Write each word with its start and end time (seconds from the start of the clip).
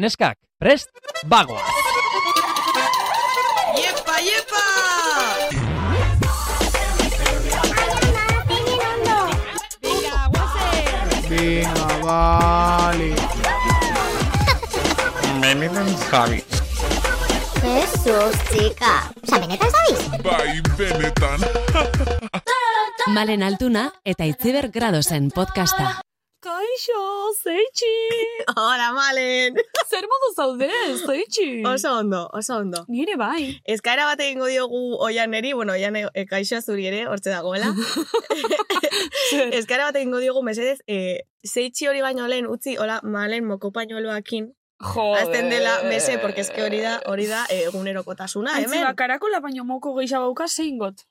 Neskak, 0.00 0.38
prest, 0.56 0.88
bagoa! 1.28 1.60
Iepa, 3.76 4.14
iepa! 4.24 4.64
Venga, 11.28 11.88
vale. 12.00 13.12
Benetan 15.42 15.90
zabiz. 16.08 16.44
Jesus, 17.60 18.38
txika. 18.48 18.94
Osa, 19.26 19.40
benetan 19.44 19.70
zabiz? 19.76 20.00
Bai, 20.24 20.56
benetan. 20.80 21.44
Malen 23.12 23.42
Altuna 23.42 23.90
eta 24.06 24.24
Itziber 24.24 24.70
Gradosen 24.72 25.28
podcasta. 25.28 26.00
Kaixo, 26.42 27.02
zeitxi! 27.38 27.90
Hola, 28.58 28.88
Malen! 28.92 29.54
Zer 29.90 30.06
modu 30.10 30.30
zaude, 30.34 30.68
zeitxi! 31.06 31.62
Oso 31.64 31.92
ondo, 32.00 32.24
oso 32.34 32.56
ondo. 32.56 32.80
Nire 32.88 33.14
bai. 33.20 33.60
Eskaera 33.74 34.08
bat 34.08 34.18
egingo 34.24 34.48
diogu 34.50 34.80
oianeri, 35.06 35.52
bueno, 35.54 35.76
oian 35.78 35.94
e, 36.00 36.02
e, 36.10 36.24
kaixoa 36.26 36.58
zuri 36.66 36.88
ere, 36.90 37.04
hortze 37.06 37.30
dagoela. 37.30 37.70
Eskaera 39.60 39.86
bat 39.92 40.00
egingo 40.00 40.18
diogu, 40.24 40.42
mesedez, 40.42 40.80
e, 40.90 40.98
zeitxi 41.46 41.86
hori 41.92 42.02
baino 42.02 42.26
lehen, 42.26 42.50
utzi, 42.50 42.74
hola, 42.74 42.98
Malen 43.06 43.46
moko 43.46 43.70
pañueloakin, 43.70 44.50
Joder. 44.82 45.22
azten 45.22 45.46
dela, 45.48 45.76
mese, 45.86 46.18
porque 46.18 46.42
eske 46.42 46.66
hori 46.66 46.82
da, 46.82 46.96
hori 47.06 47.28
da, 47.30 47.44
egunerokotasuna, 47.54 48.56
Antzi, 48.58 48.66
hemen. 48.66 48.82
ba, 48.88 48.96
karakola 48.98 49.38
baino 49.46 49.62
moko 49.64 49.94
gehiago 50.00 50.26
bauka 50.32 50.50
zein 50.50 50.82
got. 50.82 51.06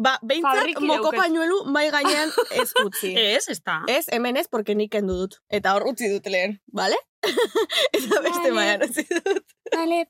Ba, 0.00 0.16
behintzat, 0.24 0.80
moko 0.80 1.12
pañuelu 1.12 1.64
mai 1.68 1.90
gainean 1.92 2.30
ez 2.62 2.70
utzi. 2.84 3.12
Ez, 3.16 3.48
ez 3.52 3.60
da. 3.60 3.80
Ez, 3.88 4.06
hemen 4.12 4.38
ez, 4.40 4.46
porque 4.48 4.74
nik 4.74 4.92
kendu 4.94 5.16
dut. 5.22 5.36
Eta 5.52 5.74
hor 5.76 5.90
utzi 5.92 6.08
dut 6.12 6.26
lehen, 6.32 6.56
bale? 6.72 6.96
Eta 7.96 8.22
beste 8.24 8.48
Vale. 8.48 8.54
maian 8.56 8.86
utzi 8.88 9.04
dut. 9.10 9.44
Vale. 9.74 10.06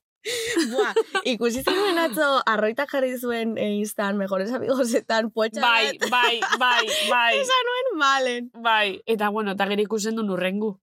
Buah, 0.68 0.92
ikusi 1.24 1.62
zenuen 1.64 1.96
atzo 2.02 2.26
arroitak 2.44 2.90
jarri 2.92 3.14
zuen 3.16 3.54
e, 3.56 3.70
instan, 3.78 4.18
mejores 4.20 4.52
amigosetan, 4.52 5.30
poetxa 5.32 5.62
Bai, 5.64 5.96
bai, 6.12 6.34
bai, 6.60 6.84
bai. 7.08 7.32
Esan 7.42 7.68
nuen 7.70 7.90
malen. 8.02 8.50
Bai, 8.62 9.00
eta 9.06 9.30
bueno, 9.32 9.56
eta 9.56 9.66
gero 9.70 9.88
ikusten 9.88 10.20
du 10.20 10.26
nurrengu. 10.28 10.76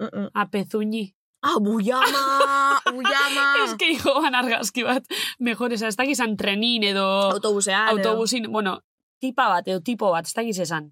Mm 0.00 0.10
-mm. 0.10 0.30
A 0.34 0.50
pezuñi. 0.50 1.14
Ah, 1.42 1.56
buyama, 1.60 2.80
buyama. 2.94 3.44
Ez 3.64 3.74
que 3.80 3.94
joan 3.96 4.34
argazki 4.34 4.84
bat. 4.84 5.06
Mejor, 5.38 5.72
ez 5.72 5.96
da 5.96 6.04
gizan 6.04 6.36
trenin 6.36 6.84
edo 6.84 7.06
Autobusean. 7.32 7.88
edo. 7.88 8.10
autobusin, 8.10 8.50
bueno, 8.52 8.80
tipa 9.20 9.48
bat 9.48 9.68
edo 9.68 9.80
tipo 9.80 10.10
bat, 10.12 10.26
ez 10.26 10.34
da 10.34 10.42
esan. 10.42 10.90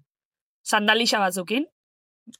Sandalixa 0.65 1.19
batzukin. 1.19 1.67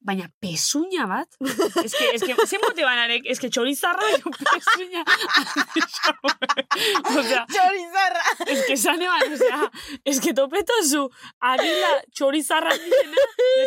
Baina 0.01 0.29
pezuña 0.39 1.07
bat? 1.07 1.27
Ez 1.85 1.93
que, 1.93 2.35
zen 2.45 2.59
mote 2.63 2.83
banarek, 2.83 3.23
que 3.39 3.49
txorizarra 3.49 4.03
baino 4.03 4.31
pezuña. 4.31 5.03
o 7.19 7.23
sea, 7.23 7.45
Chorizarra. 7.49 8.21
ez 8.47 8.65
que 8.65 8.73
esan 8.73 9.01
eban, 9.01 9.33
o 9.33 9.37
sea, 9.37 9.71
ez 10.05 10.19
que 10.19 10.33
topetozu, 10.33 11.09
arila 11.39 11.91
txorizarra 12.13 12.73
dizena, 12.73 13.17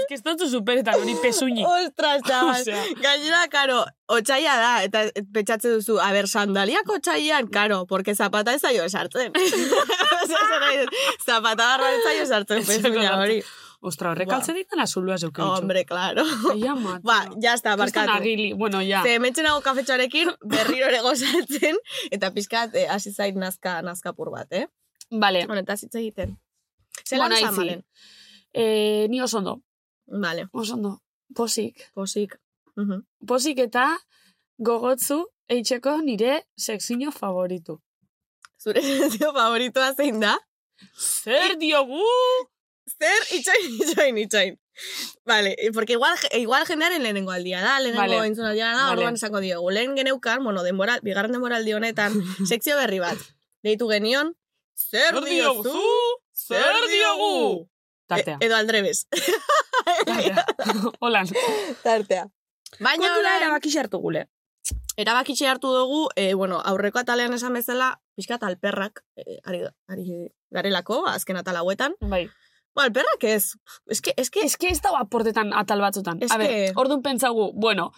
que 0.08 0.14
ez 0.14 0.22
dutzu 0.22 0.48
superetan 0.50 1.00
hori 1.00 1.14
pezuñi. 1.22 1.64
Ostras, 1.66 2.22
chaval. 2.28 2.60
Osea. 2.60 2.84
Gainera, 3.00 3.46
karo, 3.48 3.84
otxaila 4.06 4.56
da, 4.60 4.72
eta 4.86 5.04
petxatze 5.34 5.72
duzu, 5.74 5.98
a 6.00 6.12
ber, 6.12 6.28
sandaliak 6.28 6.88
otxailan, 6.88 7.48
karo, 7.48 7.86
porque 7.86 8.14
zapata 8.14 8.54
ez 8.54 8.62
zaio 8.62 8.84
esartzen. 8.84 9.32
Osea, 9.36 10.86
zapata 11.24 11.64
barra 11.64 11.92
ez 11.92 12.02
zaio 12.04 12.22
esartzen, 12.22 12.64
pezuña 12.66 13.18
hori. 13.18 13.42
Ostra, 13.82 14.12
horrek 14.12 14.28
Buah. 14.30 14.36
altze 14.38 14.52
ditan 14.54 14.78
azulua 14.80 15.16
zeuke. 15.18 15.42
Hombre, 15.42 15.82
claro. 15.84 16.22
Ja, 16.60 16.74
macho. 16.84 17.02
Ba, 17.02 17.16
ya 17.42 17.54
está, 17.54 17.72
Kriston 17.74 18.06
barkatu. 18.06 18.12
agili, 18.22 18.52
bueno, 18.54 18.78
ja. 18.80 19.00
Ze 19.02 19.16
hementxe 19.16 19.42
nago 19.42 19.60
kafetxoarekin 19.64 20.30
berriro 20.52 20.86
ere 20.86 21.00
gozatzen, 21.02 21.76
eta 22.14 22.30
pizkat 22.36 22.74
eh, 22.78 22.86
hasi 22.88 23.10
zait 23.12 23.34
nazka, 23.34 23.80
nazkapur 23.82 24.30
bat, 24.30 24.46
eh? 24.52 24.68
Vale, 25.10 25.46
Bueno, 25.46 25.60
eta 25.66 25.76
zitza 25.76 25.98
egiten. 25.98 26.38
Zelan 27.08 27.28
Bueno, 27.30 27.34
bueno, 27.34 27.48
ahí 27.48 27.54
sí. 27.54 27.58
malen? 27.58 27.84
eh, 28.54 29.06
ni 29.10 29.20
oso 29.20 29.38
ondo, 29.38 29.58
Vale, 30.06 30.46
oso 30.52 30.74
ondo. 30.74 31.00
Posik. 31.34 31.90
posik. 31.94 32.36
Mhm. 32.76 33.02
Posik 33.26 33.58
eta 33.58 33.98
gogotzu 34.58 35.24
eitzeko 35.48 35.98
nire 36.02 36.44
sexino 36.56 37.10
favoritu. 37.10 37.80
Zure 38.62 38.80
sensio 38.86 39.32
favoritoa 39.32 39.94
zein 39.94 40.20
da? 40.20 40.36
Zer 40.94 41.56
diogu? 41.58 42.04
Zer, 42.98 43.22
itxoin, 43.38 43.70
itxoin, 43.80 44.18
itxoin. 44.18 44.58
Vale, 45.26 45.54
eh, 45.58 45.70
porque 45.72 45.94
igual, 45.94 46.16
igual 46.32 46.64
jendearen 46.66 47.02
lehenengo 47.02 47.30
aldia 47.30 47.60
da, 47.60 47.78
lehenengo 47.80 48.16
Vale. 48.16 48.26
entzun 48.26 48.46
aldia 48.46 48.68
da, 48.72 48.84
Vale. 48.86 48.92
orduan 48.92 49.14
esango 49.14 49.40
diogu. 49.40 49.70
Lehen 49.70 49.96
geneukan, 49.96 50.42
bueno, 50.44 50.62
denbora, 50.62 50.98
bigarren 51.02 51.32
denboraldi 51.32 51.72
honetan, 51.74 52.12
sekzio 52.50 52.76
berri 52.76 52.98
bat. 53.00 53.18
Deitu 53.62 53.88
genion, 53.88 54.34
zer 54.74 55.18
diozu? 55.24 55.78
Zer 56.32 56.78
diogu? 56.90 57.68
Tartea. 58.08 58.38
E- 58.40 58.46
edo 58.46 58.56
aldrebes. 58.56 59.06
Tartea. 60.06 60.46
Holan. 61.00 61.28
Tartea. 61.82 62.26
Baina 62.80 63.02
Kontu 63.04 63.20
da 63.22 63.28
orain, 63.28 63.42
erabaki 63.42 63.76
hartu 63.78 63.98
gule. 64.00 64.28
erabakitxe 64.96 65.46
hartu 65.48 65.70
dugu, 65.72 66.08
e, 66.16 66.34
bueno, 66.34 66.60
aurreko 66.64 66.98
atalean 67.00 67.32
esan 67.34 67.52
bezala, 67.56 68.00
pixkat 68.16 68.42
alperrak, 68.44 69.00
e, 69.16 69.38
ari, 69.44 69.62
ari 69.88 70.04
garelako, 70.50 71.06
azken 71.08 71.36
atal 71.40 71.56
hauetan. 71.56 71.94
Bai. 72.00 72.28
Ba, 72.74 72.84
alperrak 72.88 73.24
ez. 73.28 73.52
Eske, 73.90 74.14
eske, 74.16 74.40
Ez 74.44 74.56
que 74.56 74.68
ez 74.72 74.80
dago 74.80 74.96
aportetan 74.96 75.52
atal 75.52 75.80
batzutan. 75.84 76.18
Ez 76.22 76.30
A 76.32 76.38
ber, 76.38 76.48
que- 76.48 76.72
orduan 76.76 77.02
pentsagu, 77.02 77.52
bueno, 77.54 77.92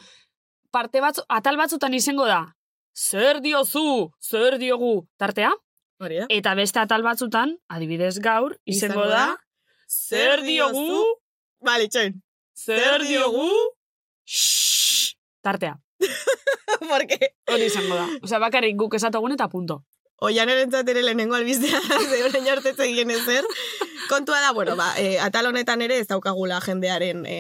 parte 0.71 1.01
batzu, 1.01 1.23
atal 1.29 1.57
batzutan 1.57 1.95
izango 1.95 2.27
da, 2.27 2.57
zer 2.97 3.41
diozu, 3.41 4.11
zer 4.21 4.59
diogu, 4.59 5.07
tartea, 5.17 5.53
hori 6.01 6.17
da. 6.19 6.27
eta 6.29 6.55
beste 6.59 6.81
atal 6.81 7.03
batzutan, 7.07 7.57
adibidez 7.69 8.19
gaur, 8.19 8.59
izango 8.65 9.07
da, 9.07 9.37
zer 9.87 10.43
diogu, 10.43 11.05
Bale, 11.65 11.87
txoin. 11.89 12.19
zer 12.59 13.03
diogu, 13.07 13.49
shhh, 14.25 15.15
tartea. 15.43 15.79
Porque 16.91 17.35
Hori 17.47 17.65
izango 17.71 17.95
da. 17.95 18.09
Osea, 18.23 18.39
bakarrik 18.43 18.77
guk 18.77 18.95
esatogun 18.99 19.33
eta 19.33 19.47
punto. 19.49 19.85
Oian 20.25 20.51
erentzat 20.51 20.89
ere 20.89 21.03
lehenengo 21.05 21.37
albistea 21.39 21.81
da, 21.89 22.01
ze 22.01 22.21
orain 22.27 22.51
arte 22.53 22.73
ez 22.75 22.81
egin 22.89 23.13
ezer. 23.15 23.47
Kontua 24.09 24.41
da, 24.41 24.53
bueno, 24.57 24.77
ba, 24.77 24.91
e, 25.01 25.19
atal 25.23 25.49
honetan 25.51 25.83
ere 25.85 25.99
ez 26.03 26.09
daukagula 26.11 26.61
jendearen 26.65 27.25
e, 27.27 27.39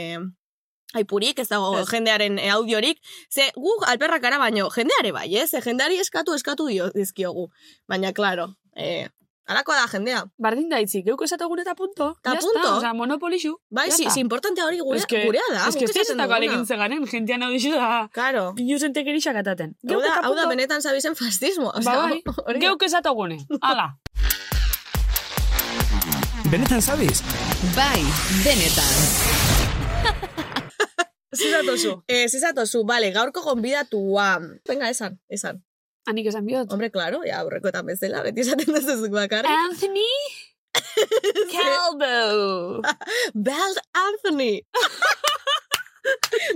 aipurik, 0.94 1.40
ez 1.42 1.48
dago 1.50 1.74
Ez. 1.80 1.88
jendearen 1.90 2.38
e, 2.38 2.48
audiorik. 2.54 3.00
Ze, 3.30 3.50
gu 3.56 3.74
alperrak 3.90 4.22
gara 4.22 4.38
baino, 4.38 4.70
jendeare 4.74 5.12
bai, 5.12 5.28
ez? 5.36 5.50
Ze 5.50 5.60
jendeari 5.64 5.98
eskatu, 6.00 6.34
eskatu 6.38 6.68
dio, 6.70 6.90
dizkiogu. 6.94 7.48
Baina, 7.90 8.12
claro, 8.16 8.54
e, 8.76 9.08
alakoa 9.46 9.76
da 9.76 9.86
jendea. 9.92 10.24
Bardin 10.38 10.68
da 10.70 10.78
itzik, 10.80 11.04
geuk 11.06 11.22
esatogun 11.26 11.58
eta 11.60 11.74
punto. 11.74 12.14
Ta 12.22 12.32
Ya 12.34 12.40
punto. 12.40 12.58
Está, 12.60 12.76
osea, 12.78 12.92
monopolixu. 12.94 13.56
Bai, 13.70 13.88
Ya 13.90 13.96
si, 13.96 14.10
si 14.10 14.20
importante 14.20 14.62
hori 14.62 14.78
gure, 14.80 14.98
Es 14.98 15.06
que- 15.06 15.24
gurea 15.26 15.42
da. 15.52 15.68
Ez 15.68 15.76
que 15.76 15.84
ez 15.84 15.90
esaten 15.90 16.20
ez 16.20 16.26
duguna. 16.26 16.36
alekin 16.36 16.66
zegaren, 16.66 17.06
jentean 17.06 17.42
hau 17.42 17.50
dixu 17.50 17.70
da, 17.72 18.08
Claro. 18.12 18.54
pinusen 18.54 18.92
tekerixak 18.92 19.34
kataten. 19.34 19.76
Hau 19.88 20.00
da, 20.00 20.20
hau 20.22 20.34
da 20.34 20.46
benetan 20.48 20.80
zabizen 20.82 21.14
fascismo. 21.16 21.72
Ba, 21.72 21.78
Osea, 21.78 21.96
bai, 21.96 22.22
hori 22.46 22.58
geuk 22.60 22.82
esatogune. 22.82 23.38
Hala. 23.62 23.96
Benetan 26.50 26.80
zabiz? 26.82 27.22
Bai, 27.76 28.02
benetan. 28.44 28.92
Zizatozu. 31.34 32.04
Eh, 32.06 32.28
zizatozu, 32.28 32.84
bale, 32.84 33.10
gaurko 33.10 33.42
gonbidatua. 33.42 34.38
Venga, 34.68 34.88
esan, 34.88 35.18
esan. 35.28 35.64
Anik 36.06 36.26
esan 36.28 36.44
bihot. 36.46 36.70
Hombre, 36.72 36.90
claro, 36.92 37.22
ya 37.24 37.40
aurrekoetan 37.40 37.86
bezala, 37.88 38.22
beti 38.26 38.42
esaten 38.44 38.68
duzuzuk 38.74 39.12
bakarrik. 39.14 39.48
Anthony 39.50 40.10
Calvo. 41.54 42.82
Bald 43.48 43.78
Anthony. 43.94 44.60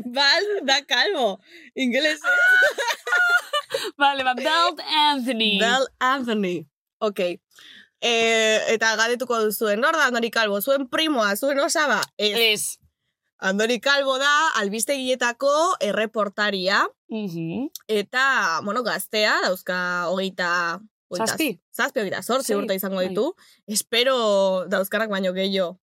Bald 0.04 0.66
da 0.68 0.82
calvo. 0.84 1.40
Ingeles. 1.74 2.20
Vale, 3.96 4.24
ba, 4.24 4.34
Belt 4.34 4.80
Anthony. 4.82 5.58
Bald 5.60 5.88
Anthony. 5.98 6.66
Ok. 7.00 7.20
Eh, 8.00 8.58
eta 8.74 8.94
gadetuko 8.96 9.38
duzuen, 9.42 9.80
nor 9.80 9.96
da 9.96 10.06
Andoni 10.06 10.30
Calvo? 10.30 10.60
Zuen 10.60 10.88
primoa, 10.90 11.34
zuen 11.36 11.58
osaba? 11.60 12.02
Ez. 12.18 12.36
Ez. 12.36 12.78
Andoni 13.40 13.78
Calvo 13.80 14.18
da, 14.18 14.32
albistegietako 14.58 15.50
erreportaria, 15.80 16.80
Mhm. 17.08 17.68
eta, 17.88 18.60
bueno, 18.64 18.82
gaztea, 18.82 19.36
dauzka 19.44 20.08
hogeita... 20.08 20.80
Zazpi. 21.14 21.60
Zazpi 21.74 22.00
hogeita, 22.00 22.22
sortzi 22.22 22.52
Sí, 22.52 22.54
urte 22.54 22.74
izango 22.74 22.96
bai. 22.96 23.08
ditu. 23.08 23.34
Espero 23.66 24.66
dauzkanak 24.68 25.08
baino 25.08 25.32
gehiago 25.32 25.78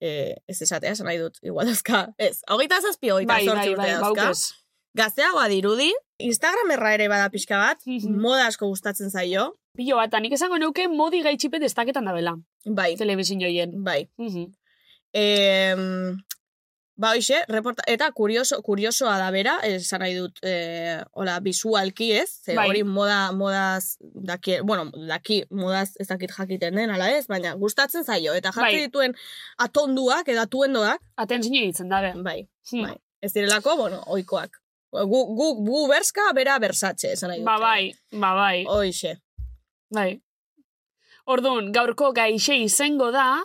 eh, 0.00 0.36
ez 0.46 0.60
esatea, 0.62 0.92
esan 0.92 1.06
nahi 1.06 1.18
dut, 1.18 1.38
igual 1.42 1.66
dauzka. 1.66 2.12
Ez, 2.18 2.42
hogeita 2.50 2.78
zazpi 2.82 3.10
hogeita 3.10 3.32
Bai, 3.32 3.44
sortzi 3.46 3.60
bai, 3.60 3.70
urte 3.72 3.82
bai, 3.82 4.00
dauzka. 4.02 4.54
Gazteagoa 4.94 5.48
dirudi, 5.48 5.88
Instagramerra 6.22 6.92
ere 6.94 7.08
bada 7.08 7.30
pixka 7.30 7.56
bat, 7.58 7.80
moda 8.06 8.46
asko 8.46 8.68
gustatzen 8.70 9.10
zaio. 9.10 9.54
Pilo 9.74 9.96
bat, 9.96 10.12
nik 10.20 10.32
esango 10.36 10.58
neuke 10.58 10.86
modi 10.88 11.22
gaitxipe 11.24 11.58
destaketan 11.58 12.04
dabela. 12.04 12.36
Bai, 12.66 12.94
Telebizin 12.96 13.40
joien. 13.40 13.72
bai. 13.82 14.08
Mhm. 14.18 14.52
Em, 15.14 16.16
Ba, 16.96 17.10
hoxe, 17.16 17.40
reporta, 17.50 17.82
eta 17.90 18.06
kurioso, 18.14 18.60
kuriosoa 18.62 19.16
da 19.18 19.30
bera, 19.34 19.56
esan 19.66 19.98
nahi 20.04 20.12
dut, 20.14 20.36
e, 20.46 21.00
hola, 21.18 21.40
visualki 21.42 22.12
ez, 22.20 22.28
ze 22.44 22.54
Bai. 22.54 22.68
hori 22.70 22.84
moda, 22.86 23.32
modaz, 23.34 23.96
daki, 24.00 24.60
bueno, 24.62 24.84
daki, 25.08 25.40
modaz 25.50 25.96
ez 25.98 26.06
dakit 26.06 26.30
jakiten 26.36 26.76
den, 26.78 26.92
ala 26.94 27.08
ez, 27.10 27.24
baina 27.26 27.56
gustatzen 27.58 28.04
zaio, 28.06 28.32
eta 28.38 28.52
jartzen 28.54 28.78
Bai. 28.78 28.84
dituen 28.86 29.14
atonduak, 29.58 30.28
eta 30.30 30.46
tuendoak, 30.46 31.02
Atentzio 31.16 31.50
ditzen 31.66 31.88
dabe. 31.90 32.12
bai, 32.22 32.46
Hmm. 32.70 32.82
bai, 32.86 32.94
ez 33.20 33.32
direlako, 33.32 33.76
bueno, 33.76 34.02
oikoak. 34.06 34.60
Gu, 34.94 35.20
gu, 35.34 35.48
gu 35.66 35.88
berska, 35.90 36.28
bera 36.32 36.60
bersatxe, 36.62 37.10
esan 37.12 37.30
nahi 37.30 37.40
dut. 37.40 37.46
Ba 37.46 37.58
bai, 37.58 37.92
ba 38.12 38.34
bai, 38.38 38.64
Hoxe. 38.70 39.16
bai. 39.90 40.20
Orduan, 41.26 41.72
gaurko 41.72 42.12
gaixe 42.12 42.54
izango 42.62 43.10
da, 43.10 43.40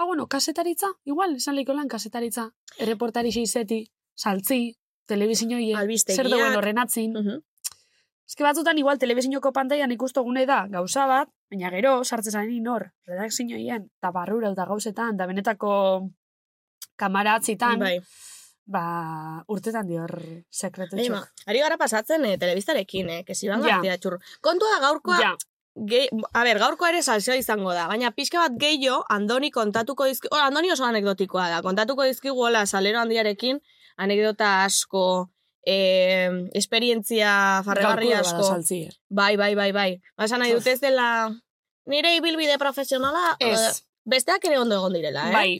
ba 0.00 0.06
bueno, 0.06 0.26
kasetaritza, 0.32 0.86
igual, 1.04 1.34
esan 1.36 1.56
lehiko 1.56 1.74
lan 1.76 1.88
kasetaritza. 1.92 2.46
Erreportari 2.80 3.28
xeizeti, 3.36 3.82
saltzi, 4.16 4.78
telebizinoie, 5.04 5.74
Albistegiak. 5.76 6.16
zer 6.24 6.30
dagoen 6.32 6.56
horren 6.56 6.78
atzin. 6.80 7.12
Mhm. 7.12 7.42
Eske 8.30 8.44
batzutan 8.46 8.78
igual 8.78 8.96
telebizinoko 9.02 9.52
pantailan 9.52 9.92
ikustogune 9.92 10.46
da 10.46 10.62
gauza 10.70 11.04
bat, 11.10 11.28
baina 11.50 11.68
gero 11.74 11.98
sartzen 12.04 12.32
zaren 12.32 12.62
nor, 12.62 12.86
redakzioien, 13.10 13.90
eta 13.98 14.10
barrura 14.14 14.52
eta 14.54 14.64
gauzetan, 14.70 15.18
da 15.18 15.26
benetako 15.26 16.08
kamaratzitan, 16.96 17.78
Bai. 17.80 18.00
ba, 18.64 19.44
urtetan 19.48 19.86
dior 19.88 20.14
sekretutxo. 20.48 21.02
Eima, 21.02 21.20
ari 21.46 21.58
gara 21.60 21.76
pasatzen 21.76 22.24
eh, 22.24 22.38
telebistarekin, 22.38 23.10
eh, 23.10 23.24
Ja. 23.26 23.58
gartia 23.58 23.98
txur. 23.98 24.18
Kontua 24.40 24.68
da 24.78 24.86
gaurkoa, 24.86 25.18
Ja, 25.20 25.36
Ge, 25.88 26.08
a 26.34 26.44
ber, 26.44 26.58
gaurko 26.60 26.86
ere 26.90 27.00
salseo 27.02 27.34
izango 27.38 27.72
da, 27.72 27.86
baina 27.88 28.10
pixka 28.12 28.42
bat 28.42 28.56
gehiago, 28.60 29.00
Andoni 29.08 29.50
kontatuko 29.54 30.04
dizki... 30.04 30.28
Oh, 30.30 30.40
Andoni 30.40 30.72
oso 30.74 30.84
anekdotikoa 30.84 31.48
da, 31.48 31.60
kontatuko 31.64 32.04
dizkigu 32.04 32.44
hola 32.48 32.66
salero 32.66 33.00
handiarekin, 33.00 33.62
anekdota 33.96 34.50
asko, 34.66 35.30
eh, 35.64 36.28
esperientzia 36.58 37.62
farregarri 37.64 38.12
asko. 38.12 38.50
Bai, 39.08 39.36
bai, 39.40 39.54
bai, 39.54 39.70
bai. 39.72 39.90
Ba, 40.16 40.28
esan 40.28 40.44
nahi 40.44 40.52
dut 40.58 40.68
ez 40.68 40.80
dela 40.84 41.30
nire 41.88 42.14
ibilbide 42.18 42.58
profesionala, 42.58 43.36
eh, 43.40 43.54
Ez, 43.54 43.82
besteak 44.04 44.44
ere 44.44 44.60
ondo 44.60 44.76
egon 44.76 45.00
direla, 45.00 45.28
eh? 45.30 45.32
bai. 45.32 45.50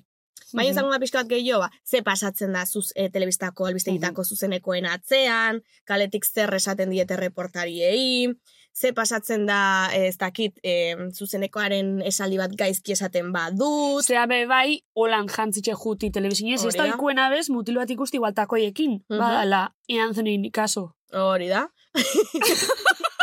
Mhm. 0.53 0.67
izango 0.67 0.91
da 0.91 0.99
pixka 0.99 1.21
bat 1.23 1.29
gehiago, 1.31 1.61
ba, 1.63 1.71
ze 1.87 2.03
pasatzen 2.03 2.53
da 2.53 2.65
zuz, 2.67 2.91
e, 2.95 3.09
telebistako, 3.09 3.67
albistegitako 3.67 4.25
zuzenekoen 4.25 4.87
atzean, 4.87 5.63
kaletik 5.87 6.27
zer 6.27 6.53
esaten 6.55 6.91
diete 6.91 7.17
reportariei, 7.17 8.33
ze 8.73 8.93
pasatzen 8.93 9.47
da, 9.47 9.89
eh, 9.93 10.07
ez 10.09 10.17
dakit, 10.17 10.59
e, 10.63 10.97
zuzenekoaren 11.13 12.01
esaldi 12.07 12.39
bat 12.39 12.55
gaizki 12.57 12.93
esaten 12.93 13.33
badut, 13.33 14.05
Zea 14.05 14.27
be 14.27 14.47
bai, 14.47 14.81
holan 14.95 15.29
jantzitxe 15.29 15.75
juti 15.75 16.11
telebizinez, 16.11 16.65
ez 16.65 16.75
da 16.77 16.87
ikuena 16.87 17.29
bez, 17.31 17.49
mutil 17.51 17.77
bat 17.77 17.91
ikusti 17.91 18.17
igualtakoiekin. 18.17 19.05
Mhm. 19.09 19.19
Badala, 19.19 19.75
Anthony 20.07 20.51
kaso. 20.51 20.95
hori 21.13 21.49
da. 21.49 21.67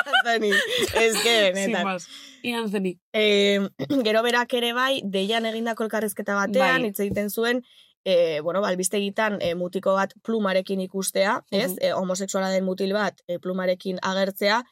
Anthony, 0.07 0.51
ez 0.95 1.15
que, 1.23 1.51
Sin 1.55 1.71
netan. 1.71 1.83
más. 1.85 2.07
Anthony. 2.43 2.99
E, 3.13 3.59
gero 4.05 4.23
berak 4.23 4.53
ere 4.53 4.73
bai, 4.73 5.01
deian 5.03 5.45
egindako 5.45 5.83
elkarrezketa 5.87 6.35
batean, 6.35 6.81
Bai. 6.81 6.89
hitz 6.91 6.99
egiten 6.99 7.29
zuen, 7.29 7.63
e, 8.05 8.39
bueno, 8.41 8.61
ba, 8.61 8.69
albistegitan 8.69 9.39
e, 9.41 9.53
mutiko 9.55 9.93
bat 9.97 10.13
plumarekin 10.23 10.81
ikustea, 10.81 11.41
ez? 11.51 11.71
Mhm. 11.71 11.79
E, 11.81 11.91
homosexuala 11.93 12.49
den 12.53 12.63
mutil 12.65 12.93
bat 12.93 13.19
e, 13.27 13.39
plumarekin 13.39 13.99
agertzea. 14.01 14.63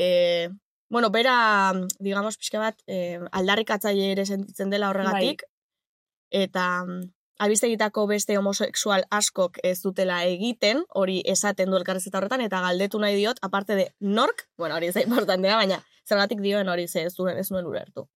E, 0.00 0.48
bueno, 0.88 1.10
bera, 1.10 1.72
digamos, 1.98 2.38
pixka 2.40 2.58
bat, 2.62 2.80
e, 2.86 3.20
aldarrikatzaile 3.30 4.12
ere 4.14 4.26
sentitzen 4.26 4.72
dela 4.72 4.88
horregatik. 4.90 5.44
Bai. 5.44 6.44
Eta 6.44 6.64
mm, 6.86 7.02
albistegitako 7.44 8.06
beste 8.08 8.36
homosexual 8.38 9.04
askok 9.10 9.60
ez 9.66 9.78
dutela 9.84 10.22
egiten, 10.28 10.82
hori 11.02 11.20
esaten 11.28 11.70
du 11.70 11.78
elkarrezketa 11.78 12.20
horretan, 12.20 12.44
eta 12.44 12.62
galdetu 12.64 13.00
nahi 13.02 13.16
diot, 13.18 13.40
aparte 13.46 13.76
de 13.76 13.86
nork, 14.00 14.46
bueno, 14.58 14.76
hori 14.76 14.90
ez 14.90 14.96
da 14.96 15.04
importantea, 15.06 15.56
baina 15.60 15.80
zergatik 16.08 16.42
dioen 16.44 16.68
hori 16.68 16.88
ze 16.88 17.06
ez 17.06 17.14
duen 17.16 17.38
ez 17.38 17.50
nuen 17.50 17.66
ulertu. 17.66 18.06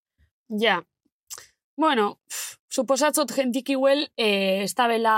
Ja. 0.61 0.81
Bueno, 1.77 2.19
pff, 2.29 2.57
suposatzot 2.71 3.33
jentik 3.35 3.71
iguel, 3.75 4.09
eh, 4.17 4.63
ez 4.65 4.75
da 4.75 4.89
bela 4.91 5.17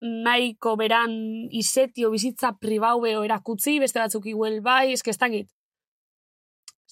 nahiko 0.00 0.76
beran 0.78 1.12
izetio 1.50 2.10
bizitza 2.10 2.52
pribaubeo 2.60 3.24
erakutzi, 3.26 3.78
beste 3.82 3.98
batzuk 3.98 4.26
iguel 4.30 4.60
bai, 4.62 4.92
eske 4.94 5.10
ez 5.10 5.18
dakit. 5.18 5.50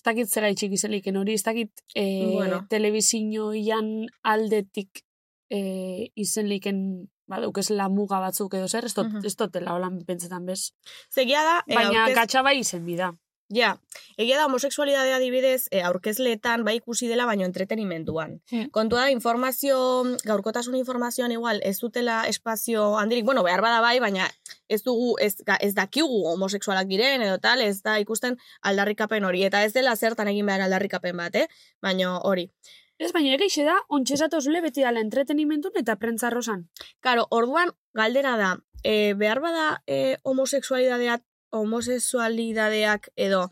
Dakit 0.06 0.30
zera 0.30 0.48
itxik 0.52 0.72
izeliken 0.76 1.16
hori, 1.18 1.34
ez 1.34 1.42
dakit 1.42 1.72
eh, 1.98 2.30
Bueno. 2.32 2.62
telebizinoian 2.70 4.06
aldetik 4.22 5.02
eh, 5.50 6.10
izen 6.18 6.48
liken 6.50 6.78
baduk 7.26 7.58
ez 7.58 7.70
la 7.74 7.88
muga 7.90 8.20
batzuk 8.22 8.54
edo 8.54 8.68
zer, 8.70 8.84
ez 8.86 8.94
dut, 8.94 9.06
Mhm. 9.12 9.24
ez 9.26 9.34
dutela 9.36 9.74
holan 9.74 10.00
pentsetan 10.06 10.46
bez. 10.46 10.72
Zegia 11.10 11.42
da, 11.42 11.56
e, 11.66 11.74
Baina 11.74 12.04
aurkez, 12.04 12.16
gatxa 12.16 12.42
bai 12.42 12.58
izen 12.60 12.84
bida. 12.86 13.12
Ja, 13.48 13.76
egia 14.16 14.38
da 14.38 14.46
homosexualidadea 14.46 15.16
adibidez 15.16 15.68
e, 15.70 15.82
aurkezleetan 15.86 16.64
bai 16.64 16.76
ikusi 16.80 17.08
dela, 17.08 17.26
baino 17.26 17.46
entretenimenduan. 17.46 18.40
Hmm. 18.50 18.70
Kontua 18.74 19.04
da, 19.06 19.10
informazio, 19.10 19.78
gaurkotasun 20.26 20.74
informazioan 20.78 21.32
igual, 21.32 21.60
ez 21.62 21.78
dutela 21.80 22.24
espazio 22.26 22.96
handirik, 22.98 23.24
bueno, 23.24 23.44
behar 23.46 23.62
bada 23.62 23.80
bai, 23.80 23.98
baina 24.00 24.28
ez 24.68 24.82
dugu, 24.82 25.14
ez, 25.22 25.36
ez 25.60 25.74
dakigu 25.74 26.24
homosexualak 26.32 26.88
diren, 26.90 27.22
edo 27.22 27.38
tal, 27.38 27.62
ez 27.62 27.82
da 27.82 27.98
ikusten 28.02 28.38
aldarrikapen 28.62 29.24
hori, 29.24 29.44
eta 29.46 29.62
ez 29.64 29.72
dela 29.76 29.94
zertan 29.96 30.28
egin 30.32 30.46
behar 30.46 30.66
aldarrikapen 30.66 31.16
bat, 31.16 31.36
eh? 31.36 31.46
Baina 31.82 32.18
hori. 32.18 32.50
Ez 32.98 33.12
baina 33.12 33.34
egixe 33.36 33.62
da, 33.66 33.76
ontxezatozule 33.92 34.62
beti 34.64 34.82
dala 34.82 35.02
entretenimentun 35.04 35.76
eta 35.76 35.98
prentzarrosan. 36.00 36.64
Karo, 37.04 37.26
orduan, 37.30 37.74
galdera 37.94 38.36
da, 38.40 38.54
e, 38.82 39.12
behar 39.14 39.42
bada 39.44 39.66
e, 39.86 40.16
homosexualidadeak, 40.24 41.22
homosexualidadeak 41.52 43.08
edo 43.16 43.50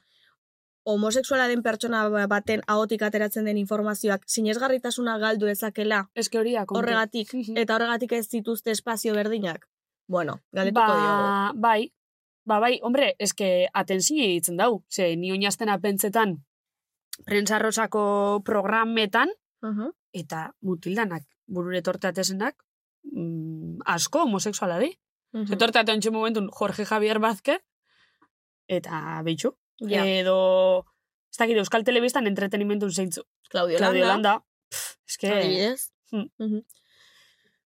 homosexuala 0.84 1.48
den 1.48 1.62
pertsona 1.62 2.26
baten 2.28 2.60
ahotik 2.66 3.02
ateratzen 3.02 3.44
den 3.48 3.56
informazioak 3.56 4.24
sinesgarritasuna 4.28 5.16
galdu 5.18 5.46
ezakela 5.48 6.10
Eske 6.14 6.38
hori 6.38 6.56
horregatik, 6.68 7.32
eta 7.56 7.76
horregatik 7.76 8.12
ez 8.12 8.28
dituzte 8.28 8.70
espazio 8.70 9.14
berdinak. 9.14 9.64
Bueno, 10.06 10.42
galdetuko 10.52 10.84
diogu. 10.84 11.06
ba, 11.06 11.52
bai, 11.54 11.92
ba, 12.44 12.58
bai, 12.60 12.78
hombre, 12.82 13.14
eske 13.18 13.68
atenzine 13.72 14.26
ditzen 14.26 14.56
dau. 14.60 14.82
Ze, 14.90 15.16
ni 15.16 15.32
oinaztena 15.32 15.78
pentsetan 15.80 16.44
prentsarrosako 17.24 18.42
programetan, 18.44 19.30
Mhm. 19.62 19.90
eta 20.12 20.52
mutildanak 20.60 21.22
burure 21.46 21.80
torteatezenak, 21.82 22.54
mm, 23.04 23.78
asko 23.86 24.22
homosexuala 24.22 24.78
di. 24.78 24.98
Mm 25.32 25.56
Torteate 25.58 25.92
ontsi 25.92 26.10
momentun 26.10 26.50
Jorge 26.52 26.84
Javier 26.84 27.18
Vázquez, 27.18 27.60
eta 28.68 29.20
behitxu. 29.24 29.54
Ja, 29.90 30.04
Edo, 30.06 30.86
ez 31.32 31.38
dakit, 31.38 31.58
Euskal 31.58 31.84
Telebistan 31.84 32.26
entretenimentun 32.30 32.92
zeintzu. 32.92 33.24
Claudio, 33.50 33.78
Claudio 33.78 34.06
Landa. 34.06 34.38
Pff, 34.70 34.96
eske, 35.08 35.32
Adibidez. 35.32 35.92
Hmm. 36.10 36.30
Mhm. 36.38 36.64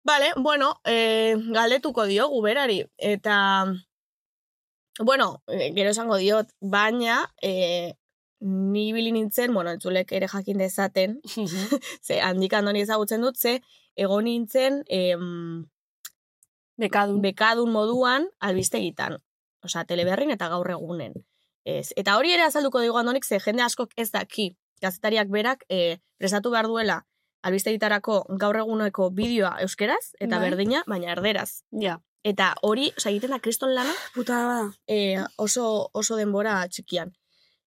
Vale, 0.03 0.34
bueno, 0.36 0.82
eh, 0.84 1.36
galdetuko 1.38 2.06
diogu 2.06 2.41
berari. 2.41 2.84
Eta, 2.98 3.65
bueno, 5.00 5.44
eh, 5.48 5.72
gero 5.75 5.91
esango 5.91 6.18
diot, 6.18 6.50
baina, 6.60 7.34
eh, 7.41 7.94
ni 8.44 8.89
ibili 8.89 9.13
nintzen, 9.13 9.53
bueno, 9.53 9.72
entzulek 9.72 10.12
ere 10.12 10.27
jakin 10.27 10.58
dezaten, 10.58 11.22
ze 12.06 12.20
handik 12.22 12.53
andoni 12.53 12.82
ezagutzen 12.84 13.22
dut, 13.22 13.38
ze 13.38 13.62
egon 13.96 14.25
nintzen 14.27 14.84
em, 14.88 15.70
bekadun. 16.75 17.22
bekadun 17.22 17.72
moduan 17.72 18.27
albistegitan. 18.39 19.22
Osea, 19.63 19.86
teleberrin 19.86 20.32
eta 20.32 20.50
gaur 20.50 20.70
egunen. 20.72 21.13
Ez. 21.65 21.93
Eta 21.96 22.17
hori 22.17 22.34
ere 22.34 22.43
azalduko 22.43 22.82
digu 22.84 22.98
andonik, 23.00 23.24
ze 23.25 23.39
jende 23.39 23.63
askok 23.63 23.93
ez 23.98 24.12
daki, 24.12 24.58
gazetariak 24.82 25.29
berak, 25.32 25.63
e, 25.70 26.00
prestatu 26.20 26.51
behar 26.51 26.67
duela 26.67 27.05
albistegitarako 27.43 28.24
gaur 28.39 28.58
eguneko 28.58 29.10
bideoa 29.12 29.58
euskeraz, 29.62 30.13
eta 30.20 30.39
Bai. 30.39 30.50
berdina, 30.50 30.84
baina 30.88 31.12
erderaz. 31.12 31.63
Ja, 31.72 32.00
Eta 32.24 32.53
hori, 32.63 32.86
osea, 32.96 33.12
egiten 33.12 33.34
da 33.36 33.39
kriston 33.43 33.74
lana, 33.75 33.91
puta 34.15 34.38
bada. 34.48 34.72
e, 34.88 35.20
oso, 35.36 35.89
oso 35.91 36.15
denbora 36.15 36.62
txikian. 36.72 37.12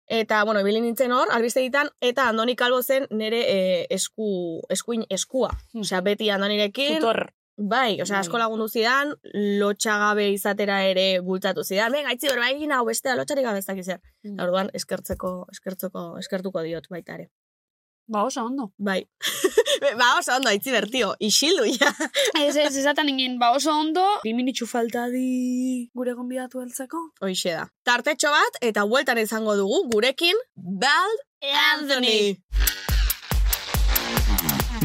Eta, 0.09 0.39
bueno, 0.49 0.63
ibili 0.65 0.81
nintzen 0.81 1.13
hor, 1.13 1.29
albistegitan, 1.31 1.91
eta 2.01 2.31
Andoni 2.31 2.55
Kalbo 2.57 2.81
zen 2.83 3.05
nire 3.11 3.43
e, 3.45 3.87
esku, 3.93 4.63
eskuin 4.73 5.05
eskua. 5.11 5.51
Osea, 5.77 6.01
beti 6.01 6.31
Andonirekin, 6.31 6.95
Tutor. 6.97 7.27
Bai, 7.59 8.01
osea, 8.01 8.17
Bai. 8.17 8.21
asko 8.23 8.39
lagundu 8.39 8.69
zidan, 8.71 9.13
lotxagabe 9.61 10.29
izatera 10.31 10.79
ere 10.87 11.09
bultzatu 11.27 11.65
zidan, 11.67 11.93
venga, 11.93 12.15
itzi 12.15 12.31
berba 12.31 12.49
egin 12.55 12.73
hau 12.73 12.85
bestea 12.87 13.17
lotxarik 13.19 13.45
gabe 13.45 13.59
ez 13.59 13.67
dakiz 13.67 13.87
zer. 13.87 14.01
Mm. 14.25 14.39
Orduan, 14.47 14.71
eskertzeko, 14.79 15.33
eskertzeko, 15.53 16.09
eskertuko 16.23 16.63
diot 16.63 16.89
baita 16.91 17.19
ere. 17.19 17.29
Ba, 18.09 18.23
oso 18.25 18.41
ondo. 18.47 18.71
Bai. 18.79 19.03
ba, 20.01 20.15
oso 20.19 20.33
ondo, 20.39 20.53
itzi 20.55 20.73
bertio, 20.73 21.11
isildu, 21.21 21.67
ja. 21.75 21.91
Ez, 22.41 22.55
ez, 22.57 22.73
esaten 22.81 23.11
ingen, 23.13 23.37
ba 23.43 23.51
oso 23.57 23.75
ondo. 23.75 24.05
Bi 24.23 24.33
minitxu 24.39 24.65
falta 24.71 25.09
di 25.13 25.91
gure 25.93 26.15
gonbidatu 26.17 26.63
heltzeko. 26.63 27.03
Hoixe 27.21 27.53
da. 27.59 27.67
Tartetxo 27.85 28.33
bat, 28.33 28.63
eta 28.65 28.87
bueltan 28.89 29.21
izango 29.21 29.59
dugu, 29.61 29.83
gurekin, 29.93 30.41
Bald 30.57 31.27
Anthony. 31.75 32.39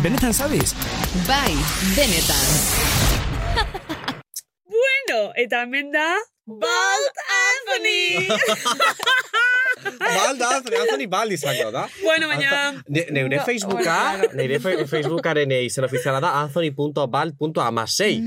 Benetan 0.03 0.33
zabiz? 0.33 0.73
Bai, 1.13 1.53
benetan. 1.93 2.47
Bueno, 4.65 5.31
eta 5.37 5.61
hemen 5.61 5.91
da... 5.93 6.17
Balt 6.45 7.17
Anthony! 7.29 8.27
Bal 9.99 10.37
da, 10.39 10.49
Anthony, 10.57 10.75
Anthony 10.81 11.07
Bal 11.07 11.31
izango 11.31 11.69
da. 11.71 11.85
Bueno, 12.01 12.27
baina... 12.27 12.83
Ne, 12.87 13.05
neure 13.11 13.43
Facebooka, 13.45 13.97
neure 14.33 14.59
fe, 14.63 14.73
Facebookaren 14.89 15.53
eh, 15.53 15.61
izen 15.67 15.85
ofiziala 15.85 16.19
da 16.23 16.33
anthony.bal.amasei. 16.41 18.17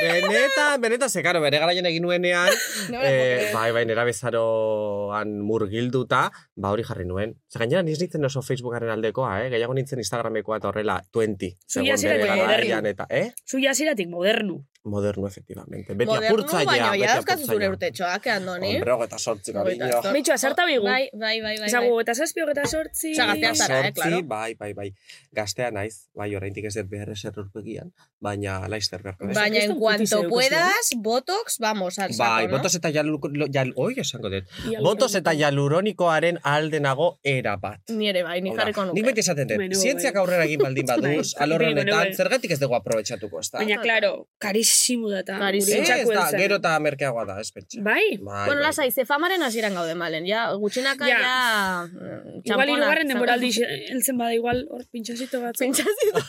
Benetan, 0.00 0.80
benetan, 0.80 1.10
ze, 1.10 1.22
karo, 1.24 1.40
bere 1.40 1.60
garaian 1.62 1.86
egin 1.88 2.04
nuenean, 2.04 2.52
eh, 3.00 3.50
bai, 3.54 3.70
bai, 3.72 3.84
nera 3.88 4.04
bezaroan 4.04 5.38
murgilduta, 5.46 6.26
ba 6.56 6.72
hori 6.74 6.84
jarri 6.86 7.06
nuen. 7.08 7.36
Ze 7.48 7.62
gainera 7.62 7.82
niz 7.86 7.98
nintzen 8.02 8.28
oso 8.28 8.42
Facebookaren 8.44 8.92
aldekoa, 8.92 9.32
eh? 9.44 9.50
Gehiago 9.54 9.76
nintzen 9.76 10.02
Instagramekoa 10.02 10.60
eta 10.60 10.70
horrela 10.72 11.00
20. 11.16 11.52
Zuia 11.66 11.96
garaian 11.96 12.86
eta, 12.92 13.08
eh? 13.10 13.30
Zu 13.46 13.62
jasiratik 13.62 14.10
modernu. 14.12 14.62
Moderno, 14.86 15.26
efectivamente. 15.26 15.94
Beti 15.94 16.06
Modernu, 16.06 16.28
apurtzailea, 16.28 16.66
baina 16.70 16.90
ja 17.00 17.14
dauzkazu 17.16 17.48
zure 17.50 17.68
urtetxoak, 17.72 18.28
Andoni. 18.36 18.68
Hombre, 18.76 18.92
hogeta 18.94 19.18
sortzi, 19.18 19.54
cariño. 19.56 19.88
Mitxo, 20.14 20.34
azarta 20.36 20.66
bigu. 20.68 20.86
Bai, 20.86 21.08
bai, 21.12 21.40
bai, 21.42 21.56
bai. 21.58 21.66
Ezagu, 21.66 21.90
bai. 21.96 22.04
eta 22.04 22.14
zazpi, 22.14 22.44
eta 22.52 22.66
sortzi... 22.68 23.10
Osea, 23.16 23.26
gaztea 23.32 23.54
zara, 23.54 23.80
eh, 23.88 23.92
claro. 23.96 24.20
bai, 24.30 24.54
bai, 24.54 24.70
bai. 24.78 24.86
Gaztea 25.34 25.72
naiz, 25.74 26.06
bai, 26.14 26.28
oraindik 26.38 26.68
ez 26.70 26.76
dut 26.78 26.90
behar 26.92 27.10
eser 27.16 27.34
urpegian, 27.42 27.90
baina 28.22 28.60
laister 28.70 29.02
beharko. 29.02 29.26
dut. 29.26 29.34
Baina 29.34 29.64
cuanto 29.86 30.28
puedas, 30.28 30.90
botox, 30.96 31.58
vamos 31.58 31.98
al 31.98 32.12
saco, 32.12 32.30
Bai, 32.30 32.46
no? 32.48 32.56
botos 32.56 32.74
eta 32.78 32.90
jal, 32.92 33.08
jal, 33.54 33.72
oi, 33.76 33.94
esango 34.02 34.30
dut. 34.32 34.44
Hialuroniko. 34.64 34.82
Botos 34.86 35.14
eta 35.20 35.32
jaluronikoaren 35.38 36.38
aldenago 36.42 37.08
era 37.22 37.56
bat. 37.56 37.80
Ni 37.90 38.08
ere 38.10 38.22
bai, 38.26 38.40
ni 38.42 38.54
jarriko 38.56 38.84
nuke. 38.86 38.96
Nik 39.00 39.06
beti 39.10 39.20
esaten 39.24 39.48
dut, 39.52 39.74
zientziak 39.78 40.14
bai. 40.14 40.22
aurrera 40.22 40.44
egin 40.48 40.62
baldin 40.64 40.86
baduz, 40.92 41.34
Bai, 41.34 41.42
alor 41.46 41.62
honetan, 41.70 41.92
bai. 41.98 42.14
zergatik 42.14 42.50
ez 42.56 42.60
dugu 42.60 42.74
aprobetxatuko, 42.80 43.40
ez 43.44 43.50
da? 43.52 43.58
Baina, 43.62 43.80
claro, 43.82 44.12
karisimo 44.38 45.10
data. 45.10 45.38
Da, 45.38 45.48
heltzen. 45.54 46.38
gero 46.40 46.56
eta 46.60 46.74
merkeagoa 46.80 47.24
da, 47.30 47.38
ez 47.40 47.50
pentsa. 47.52 47.80
Bai? 47.82 48.18
Bai, 48.18 48.46
Bueno, 48.46 48.60
bai. 48.60 48.68
lasai, 48.70 48.90
ze 48.90 49.04
famaren 49.06 49.42
hasieran 49.42 49.74
gaude 49.74 49.94
malen, 49.94 50.26
ja, 50.26 50.48
gutxinaka 50.54 51.06
Ja. 51.08 51.18
ja... 51.20 51.86
mm, 51.86 52.42
Igual 52.46 52.68
irugarren 52.74 53.08
denboraldi 53.08 53.52
zaten. 53.52 53.82
heltzen 53.92 54.18
bada, 54.18 54.34
igual 54.34 54.66
hor 54.70 54.84
pintxasito 54.92 55.40
bat. 55.40 55.54
Pintxazito. 55.58 56.20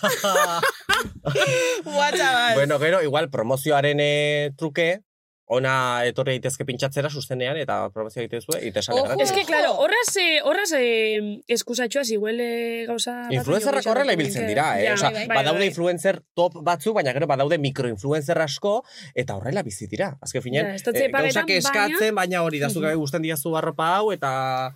Buah, 1.83 2.11
chaval. 2.17 2.53
bueno, 2.55 2.79
gero, 2.79 3.01
igual, 3.03 3.29
promozioaren 3.47 3.99
eh, 4.01 4.51
truke, 4.57 4.99
ona 5.47 6.03
etorri 6.03 6.33
daitezke 6.35 6.65
pintxatzera 6.67 7.07
sustenean, 7.07 7.55
eta 7.55 7.77
promozio 7.95 8.19
egite 8.19 8.41
zuen, 8.43 8.59
eta 8.67 8.81
esan 8.83 8.97
Ojo. 8.97 9.05
gratis. 9.05 9.29
Es 9.29 9.31
que, 9.31 9.45
claro, 9.47 9.77
horraz, 9.79 10.09
eh, 10.19 10.41
horraz 10.43 10.73
eh, 10.75 11.39
eskusatxoaz, 11.47 12.09
igual 12.11 12.41
eh, 12.43 12.83
gauza... 12.89 13.13
Influencerrak 13.31 13.87
horrela 13.87 14.11
ibiltzen 14.17 14.43
dira, 14.51 14.65
eh? 14.81 14.89
Ja, 14.89 14.97
Osea, 14.97 15.13
bai, 15.15 15.23
bai, 15.31 15.37
badaude 15.39 15.63
bai. 15.63 15.69
influencer 15.71 16.19
top 16.35 16.59
batzuk, 16.67 16.97
baina 16.99 17.13
gero 17.15 17.29
badaude 17.31 17.57
mikroinfluencer 17.63 18.41
asko, 18.43 18.81
eta 19.15 19.37
horrela 19.39 19.63
bizi 19.63 19.87
dira. 19.87 20.17
Azken 20.19 20.43
finen, 20.43 20.73
Ja, 20.75 20.91
pagetan, 20.91 21.21
gauzak 21.47 21.55
eskatzen, 21.61 22.13
baina 22.19 22.43
hori 22.43 22.59
da, 22.59 22.67
Mhm. 22.67 22.73
zuke 22.81 22.93
gusten 22.99 23.21
diazu 23.23 23.55
arropa 23.55 23.93
hau, 23.95 24.11
eta... 24.11 24.75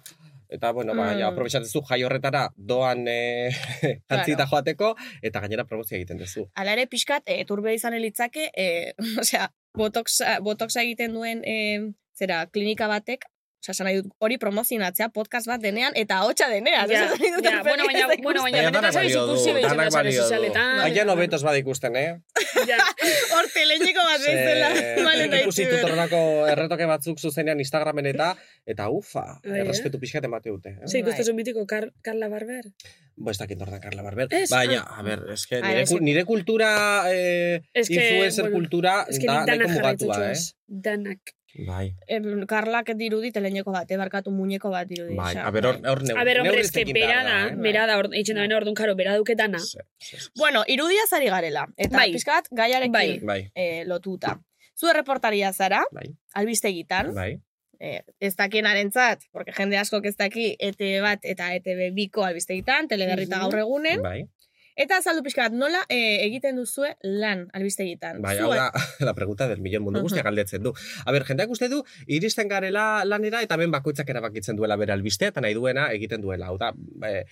Eta, 0.52 0.74
bueno, 0.76 0.94
ba, 0.94 1.14
ja, 1.14 1.30
Mm. 1.30 1.34
aprobetxatzen 1.34 1.72
zu 1.72 1.82
jai 1.88 2.02
horretara 2.04 2.50
doan 2.58 3.06
eh, 3.08 3.50
jantzita 4.12 4.46
joateko, 4.52 4.96
eta 5.24 5.40
gainera 5.40 5.64
promozio 5.66 5.96
egiten 5.96 6.20
duzu. 6.20 6.50
Ala 6.60 6.74
ere 6.76 6.88
pixkat, 6.92 7.24
e, 7.26 7.46
turbe 7.48 7.74
izan 7.74 7.96
elitzake, 7.96 8.50
e, 8.52 8.94
osea, 9.24 9.48
botoxa, 9.78 10.40
botoxa 10.44 10.84
egiten 10.84 11.16
duen, 11.16 11.46
e, 11.48 11.94
zera, 12.20 12.44
klinika 12.52 12.90
batek, 12.92 13.24
esan 13.70 13.86
nahi 13.86 14.00
dut, 14.02 14.10
hori 14.20 14.38
promozionatzea 14.42 15.10
podcast 15.14 15.48
bat 15.48 15.62
denean, 15.62 15.94
eta 15.96 16.22
hotxa 16.26 16.48
denean. 16.50 16.90
Ja, 16.90 17.04
nahi 17.12 17.32
dut 17.36 17.46
ja, 17.46 17.62
bueno, 17.62 17.86
aurpegia 17.86 18.08
baina, 18.08 18.24
bueno, 18.24 18.42
baina, 18.42 18.64
benetan 18.66 18.88
du, 18.90 19.36
ikusi 19.36 19.54
behitzen 19.54 19.78
da 19.78 20.04
du. 20.08 20.16
sozialetan. 20.18 20.72
Baina 20.82 21.06
nobetos 21.06 21.42
bada 21.46 21.62
ikusten, 21.62 21.96
eh? 21.96 22.08
Ja. 22.68 22.80
Hor 23.36 23.50
bat 23.52 24.24
bezala. 24.26 24.72
Vale, 25.08 25.28
Ze, 25.30 25.42
ikusi 25.44 25.66
daitzu. 25.66 25.78
tutorrenako 25.78 26.22
erretoke 26.52 26.88
batzuk 26.90 27.20
zuzenean 27.20 27.62
Instagramen 27.62 28.10
eta, 28.12 28.32
eta 28.66 28.90
ufa, 28.90 29.26
Bai, 29.44 29.60
eh? 29.60 29.64
errespetu 29.66 30.02
pixkat 30.02 30.26
emate 30.26 30.50
dute. 30.50 30.76
Eh? 30.80 30.88
Bai. 30.88 31.04
ikusten 31.04 31.38
mitiko 31.38 31.66
Kar 31.70 31.92
Carla 32.02 32.30
Barber? 32.32 32.72
Bo, 33.16 33.30
ez 33.30 33.38
dakit 33.38 33.60
norda 33.60 33.80
Carla 33.84 34.02
Barber. 34.06 34.32
Ez, 34.34 34.50
Baina, 34.50 34.82
ah. 34.82 35.00
a 35.00 35.06
ber, 35.06 35.28
eske, 35.36 35.60
Ah, 35.62 35.76
nire, 35.76 36.00
nire 36.02 36.26
kultura, 36.26 36.72
eh, 37.12 37.62
Es 37.74 37.88
que, 37.88 38.00
influencer 38.00 38.46
bueno, 38.46 38.58
kultura, 38.58 39.06
Ez 39.10 39.20
que 39.20 39.28
da 39.28 39.46
nahiko 39.46 39.70
mugatua, 39.70 40.32
eh? 40.32 40.40
Danak. 40.68 41.36
Bai, 41.54 41.94
Em, 42.08 42.46
Karlak 42.48 42.94
dirudi 42.96 43.32
teleineko 43.32 43.72
bat, 43.72 43.88
barkatu 43.98 44.32
muñeko 44.32 44.70
bat 44.72 44.88
dirudi. 44.88 45.16
bai. 45.16 45.36
A 45.38 45.52
ber, 45.52 45.66
hor, 45.66 45.76
hor 45.86 46.02
neur, 46.04 46.18
A 46.18 46.24
ber, 46.24 46.38
hombre, 46.40 46.44
neurri 46.44 46.62
ez 46.62 46.72
que 46.72 46.86
bera 46.94 47.24
da, 47.24 47.48
eh? 47.50 47.56
bera 47.58 47.86
da, 47.88 48.00
eitzen 48.14 48.36
da 48.36 48.42
bena 48.42 48.58
orduan, 48.58 48.74
karo, 48.76 48.96
bera 48.96 49.16
duketana. 49.18 49.60
Bueno, 50.38 50.64
irudia 50.68 51.06
zari 51.10 51.28
garela. 51.28 51.68
Eta 51.78 51.98
Bai. 51.98 52.12
pixkat, 52.14 52.48
gaiarekin 52.52 52.92
Bai. 52.92 53.20
Bai, 53.20 53.52
eh, 53.56 53.84
lotuta. 53.86 54.40
Zu 54.76 54.88
erreportaria 54.90 55.52
zara, 55.54 55.84
bai, 55.92 56.08
albistegitan, 56.34 57.14
bai. 57.14 57.42
eh, 57.80 58.04
ez 58.20 58.36
dakienarentzat, 58.36 59.24
porque 59.32 59.52
jende 59.52 59.78
askok 59.78 60.06
ez 60.06 60.16
daki 60.16 60.56
ETV 60.60 61.02
bat 61.02 61.20
eta 61.24 61.54
ETV 61.56 61.92
biko 61.94 62.24
albistegitan, 62.24 62.88
teleberrita 62.88 63.38
Mhm. 63.38 63.42
gaur 63.44 63.58
egunen, 63.60 64.02
Bai, 64.02 64.24
eta 64.76 64.98
azaldu 64.98 65.24
pixka 65.24 65.44
bat, 65.50 65.54
nola 65.54 65.82
eh, 65.90 66.26
egiten 66.26 66.56
duzue 66.56 66.96
lan 67.04 67.48
albistegitan. 67.54 68.22
bai, 68.22 68.38
hau 68.40 68.52
da, 68.54 68.72
la 69.08 69.14
pregunta 69.14 69.48
del 69.48 69.62
millón 69.62 69.84
mundu 69.84 70.02
guztiak 70.02 70.24
Mhm. 70.26 70.30
galdetzen 70.30 70.64
du. 70.64 70.74
A 71.06 71.12
ber, 71.12 71.24
jendeak 71.26 71.50
uste 71.50 71.70
du, 71.70 71.84
iristen 72.08 72.48
garela 72.48 73.04
lanera 73.06 73.42
eta 73.42 73.56
hemen 73.56 73.72
bakoitzak 73.72 74.10
erabakitzen 74.10 74.56
duela 74.56 74.76
bere 74.78 74.94
albistea 74.94 75.30
eta 75.30 75.42
nahi 75.42 75.54
duena 75.54 75.92
egiten 75.92 76.22
duela. 76.22 76.48
Hau 76.48 76.58
da, 76.58 76.74
e, 77.08 77.08
e, 77.08 77.26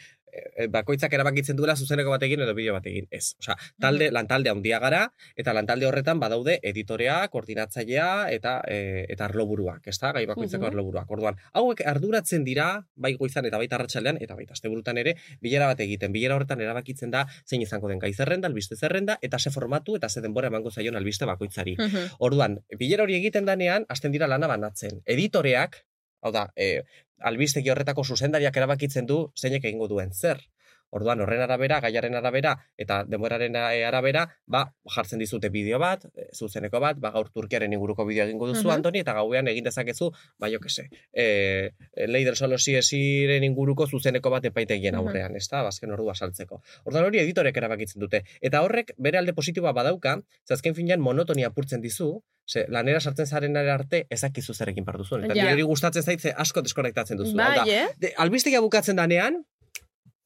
bakoitzak 0.70 1.14
erabakitzen 1.14 1.56
duela 1.58 1.76
zuzeneko 1.76 2.10
batekin 2.12 2.42
edo 2.46 2.54
bideo 2.56 2.74
batekin. 2.74 3.08
Ez, 3.12 3.36
osea, 3.40 3.56
talde, 3.82 4.12
lantalde 4.12 4.50
handia 4.50 4.80
gara, 4.80 5.02
eta 5.36 5.54
lantalde 5.54 5.86
horretan 5.88 6.20
badaude 6.20 6.60
editorea, 6.64 7.28
koordinatzailea 7.30 8.30
eta 8.32 8.62
e, 8.68 9.06
eta 9.10 9.26
arloburuak, 9.26 9.88
ezta? 9.88 10.12
Gai 10.14 10.26
bakoitzako 10.26 10.64
Mhm. 10.66 10.72
arloburuak. 10.72 11.12
Orduan, 11.12 11.36
hauek 11.54 11.82
arduratzen 11.86 12.44
dira, 12.44 12.86
bai 12.96 13.14
goizan 13.16 13.46
eta 13.46 13.58
baita 13.58 13.76
arratsaldean 13.76 14.18
eta 14.22 14.36
baita 14.36 14.54
asteburutan 14.54 14.98
ere, 14.98 15.16
bilera 15.42 15.68
bat 15.68 15.80
egiten. 15.80 16.12
Bilera 16.12 16.36
horretan 16.36 16.62
erabakitzen 16.62 17.12
da 17.12 17.26
zein 17.46 17.62
izango 17.62 17.88
den 17.90 18.00
gai 18.00 18.14
zerrenda, 18.14 18.48
albiste 18.48 18.76
zerrenda 18.76 19.18
eta 19.22 19.40
ze 19.40 19.50
formatu 19.52 19.96
eta 19.96 20.10
ze 20.10 20.22
denbora 20.22 20.48
emango 20.48 20.72
zaion 20.72 20.96
albiste 20.96 21.26
bakoitzari. 21.26 21.76
Mhm. 21.78 22.16
Orduan, 22.20 22.60
bilera 22.78 23.04
hori 23.04 23.16
egiten 23.16 23.46
danean, 23.46 23.86
hasten 23.90 24.12
dira 24.12 24.28
lana 24.28 24.48
banatzen. 24.48 25.02
Editoreak, 25.06 25.86
hau 26.22 26.32
da, 26.36 26.48
e, 26.56 26.84
albistegi 27.32 27.72
horretako 27.74 28.04
zuzendariak 28.04 28.58
erabakitzen 28.62 29.08
du 29.10 29.20
zeinek 29.36 29.66
egingo 29.72 29.88
duen 29.92 30.14
zer. 30.14 30.42
Orduan, 30.92 31.22
horren 31.22 31.42
arabera, 31.42 31.80
gaiaren 31.82 32.16
arabera, 32.16 32.56
eta 32.78 33.04
denboraren 33.06 33.56
e, 33.56 33.84
arabera, 33.86 34.24
ba, 34.48 34.64
jartzen 34.96 35.20
dizute 35.20 35.50
bideo 35.54 35.78
bat, 35.80 36.06
e, 36.16 36.30
zuzeneko 36.34 36.80
bat, 36.82 36.98
ba, 37.00 37.12
gaur 37.12 37.30
Turkiaren 37.30 37.74
inguruko 37.74 38.06
bideo 38.06 38.26
egingo 38.26 38.48
duzu, 38.48 38.68
Mhm. 38.68 38.74
Antoni, 38.80 39.00
eta 39.00 39.14
gauean 39.14 39.48
egin 39.48 39.64
dezakezu, 39.64 40.12
ba, 40.40 40.50
jo 40.50 40.60
kese, 40.60 40.90
e, 41.14 41.72
Leider 42.08 42.36
Solo 42.36 42.58
Siesiren 42.58 43.44
inguruko 43.44 43.88
zuzeneko 43.88 44.30
bat 44.30 44.46
epaitegien 44.46 44.96
aurrean, 44.96 45.36
ez 45.36 45.48
da, 45.50 45.62
bazken 45.64 45.92
ordua 45.92 46.16
saltzeko. 46.16 46.62
Orduan 46.86 47.06
hori 47.06 47.20
editorek 47.20 47.56
erabakitzen 47.58 48.00
dute. 48.02 48.24
Eta 48.42 48.62
horrek 48.66 48.94
bere 48.98 49.18
alde 49.20 49.34
positiboa 49.34 49.74
badauka, 49.74 50.18
ze 50.48 50.54
azken 50.54 50.76
finean 50.76 51.00
monotonia 51.00 51.48
apurtzen 51.48 51.82
dizu, 51.82 52.24
ze 52.50 52.66
lanera 52.68 53.00
sartzen 53.00 53.28
zaren 53.28 53.56
arte 53.58 54.08
ezakizu 54.10 54.54
zer 54.56 54.70
egin 54.70 54.84
behar 54.86 54.98
duzun. 54.98 55.24
Eta 55.26 55.36
Ja. 55.36 55.50
niri 55.52 55.62
gustatzen 55.62 56.02
zaitze 56.04 56.34
asko 56.36 56.62
deskonektatzen 56.62 57.18
duzu. 57.18 57.36
Bai, 57.38 57.70
eh? 57.70 57.88
de, 58.00 58.14
albistegia 58.18 58.60
bukatzen 58.62 58.96
danean, 58.96 59.44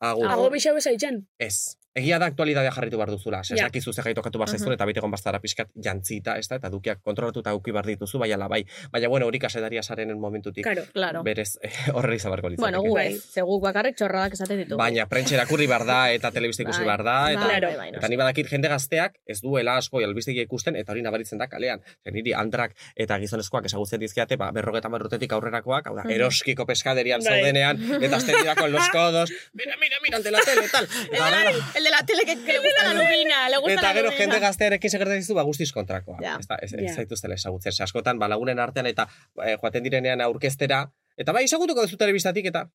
agur. 0.10 0.28
Ago 0.32 0.50
bixau 0.54 0.76
ez 0.80 0.86
aitzen. 0.92 1.24
Ez. 1.38 1.78
Egia 1.96 2.18
da 2.18 2.26
aktualidadea 2.26 2.72
jarritu 2.74 2.98
behar 2.98 3.12
duzula. 3.14 3.42
Ez 3.46 3.60
dakizu 3.62 3.92
zer 3.94 4.04
gaitokatu 4.08 4.40
behar 4.40 4.50
zaizun, 4.50 4.68
Mhm. 4.70 4.74
eta 4.80 4.86
bitegon 4.90 5.12
bastara 5.12 5.40
pixkat 5.40 5.70
jantzita, 5.76 6.38
ez 6.40 6.48
da, 6.50 6.56
eta 6.56 6.70
dukiak 6.70 7.02
kontrolatu 7.04 7.42
eta 7.42 7.54
uki 7.54 7.72
behar 7.72 7.86
dituzu, 7.86 8.18
bai 8.18 8.32
ala 8.32 8.48
bai. 8.48 8.66
Baina, 8.92 9.08
bueno, 9.10 9.28
hori 9.28 9.38
kasetaria 9.38 9.84
sarenen 9.84 10.20
momentutik, 10.20 10.64
Karo. 10.64 10.86
Claro. 10.92 11.22
berez, 11.24 11.60
eh, 11.62 11.70
horrela 11.94 12.16
izabarko 12.16 12.50
litzateke. 12.50 12.62
Bueno, 12.78 12.82
gu 12.82 12.96
Bai. 12.96 13.14
ez, 13.14 13.22
ze 13.32 13.42
guk 13.42 13.62
bakarrik 13.62 13.96
txorradak 13.96 14.34
esaten 14.34 14.58
ditugu. 14.58 14.78
Baina 14.80 15.06
prentxe 15.06 15.36
irakurri 15.36 15.68
behar 15.68 15.86
da, 15.86 16.12
eta 16.12 16.32
telebista 16.32 16.64
ikusi 16.64 16.80
Bai. 16.80 16.86
behar 16.88 17.04
da, 17.04 17.32
eta, 17.32 17.40
Bai, 17.40 17.48
Claro. 17.50 17.68
bai, 17.68 17.78
bai, 17.78 17.90
eta 17.90 17.98
noski. 18.00 18.10
ni 18.10 18.18
badakit 18.18 18.48
jende 18.50 18.68
gazteak 18.70 19.20
ez 19.28 19.42
duela 19.42 19.78
asko 19.78 20.00
albistegia 20.00 20.42
ikusten, 20.42 20.76
eta 20.76 20.92
hori 20.94 21.04
nabaritzen 21.04 21.38
da 21.38 21.48
kalean. 21.48 21.82
Niri 22.12 22.34
andrak 22.34 22.74
eta 22.96 23.20
gizonezkoak 23.20 23.66
ezagutzen 23.66 24.00
dizkiate, 24.00 24.36
ba, 24.36 24.50
berrogeta 24.52 24.90
urtetik 24.90 25.32
aurrerakoak, 25.32 25.86
hau 25.88 25.96
da, 25.96 26.04
Mhm. 26.06 26.12
eroskiko 26.12 26.66
peskaderian 26.66 27.22
Bai. 27.22 27.38
zaudenean, 27.38 27.78
eta 28.02 28.16
azten 28.16 28.34
con 28.58 28.72
los 28.72 28.90
codos, 28.90 29.30
mira, 29.54 29.76
mira, 29.80 29.98
mira, 30.02 30.18
ante 30.18 30.32
la 30.32 30.40
tele, 30.40 30.68
tal. 30.72 30.86
Eta, 31.12 31.28
horrela- 31.30 31.83
El 31.84 31.90
de 31.90 31.92
la 31.92 32.06
tele 32.06 32.24
que, 32.26 32.36
que 32.46 32.54
le 32.54 32.60
gusta 32.60 32.84
la 32.88 32.94
lubina, 32.94 33.50
le 33.50 33.58
gusta 33.58 33.74
Eta 33.74 33.82
la 33.90 33.94
gero 33.94 34.06
lubina. 34.10 34.18
jende 34.24 34.40
gaztearekin 34.40 34.90
segertzen 34.94 35.20
dizu, 35.20 35.34
ba 35.36 35.44
guztiz 35.44 35.72
kontrakoa. 35.76 36.18
Ja. 36.22 36.38
Ez 36.40 36.48
ez, 36.62 36.74
ez 36.80 36.96
zaituztela 36.96 37.36
ezagutzen. 37.36 37.72
Ze 37.76 37.84
askotan, 37.84 38.20
ba, 38.20 38.30
lagunen 38.32 38.60
artean 38.60 38.86
eta 38.88 39.08
eh, 39.44 39.58
joaten 39.60 39.84
direnean 39.84 40.22
aurkeztera, 40.22 40.86
eta 41.18 41.32
bai, 41.36 41.44
ezagutuko 41.50 41.82
duzu 41.84 41.98
telebistatik, 41.98 42.46
eta 42.54 42.70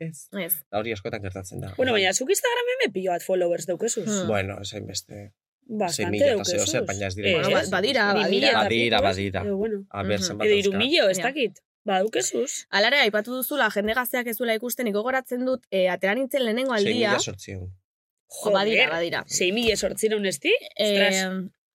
ez. 0.00 0.26
Ez. 0.32 0.54
Da 0.72 0.78
hori 0.80 0.92
askotan 0.96 1.22
gertatzen 1.22 1.60
da. 1.60 1.74
Bueno, 1.76 1.92
baina, 1.92 2.12
zuk 2.16 2.30
Instagramen 2.34 2.82
me 2.84 2.90
pillo 2.92 3.12
bat 3.12 3.22
followers 3.22 3.66
daukezuz. 3.68 4.06
Hmm. 4.08 4.26
Bueno, 4.28 4.58
esain 4.62 4.86
beste. 4.88 5.32
Bastante 5.70 6.24
daukezuz. 6.26 6.64
zeo 6.64 6.66
zer, 6.66 6.84
baina 6.88 7.06
ez 7.06 7.14
dira 7.14 7.28
Eh, 7.30 7.34
Bueno, 7.38 7.50
ba- 7.56 7.66
badira, 7.70 8.12
badira. 8.14 8.52
Badira, 8.64 9.00
badira. 9.00 9.42
Edo, 9.44 9.56
bueno. 9.56 9.84
A 9.90 10.02
ber, 10.02 10.18
Mhm. 10.18 10.26
zenbat 10.26 10.46
Edo 10.48 10.56
iru 10.56 10.70
dauzka. 10.72 10.78
milo, 10.86 11.08
ez. 11.10 11.18
Ba, 11.84 11.98
daukezuz. 12.00 12.66
Alare, 12.70 12.98
aipatu 13.00 13.32
duzula, 13.34 13.70
jende 13.70 13.94
gazteak 13.94 14.26
ez 14.26 14.36
duela 14.36 14.54
ikusten, 14.54 14.84
niko 14.84 15.02
goratzen 15.02 15.44
dut, 15.46 15.62
e, 15.70 15.88
atera 15.88 16.14
nintzen 16.14 16.44
lehenengo 16.44 16.72
aldia. 16.74 17.12
mila 17.12 17.18
sortziehun. 17.18 17.70
Jo, 18.30 18.52
badira, 18.54 18.88
badira. 18.92 19.24
Sei 19.26 19.50
mila 19.52 19.76
sortzireun 19.76 20.26
esti? 20.26 20.52
Eh, 20.78 21.24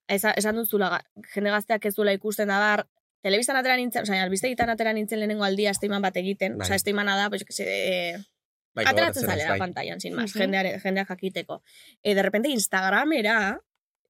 esa, 0.08 0.32
esan 0.40 0.56
duzula, 0.56 1.02
jende 1.34 1.52
gazteak 1.52 1.86
ez 1.90 1.96
duela 1.96 2.14
ikusten 2.16 2.48
da 2.48 2.60
bar, 2.62 2.86
telebistan 3.26 3.58
atera 3.60 3.76
nintzen, 3.76 4.04
osea, 4.08 4.22
albistegitan 4.24 4.70
atera 4.70 4.94
nintzen 4.94 5.20
lehenengo 5.20 5.44
aldia 5.44 5.72
estiman 5.72 6.02
bat 6.02 6.16
egiten, 6.22 6.58
Bai. 6.58 6.66
osea, 6.68 6.76
estimana 6.78 7.18
da, 7.18 7.30
pues, 7.30 7.44
que 7.44 7.54
se, 7.54 7.66
eh, 7.68 8.18
Bai, 8.76 8.86
ateratzen 8.88 9.26
zalera 9.26 9.50
bai. 9.56 9.60
pantailan, 9.60 10.00
sin 10.00 10.14
más, 10.16 10.32
Mhm. 10.36 10.40
jendeare, 10.42 10.80
jendeak 10.80 11.08
jakiteko. 11.10 11.62
E, 12.04 12.14
de 12.16 12.22
repente 12.22 12.50
Instagramera, 12.50 13.60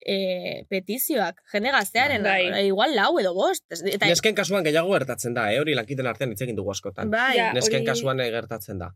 e, 0.02 0.66
petizioak, 0.70 1.42
jende 1.52 1.72
gaztearen, 1.72 2.22
Bai. 2.24 2.48
e, 2.54 2.66
igual 2.68 2.94
lau 2.96 3.18
edo 3.20 3.34
bost. 3.34 3.64
Eta, 3.72 4.06
Nesken 4.06 4.36
kasuan 4.36 4.64
gehiago 4.64 4.92
gertatzen 4.94 5.34
da, 5.34 5.52
eh? 5.54 5.60
hori 5.60 5.74
lankiten 5.74 6.06
artean 6.06 6.32
hitz 6.32 6.42
egin 6.42 6.56
dugu 6.56 6.72
askotan. 6.72 7.10
bai, 7.10 7.38
Ja, 7.38 7.54
Nesken 7.54 7.82
hori- 7.82 7.86
kasuan 7.86 8.20
eh, 8.20 8.30
gertatzen 8.30 8.78
da. 8.80 8.92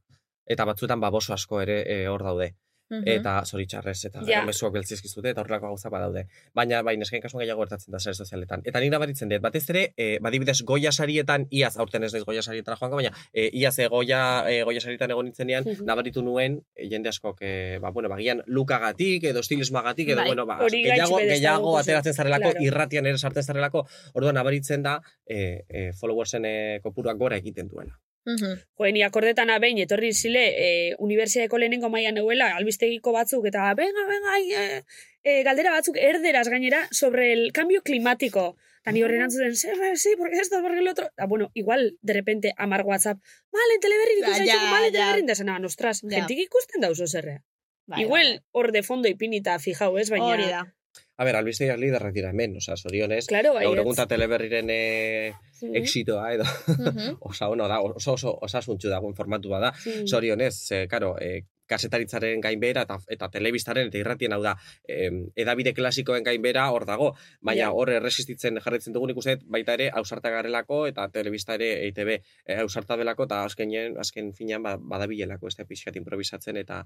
Eta 0.46 0.66
batzuetan 0.66 1.00
baboso 1.00 1.34
asko 1.34 1.62
ere 1.62 1.82
eh, 1.88 2.08
hor 2.10 2.24
daude. 2.24 2.56
Mhm. 2.90 3.04
Eta 3.06 3.44
zoritxarrez, 3.46 4.06
eta 4.06 4.20
Ja. 4.20 4.26
gero 4.26 4.46
mezuak 4.48 4.74
beltzizkizute, 4.74 5.30
eta 5.30 5.42
horrelako 5.42 5.68
gauza 5.68 5.90
badaude. 5.90 6.26
Baina, 6.54 6.82
bai, 6.82 6.98
nesken 6.98 7.22
kasuan 7.22 7.42
gehiago 7.44 7.62
gertatzen 7.62 7.92
da 7.92 8.00
sare 8.00 8.14
sozialetan. 8.16 8.62
Eta 8.66 8.80
nik 8.80 8.92
nabaritzen 8.92 9.30
dut, 9.30 9.42
batez 9.42 9.70
ere, 9.70 9.94
e, 9.98 10.18
badibidez 10.20 10.62
goia 10.64 10.92
sarietan, 10.92 11.48
iaz, 11.52 11.78
aurten 11.78 12.04
ez 12.04 12.14
naiz 12.14 12.24
goia 12.26 12.42
sarietara 12.42 12.78
joango, 12.78 12.96
baina 12.98 13.12
e, 13.34 13.50
iaz 13.54 13.78
e, 13.80 13.88
goia, 13.88 14.46
e, 14.50 14.64
goia 14.64 14.82
sarietan 14.82 15.12
egon 15.12 15.26
nintzenean, 15.26 15.64
Mhm. 15.66 15.86
nabaritu 15.86 16.22
nuen, 16.22 16.62
e, 16.76 16.90
jende 16.90 17.10
askok, 17.10 17.38
e, 17.42 17.78
ba, 17.80 17.92
bueno, 17.92 18.10
bagian 18.10 18.42
lukagatik, 18.48 19.24
edo 19.24 19.40
estilismoagatik, 19.40 20.10
edo, 20.10 20.18
Bai, 20.22 20.28
bueno, 20.28 20.46
ba, 20.46 20.58
gehiago, 20.70 21.18
gehiago 21.18 21.78
ateratzen 21.78 22.14
zarelako, 22.14 22.52
claro. 22.52 22.66
irratian 22.66 23.06
ere 23.06 23.18
sartzen 23.18 23.44
zarelako, 23.44 23.86
orduan 24.14 24.36
nabaritzen 24.36 24.84
da, 24.84 25.02
e, 25.28 25.64
e, 25.70 25.94
followersen 25.94 26.46
e, 26.46 26.80
kopuruak 26.84 27.18
gora 27.18 27.38
egiten 27.38 27.68
duela. 27.68 28.00
Mhm. 28.26 28.56
Jo, 28.78 28.86
ni 28.92 29.04
akordetan 29.04 29.50
behin 29.62 29.78
etorri 29.80 30.14
zile, 30.14 30.44
e, 30.56 30.96
unibertsiadeko 31.00 31.58
lehenengo 31.58 31.90
mailan 31.90 32.16
neuela, 32.16 32.56
albistegiko 32.56 33.12
batzuk, 33.12 33.46
eta 33.48 33.74
venga, 33.74 34.06
venga, 34.08 34.40
e, 34.40 34.84
e, 35.24 35.44
galdera 35.44 35.72
batzuk 35.72 35.98
erderaz 35.98 36.48
gainera 36.50 36.88
sobre 36.92 37.34
el 37.34 37.52
cambio 37.54 37.82
climático. 37.82 38.58
Eta 38.82 38.94
ni 38.94 39.04
horren 39.04 39.22
antzuten, 39.22 39.56
sí, 39.56 39.68
sí, 39.96 40.14
porque 40.18 40.38
esto, 40.38 40.62
porque 40.62 40.80
el 40.80 40.88
otro. 40.88 41.10
Ah, 41.18 41.26
bueno, 41.26 41.52
igual, 41.54 41.98
de 42.02 42.14
repente, 42.14 42.54
amar 42.58 42.84
WhatsApp, 42.86 43.20
male, 43.52 43.80
teleberri 43.82 44.22
Ja, 44.22 44.28
ikusten 44.28 44.48
ja, 44.48 44.54
ja, 44.54 44.72
male, 44.72 44.86
ja. 44.88 44.92
teleberri, 44.94 45.28
da 45.28 45.36
zena, 45.36 45.60
nostras, 45.60 46.02
Ja. 46.04 46.10
gentik 46.10 46.40
ikusten 46.40 46.82
dauzo 46.82 47.08
zerre. 47.08 47.42
Bai, 47.88 48.04
Igual, 48.04 48.44
hor 48.52 48.72
de 48.72 48.84
fondo 48.84 49.10
ipinita, 49.10 49.60
fijau, 49.60 49.98
ez, 49.98 50.10
bai. 50.10 50.20
baina... 50.20 50.34
hori 50.34 50.50
da. 50.50 50.76
A 51.20 51.26
ber, 51.28 51.36
albistegiak 51.36 51.76
liderrak 51.82 52.14
dira 52.16 52.30
hemen, 52.32 52.54
osea, 52.62 52.78
sorionez, 52.80 53.26
Claro, 53.28 53.52
bai, 53.58 53.66
gaur 53.68 53.76
ez. 53.76 53.82
egun 53.84 53.96
ta 53.98 54.06
teleberriren 54.08 54.70
e, 54.72 55.34
Mhm. 55.62 55.76
exitoa, 55.76 56.30
edo, 56.34 56.46
Mhm. 56.78 57.18
osa 57.30 57.50
ono 57.52 57.68
da, 57.68 57.82
oso 57.84 58.14
oso 58.16 58.38
osasuntxu 58.48 58.88
dagoen 58.90 59.16
formatu 59.18 59.50
bada. 59.52 59.74
Mhm. 59.86 60.08
Zorionez, 60.08 60.54
ze, 60.56 60.88
karo, 60.88 61.18
e, 61.20 61.44
kasetaritzaren 61.70 62.42
gainbera 62.42 62.84
eta, 62.88 62.98
eta 63.08 63.30
telebistaren 63.30 63.88
eta 63.92 63.98
irratien 64.02 64.34
hau 64.34 64.42
da, 64.44 64.56
em, 64.88 65.28
edabide 65.36 65.74
klasikoen 65.78 66.24
gainbera 66.26 66.70
hor 66.74 66.86
dago, 66.90 67.14
baina 67.42 67.60
Ja. 67.68 67.72
hor 67.76 67.90
erresistitzen 67.92 68.60
jarraitzen 68.64 68.94
dugun 68.94 69.10
ikuset 69.12 69.42
baita 69.46 69.74
ere 69.76 69.90
ausarta 69.94 70.30
garelako 70.32 70.86
eta 70.88 71.08
telebista 71.12 71.56
ere 71.56 71.86
EITB 71.86 72.10
e, 72.46 72.56
ausarta 72.64 72.96
belako 72.96 73.26
eta 73.28 73.44
azkenen, 73.46 73.98
azken 74.00 74.34
finean 74.34 74.64
ba, 74.64 74.78
badabilelako 74.80 75.48
ez 75.48 75.56
da 75.58 75.66
pixkat 75.66 75.96
improvisatzen 76.00 76.58
eta 76.58 76.84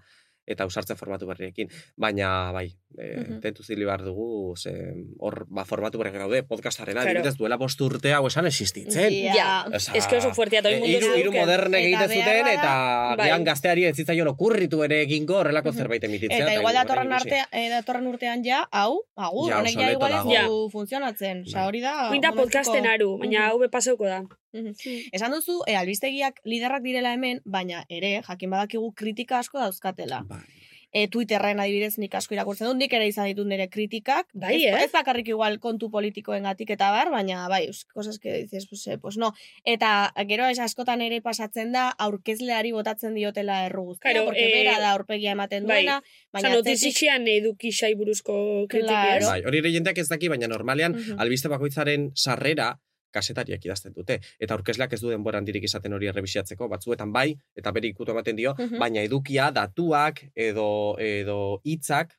eta 0.48 0.64
ausartzen 0.66 0.98
formatu 0.98 1.26
berriekin. 1.30 1.70
Baina, 1.96 2.52
bai, 2.52 2.66
e, 2.98 3.14
Mhm. 3.22 3.40
tentu 3.42 3.64
zili 3.64 3.86
behar 3.86 4.04
dugu, 4.04 4.56
ze, 4.58 4.74
hor 5.20 5.46
ba, 5.50 5.64
formatu 5.66 5.98
berriak 5.98 6.18
daude, 6.20 6.44
podcastarena, 6.44 7.02
Claro. 7.02 7.20
adibidez 7.20 7.38
duela 7.38 7.56
bost 7.58 7.80
urte 7.82 8.12
hau 8.14 8.26
esan 8.28 8.46
existitzen. 8.48 9.12
Ja. 9.36 9.66
Es 9.72 10.08
que 10.08 10.18
oso 10.18 10.34
fuertea, 10.34 10.60
eta 10.60 10.70
e, 10.70 10.74
hori 10.74 10.82
mundu 10.82 10.98
hiru, 10.98 11.14
zeuken. 11.32 11.40
modernek 11.40 11.80
Eta 11.86 11.88
egiten 11.88 12.10
zuten, 12.26 12.48
eta 12.48 13.16
Bai. 13.18 13.28
bian 13.28 13.44
gazteari 13.44 13.86
ez 13.86 13.96
zitzaion 13.96 14.28
okurritu 14.28 14.73
ere 14.84 15.02
egingo 15.04 15.36
horrelako 15.38 15.74
zerbait 15.74 16.04
emititzea. 16.04 16.40
Eta 16.48 16.54
igual 16.58 16.74
datorren, 16.74 17.12
ikusi. 17.12 17.30
arte, 17.30 17.44
eh, 17.52 17.70
datorren 17.70 18.08
urtean 18.08 18.44
ja, 18.44 18.64
hau, 18.72 19.04
agur, 19.16 19.50
Ja, 19.52 19.60
honek 19.60 19.78
ja 19.78 19.92
igual 19.92 20.12
ez 20.18 20.46
du 20.48 20.70
funtzionatzen. 20.72 21.44
Osa, 21.46 21.60
Bai. 21.60 21.68
hori 21.68 21.82
da... 21.82 21.94
Momentuko- 22.10 22.42
podcasten 22.42 22.88
aru, 22.88 23.18
baina 23.20 23.48
hau 23.50 23.60
bepaseuko 23.60 24.06
da. 24.06 24.24
Esan 25.12 25.32
duzu, 25.32 25.60
e, 25.68 25.76
albistegiak 25.76 26.42
liderrak 26.46 26.82
direla 26.82 27.14
hemen, 27.14 27.42
baina 27.46 27.86
ere, 27.90 28.22
jakin 28.28 28.50
badakigu 28.50 28.94
kritika 28.96 29.40
asko 29.40 29.60
dauzkatela. 29.60 30.24
Bai. 30.30 30.63
E, 30.94 31.08
Twitterren 31.10 31.58
adibidez 31.60 31.98
nik 31.98 32.14
asko 32.14 32.36
irakurtzen 32.36 32.68
dut, 32.70 32.78
nik 32.78 32.92
ere 32.94 33.08
izan 33.10 33.26
ditut 33.26 33.48
nire 33.50 33.66
kritikak. 33.68 34.28
Bai, 34.34 34.60
ez, 34.64 34.74
eh? 34.76 34.84
ez 34.86 34.92
bakarrik 34.94 35.28
igual 35.34 35.58
kontu 35.60 35.90
politikoen 35.90 36.44
gatik 36.46 36.70
eta 36.76 36.92
bar, 36.94 37.10
baina 37.10 37.48
bai, 37.50 37.64
us- 37.72 37.86
cosas 37.86 38.20
que 38.20 38.44
dices, 38.44 38.68
pues, 38.70 38.86
eh, 38.88 39.00
pues 39.02 39.18
no. 39.18 39.32
Eta 39.66 40.14
gero 40.30 40.46
ez 40.46 40.60
askotan 40.60 41.02
ere 41.02 41.20
pasatzen 41.26 41.72
da, 41.74 41.88
aurkezleari 41.98 42.72
botatzen 42.72 43.16
diotela 43.18 43.66
erru 43.66 43.84
guztia, 43.90 44.12
Claro, 44.12 44.26
porque 44.28 44.46
eh, 44.46 44.54
bera 44.60 44.78
da 44.80 44.92
aurpegia 44.94 45.32
ematen 45.32 45.66
bai. 45.66 45.82
duena, 45.82 45.98
Osa, 45.98 46.30
baina 46.32 46.50
atzetik- 46.50 46.58
notizixian 46.62 47.28
eduki 47.28 47.72
buruzko 47.98 48.68
kritiki, 48.70 48.88
Claro. 48.94 49.26
Bai, 49.28 49.42
hori 49.46 49.58
ere 49.58 49.72
jendeak 49.72 49.98
ez 49.98 50.08
daki, 50.10 50.28
baina 50.30 50.48
normalean 50.48 50.94
Mhm. 50.94 51.20
albiste 51.20 51.48
bakoitzaren 51.50 52.12
sarrera 52.14 52.80
kasetariak 53.14 53.64
idazten 53.66 53.94
dute. 53.96 54.20
Eta 54.40 54.56
aurkezleak 54.58 54.94
ez 54.98 55.02
du 55.02 55.10
denbora 55.14 55.38
handirik 55.42 55.64
izaten 55.70 55.94
hori 55.94 56.10
errebisiatzeko, 56.12 56.68
batzuetan 56.74 57.14
bai, 57.14 57.30
eta 57.56 57.72
bere 57.72 57.88
ikutu 57.94 58.12
ematen 58.12 58.36
dio, 58.36 58.56
Mhm. 58.58 58.80
baina 58.82 59.02
edukia, 59.06 59.52
datuak, 59.52 60.24
edo 60.36 60.68
edo 61.00 61.40
hitzak, 61.64 62.18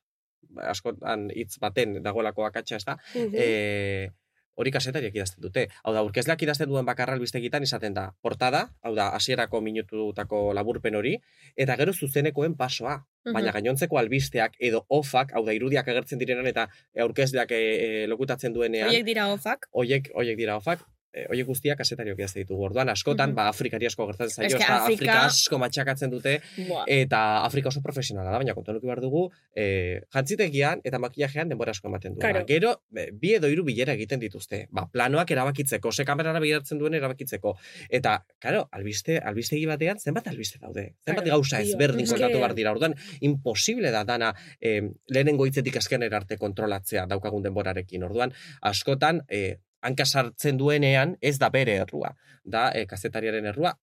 askotan 0.70 1.30
hitz 1.34 1.58
baten 1.58 1.96
dagoelako 2.02 2.44
akatsa 2.46 2.76
ez 2.76 2.84
da, 2.84 2.96
Mhm. 3.14 3.34
e, 3.34 4.10
hori 4.54 4.70
kasetariak 4.74 5.14
idazten 5.16 5.42
dute. 5.42 5.66
Hau 5.82 5.94
da, 5.94 6.02
urkezleak 6.06 6.42
idazten 6.46 6.68
duen 6.70 6.86
bakarra 6.86 7.16
albistegitan 7.18 7.64
izaten 7.66 7.94
da 7.96 8.08
portada, 8.22 8.68
hau 8.82 8.94
da, 8.94 9.08
hasierako 9.16 9.60
minututako 9.64 10.46
laburpen 10.56 10.94
hori, 10.94 11.16
eta 11.56 11.76
gero 11.80 11.92
zuzenekoen 11.92 12.56
pasoa. 12.58 13.00
Baina 13.24 13.54
gainontzeko 13.56 13.96
albisteak 13.96 14.58
edo 14.60 14.82
ofak, 14.92 15.32
hau 15.32 15.44
da, 15.46 15.54
irudiak 15.56 15.86
agertzen 15.88 16.20
direnan 16.20 16.46
eta 16.50 16.66
aurkezleak 17.00 17.54
e, 17.56 17.60
e, 17.60 17.86
lokutatzen 18.10 18.52
duenean, 18.52 18.90
Horiek 18.90 19.06
dira 19.06 19.30
ofak. 19.32 19.70
hoiek, 19.72 20.10
hoiek 20.14 20.36
dira 20.36 20.58
ofak, 20.60 20.84
e, 21.14 21.26
hoiek 21.30 21.46
guztiak 21.46 21.78
kasetariok 21.78 22.18
idazten 22.18 22.42
ditugu. 22.42 22.64
Orduan, 22.66 22.88
askotan, 22.90 23.30
Mhm. 23.30 23.36
ba, 23.36 23.48
Afrikari 23.48 23.86
asko 23.86 24.06
gertatzen 24.08 24.34
zaio, 24.50 24.56
Afrika... 24.56 24.78
Afrika- 24.84 25.20
asko 25.26 25.58
matxakatzen 25.62 26.10
dute, 26.10 26.40
Buah. 26.68 26.84
eta 26.88 27.44
Afrika 27.44 27.68
oso 27.68 27.80
profesionala 27.82 28.30
da, 28.32 28.38
baina 28.38 28.54
kontuan 28.54 28.80
behar 28.82 29.00
dugu, 29.00 29.30
e, 29.54 30.00
jantzitegian 30.12 30.80
eta 30.84 30.98
makillajean 30.98 31.48
denbora 31.48 31.70
asko 31.70 31.88
ematen 31.88 32.14
duela. 32.14 32.32
Claro. 32.32 32.46
Gero, 32.46 32.82
bi 33.12 33.34
edo 33.34 33.48
hiru 33.48 33.64
bilera 33.64 33.92
egiten 33.94 34.20
dituzte. 34.20 34.66
Ba, 34.70 34.88
planoak 34.90 35.30
erabakitzeko, 35.30 35.92
ze 35.92 36.04
kamerara 36.04 36.40
begiratzen 36.40 36.78
duen 36.78 36.94
erabakitzeko. 36.94 37.56
Eta, 37.88 38.24
karo, 38.40 38.68
albiste, 38.72 39.18
albistegi 39.18 39.66
batean, 39.66 39.98
zenbat 40.00 40.26
albiste 40.28 40.58
daude? 40.58 40.94
Zenbat 41.04 41.24
Claro, 41.24 41.38
gauza 41.38 41.60
ezberdin 41.60 42.06
kontatu 42.06 42.38
behar 42.38 42.54
dira. 42.54 42.72
Orduan, 42.72 42.94
imposible 43.20 43.90
da 43.94 44.02
dana 44.04 44.34
e, 44.60 44.80
lehenengo 45.08 45.46
hitzetik 45.46 45.76
azkenera 45.76 46.16
arte 46.16 46.36
kontrolatzea 46.38 47.06
daukagun 47.06 47.42
denborarekin. 47.42 48.02
Orduan, 48.02 48.32
askotan, 48.60 49.22
e, 49.28 49.58
hanka 49.84 50.06
sartzen 50.06 50.60
duenean, 50.60 51.16
ez 51.20 51.36
da 51.38 51.50
bere 51.54 51.76
errua. 51.84 52.14
Da, 52.44 52.70
e, 52.74 52.86
kazetariaren 52.90 53.46
errua, 53.52 53.74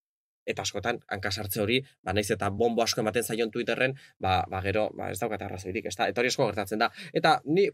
eta 0.52 0.66
askotan, 0.66 1.00
hanka 1.14 1.32
sartze 1.32 1.62
hori, 1.62 1.80
ba, 2.04 2.16
naiz 2.18 2.30
eta 2.34 2.50
bombo 2.50 2.84
asko 2.84 3.04
ematen 3.04 3.24
zaion 3.24 3.52
Twitterren, 3.54 3.94
ba, 4.20 4.42
ba 4.50 4.62
gero, 4.66 4.90
ba, 4.98 5.12
ez 5.14 5.20
daukat 5.22 5.46
arrazoirik, 5.46 5.88
ez 5.92 5.96
da, 5.98 6.10
eta 6.12 6.22
hori 6.24 6.32
asko 6.34 6.50
gertatzen 6.50 6.82
da. 6.82 6.90
Eta 7.14 7.38
ni, 7.46 7.68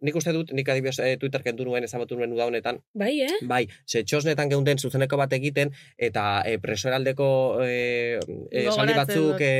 nik 0.00 0.16
uste 0.16 0.32
dut, 0.32 0.52
nik 0.56 0.68
adibidez 0.68 0.98
e, 1.00 1.16
Twitter 1.20 1.42
kendu 1.44 1.64
nuen, 1.68 1.84
ezabatu 1.84 2.16
nuen 2.18 2.32
uda 2.32 2.46
honetan, 2.48 2.80
Bai, 2.94 3.12
eh? 3.24 3.32
Bai, 3.46 3.62
ze 3.86 4.02
txosnetan 4.04 4.50
geunden 4.50 4.78
zuzeneko 4.78 5.18
bat 5.20 5.32
egiten, 5.36 5.72
eta 5.98 6.42
e, 6.46 6.56
presoeraldeko 6.62 7.28
e, 7.64 8.18
e, 8.50 8.64
esaldi 8.64 8.96
batzuk, 8.96 9.40
e, 9.44 9.50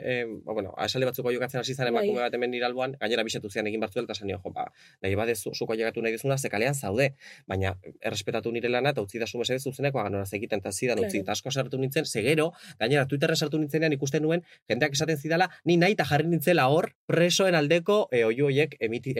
e, 0.00 0.16
ba, 0.44 0.56
bueno, 0.56 0.74
esaldi 0.84 1.08
batzuk 1.08 1.30
jokatzen 1.32 1.60
hasi 1.60 1.74
zen 1.74 1.88
Bai. 1.88 1.92
emakume 1.94 2.24
bat 2.24 2.34
hemen 2.36 2.52
nire 2.52 2.68
alboan, 2.68 2.96
gainera 3.00 3.24
bisatu 3.26 3.50
zian 3.50 3.66
egin 3.66 3.80
bartzuel, 3.80 4.06
eta 4.08 4.14
zanio, 4.14 4.40
jo, 4.44 4.52
ba, 4.54 4.68
nahi 5.02 5.16
badezu, 5.18 5.52
zuko 5.54 5.74
llegatu 5.74 6.04
nahi 6.04 6.16
dizuna, 6.16 6.38
ze 6.38 6.50
kalean 6.52 6.74
zaude, 6.74 7.12
baina 7.46 7.74
errespetatu 8.00 8.52
nire 8.52 8.70
lana, 8.72 8.92
eta 8.94 9.04
utzi 9.04 9.18
da 9.18 9.26
mesedez 9.36 9.62
zuzeneko 9.64 10.00
aganoraz 10.00 10.32
egiten, 10.36 10.62
eta 10.62 10.72
zidan 10.72 11.00
utzi, 11.02 11.20
eta 11.24 11.32
asko 11.32 11.50
sartu 11.50 11.78
nintzen, 11.78 12.04
ze 12.04 12.22
gero, 12.22 12.52
gainera 12.78 13.06
Twitterren 13.06 13.36
sartu 13.36 13.58
nintzenean 13.58 13.92
ikusten 13.92 14.22
nuen, 14.22 14.44
jendeak 14.68 14.96
esaten 14.96 15.18
zidala, 15.18 15.48
ni 15.64 15.76
nahi 15.76 15.96
eta 15.96 16.06
jarri 16.08 16.28
nintzela 16.30 16.68
hor, 16.72 16.92
presoen 17.06 17.54
aldeko 17.58 18.06
e, 18.12 18.24
oiu 18.24 18.48
hoiek 18.48 18.76
emiti, 18.80 19.16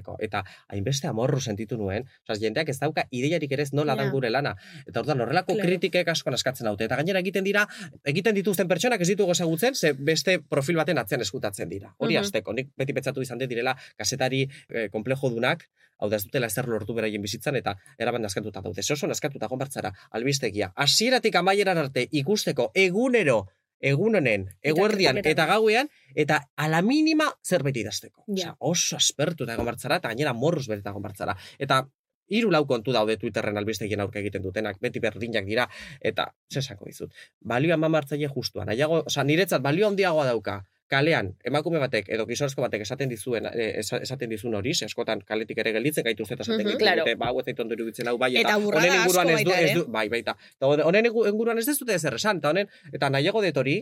emisioa 0.00 0.10
sartzeko. 0.10 0.16
Eta 0.20 0.44
hainbeste 0.68 1.08
amorru 1.08 1.40
sentitu 1.40 1.76
nuen, 1.76 2.06
Osea, 2.28 2.40
jendeak 2.40 2.68
ez 2.68 2.78
dauka 2.78 3.04
ideiarik 3.10 3.52
ere 3.52 3.62
ez 3.62 3.72
nola 3.72 3.92
Ja. 3.96 4.02
dan 4.02 4.10
gure 4.12 4.30
lana. 4.30 4.56
Eta 4.86 5.00
orduan 5.00 5.20
horrelako 5.20 5.54
Claro. 5.54 5.66
kritikek 5.68 6.08
asko 6.08 6.30
askatzen 6.30 6.64
daute. 6.64 6.84
Eta 6.84 6.96
gainera 6.96 7.18
egiten 7.20 7.44
dira, 7.44 7.66
egiten 8.04 8.34
dituzten 8.34 8.68
pertsonak 8.68 9.00
ez 9.00 9.08
ditugu 9.08 9.32
ezagutzen, 9.32 9.74
ze 9.74 9.92
beste 9.92 10.38
profil 10.40 10.76
baten 10.76 10.98
atzean 10.98 11.20
eskutatzen 11.20 11.68
dira. 11.68 11.94
Hori 11.98 12.14
Mhm. 12.14 12.22
azteko, 12.24 12.52
nik 12.52 12.68
beti 12.76 12.92
pentsatu 12.92 13.20
izan 13.22 13.38
dut 13.38 13.48
direla 13.48 13.76
kasetari 13.96 14.48
eh, 14.68 14.88
komplejo 14.90 15.30
dunak, 15.30 15.68
hau 15.98 16.08
da 16.08 16.16
ez 16.16 16.24
dutela 16.24 16.46
ezer 16.46 16.66
lortu 16.68 16.94
beraien 16.94 17.20
bizitzan, 17.20 17.56
eta 17.56 17.76
eraban 17.98 18.24
askatuta 18.24 18.60
daude. 18.62 18.82
Ze 18.82 18.92
oso 18.94 19.06
askatuta 19.10 19.46
gonbartzara, 19.48 19.92
albistegia. 20.10 20.72
Hasieratik 20.74 21.34
amaieran 21.36 21.76
arte 21.78 22.08
ikusteko 22.10 22.70
egunero, 22.74 23.48
egun 23.80 24.18
honen, 24.20 24.46
eguerdian 24.62 25.20
eta 25.22 25.46
gauean, 25.48 25.88
eta 26.14 26.40
ala 26.56 26.82
minima 26.82 27.30
zerbait 27.46 27.76
idazteko. 27.76 28.24
Osea, 28.28 28.54
oso 28.58 28.96
aspertu 28.96 29.46
eta 29.46 29.56
egon 29.56 29.68
bartzara, 29.68 30.00
eta 30.00 30.12
gainera 30.12 30.34
morruz 30.36 30.66
bereta 30.68 30.92
egon 30.92 31.02
bartzara. 31.08 31.36
Eta 31.58 31.82
hiru 32.30 32.50
lau 32.54 32.62
kontu 32.66 32.94
daude 32.94 33.16
Twitterren 33.18 33.58
albistegien 33.58 34.00
aurka 34.00 34.20
egiten 34.20 34.44
dutenak, 34.44 34.78
beti 34.82 35.02
berdinak 35.02 35.48
dira, 35.48 35.66
eta 36.00 36.28
zesako 36.52 36.86
dizut. 36.86 37.14
Balio 37.40 37.74
eman 37.74 37.90
martzaile 37.90 38.30
justuan, 38.30 38.70
nahiago, 38.70 39.02
oza, 39.10 39.24
niretzat 39.26 39.64
balio 39.64 39.88
handiagoa 39.88 40.28
dauka, 40.30 40.60
kalean 40.90 41.28
emakume 41.46 41.78
batek 41.78 42.08
edo 42.16 42.24
gizonezko 42.26 42.64
batek 42.64 42.82
esaten 42.82 43.08
dizuen 43.12 43.46
eh, 43.46 43.78
esa- 43.84 44.00
esaten 44.02 44.28
dizun 44.32 44.54
hori, 44.58 44.72
askotan 44.86 45.20
kaletik 45.26 45.58
ere 45.62 45.72
gelditzen 45.76 46.04
gaituzte 46.04 46.34
eta 46.34 46.42
esaten 46.42 46.60
Mhm, 46.64 46.68
egiten 46.74 46.84
claro. 46.86 47.04
dute, 47.06 47.14
ba, 47.20 47.28
hau 47.30 47.38
ez 47.40 47.44
zait 47.46 47.60
ondo 47.62 47.74
iruditzen 47.78 48.08
hau 48.10 48.16
bai, 48.18 48.32
Eta 48.40 48.56
honen 48.56 48.94
inguruan 48.98 49.30
ez 49.30 49.44
du, 49.44 49.52
ez 49.54 49.74
du, 49.78 49.84
bai, 49.86 50.08
baita. 50.08 50.36
Eta 50.56 50.66
hone- 50.66 50.82
honen 50.84 51.06
ingu- 51.06 51.26
inguruan 51.30 51.58
ez 51.58 51.66
dute 51.78 51.94
ezer 51.94 52.14
esan, 52.14 52.38
eta 52.42 52.50
honen, 52.50 52.68
eta 52.92 53.10
nahiago 53.10 53.42
dut 53.42 53.56
hori, 53.56 53.78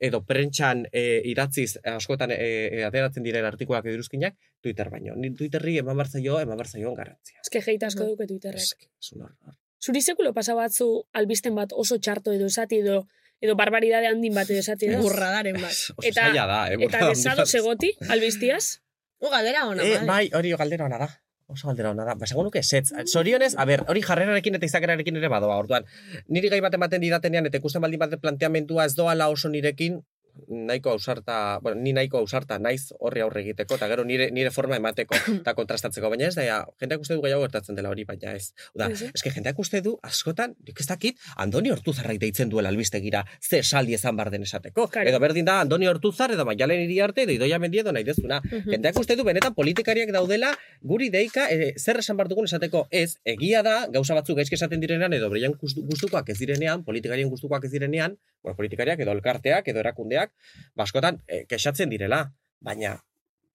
edo 0.00 0.24
prentxan 0.26 0.86
e, 0.92 1.22
idatziz 1.30 1.76
eh, 1.76 1.90
askotan 1.94 2.32
e, 2.34 2.36
e, 2.36 2.84
ateratzen 2.84 3.22
diren 3.22 3.44
artikuak 3.46 3.86
edo 3.86 3.94
iruzkinak, 3.94 4.34
Twitter 4.60 4.90
baino. 4.90 5.14
Ni 5.16 5.30
Twitterri 5.38 5.78
eman 5.78 5.96
barzaio, 5.96 6.40
eman 6.42 6.58
barzaio 6.58 6.94
garrantzia. 6.98 7.38
Ez 7.40 7.48
que 7.48 7.62
heita 7.64 7.86
asko 7.86 8.04
duke 8.10 8.26
Twitterrek. 8.26 8.88
Un 9.14 9.22
horror. 9.22 9.54
Zuri 9.84 10.00
sekulo 10.02 10.32
pasa 10.34 10.54
batzu 10.54 11.04
albisten 11.12 11.54
bat 11.54 11.70
oso 11.72 11.98
txarto 11.98 12.32
edo 12.32 12.46
esati 12.46 12.78
edo 12.82 13.06
edo 13.44 13.54
barbaridade 13.60 14.08
handin 14.10 14.34
bat 14.36 14.48
esati 14.50 14.88
edo. 14.90 15.02
Burradaren 15.04 15.60
bat. 15.60 15.76
Eta- 16.02 16.30
da, 16.32 16.60
eh? 16.72 16.78
Eta 16.88 17.04
desado 17.10 17.44
segoti 17.46 17.92
albiztiaz. 18.08 18.80
U, 19.20 19.28
galdera 19.32 19.66
ona, 19.68 19.82
Eh, 19.84 19.98
bai. 19.98 20.06
bai, 20.06 20.24
hori 20.36 20.50
galdera 20.56 20.84
ona 20.88 20.98
da. 20.98 21.08
Oso 21.46 21.68
galdera 21.68 21.90
ona 21.92 22.04
da. 22.08 22.14
Ba, 22.16 22.24
esango 22.24 22.42
nuke 22.46 22.58
esetz. 22.64 22.92
Zorionez, 23.12 23.54
a 23.60 23.64
ber, 23.68 23.84
hori 23.88 24.00
jarrerarekin 24.02 24.54
eta 24.56 24.66
izakerarekin 24.66 25.16
ere 25.20 25.28
badoa. 25.28 25.56
Orduan, 25.60 25.84
niri 26.28 26.48
gai 26.48 26.60
bat 26.64 26.74
ematen 26.74 27.00
didatenean 27.04 27.46
eta 27.50 27.60
ikusten 27.60 27.84
baldin 27.84 28.00
bat 28.00 28.16
planteamendua 28.20 28.86
ez 28.88 28.94
doala 28.96 29.28
oso 29.28 29.48
nirekin, 29.52 30.00
nahiko 30.48 30.90
ausarta, 30.90 31.58
bueno, 31.62 31.80
ni 31.80 31.92
nahiko 31.92 32.18
ausarta 32.18 32.58
naiz 32.58 32.92
horri 32.98 33.22
aurre 33.24 33.42
egiteko, 33.42 33.76
eta 33.78 33.88
gero 33.88 34.04
nire, 34.04 34.30
nire 34.34 34.50
forma 34.50 34.76
emateko 34.76 35.14
eta 35.40 35.54
kontrastatzeko, 35.54 36.10
baina 36.10 36.28
ez 36.28 36.34
da, 36.34 36.44
ja, 36.46 36.58
jendeak 36.80 37.04
uste 37.04 37.14
du 37.14 37.22
gehiago 37.24 37.44
gertatzen 37.46 37.78
dela 37.78 37.90
hori, 37.90 38.04
baina 38.08 38.34
ez. 38.34 38.52
Oda, 38.74 38.90
eske 38.90 39.32
jendeak 39.34 39.58
uste 39.58 39.80
du, 39.84 39.96
askotan, 40.02 40.56
nik 40.66 40.80
ez 40.80 40.86
dakit, 40.90 41.20
Andoni 41.36 41.72
Hortuzarrak 41.74 42.18
deitzen 42.22 42.50
duela 42.52 42.72
albistegira, 42.72 43.24
ze 43.40 43.60
esaldi 43.62 43.94
ezan 43.94 44.16
bar 44.16 44.30
den 44.30 44.42
esateko. 44.42 44.88
Claro. 44.88 45.08
Edo 45.08 45.20
berdin 45.22 45.48
da, 45.48 45.60
Andoni 45.64 45.88
Hortuzar, 45.90 46.34
edo 46.34 46.44
Maialen 46.48 46.84
Iriarte, 46.84 47.24
edo 47.24 47.36
Idoia 47.38 47.58
Mendi 47.58 47.80
edo 47.82 47.92
nahi 47.92 48.04
dezuna. 48.04 48.40
Mhm. 48.44 48.70
Jendeak 48.76 48.98
uste 49.00 49.16
du 49.16 49.24
benetan 49.24 49.54
politikariak 49.54 50.12
daudela 50.14 50.52
guri 50.82 51.10
deika 51.10 51.48
e, 51.50 51.74
zer 51.78 51.98
esan 52.02 52.16
behar 52.18 52.28
dugun 52.28 52.48
esateko 52.50 52.86
ez, 52.90 53.16
egia 53.24 53.62
da, 53.62 53.86
gauza 53.92 54.14
batzuk 54.14 54.36
gaizki 54.38 54.58
esaten 54.58 54.80
direnean 54.80 55.12
edo 55.12 55.30
breian 55.30 55.54
gustu- 55.60 55.84
gustukoak 55.86 56.28
ez 56.30 56.38
direnean, 56.38 56.84
politikarien 56.84 57.30
gustukoak 57.30 57.64
ez 57.64 57.72
direnean, 57.72 58.18
bueno, 58.44 58.56
politikariak 58.56 59.00
edo 59.00 59.12
elkarteak 59.16 59.68
edo 59.72 59.80
erakundeak, 59.80 60.30
baskotan 60.76 61.22
e, 61.26 61.44
kexatzen 61.50 61.90
direla, 61.90 62.20
baina 62.60 62.98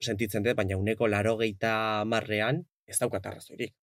sentitzen 0.01 0.43
dut, 0.43 0.55
baina 0.57 0.77
uneko 0.79 1.07
laro 1.07 1.37
geita 1.39 2.03
marrean 2.09 2.63
ez 2.89 2.97
daukat 2.99 3.25
arrazoirik. 3.29 3.73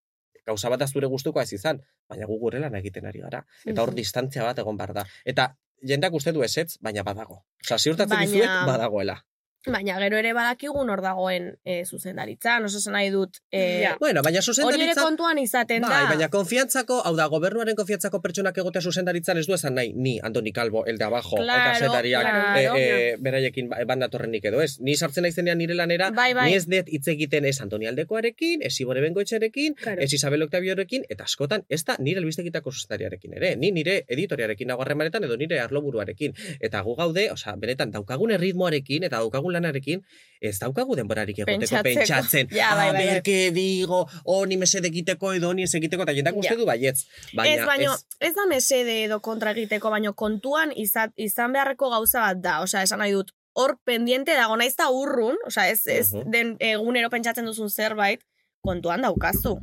Gauza 0.47 0.69
bat 0.71 0.83
zure 0.89 1.07
gustukoa 1.11 1.43
ez 1.43 1.53
izan, 1.57 1.81
baina 2.09 2.27
gu 2.27 2.37
gure 2.39 2.59
lan 2.63 2.75
egiten 2.79 3.07
ari 3.07 3.21
gara. 3.21 3.45
Eta 3.65 3.83
hor 3.83 3.91
Mhm. 3.91 3.97
distantzia 3.97 4.45
bat 4.45 4.59
egon 4.59 4.77
behar 4.77 4.93
da. 4.95 5.05
Eta 5.25 5.57
jendak 5.83 6.13
uste 6.15 6.33
du 6.33 6.43
esetz, 6.43 6.79
baina 6.81 7.03
badago. 7.03 7.45
Osa, 7.65 7.79
ziurtatzen 7.79 8.17
Baina- 8.17 8.31
dizuet, 8.31 8.67
badagoela. 8.67 9.25
Baina 9.67 9.97
gero 9.99 10.15
ere 10.21 10.31
badakigu 10.33 10.85
nor 10.87 11.01
dagoen 11.03 11.49
e, 11.67 11.81
zuzendaritzan, 11.85 12.65
oso 12.69 12.79
zen 12.79 12.93
nahi 12.95 13.09
dut. 13.11 13.41
E, 13.51 13.81
Ja. 13.83 13.97
Bueno, 13.99 14.23
baina 14.23 14.39
Hori 14.39 14.47
ere 14.47 14.63
zuzendaritza... 14.63 15.03
kontuan 15.03 15.39
izaten 15.43 15.83
Bai, 15.83 15.91
da. 16.05 16.09
baina 16.13 16.29
konfiantzako, 16.31 17.01
hau 17.05 17.15
da, 17.19 17.27
gobernuaren 17.27 17.75
konfiantzako 17.75 18.21
pertsonak 18.23 18.57
egotea 18.63 18.81
zuzendaritzan 18.81 19.39
ez 19.41 19.47
du 19.49 19.55
esan 19.55 19.75
nahi, 19.75 19.91
ni, 19.93 20.21
Antoni 20.23 20.53
Calvo, 20.53 20.85
el 20.87 20.99
de 20.99 21.05
abajo, 21.05 21.37
Claro, 21.41 21.73
eta 21.75 21.89
zetariak, 21.89 22.23
claro. 22.23 22.77
e, 22.77 22.85
e, 22.85 23.17
beraiekin 23.19 23.69
ba- 23.69 23.81
bandatorrenik 23.91 24.45
edo 24.53 24.61
ez. 24.63 24.79
Ni 24.81 24.95
sartzen 24.95 25.23
naizenean 25.27 25.59
nire 25.59 25.75
lanera, 25.75 26.11
Bai, 26.13 26.33
bai. 26.35 26.47
ni 26.51 26.55
ez 26.61 26.67
dut 26.71 26.87
hitz 26.89 27.09
egiten 27.09 27.45
ez 27.45 27.61
Antoni 27.61 27.87
Aldekoarekin, 27.91 28.63
ez 28.63 28.73
Ibore 28.81 29.01
Bengoetxerekin, 29.03 29.75
Claro. 29.83 30.01
ez 30.01 30.13
Isabel 30.13 30.43
Octaviorekin, 30.47 31.05
eta 31.09 31.25
askotan 31.25 31.65
ez 31.69 31.83
da 31.85 31.97
nire 31.99 32.21
albistegitako 32.23 32.71
zuzendariarekin 32.71 33.35
ere. 33.35 33.57
Ni 33.57 33.73
nire 33.73 34.05
editoriarekin 34.07 34.69
nago 34.69 34.83
harremanetan 34.87 35.25
edo 35.25 35.37
nire 35.37 35.59
arloburuarekin. 35.61 36.35
Eta 36.61 36.81
gu 36.87 36.95
gaude, 36.95 37.31
osea, 37.33 37.57
benetan 37.57 37.91
daukagun 37.91 38.31
erritmoarekin 38.31 39.03
eta 39.11 39.19
daukagun 39.19 39.56
lanarekin, 39.57 40.03
ez 40.41 40.59
daukagu 40.61 40.95
denborarik 40.99 41.39
egoteko 41.43 41.81
pentsatzen. 41.83 42.49
Ja, 42.53 42.75
bai, 42.77 42.89
a 42.91 42.93
bai, 42.93 43.07
bai. 43.21 43.51
digo, 43.57 44.03
honi 44.25 44.57
mesede 44.61 44.89
egiteko 44.93 45.33
edo 45.37 45.49
honi 45.51 45.65
ez 45.65 45.75
egiteko, 45.75 46.05
eta 46.07 46.13
jendak 46.13 46.37
uste 46.37 46.53
Ja. 46.55 46.59
du 46.61 46.67
baietz. 46.69 47.07
Baina, 47.35 47.55
ez, 47.63 47.67
baino, 47.67 47.95
ez, 47.95 48.07
ez 48.31 48.35
da 48.37 48.47
mesede 48.51 48.99
edo 49.05 49.21
kontra 49.21 49.51
egiteko, 49.57 49.91
baino 49.91 50.13
kontuan 50.15 50.73
izan, 50.77 51.13
izan 51.17 51.53
beharreko 51.57 51.91
gauza 51.91 52.21
bat 52.29 52.43
da. 52.45 52.61
Osea, 52.63 52.83
esan 52.87 53.01
nahi 53.01 53.13
dut, 53.17 53.33
hor 53.57 53.79
pendiente 53.85 54.35
dago 54.37 54.57
naiz 54.57 54.77
da 54.77 54.91
urrun, 54.93 55.37
osea, 55.47 55.71
ez, 55.71 55.87
ez 55.87 56.13
Mhm. 56.13 56.31
den 56.31 56.57
egunero 56.61 57.09
pentsatzen 57.11 57.45
duzun 57.47 57.71
zerbait, 57.71 58.21
kontuan 58.61 59.01
daukazu. 59.03 59.57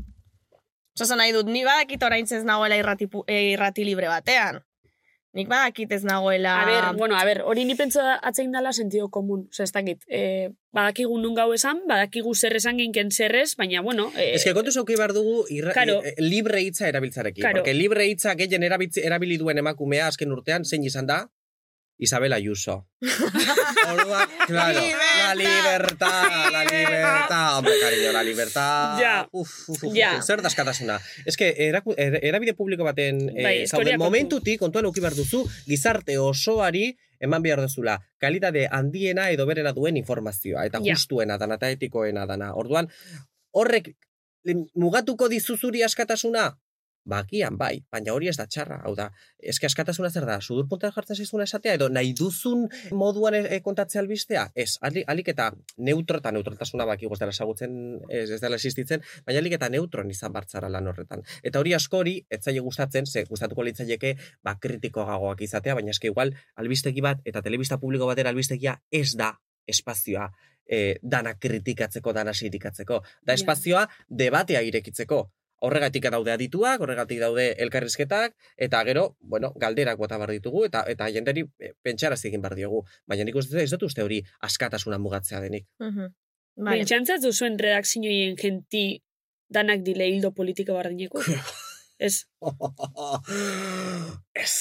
Osea, 0.95 1.05
esan 1.05 1.17
nahi 1.17 1.31
dut, 1.31 1.45
ni 1.47 1.63
badakit 1.63 2.03
orain 2.03 2.25
ez 2.29 2.43
nagoela 2.43 2.75
irrati, 2.77 3.07
eh, 3.27 3.51
irrati 3.53 3.83
libre 3.85 4.07
batean. 4.07 4.61
Nik 5.33 5.47
badakit 5.49 5.91
ez 5.95 6.03
nagoela... 6.05 6.51
A 6.61 6.65
ber, 6.69 6.85
bueno, 6.97 7.15
a 7.17 7.23
ber, 7.25 7.39
hori 7.41 7.63
ni 7.65 7.73
pentsa 7.75 8.19
atzein 8.21 8.51
dala 8.53 8.69
sentido 8.71 9.07
komun. 9.09 9.47
Osa, 9.49 9.63
ez 9.65 9.71
dakit, 9.73 10.03
eh, 10.07 10.51
badakigu 10.77 11.17
nun 11.17 11.33
gau 11.33 11.47
esan, 11.55 11.79
badakigu 11.89 12.35
zer 12.37 12.53
esan 12.59 12.77
ginken 12.77 13.09
zerrez, 13.11 13.55
baina, 13.57 13.81
bueno... 13.81 14.11
Eh, 14.15 14.35
Ez 14.37 14.43
que 14.45 14.53
kontu 14.53 14.71
zauki 14.71 14.93
behar 14.99 15.13
dugu 15.17 15.45
irra, 15.49 15.73
Claro. 15.73 16.03
eh, 16.05 16.13
libre 16.21 16.61
hitza 16.61 16.85
erabiltzarekin. 16.87 17.41
Claro. 17.41 17.63
Porque 17.63 17.73
libre 17.73 18.05
hitza 18.11 18.35
gehien 18.37 18.61
erabitz- 18.61 19.01
erabili 19.01 19.39
duen 19.41 19.57
emakumea 19.57 20.05
azken 20.13 20.31
urtean, 20.37 20.65
zein 20.69 20.85
izan 20.85 21.09
da? 21.09 21.23
Isabel 21.97 22.33
Ayuso. 22.33 22.87
Orduan, 23.93 24.27
claro, 24.47 24.79
la 24.81 25.35
libertad, 25.35 26.51
la 26.51 26.63
libertad, 26.63 27.57
hombre, 27.57 27.73
cariño, 27.81 28.11
la 28.11 28.23
libertad. 28.23 28.99
Ja. 28.99 29.27
Uf, 29.31 29.69
uf, 29.69 29.83
uf, 29.83 29.93
Ja. 29.95 30.21
zer 30.21 30.41
daskatasuna. 30.41 30.99
Ez 31.25 31.37
que 31.37 31.53
eraku, 31.67 31.93
er, 31.97 32.19
erabide 32.25 32.53
publiko 32.53 32.83
baten 32.83 33.29
eh, 33.29 33.43
Bai, 33.43 33.55
historia 33.63 33.93
kontu. 33.97 34.03
momentutik, 34.05 34.59
kontuan 34.59 34.85
auki 34.85 34.99
behar 35.03 35.15
duzu, 35.15 35.43
gizarte 35.67 36.17
osoari 36.17 36.97
eman 37.23 37.41
behar 37.43 37.61
duzula, 37.61 37.99
kalitate 38.19 38.67
handiena 38.71 39.29
edo 39.31 39.45
berena 39.45 39.71
duen 39.71 39.95
informazioa, 39.97 40.65
eta 40.65 40.79
Ja. 40.83 40.93
justuena 40.95 41.37
dana, 41.37 41.55
eta 41.55 41.69
etikoena 41.69 42.25
dana. 42.25 42.53
Orduan, 42.55 42.89
horrek 43.51 43.93
mugatuko 44.75 45.29
dizuzuri 45.29 45.83
askatasuna? 45.83 46.57
Bakian, 47.05 47.57
bai, 47.59 47.83
baina 47.91 48.13
hori 48.15 48.29
ez 48.31 48.35
da 48.39 48.45
txarra, 48.47 48.77
hau 48.87 48.93
da, 48.95 49.09
eske 49.53 49.67
askatasuna 49.67 50.09
zer 50.09 50.23
da, 50.27 50.37
sudur 50.39 50.69
puntan 50.71 50.93
jartzen 50.95 51.17
zaizuna 51.19 51.43
esatea, 51.43 51.73
edo 51.75 51.89
nahi 51.91 52.13
duzun 52.15 52.63
moduan 52.95 53.35
e, 53.39 53.59
kontatzea 53.65 53.99
albistea? 54.01 54.45
Ez, 54.55 54.77
ali, 54.81 55.03
alik 55.07 55.33
eta 55.33 55.49
neutro 55.83 56.21
eta 56.23 56.31
neutrotasuna 56.31 56.87
baki 56.87 57.11
dela 57.19 57.35
ezagutzen, 57.35 57.75
ez, 58.09 58.29
ez 58.31 58.39
dela 58.41 58.55
existitzen, 58.55 59.03
baina 59.27 59.43
alik 59.43 59.57
eta 59.59 59.69
neutron 59.69 60.09
izan 60.09 60.31
bartzara 60.31 60.69
lan 60.71 60.87
horretan. 60.87 61.25
Eta 61.43 61.59
hori 61.59 61.75
askori, 61.75 62.15
ez 62.29 62.41
zaie 62.43 62.63
gustatzen, 62.63 63.05
ze 63.05 63.25
gustatuko 63.27 63.67
litzaieke, 63.67 64.15
ba, 64.43 64.55
kritikoagoak 64.59 65.41
izatea, 65.41 65.75
baina 65.75 65.91
eske 65.91 66.07
igual, 66.07 66.31
albistegi 66.55 67.03
bat, 67.03 67.19
eta 67.25 67.41
telebista 67.41 67.77
publiko 67.77 68.07
batera 68.07 68.31
albistegia 68.31 68.79
ez 68.91 69.11
da 69.19 69.33
espazioa 69.67 70.31
e, 70.67 70.97
dana 71.01 71.35
kritikatzeko, 71.39 72.13
dana 72.13 72.33
sirikatzeko. 72.33 73.01
Da 73.25 73.35
espazioa 73.35 73.87
debatea 74.09 74.61
irekitzeko. 74.61 75.25
Horregatik 75.63 76.09
daude 76.11 76.33
adituak, 76.33 76.81
horregatik 76.83 77.21
daude 77.21 77.45
elkarrizketak, 77.63 78.35
eta 78.67 78.81
gero, 78.83 79.05
bueno, 79.21 79.53
galderak 79.55 79.97
bota 79.97 80.17
behar 80.19 80.33
ditugu, 80.35 80.65
eta 80.67 80.83
eta 80.91 81.07
jenderi 81.13 81.45
e, 81.59 81.71
pentsaraz 81.81 82.19
egin 82.27 82.43
behar 82.43 82.57
diogu. 82.59 82.83
Baina 83.07 83.23
nik 83.23 83.39
uste 83.39 83.63
ez 83.63 83.71
dut 83.71 83.87
uste 83.87 84.03
hori 84.03 84.19
askatasuna 84.49 84.99
mugatzea 84.99 85.39
denik. 85.45 85.67
Mhm. 85.79 86.11
Vale. 86.63 86.83
Bentsantzat 86.83 87.23
duzuen 87.23 87.57
redakzioien 87.57 88.35
genti 88.37 89.01
danak 89.49 89.81
dile 89.85 90.07
hildo 90.09 90.33
politika 90.35 90.75
bardineko? 90.75 91.21
Ez. 92.03 92.25
ez. 94.33 94.53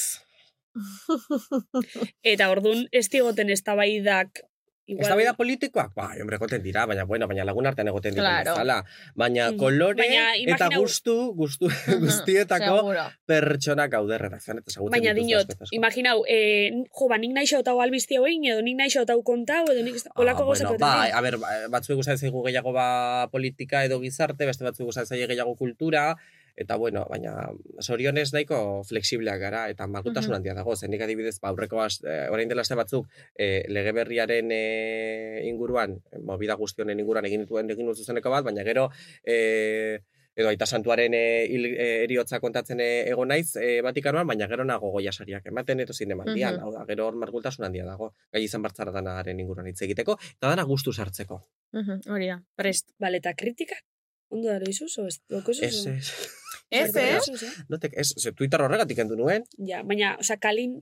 Eta 2.33 2.49
ordun 2.53 2.85
ez 2.93 3.09
digoten 3.11 3.51
eztabaidak 3.51 4.43
igual... 4.87 5.05
Ez 5.05 5.09
da 5.27 5.35
politikoak? 5.39 5.93
Bai, 5.95 6.21
hombre, 6.21 6.37
egoten 6.37 6.63
dira, 6.63 6.85
baina, 6.87 7.05
bueno, 7.05 7.27
baina 7.31 7.45
lagun 7.45 7.67
artean 7.67 7.89
egoten 7.89 8.15
dira 8.15 8.43
Claro. 8.43 8.53
bezala. 8.57 8.85
Baina 9.15 9.51
kolore 9.57 9.97
Baina 10.03 10.35
eta 10.35 10.67
imagina- 10.67 10.79
gustu, 10.81 11.15
gustu 11.35 11.69
guztietako 12.05 12.77
Seguro. 12.81 13.05
pertsonak 13.27 13.91
gaude 13.93 14.19
redakzioan 14.19 14.59
eta 14.63 14.71
ezagutzen 14.75 14.93
Baina 14.99 15.15
dinot, 15.15 15.51
eta 15.55 15.65
imaginau, 15.73 16.25
eh, 16.29 16.71
jo, 16.91 17.09
ba, 17.09 17.19
nik 17.19 17.33
nahi 17.37 17.47
xautau 17.47 17.79
albizti 17.81 18.17
hauein, 18.19 18.45
edo 18.45 18.63
nik 18.63 18.77
nahi 18.77 18.91
xautau 18.91 19.23
kontau, 19.23 19.65
edo 19.71 19.83
nik 19.87 19.97
olako 20.17 20.43
Ah, 20.43 20.47
bueno, 20.53 20.73
dira. 20.77 21.17
a 21.19 21.21
ber, 21.21 21.39
ba- 21.39 21.69
batzuek 21.71 21.97
gustatzen 21.97 22.29
zaigu 22.29 22.43
gehiago 22.47 22.73
ba 22.73 23.29
politika 23.31 23.85
edo 23.85 24.01
gizarte, 24.01 24.47
beste 24.47 24.65
batzuek 24.65 24.87
gustatzen 24.91 25.17
zaie 25.17 25.27
gehiago 25.31 25.55
kultura, 25.57 26.17
eta 26.57 26.77
bueno, 26.77 27.05
baina 27.11 27.35
sorionez 27.81 28.33
nahiko 28.33 28.83
fleksibleak 28.89 29.41
gara, 29.41 29.67
eta 29.73 29.87
malgutasun 29.87 30.35
handia 30.37 30.55
dago, 30.55 30.77
zen 30.77 30.91
nik 30.93 31.03
adibidez, 31.03 31.39
ba, 31.41 31.51
aurreko 31.53 31.83
az, 31.83 32.01
eh, 32.05 32.29
orain 32.31 32.49
dela 32.49 32.63
aste 32.63 32.79
batzuk, 32.79 33.09
eh, 33.35 33.65
lege 33.69 33.93
berriaren 33.93 34.51
eh, 34.53 35.43
inguruan, 35.49 35.99
eh, 36.13 36.19
movida 36.19 36.55
guztionen 36.55 37.01
inguruan 37.01 37.29
egin 37.29 37.47
dituen 37.47 37.71
egin 37.71 37.95
zuzeneko 37.95 38.31
bat, 38.31 38.45
baina 38.45 38.65
gero, 38.65 38.91
eh, 39.25 40.01
edo 40.37 40.49
aita 40.49 40.67
santuaren 40.67 41.15
e, 41.15 41.23
hil, 41.45 41.67
e, 41.73 41.89
eriotza 42.07 42.41
kontatzen 42.41 42.81
e, 42.81 42.89
egon 43.13 43.29
naiz 43.33 43.55
e, 43.61 43.81
Vatikanoan, 43.85 44.27
baina 44.31 44.49
gero 44.49 44.65
nago 44.65 44.93
goia 44.95 45.13
sariak 45.13 45.47
ematen 45.53 45.85
eto 45.85 45.93
zinemaldian, 45.93 46.61
hau 46.63 46.73
da, 46.73 46.87
gero 46.89 47.07
hor 47.09 47.19
margultasun 47.21 47.69
handia 47.69 47.85
dago, 47.89 48.13
gai 48.33 48.45
izan 48.47 48.65
bartzara 48.65 48.95
danaren 48.97 49.41
inguruan 49.45 49.69
hitz 49.69 49.83
egiteko, 49.85 50.17
eta 50.39 50.53
dana 50.55 50.65
gustu 50.69 50.93
sartzeko. 50.93 51.43
Mhm, 51.77 52.07
Hori 52.13 52.31
da. 52.33 52.39
Prest, 52.57 52.95
bale, 53.01 53.21
eta 53.21 53.35
kritikak? 53.37 53.85
Ondo 54.33 54.49
daro 54.49 54.69
izuz, 54.69 54.95
o 54.99 55.07
ez? 55.09 55.19
Doko 55.29 55.53
izuz? 55.53 55.85
Ez, 55.93 56.39
ez, 56.73 56.89
Ez, 56.97 56.97
eh? 56.97 57.49
eh? 57.49 57.53
notek, 57.73 57.95
ez, 58.01 58.09
ze, 58.17 58.33
Twitter 58.33 58.65
horregatik 58.65 59.03
endu 59.05 59.19
nuen, 59.19 59.45
Ja, 59.69 59.83
baina, 59.87 60.17
osea, 60.23 60.39
kalin 60.41 60.81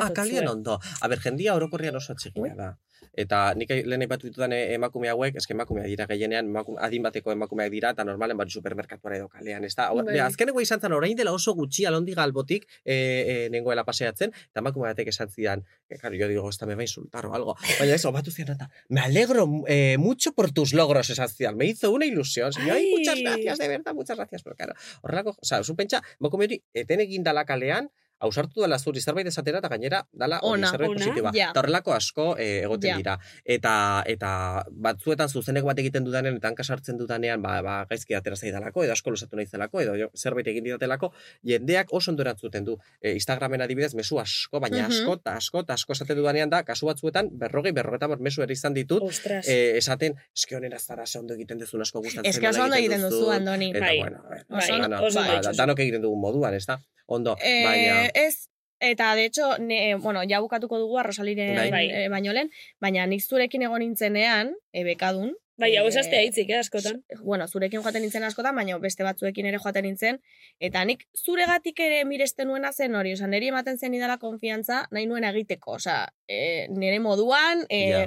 Ah, 0.00 0.10
kalian 0.14 0.48
ondo. 0.48 0.78
A 1.00 1.08
ber, 1.08 1.20
jendia 1.20 1.54
orokorrian 1.54 1.96
oso 1.96 2.14
atxegia 2.14 2.54
da. 2.56 2.76
Eta 3.18 3.38
nik 3.58 3.70
lehen 3.70 4.04
aipatu 4.04 4.28
ditudan 4.28 4.52
eh, 4.54 4.74
emakume 4.76 5.10
hauek, 5.10 5.36
eske 5.40 5.54
emakumeak 5.54 5.88
dira 5.90 6.06
gehienean, 6.10 6.48
emakume, 6.50 6.78
adin 6.82 7.02
bateko 7.02 7.32
emakumeak 7.34 7.70
dira, 7.72 7.90
eta 7.94 8.04
normalen 8.06 8.38
bari 8.38 8.54
supermerkatuan 8.54 9.16
edo 9.16 9.28
kalean, 9.32 9.66
ez 9.66 9.74
da? 9.78 9.88
Bai. 9.94 10.18
Azkeneko 10.22 10.62
izan 10.62 10.82
zen, 10.82 10.94
orain 10.94 11.16
dela 11.18 11.32
oso 11.34 11.54
gutxi 11.58 11.86
alondi 11.88 12.14
galbotik 12.14 12.68
e, 12.84 12.94
e, 12.94 13.36
nengoela 13.54 13.84
paseatzen, 13.88 14.34
eta 14.52 14.62
emakume 14.62 14.88
batek 14.90 15.10
esan 15.14 15.30
zidan, 15.34 15.64
eh, 15.88 15.98
claro, 15.98 16.14
yo 16.18 16.30
digo, 16.30 16.48
esta 16.48 16.66
me 16.66 16.78
va 16.78 16.86
insultar 16.86 17.26
o 17.26 17.34
algo. 17.34 17.56
Baina 17.80 17.94
eso, 17.98 18.12
batu 18.14 18.34
zidan, 18.34 18.54
eta, 18.54 18.70
me 18.88 19.00
alegro 19.00 19.48
eh, 19.66 19.96
mucho 19.98 20.32
por 20.32 20.52
tus 20.52 20.72
logros, 20.72 21.10
esan 21.10 21.28
zidan. 21.28 21.56
Me 21.56 21.66
hizo 21.66 21.90
una 21.90 22.06
ilusión. 22.06 22.52
Señor, 22.52 22.76
ay, 22.76 22.94
muchas 22.96 23.18
gracias, 23.20 23.58
de 23.58 23.68
verdad, 23.68 23.94
muchas 23.94 24.16
gracias. 24.16 24.42
Pero 24.42 24.56
claro, 24.56 24.74
horrelako, 25.02 25.36
o 25.40 25.44
sea, 25.44 25.62
zu 25.64 25.74
pentsa, 25.74 26.02
emakume 26.20 26.46
hori, 26.46 26.62
eten 26.74 27.00
egin 27.00 27.24
dala 27.26 27.44
kalean, 27.44 27.90
ausartu 28.20 28.60
dela 28.62 28.78
zuri 28.78 29.00
zerbait 29.00 29.26
esatera 29.26 29.58
eta 29.58 29.68
gainera 29.68 30.02
dala 30.12 30.38
hori 30.42 30.62
zerbait 30.66 30.92
positiba. 30.98 31.30
ja. 31.34 31.50
Eta 31.50 31.60
horrelako 31.60 31.92
asko 31.94 32.36
eh, 32.38 32.62
egoten 32.64 32.90
Ja. 32.90 32.96
dira. 32.96 33.18
Eta 33.44 34.02
eta 34.06 34.64
batzuetan 34.70 35.28
zuzeneko 35.28 35.66
bat 35.66 35.78
egiten 35.78 36.04
dudanean 36.04 36.36
eta 36.36 36.48
hanka 36.48 36.64
sartzen 36.64 36.96
dudanean 36.98 37.42
ba, 37.42 37.60
ba 37.62 37.84
gaizki 37.90 38.14
atera 38.14 38.36
zaidalako 38.36 38.84
edo 38.84 38.92
asko 38.92 39.10
losatu 39.10 39.36
naizelako 39.36 39.80
edo 39.80 39.94
jo, 39.96 40.10
zerbait 40.16 40.46
egin 40.46 40.64
didatelako 40.64 41.12
jendeak 41.44 41.88
oso 41.92 42.10
ondo 42.10 42.22
erantzuten 42.22 42.64
du. 42.64 42.78
E, 43.00 43.12
Instagramen 43.12 43.60
adibidez 43.62 43.94
mezu 43.94 44.18
asko, 44.18 44.60
baina 44.60 44.88
Mhm. 44.88 44.92
asko 44.92 45.12
eta 45.14 45.36
asko 45.36 45.60
eta 45.60 45.74
asko 45.74 45.92
esaten 45.92 46.16
dudanean 46.16 46.50
da 46.50 46.62
kasu 46.64 46.86
batzuetan 46.86 47.28
berrogei 47.32 47.72
berrogeta 47.72 48.06
bat 48.08 48.20
mezu 48.20 48.42
ere 48.42 48.52
izan 48.52 48.74
ditut 48.74 49.02
Ostras. 49.02 49.46
eh, 49.48 49.76
esaten 49.78 50.14
eske 50.36 50.56
honen 50.56 50.72
azara 50.74 51.06
ze 51.06 51.18
ondo 51.18 51.34
egiten 51.34 51.58
duzun 51.58 51.80
asko 51.82 52.00
gustatzen 52.00 52.28
Eske 52.30 52.48
ondo 52.48 52.74
egiten 52.74 53.00
duzu, 53.02 53.30
Andoni. 53.30 53.70
Eta 53.70 53.80
Bai. 53.80 53.98
bueno, 54.00 54.22
Bai, 54.48 54.70
ondo 54.80 54.88
ba, 55.14 55.52
danok 55.56 55.78
egiten 55.80 56.02
dugun 56.02 56.20
moduan, 56.20 56.54
ez 56.54 56.66
da? 56.66 56.78
Ondo, 57.08 57.36
Eh, 57.40 57.64
baina... 57.64 57.98
ez, 58.14 58.48
eta 58.84 59.14
de 59.16 59.24
hecho, 59.24 59.56
ne, 59.58 59.94
bueno, 59.96 60.20
ja 60.28 60.40
bukatuko 60.44 60.78
dugu 60.78 60.98
arrosaliren 61.00 61.56
Bai. 61.56 61.70
Bai. 61.72 61.84
eh, 61.90 62.08
baino 62.12 62.34
lehen, 62.36 62.50
baina 62.84 63.06
nik 63.08 63.24
zurekin 63.24 63.64
egon 63.64 63.80
nintzenean, 63.80 64.52
e, 64.72 64.84
bekadun. 64.84 65.32
Bai, 65.58 65.72
hau 65.74 65.86
eh, 65.86 65.90
esazte 65.90 66.18
haitzik, 66.20 66.50
eh, 66.52 66.60
askotan. 66.60 67.00
Bueno, 67.24 67.48
zurekin 67.48 67.80
joaten 67.82 68.04
nintzen 68.04 68.22
askotan, 68.28 68.54
baina 68.54 68.76
beste 68.78 69.02
batzuekin 69.08 69.48
ere 69.50 69.58
joaten 69.58 69.88
nintzen, 69.88 70.20
eta 70.60 70.84
nik 70.84 71.06
zuregatik 71.16 71.80
ere 71.80 72.04
miresten 72.04 72.46
nuena 72.52 72.70
zen 72.72 72.94
hori, 72.94 73.16
osea, 73.16 73.26
niri 73.26 73.48
ematen 73.50 73.78
zen 73.80 73.96
idala 73.96 74.18
konfiantza 74.22 74.84
nahi 74.92 75.08
nuen 75.10 75.24
egiteko, 75.32 75.78
osea, 75.80 76.04
e, 76.28 76.68
nire 76.68 77.00
moduan, 77.00 77.64
e, 77.70 77.80
Ja. 77.88 78.04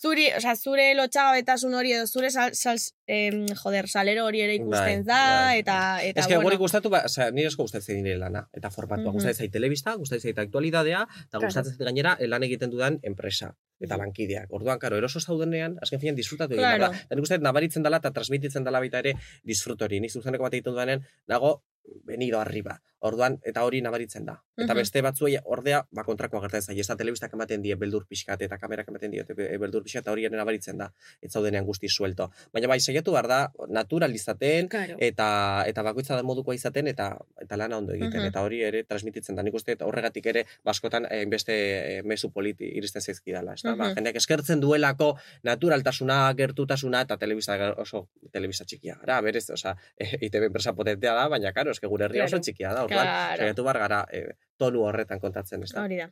Zuri, 0.00 0.28
osea, 0.36 0.54
zure 0.56 0.86
lotxagabetasun 0.96 1.74
hori 1.76 1.92
edo 1.92 2.06
zure 2.06 2.30
sal, 2.30 2.54
sal, 2.54 2.78
em, 3.06 3.46
joder, 3.62 3.88
salero 3.88 4.24
hori 4.26 4.40
ere 4.40 4.54
ikusten 4.56 5.04
Bai, 5.04 5.08
da, 5.10 5.18
bai, 5.44 5.58
eta, 5.60 5.76
eta 6.02 6.20
Ez 6.20 6.26
que 6.26 6.34
bueno. 6.36 6.46
guri 6.48 6.56
gustatu, 6.56 6.88
ba, 6.90 7.02
oza, 7.04 7.30
nire 7.30 7.48
asko 7.48 7.62
gustatzen 7.66 8.02
nire 8.02 8.16
lana, 8.18 8.46
eta 8.52 8.70
formatua. 8.70 9.10
Mhm. 9.10 9.18
Gustatzen 9.18 9.44
zait 9.44 9.52
telebista, 9.52 9.94
gustatzen 10.00 10.30
zait 10.30 10.38
aktualidadea, 10.46 11.02
eta 11.02 11.28
Claro. 11.38 11.46
gustatzen 11.46 11.74
zait 11.76 11.84
gainera 11.90 12.16
eh, 12.18 12.26
lan 12.28 12.42
egiten 12.42 12.70
dudan 12.70 12.98
enpresa 13.02 13.54
eta 13.80 13.96
lankideak. 13.96 14.46
Orduan, 14.52 14.78
karo, 14.78 14.96
eroso 14.96 15.20
zaudenean, 15.20 15.78
azken 15.80 16.00
finean 16.00 16.16
disfrutatu 16.16 16.52
egin 16.54 16.64
Claro. 16.64 16.90
da. 16.92 16.96
Eta 17.06 17.14
nik 17.16 17.22
uste 17.22 17.38
nabaritzen 17.38 17.82
dela 17.82 17.96
eta 17.96 18.10
transmititzen 18.10 18.64
dela 18.64 18.78
baita 18.78 18.98
ere 18.98 19.14
disfrut 19.42 19.80
hori. 19.82 20.00
Ni 20.00 20.08
zuzeneko 20.10 20.42
bat 20.44 20.52
egiten 20.54 20.72
dudanean, 20.74 21.04
dago 21.26 21.62
venido 22.04 22.38
arriba. 22.40 22.80
Orduan, 23.02 23.38
eta 23.42 23.62
hori 23.64 23.80
nabaritzen 23.80 24.26
da. 24.26 24.34
Eta 24.60 24.74
beste 24.74 25.00
batzuei 25.00 25.38
ordea, 25.44 25.86
ba, 25.90 26.02
kontrakoa 26.04 26.40
gertatzen 26.42 26.74
zaie. 26.74 26.80
Ez 26.80 26.86
da 26.86 26.96
telebistak 26.96 27.32
ematen 27.32 27.62
die 27.62 27.74
beldur 27.80 28.04
pixkat, 28.06 28.42
eta 28.42 28.58
kamerak 28.58 28.88
ematen 28.88 29.10
die 29.10 29.24
beldur 29.58 29.82
pixkat, 29.82 30.02
eta 30.04 30.12
hori 30.12 30.28
nabaritzen 30.28 30.76
da. 30.76 30.90
Ez 31.22 31.32
zaudenean 31.32 31.64
guzti 31.64 31.88
suelto. 31.88 32.30
Baina 32.52 32.68
bai, 32.68 32.78
saiatu 32.80 33.12
behar 33.12 33.26
da, 33.28 33.38
naturalizaten, 33.68 34.68
Claro. 34.68 34.96
eta 35.00 35.64
eta 35.66 35.82
bakoitza 35.82 36.16
da 36.16 36.22
modukoa 36.22 36.54
izaten 36.54 36.86
eta 36.88 37.16
eta 37.40 37.56
lana 37.56 37.78
ondo 37.78 37.92
egiten 37.94 38.20
Mhm. 38.20 38.26
eta 38.28 38.42
hori 38.42 38.60
ere 38.62 38.84
transmititzen 38.84 39.34
da. 39.36 39.42
Nik 39.42 39.54
uste 39.54 39.74
dut 39.76 39.86
horregatik 39.88 40.26
ere 40.26 40.44
baskotan 40.64 41.06
eh, 41.10 41.24
beste 41.26 41.52
eh, 41.98 42.02
mezu 42.02 42.30
politi 42.30 42.64
iristen 42.76 43.00
zaizkidala, 43.02 43.54
ezta? 43.54 43.74
Ba, 43.76 43.88
Mhm. 43.88 43.94
jendeak 43.94 44.16
eskertzen 44.16 44.60
duelako 44.60 45.16
naturaltasuna, 45.42 46.32
gertutasuna 46.36 47.00
eta 47.02 47.16
telebista 47.16 47.56
oso 47.78 48.08
telebista 48.32 48.64
txikia. 48.64 48.98
Ara, 49.02 49.20
berez, 49.20 49.48
osea, 49.50 49.76
eh, 49.98 50.18
ITB 50.20 50.44
enpresa 50.50 50.74
potentea 50.74 51.14
da, 51.14 51.28
baina 51.28 51.52
claro, 51.70 51.78
eske 51.78 51.86
gure 51.86 52.04
herria 52.04 52.24
Claro. 52.26 52.36
oso 52.36 52.42
txikia 52.42 52.72
da. 52.74 52.84
Orduan, 52.84 53.06
Claro. 53.06 53.42
saiatu 53.46 53.64
bar 53.64 53.78
gara 53.78 54.06
eh, 54.12 54.34
tonu 54.58 54.82
horretan 54.84 55.20
kontatzen, 55.20 55.62
ezta? 55.62 55.82
Hori 55.82 55.96
da. 55.96 56.10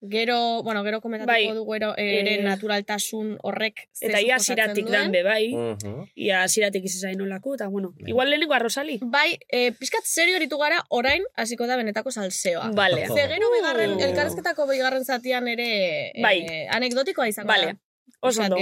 Gero, 0.00 0.62
bueno, 0.62 0.82
gero 0.82 1.00
komentatuko 1.00 1.32
Bai. 1.32 1.52
dugu 1.54 1.74
ero, 1.74 1.90
ere 1.96 2.34
Eh, 2.38 2.42
naturaltasun 2.42 3.36
horrek 3.42 3.88
Eta 4.00 4.20
ia 4.20 4.38
ziratik 4.38 4.86
dan 4.88 5.12
be, 5.12 5.22
bai. 5.22 5.52
Mhm. 5.54 6.06
Ia 6.16 6.46
ziratik 6.48 6.84
izazain 6.84 7.18
nolako, 7.18 7.54
eta 7.54 7.68
bueno. 7.68 7.92
Bai. 8.00 8.10
Igual 8.10 8.30
lehenengo 8.30 8.54
arrosali. 8.54 8.98
Bai, 9.02 9.38
e, 9.48 9.72
pizkat 9.72 10.02
serio 10.04 10.36
eritu 10.36 10.56
gara, 10.58 10.82
orain 10.88 11.22
hasiko 11.36 11.66
da 11.66 11.76
benetako 11.76 12.10
salseoa. 12.10 12.70
Vale. 12.74 13.06
Oh. 13.10 13.14
Ze 13.14 13.28
gero 13.28 13.50
bigarren, 13.52 13.92
Uh. 13.98 14.02
elkarrezketako 14.02 14.66
bigarren 14.68 15.04
zatian 15.04 15.46
ere 15.48 16.12
Bai. 16.22 16.38
eh, 16.48 16.66
anekdotikoa 16.70 17.28
izango 17.28 17.48
Vale. 17.48 17.66
da. 17.66 17.78
Oso 18.20 18.42
ondo. 18.42 18.56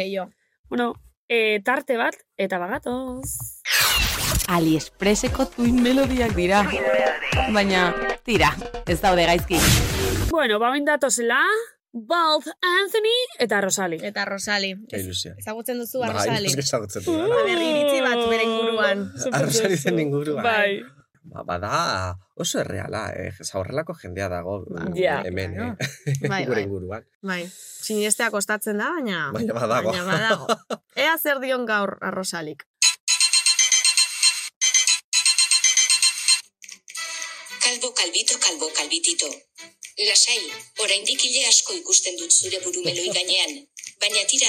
Bueno, 0.68 0.94
e, 1.28 1.60
tarte 1.64 1.96
bat, 1.96 2.14
eta 2.36 2.58
bagatoz. 2.58 3.60
AliExpresseko 4.50 5.46
tuin 5.54 5.82
melodiak 5.82 6.34
dira. 6.34 6.64
Baina, 7.54 7.90
tira, 8.26 8.50
ez 8.86 9.00
daude 9.00 9.26
gaizki. 9.28 9.58
Bueno, 10.30 10.58
ba 10.58 10.72
datozela, 10.86 11.40
Both 11.92 12.46
Anthony 12.62 13.16
eta 13.40 13.60
Rosali. 13.60 13.98
Eta 14.02 14.24
Rosali. 14.24 14.76
Ilusio. 14.94 15.34
Ezagutzen 15.38 15.78
duzu 15.78 15.98
Bai, 15.98 16.12
Rosali. 16.12 16.46
eske 16.46 16.60
ezagutzen 16.62 17.02
du. 17.04 17.16
A 17.18 17.42
ber, 17.42 17.58
iritzi 17.58 18.00
bat 18.04 18.22
bere 18.30 18.44
inguruan. 18.46 19.02
Arrosari 19.32 19.76
zen 19.76 19.98
inguruan. 19.98 20.44
Bai. 20.44 20.80
Ba, 21.30 21.42
bada, 21.44 22.16
oso 22.34 22.62
erreala, 22.62 23.10
eh? 23.12 23.32
Eza 23.42 23.58
horrelako 23.58 23.94
jendea 23.94 24.28
dago 24.32 24.64
mm, 24.70 24.94
Ja. 24.96 25.20
hemen, 25.26 25.58
eh? 25.60 25.74
Bai, 26.28 26.44
gure 26.48 26.60
bai. 26.60 26.64
inguruan. 26.64 27.04
Bai, 27.22 27.42
sinestea 27.50 28.30
kostatzen 28.30 28.78
da, 28.78 28.88
baina... 28.94 29.26
Baina 29.34 29.54
badago. 29.58 29.90
Baina 29.92 30.06
badago. 30.06 30.46
Ea 31.04 31.18
zer 31.18 31.42
dion 31.42 31.66
gaur 31.66 31.98
arrosalik. 32.00 32.69
Kalbito 38.00 38.38
kalbo 38.40 38.66
kalbitito. 38.72 39.28
Lasai, 40.08 40.44
oraindik 40.84 41.20
hile 41.20 41.42
asko 41.48 41.74
ikusten 41.80 42.16
dut 42.16 42.32
zure 42.32 42.60
burumeloi 42.64 43.10
gainean. 43.16 43.52
Baina 44.00 44.22
tira, 44.30 44.48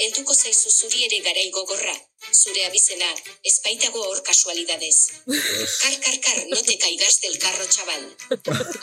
helduko 0.00 0.34
zaizu 0.34 0.72
zuri 0.72 1.02
ere 1.08 1.18
garai 1.26 1.50
gogorra. 1.56 1.96
Zure 2.40 2.64
abizena, 2.68 3.10
espaitago 3.50 4.04
hor 4.06 4.22
kasualidadez. 4.28 4.96
Kar, 5.82 5.94
kar, 6.06 6.16
kar, 6.24 6.40
no 6.52 6.62
te 6.68 6.78
caigas 6.84 7.20
del 7.20 7.36
carro, 7.44 7.68
chaval. 7.76 8.08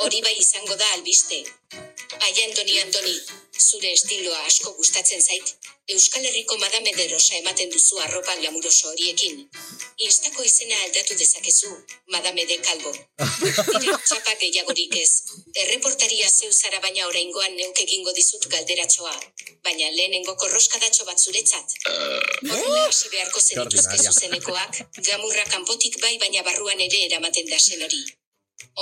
Hori 0.05 0.21
bai 0.27 0.35
izango 0.45 0.77
da 0.83 0.93
albiste. 0.99 1.41
Ai, 2.23 2.33
Andoni, 2.45 2.79
Andoni, 2.79 3.15
zure 3.59 3.91
estiloa 3.91 4.43
asko 4.47 4.73
gustatzen 4.77 5.21
zait. 5.21 5.55
Euskal 5.93 6.25
Herriko 6.25 6.57
Madame 6.57 6.93
de 6.95 7.07
Rosa 7.11 7.35
ematen 7.35 7.71
duzu 7.73 7.97
arropa 7.99 8.35
glamuroso 8.39 8.87
horiekin. 8.91 9.41
Instako 10.07 10.45
izena 10.47 10.77
aldatu 10.85 11.17
dezakezu, 11.19 11.71
Madame 12.15 12.45
de 12.45 12.57
Calvo. 12.67 12.93
Tira, 13.81 13.97
txapa 14.05 14.37
gehiagorik 14.45 14.95
ez. 15.01 15.11
Erreportaria 15.65 16.29
zeu 16.29 16.51
zara 16.53 16.79
baina 16.87 17.07
oraingoan 17.11 17.59
neuk 17.59 17.83
egingo 17.85 18.15
dizut 18.21 18.47
galderatxoa. 18.55 19.13
Baina 19.67 19.91
lehenengo 19.99 20.37
korroskadatxo 20.45 21.05
bat 21.11 21.19
zuretzat. 21.19 21.77
Horrela 21.91 22.87
hasi 22.87 23.11
beharko 23.17 23.43
zenituzke 23.43 23.99
zuzenekoak, 24.07 24.83
gamurra 25.11 25.47
kanpotik 25.55 25.99
bai 26.01 26.17
baina 26.25 26.47
barruan 26.49 26.87
ere 26.89 27.07
eramaten 27.11 27.51
da 27.51 27.63
hori. 27.85 28.05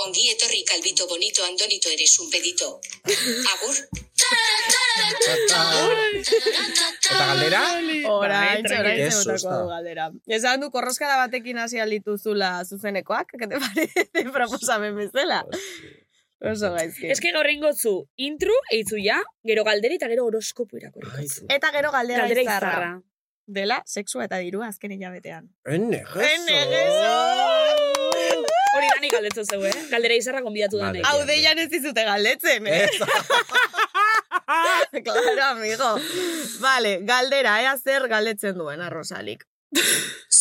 Ongi 0.04 0.28
etorri 0.32 0.62
kalbito 0.64 1.06
bonito 1.08 1.44
andonito 1.44 1.88
ere 1.92 2.06
sunpedito. 2.06 2.80
Agur? 3.54 3.76
Eta 5.92 7.26
galdera? 7.26 7.62
Orain, 8.12 8.64
orain 8.66 9.10
zemotako 9.10 9.66
galdera. 9.70 10.06
Esan 10.26 10.60
du 10.64 10.70
korroskada 10.74 11.16
batekin 11.24 11.58
hasi 11.58 11.80
aldituzula 11.82 12.64
zuzenekoak, 12.64 13.34
que 13.38 13.46
te 13.48 13.58
parece 13.60 14.06
proposamen 14.36 14.96
bezala? 14.96 15.42
Oso 16.42 16.72
gaizki. 16.74 17.06
Ez 17.12 17.20
que 17.22 17.30
gaur 17.36 17.46
ingotzu 17.50 17.92
intro, 18.16 18.54
eitzu 18.74 18.98
ja, 19.04 19.20
gero 19.46 19.62
galderi 19.68 20.00
eta 20.00 20.08
gero 20.10 20.24
horoskopu 20.26 20.80
irakurri. 20.80 21.10
Ai, 21.20 21.28
Eta 21.56 21.70
gero 21.76 21.92
galdera, 21.94 22.24
Galdera 22.26 22.42
izarra. 22.42 22.72
izarra. 22.72 22.92
Dela, 23.46 23.82
sexua 23.86 24.24
eta 24.26 24.38
dirua 24.42 24.68
azken 24.70 24.92
hilabetean. 24.96 25.48
Ene, 25.66 26.02
Hori 28.82 28.98
dani 28.98 29.10
galdetzo 29.12 29.44
zeu, 29.46 29.60
eh? 29.68 29.74
Galdera 29.92 30.16
izarra 30.18 30.40
konbidatu 30.42 30.80
Vale. 30.80 30.98
danek. 30.98 31.06
Hau 31.06 31.22
deian 31.28 31.58
ez 31.62 31.68
dizute 31.70 32.02
galdetzen, 32.08 32.66
eh? 32.66 32.88
claro, 35.06 35.44
amigo. 35.52 35.90
Vale, 36.64 36.96
galdera, 37.06 37.60
ea 37.62 37.76
zer 37.78 38.08
galdetzen 38.10 38.58
duen 38.58 38.82
arrosalik. 38.82 39.46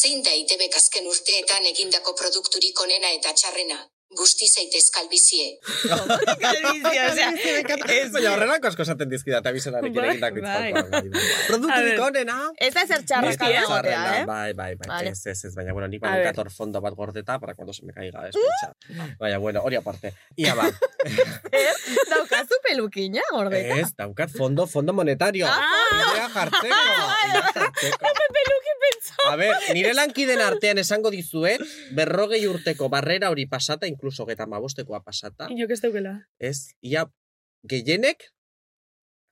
Zein 0.01 0.25
da 0.25 0.33
ITBek 0.33 0.73
azken 0.75 1.05
urteetan 1.07 1.65
egindako 1.69 2.15
produkturik 2.17 2.81
onena 2.81 3.13
eta 3.19 3.31
txarrena? 3.37 3.77
Busti 4.11 4.47
zaitez 4.47 4.89
kalbizie. 4.91 5.45
Kalbizia, 6.41 7.05
osea, 7.11 7.29
Ez, 7.95 8.09
baina 8.11 8.33
horrelako 8.33 8.67
asko 8.67 8.83
esaten 8.83 9.07
dizkida, 9.11 9.39
eta 9.39 9.53
bizonarekin 9.55 9.95
Bai, 9.95 10.09
egindako 10.09 10.41
bai. 10.43 10.69
itzalkoa. 10.69 10.89
Bai, 10.91 11.09
bai. 11.13 11.21
Produkturik 11.47 12.01
onena. 12.07 12.35
Ez 12.59 12.73
da 12.75 12.83
zer 12.89 13.05
txarra 13.07 13.31
egotea, 13.31 14.01
eh? 14.19 14.25
Bai, 14.27 14.51
bai, 14.53 14.73
bai, 14.75 14.89
Vale. 14.91 15.13
ez, 15.15 15.21
ez, 15.31 15.37
ez, 15.47 15.53
baina, 15.55 15.71
bueno, 15.77 15.87
nik 15.87 16.03
A 16.03 16.07
baino 16.09 16.17
ver. 16.25 16.27
kator 16.33 16.51
fondo 16.51 16.81
bat 16.83 16.93
gordeta, 16.99 17.39
para 17.39 17.55
cuando 17.55 17.73
se 17.73 17.85
me 17.85 17.93
caiga 17.93 18.27
espitza. 18.27 18.73
Baina, 19.19 19.37
bueno, 19.37 19.61
hori 19.63 19.77
aparte. 19.79 20.13
Ia 20.35 20.55
ba, 20.59 20.67
Daukazu 22.11 22.59
pelukina, 22.67 23.23
gordeta. 23.31 23.79
ez, 23.79 23.95
daukat 23.95 24.29
fondo, 24.35 24.67
fondo 24.67 24.91
monetario. 24.93 25.47
Ah, 25.47 25.87
Nire 25.95 26.27
jartzeko. 26.35 26.75
jartzeko. 27.55 28.05
A 29.29 29.35
ber, 29.35 29.55
nire 29.73 29.93
lankiden 29.93 30.41
artean 30.41 30.77
esango 30.81 31.09
dizuet, 31.13 31.61
berrogei 31.97 32.41
urteko 32.47 32.89
barrera 32.89 33.29
hori 33.29 33.45
pasata, 33.47 33.87
incluso 33.87 34.25
geta 34.25 34.45
mabostekoa 34.47 35.01
pasata, 35.03 35.47
Inok 35.49 35.71
ez 35.71 35.81
daukela. 35.81 36.13
ez, 36.39 36.73
ia 36.81 37.05
gehienek 37.67 38.27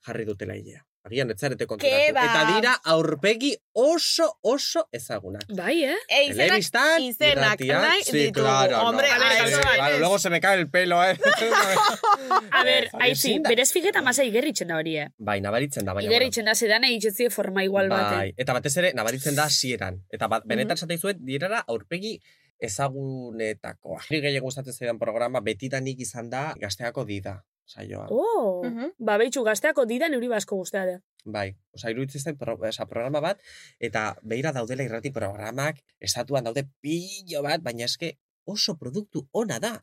jarri 0.06 0.24
dutela 0.24 0.54
hilea. 0.56 0.84
Agian 1.02 1.30
etzarete 1.32 1.64
Ke 1.64 1.68
konturatu. 1.68 2.12
ba. 2.14 2.24
Eta 2.28 2.40
dira 2.54 2.72
aurpegi 2.92 3.54
oso, 3.72 4.26
oso 4.42 4.82
ezagunak. 4.92 5.46
Bai, 5.56 5.84
eh? 5.84 5.94
E, 6.08 6.24
izenak, 6.26 6.36
Telebistan, 6.50 7.02
izenak 7.02 7.60
nahi 7.60 8.02
sí, 8.04 8.12
ditugu. 8.18 8.44
claro, 8.44 8.80
Hombre, 8.88 9.08
no. 9.08 9.14
a 9.14 9.18
ver, 9.18 9.48
eso 9.48 9.60
claro, 9.62 9.98
luego 9.98 10.18
se 10.18 10.28
me 10.30 10.40
cae 10.42 10.58
el 10.60 10.68
pelo, 10.70 11.02
eh. 11.02 11.16
A 12.52 12.64
ber, 12.64 12.84
Eh, 12.84 12.90
aizi, 13.00 13.38
berez 13.38 13.72
fiketa 13.72 14.02
masa 14.02 14.24
igerritzen 14.24 14.68
da 14.68 14.76
hori, 14.76 14.98
eh? 14.98 15.08
Bai, 15.16 15.40
nabaritzen 15.40 15.84
da, 15.86 15.94
baina. 15.94 16.10
Igerritzen 16.10 16.44
da, 16.44 16.54
zedan 16.54 16.84
egitzetzie 16.84 17.30
forma 17.30 17.64
igual 17.64 17.88
baten. 17.88 18.18
Bai, 18.18 18.34
eta 18.36 18.52
batez 18.52 18.76
ere, 18.76 18.92
nabaritzen 18.94 19.34
da 19.34 19.44
hasieran. 19.48 20.02
Eta 20.10 20.28
bat, 20.28 20.44
benetan 20.44 20.74
Mhm. 20.74 20.78
esaten 20.82 20.96
dizuet, 20.96 21.16
dirara 21.20 21.64
aurpegi 21.66 22.20
ezagunetakoa. 22.60 24.00
Niri 24.10 24.20
gehien 24.26 24.42
gustatzen 24.44 24.72
zaidan 24.74 24.98
programa, 24.98 25.40
betidanik 25.40 26.00
izan 26.00 26.28
da, 26.30 26.52
gazteako 26.60 27.04
dida, 27.08 27.38
saioa. 27.70 28.06
Oh, 28.10 28.62
Mhm. 28.66 28.92
ba, 28.98 29.16
behitxu, 29.20 29.44
gazteako 29.46 29.86
didan 29.86 30.14
euri 30.16 30.28
basko 30.32 30.56
guztea 30.58 30.84
da. 30.88 30.96
Bai, 31.24 31.50
oza, 31.76 31.90
iruditzen 31.92 32.22
zen 32.22 32.38
pro, 32.40 32.56
programa 32.88 33.20
bat, 33.20 33.42
eta 33.78 34.16
beira 34.22 34.52
daudela 34.56 34.82
irrati 34.86 35.12
programak, 35.12 35.82
estatuan 36.00 36.44
daude 36.44 36.64
pilo 36.80 37.42
bat, 37.42 37.62
baina 37.62 37.84
eske 37.84 38.18
oso 38.44 38.76
produktu 38.76 39.28
ona 39.32 39.58
da. 39.60 39.74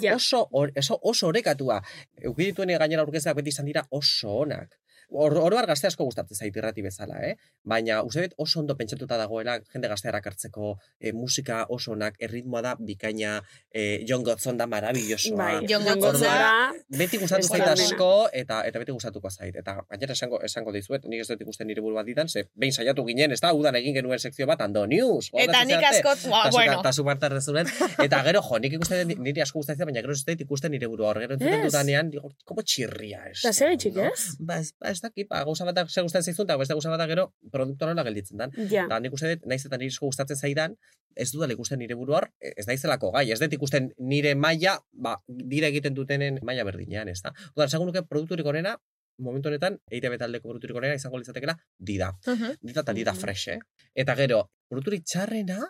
Ja. 0.00 0.14
Oso, 0.14 0.46
or, 0.52 0.70
oso, 0.78 0.98
oso 1.02 1.28
orekatua. 1.28 1.80
Eukidituen 2.22 2.70
gainera 2.78 3.02
aurkezak 3.02 3.34
beti 3.36 3.50
izan 3.50 3.66
dira 3.66 3.86
oso 3.90 4.30
onak. 4.44 4.76
Or, 5.10 5.34
oroar 5.42 5.66
gazte 5.66 5.88
asko 5.88 6.04
gustatzen 6.06 6.36
zait 6.36 6.56
irrati 6.56 6.82
bezala, 6.82 7.18
eh? 7.26 7.34
Baina 7.64 8.02
uste 8.06 8.22
dut 8.22 8.34
oso 8.38 8.60
ondo 8.60 8.76
pentsatuta 8.78 9.16
dagoela 9.18 9.56
jende 9.72 9.88
gaztearak 9.90 10.26
hartzeko 10.30 10.76
eh, 11.00 11.12
musika 11.12 11.64
oso 11.68 11.92
onak, 11.92 12.14
erritmoa 12.20 12.62
da 12.62 12.76
bikaina, 12.78 13.40
eh, 13.72 14.04
John 14.08 14.22
Gotzon 14.24 14.56
da 14.56 14.66
marabillosoa. 14.70 15.36
Bai, 15.36 15.66
Gotzon 15.66 16.00
Gotzon 16.00 16.22
da- 16.22 16.72
Beti 16.98 17.18
gustatu 17.18 17.46
zait 17.46 17.62
asko, 17.66 18.28
eta 18.32 18.62
eta 18.66 18.78
beti 18.78 18.92
gustatuko 18.92 19.30
zait. 19.30 19.56
Eta 19.56 19.76
gainera 19.90 20.12
esango, 20.12 20.40
esango 20.46 20.72
dizuet, 20.72 21.04
nik 21.10 21.20
ez 21.24 21.28
dut 21.28 21.40
ikusten 21.42 21.66
nire 21.66 21.82
burua 21.82 22.04
didan, 22.06 22.28
ze 22.28 22.44
behin 22.54 22.72
saiatu 22.72 23.04
ginen, 23.06 23.32
ez 23.32 23.40
da, 23.40 23.52
udan 23.54 23.74
egin 23.76 23.94
genuen 23.94 24.18
sekzio 24.18 24.46
bat, 24.46 24.60
ando 24.60 24.86
news. 24.86 25.30
Eta 25.34 25.64
nik 25.64 25.84
asko, 25.90 26.14
bueno. 26.52 26.82
Marta 27.10 27.28
rezuren. 27.28 27.66
Eta 27.98 28.22
gero, 28.26 28.42
jo, 28.42 28.58
nik 28.58 28.72
ikusten 28.78 29.08
niri 29.18 29.40
asko 29.40 29.58
gustatzen, 29.58 29.86
baina 29.86 30.00
gero 30.04 30.12
ez 30.12 30.24
dut 30.24 30.40
ikusten 30.46 30.70
nire 30.70 30.86
burua. 30.86 31.10
Hor, 31.10 31.18
gero 31.24 31.34
entzuten 31.34 31.64
dudanean, 31.66 32.10
digo, 32.10 32.30
como 32.44 32.62
txirria 32.62 33.24
ez. 33.30 33.40
Da 33.42 33.52
zer 33.52 33.72
etxik, 33.74 33.96
ez? 33.96 34.36
Ba, 34.38 34.58
ez, 34.60 34.72
ba, 34.78 34.92
ez 35.00 35.06
dakit, 35.08 35.28
ba, 35.30 35.40
gauza 35.48 35.64
bat 35.64 35.78
ze 35.88 36.02
gustatzen 36.04 36.32
zaizun, 36.32 36.46
eta 36.46 36.58
beste 36.60 36.76
gauza 36.76 36.92
bat 36.92 37.00
da 37.00 37.06
gero, 37.08 37.30
produktu 37.52 37.88
nola 37.88 38.04
gelditzen 38.04 38.36
dan. 38.40 38.52
Ja. 38.70 38.86
Da, 38.90 39.00
nik 39.00 39.16
uste 39.16 39.32
dut, 39.34 39.46
naiz 39.48 39.64
eta 39.66 39.78
asko 39.86 40.10
gustatzen 40.10 40.36
zaidan, 40.36 40.76
ez 41.16 41.30
dudala 41.32 41.56
ikusten 41.56 41.80
nire 41.80 41.96
buru 41.98 42.14
hor, 42.18 42.28
ez 42.40 42.66
naizelako 42.68 43.12
gai, 43.16 43.26
ez 43.32 43.40
dut 43.40 43.56
ikusten 43.56 43.90
nire 43.98 44.34
maila, 44.36 44.78
ba, 44.92 45.16
dira 45.26 45.72
egiten 45.72 45.96
dutenen 45.96 46.40
maila 46.46 46.64
berdinean, 46.68 47.08
ez 47.08 47.20
da. 47.24 47.32
Oda, 47.56 47.66
esango 47.66 47.88
nuke 47.88 48.04
produkturik 48.06 48.46
onena, 48.46 48.76
momentu 49.20 49.50
honetan, 49.50 49.80
eire 49.90 50.12
betaldeko 50.12 50.48
produkturik 50.48 50.76
onena 50.76 50.94
izango 51.00 51.18
litzatekela, 51.20 51.56
dida. 51.78 52.12
Mhm. 52.26 52.60
Dida 52.60 52.84
eta 52.84 52.96
dida 52.96 53.14
fresh, 53.14 53.48
eh? 53.56 53.58
Eta 53.94 54.16
gero, 54.16 54.44
produkturik 54.68 55.04
txarrena, 55.04 55.60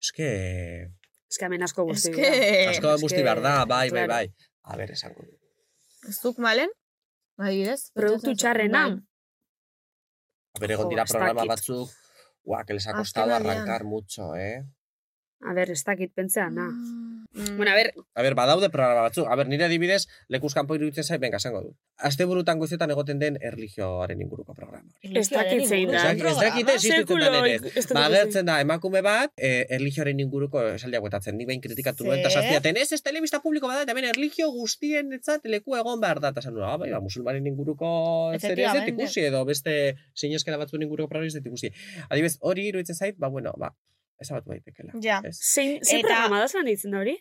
eske, 0.00 0.30
que 1.38 1.44
hemen 1.46 1.62
asko 1.62 1.84
guzti. 1.84 2.10
Eske- 2.10 2.68
asko 2.70 2.94
eske, 2.94 3.02
guzti 3.04 3.22
behar 3.22 3.42
da, 3.44 3.64
bai, 3.64 3.88
bai, 3.94 4.06
bai. 4.10 4.24
A 4.64 4.76
ber, 4.76 4.90
esango. 4.96 5.26
Zuk 6.10 6.38
malen? 6.42 6.72
Adibidez? 7.40 7.90
Produktu 7.96 8.34
txarrena. 8.36 8.84
Bai. 8.88 9.00
A 10.56 10.60
ber, 10.62 10.74
egon 10.76 10.90
dira 10.92 11.06
programa 11.08 11.46
batzuk, 11.48 11.90
Ua, 12.44 12.64
que 12.64 12.74
les 12.74 12.86
ha 12.86 12.94
costado 12.94 13.34
arrancar 13.34 13.84
mucho, 13.84 14.34
eh? 14.34 14.64
A 15.40 15.52
ber, 15.56 15.70
ez 15.70 15.82
dakit 15.84 16.12
pentsea, 16.14 16.48
na. 16.50 16.68
Mm. 16.68 17.19
Bueno, 17.32 17.70
a 17.70 17.74
ber, 17.76 17.94
A 18.14 18.22
ber, 18.22 18.34
badaude 18.34 18.70
programa 18.70 19.02
batzuk. 19.06 19.28
A 19.30 19.36
ber, 19.38 19.46
nire 19.48 19.64
adibidez, 19.64 20.08
lekuz 20.28 20.52
kanpo 20.54 20.74
iruditzen 20.74 21.04
zait, 21.04 21.20
benga, 21.22 21.36
esango 21.38 21.60
du. 21.62 21.70
Aste 21.96 22.24
burutan 22.26 22.58
goizetan 22.58 22.90
egoten 22.90 23.20
den 23.20 23.36
erlijioaren 23.40 24.20
inguruko 24.20 24.54
programa. 24.54 24.88
ez 25.02 25.28
dakit 25.30 25.66
zein 25.68 25.90
da. 25.92 26.02
dakit- 26.02 26.26
ez 26.26 26.36
dakite 26.36 26.72
existitzen 26.74 27.18
da 27.20 27.38
ere. 27.46 27.54
ez 27.54 27.86
dut 27.86 27.94
Ba, 27.94 28.06
ikusi. 28.06 28.16
agertzen 28.18 28.46
da, 28.46 28.60
emakume 28.60 29.02
bat, 29.02 29.30
eh, 29.36 29.64
erlijioaren 29.70 30.18
inguruko 30.20 30.60
esaldiak 30.74 31.02
guetatzen. 31.02 31.36
Nik 31.36 31.46
behin 31.46 31.60
kritikatu 31.60 32.04
nuen, 32.04 32.22
zaztiaten, 32.30 32.76
ez, 32.76 32.92
ez 32.92 33.02
telebista 33.02 33.40
publiko 33.40 33.68
bada, 33.68 33.82
eta 33.82 33.94
ben 33.94 34.04
erlijio 34.04 34.50
guztien 34.50 35.12
etzat 35.12 35.40
leku 35.44 35.76
egon 35.76 36.00
behar 36.00 36.18
da. 36.20 36.28
Eta 36.34 36.50
nuen, 36.50 36.64
ah, 36.64 36.76
bai, 36.78 36.90
ba, 36.90 37.00
musulmanen 37.00 37.46
inguruko 37.46 38.32
zer 38.40 38.58
ez 38.58 38.88
ikusi, 38.88 39.20
edo 39.20 39.44
beste 39.44 39.94
sineskera 40.14 40.56
batzuen 40.56 40.82
inguruko 40.82 41.08
programa 41.08 41.28
ez 41.28 41.36
ikusi. 41.36 41.70
Adibidez, 42.08 42.38
hori 42.40 42.66
iruditzen 42.68 42.96
zait, 42.96 43.16
ba, 43.18 43.28
bueno, 43.28 43.54
ba, 43.56 43.70
ezabatu 44.20 44.50
daitekela. 44.50 44.92
Ja. 45.02 45.20
Ez? 45.24 45.38
Zein, 45.54 45.78
zein 45.82 46.00
Eta- 46.04 46.08
programa 46.08 46.40
da 46.40 46.48
zan 46.48 46.64
ditzen 46.64 46.90
da 46.92 46.98
hori? 46.98 47.16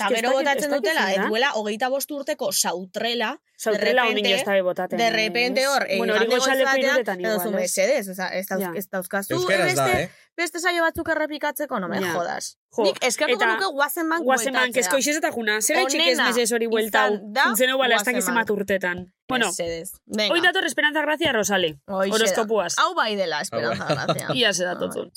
Eta 0.00 0.06
Ez 0.16 0.22
dakit- 0.22 0.32
botatzen 0.32 0.70
ez 0.70 0.76
dutela, 0.76 1.00
da. 1.04 1.10
ez 1.12 1.28
duela 1.28 1.50
hogeita 1.60 1.88
bost 1.92 2.10
urteko 2.10 2.52
sautrela, 2.52 3.34
Sautrela 3.58 4.02
repente- 4.06 4.20
honin 4.22 4.36
jozta 4.38 4.62
botaten. 4.62 4.98
de 4.98 5.10
repente 5.10 5.66
hor, 5.68 5.84
eh, 5.90 5.98
Bueno, 5.98 6.14
hori 6.14 6.24
igande 6.24 6.36
goxale 6.36 6.62
goiz 6.64 6.70
batean, 6.72 6.94
pirutetan 6.94 7.20
edo 7.20 7.34
zu 7.34 7.48
igual, 7.48 7.54
ez? 7.54 7.60
mesedez, 7.60 8.08
ez, 8.08 8.18
ez 8.76 8.88
dauzkazu, 8.88 9.34
Euskeraz 9.34 9.74
da, 9.74 10.00
eh? 10.00 10.10
beste 10.36 10.58
saio 10.58 10.82
batzuk 10.82 11.06
errepikatzeko, 11.10 11.80
no 11.80 11.88
me 11.88 12.00
Ja. 12.00 12.14
jodas. 12.14 12.56
Jo, 12.74 12.84
Nik 12.84 12.96
eskertuko 13.04 13.42
eta 13.42 13.52
nuke 13.52 13.66
guazen 13.74 14.08
bank 14.08 14.24
Guazen 14.24 14.52
man, 14.54 14.72
kezko 14.72 14.96
izez 14.96 15.16
eta 15.16 15.30
juna. 15.32 15.60
Zer 15.60 15.76
gaitxik 15.76 16.00
ez 16.06 16.18
mesez 16.18 16.50
hori 16.52 16.66
buelta 16.66 17.10
da 17.22 17.42
Funtzionau 17.50 17.76
bala 17.76 17.96
ez 17.96 18.04
dakiz 18.04 18.26
emat 18.28 18.48
urtetan. 18.50 19.12
Bueno, 19.28 19.50
hoy 20.30 20.40
dator 20.40 20.64
Esperanza 20.64 21.02
Gracia 21.02 21.32
Rosale. 21.32 21.78
Da. 21.86 21.94
Horoskopuaz. 21.96 22.74
Hau 22.78 22.94
bai 22.94 23.16
dela, 23.16 23.42
esperanza 23.42 23.84
grazia. 23.84 24.28
Ia 24.34 24.54
se 24.54 24.64
datotzun. 24.64 25.10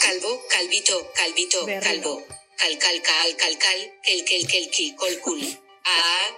Calvo, 0.00 0.46
calvito, 0.48 1.10
calvito, 1.14 1.66
calvo. 1.80 2.26
Cal, 2.56 2.78
cal, 2.78 3.02
cal, 3.02 3.36
cal, 3.36 3.58
cal, 3.58 3.80
kel, 4.04 4.24
kel, 4.24 4.46
kelki, 4.46 4.94
kolkul. 4.94 5.40
Ah, 5.84 6.28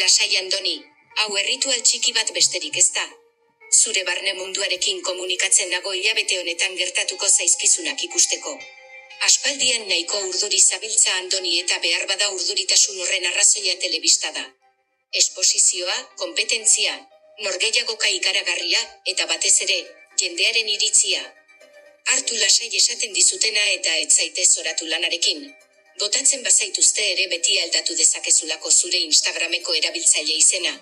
lasai 0.00 0.36
andoni, 0.40 0.76
hau 1.20 1.36
erritual 1.36 1.80
txiki 1.82 2.14
bat 2.16 2.32
besterik 2.32 2.76
ez 2.76 2.90
da. 2.96 3.04
Zure 3.80 4.04
barne 4.08 4.32
munduarekin 4.40 5.02
komunikatzen 5.02 5.70
dago 5.70 5.92
hilabete 5.92 6.40
honetan 6.40 6.76
gertatuko 6.80 7.28
zaizkizunak 7.28 8.02
ikusteko. 8.08 8.56
Aspaldian 9.28 9.84
nahiko 9.88 10.22
urduri 10.30 10.60
zabiltza 10.60 11.12
andoni 11.20 11.58
eta 11.60 11.78
behar 11.84 12.06
bada 12.08 12.30
urduritasun 12.38 13.00
horren 13.04 13.28
arrazoia 13.32 13.76
telebista 13.84 14.32
da. 14.32 14.46
Esposizioa, 15.12 15.96
kompetentzia, 16.16 16.96
norgeiagoka 17.44 18.08
ikaragarria, 18.16 18.80
eta 19.12 19.26
batez 19.26 19.56
ere, 19.68 19.80
jendearen 20.20 20.68
iritzia, 20.74 21.22
hartu 22.12 22.36
lasai 22.42 22.68
esaten 22.80 23.14
dizutena 23.14 23.64
eta 23.76 23.96
ez 24.02 24.10
zaitez 24.16 24.50
oratu 24.62 24.86
lanarekin. 24.92 25.48
Botatzen 26.00 26.44
bazaituzte 26.46 27.04
ere 27.12 27.26
beti 27.32 27.58
aldatu 27.64 27.96
dezakezulako 28.00 28.70
zure 28.70 29.00
Instagrameko 29.06 29.74
erabiltzaile 29.80 30.36
izena. 30.42 30.74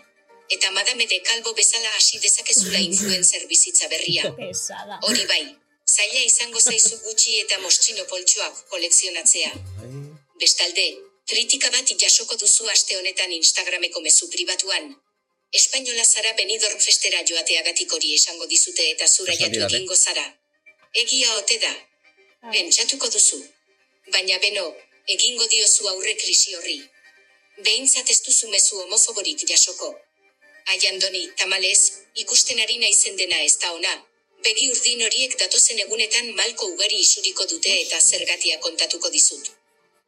Eta 0.57 0.71
madame 0.71 1.07
de 1.13 1.19
kalbo 1.29 1.53
bezala 1.61 1.93
hasi 1.99 2.21
dezakezula 2.25 2.83
influencer 2.91 3.47
bizitza 3.53 3.89
berria. 3.95 4.35
Hori 5.09 5.25
bai, 5.33 5.43
zaila 5.97 6.23
izango 6.29 6.61
zaizu 6.61 7.01
gutxi 7.09 7.41
eta 7.41 7.59
mostxino 7.65 8.05
poltsuak 8.13 8.63
kolekzionatzea. 8.75 9.53
Bestalde, 10.43 10.87
kritika 11.33 11.73
bat 11.75 11.93
jasoko 12.05 12.37
duzu 12.45 12.69
aste 12.77 13.01
honetan 13.01 13.33
Instagrameko 13.41 14.05
mezu 14.09 14.31
pribatuan. 14.37 14.95
Espainola 15.59 16.05
zara 16.05 16.33
Benidorm 16.39 16.81
festera 16.87 17.21
joateagatik 17.31 17.93
hori 17.97 18.11
esango 18.15 18.47
dizute 18.55 18.85
eta 18.95 19.07
zuraiatu 19.09 19.45
Kasualidade. 19.45 19.77
egingo 19.77 19.97
zara. 19.97 20.27
Egia 21.03 21.37
ote 21.37 21.59
da. 21.65 21.73
Pentsatuko 22.53 23.09
duzu. 23.15 23.39
Baina 24.17 24.39
beno, 24.45 24.67
egingo 25.15 25.47
diozu 25.55 25.89
aurre 25.93 26.15
krisi 26.23 26.55
horri. 26.59 26.77
Behintzat 27.69 28.11
ez 28.15 28.19
duzu 28.27 28.51
mezu 28.55 28.83
homofoborik 28.83 29.47
jasoko. 29.53 29.89
Aiandoni, 30.75 31.23
tamalez, 31.41 31.81
ikusten 32.25 32.61
ari 32.65 32.77
naizen 32.83 33.17
dena 33.23 33.39
ez 33.49 33.55
da 33.63 33.73
ona. 33.79 33.95
Begi 34.45 34.71
urdin 34.75 35.03
horiek 35.07 35.39
datozen 35.41 35.79
egunetan 35.87 36.33
malko 36.41 36.67
ugari 36.75 36.99
isuriko 37.07 37.47
dute 37.53 37.73
eta 37.85 38.01
zergatia 38.01 38.59
kontatuko 38.67 39.11
dizut. 39.17 39.49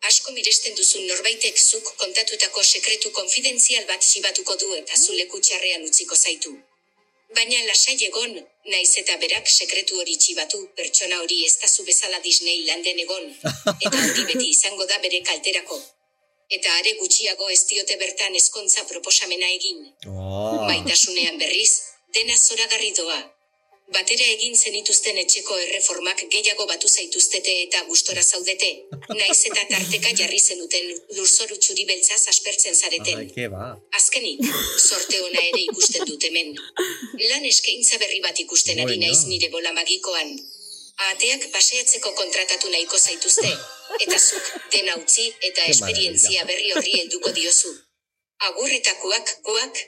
Asko 0.07 0.33
miresten 0.33 0.75
duzun 0.79 1.07
norbaitek 1.11 1.59
zuk 1.59 1.93
kontatutako 2.03 2.63
sekretu 2.63 3.11
konfidentzial 3.11 3.87
bat 3.91 4.03
zibatuko 4.03 4.57
du 4.63 4.75
eta 4.75 4.97
zu 4.97 5.13
leku 5.13 5.41
txarrean 5.41 5.85
utziko 5.91 6.17
zaitu. 6.17 6.55
Baina 7.37 7.59
lasai 7.67 7.97
egon, 8.07 8.39
naiz 8.73 8.93
eta 9.03 9.17
berak 9.23 9.51
sekretu 9.55 9.99
hori 10.01 10.17
txibatu, 10.17 10.61
pertsona 10.77 11.19
hori 11.25 11.45
ez 11.45 11.57
da 11.61 11.69
zu 11.69 11.85
bezala 11.85 12.21
Disneylanden 12.25 13.03
egon, 13.05 13.27
eta 13.87 13.97
hori 14.05 14.25
beti 14.31 14.49
izango 14.49 14.87
da 14.93 14.99
bere 15.05 15.21
kalterako. 15.31 15.81
Eta 16.57 16.73
are 16.81 16.95
gutxiago 17.01 17.51
ez 17.53 17.61
diote 17.69 17.99
bertan 18.01 18.39
ezkontza 18.41 18.87
proposamena 18.89 19.51
egin. 19.59 19.83
Maitasunean 20.71 21.37
berriz, 21.43 21.73
dena 22.17 22.39
zoragarri 22.39 22.95
doa. 22.97 23.19
Batera 23.89 24.25
egin 24.35 24.57
zenituzten 24.57 25.17
etxeko 25.23 25.55
erreformak 25.65 26.21
gehiago 26.33 26.67
batu 26.69 26.89
zaituztete 26.89 27.55
eta 27.63 27.81
gustora 27.89 28.23
zaudete, 28.23 28.69
naiz 29.17 29.39
eta 29.51 29.65
tarteka 29.71 30.13
jarri 30.19 30.41
zenuten 30.41 30.91
lurzoru 31.17 31.57
txuri 31.57 31.87
beltzaz 31.89 32.21
aspertzen 32.35 32.77
zareten. 32.77 33.25
Ba. 33.55 33.71
Azkenik, 34.01 34.45
sorte 34.77 35.23
ona 35.31 35.41
ere 35.41 35.63
ikusten 35.65 36.05
dut 36.11 36.29
hemen. 36.29 36.53
Lan 37.31 37.49
eskaintza 37.49 38.01
berri 38.05 38.21
bat 38.29 38.45
ikusten 38.45 38.85
ari 38.85 39.01
naiz 39.01 39.25
nire 39.33 39.49
bola 39.57 39.73
magikoan. 39.81 40.37
Ateak 41.09 41.49
paseatzeko 41.55 42.13
kontratatu 42.21 42.69
nahiko 42.75 42.99
zaituzte, 42.99 43.51
eta 44.05 44.19
zuk 44.19 44.55
dena 44.75 44.97
utzi 45.01 45.31
eta 45.49 45.69
esperientzia 45.73 46.45
berri 46.51 46.75
horri 46.75 46.99
helduko 47.01 47.33
diozu. 47.41 47.73
Agur 48.51 48.75
eta 48.75 48.93
kuak, 49.01 49.39
kuak, 49.47 49.81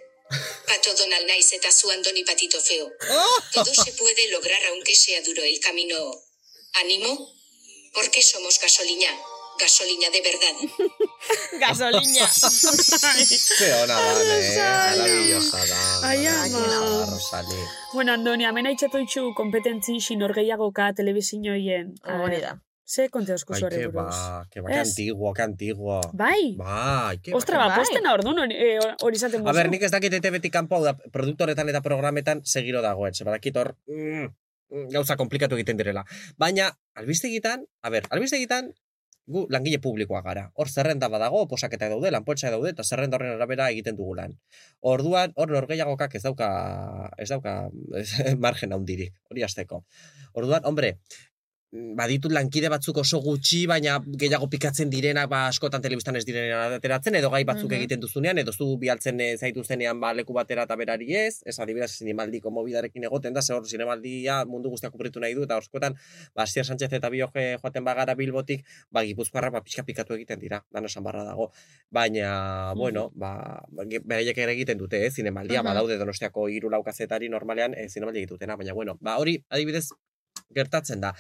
Pato 0.67 0.95
Donald 0.95 1.27
naiz 1.27 1.53
eta 1.53 1.71
zu 1.73 1.91
Andoni 1.91 2.25
Patito 2.25 2.61
Feo. 2.61 2.91
Todo 3.55 3.75
se 3.75 3.93
puede 3.93 4.31
lograr 4.31 4.63
aunque 4.71 4.95
sea 4.95 5.21
duro 5.23 5.43
el 5.43 5.59
camino. 5.61 5.97
¿Ánimo? 6.75 7.11
Porque 7.93 8.23
somos 8.23 8.61
gasolina. 8.61 9.11
Gasolina 9.59 10.09
de 10.11 10.23
verdad. 10.23 10.57
Gasolina. 11.61 12.27
Ze 12.29 13.75
ona 13.75 13.95
da, 14.01 14.39
eh? 14.39 14.97
Maravillosa 14.97 15.67
da. 15.67 16.09
Ai, 16.09 16.27
ama. 16.27 17.07
Rosali. 17.11 17.61
Bueno, 17.93 18.13
Andoni, 18.13 18.45
hemen 18.45 18.67
haitxatu 18.67 19.03
itxu 19.05 19.35
kompetentzi 19.35 19.99
xinor 20.01 20.33
gehiagoka 20.33 20.93
telebizinoien. 20.97 21.93
Hori 22.07 22.41
da. 22.41 22.57
Ze 22.91 23.07
konte 23.09 23.35
osku 23.37 23.55
Ai, 23.55 23.61
zure 23.61 23.79
que 23.79 23.87
buruz. 23.87 24.17
ba, 24.17 24.47
que 24.51 24.61
ba, 24.61 24.69
que 24.69 24.79
antiguo, 24.81 25.33
que 25.33 25.43
antiguo. 25.43 26.01
Bai? 26.13 26.57
Bai, 26.59 27.19
que 27.23 27.31
ba, 27.31 27.39
Ostra, 27.39 27.61
que 27.61 27.69
ba, 27.69 27.77
postena 27.77 28.15
orduan 28.17 28.43
hori 28.43 28.57
eh, 28.59 28.81
hori 29.07 29.21
izaten 29.21 29.47
A 29.47 29.55
ber, 29.55 29.71
nik 29.71 29.87
ez 29.87 29.93
dakit 29.95 30.17
ete 30.19 30.33
beti 30.35 30.51
kanpo 30.51 30.83
da, 30.83 30.97
produktoretan 31.15 31.71
eta 31.71 31.85
programetan 31.87 32.43
segiro 32.43 32.83
dagoen. 32.83 33.15
Ze 33.15 33.29
badakit 33.29 33.63
hor, 33.63 33.77
mm, 33.87 34.27
mm, 34.75 34.89
gauza 34.97 35.17
komplikatu 35.21 35.55
egiten 35.55 35.79
direla. 35.79 36.03
Baina, 36.37 36.73
albistegitan, 36.99 37.63
a 37.83 37.95
ber, 37.95 38.11
albistegitan, 38.11 38.75
gu 39.31 39.47
langile 39.55 39.79
publikoa 39.79 40.23
gara. 40.27 40.49
Hor 40.59 40.69
zerrenda 40.69 41.09
badago, 41.13 41.45
posaketa 41.49 41.89
daude, 41.93 42.11
lanpotxa 42.11 42.51
daude, 42.51 42.73
eta 42.75 42.83
zerrenda 42.83 43.19
horren 43.19 43.37
arabera 43.37 43.71
egiten 43.71 43.97
dugu 43.99 44.17
lan. 44.19 44.35
Orduan, 44.81 45.35
hor 45.37 45.55
norgeiagokak 45.55 46.17
ez 46.19 46.25
dauka, 46.27 46.49
ez 47.19 47.29
dauka 47.31 47.55
ez, 48.01 48.09
margen 48.47 48.75
handirik, 48.75 49.15
hori 49.31 49.47
azteko. 49.47 49.85
Orduan, 50.35 50.67
hombre, 50.67 50.97
baditut 51.73 52.33
lankide 52.35 52.69
batzuk 52.69 52.97
oso 52.99 53.21
gutxi, 53.23 53.61
baina 53.71 54.01
gehiago 54.03 54.49
pikatzen 54.51 54.91
direnak, 54.91 55.29
ba, 55.31 55.45
askotan 55.47 55.81
telebistan 55.83 56.17
ez 56.19 56.25
direnean 56.27 56.73
ateratzen, 56.75 57.15
edo 57.15 57.31
gai 57.31 57.45
batzuk 57.45 57.71
Mhm. 57.71 57.77
egiten 57.79 58.01
duzunean, 58.01 58.39
edo 58.39 58.51
zu 58.53 58.77
bialtzen 58.77 59.21
eh, 59.21 59.37
zaituzenean 59.39 60.01
ba, 60.01 60.13
leku 60.13 60.33
batera 60.35 60.65
eta 60.65 60.75
berari 60.77 61.15
ez, 61.15 61.43
ez 61.47 61.59
adibidez 61.61 61.93
zinemaldiko 61.99 62.51
mobidarekin 62.51 63.05
egoten 63.05 63.33
da, 63.33 63.41
ze 63.43 63.55
hor 63.55 63.65
zinemaldia 63.69 64.45
mundu 64.47 64.69
guztiak 64.71 64.91
kubritu 64.93 65.21
nahi 65.21 65.35
du, 65.35 65.45
eta 65.45 65.57
horskotan, 65.57 65.95
ba, 66.35 66.43
Asier 66.43 66.65
Sánchez 66.65 66.93
eta 66.93 67.09
Bioje 67.09 67.57
joaten 67.63 67.85
bagara 67.85 68.15
Bilbotik, 68.17 68.65
ba, 68.91 69.05
gipuzkoarrak 69.05 69.53
ba, 69.53 69.61
pixka 69.63 69.85
pikatu 69.85 70.15
egiten 70.15 70.41
dira, 70.41 70.65
dan 70.73 70.85
esan 70.85 71.05
barra 71.05 71.23
dago. 71.23 71.53
Baina, 71.91 72.73
bueno, 72.75 73.13
ba, 73.15 73.63
beraiek 74.05 74.37
ere 74.39 74.53
egiten 74.59 74.77
dute, 74.79 75.07
eh, 75.07 75.11
zinemaldia, 75.11 75.63
Mhm. 75.63 75.67
badaude 75.69 75.99
donostiako 75.99 76.49
hiru 76.49 76.69
lau 76.69 76.83
kazetari 76.83 77.29
normalean 77.29 77.75
eh, 77.75 77.89
zinemaldia 77.89 78.23
egitutena, 78.23 78.57
baina, 78.57 78.73
bueno, 78.73 78.99
ba, 79.01 79.19
hori, 79.19 79.45
adibidez, 79.49 79.91
gertatzen 80.53 81.01
da. 81.01 81.15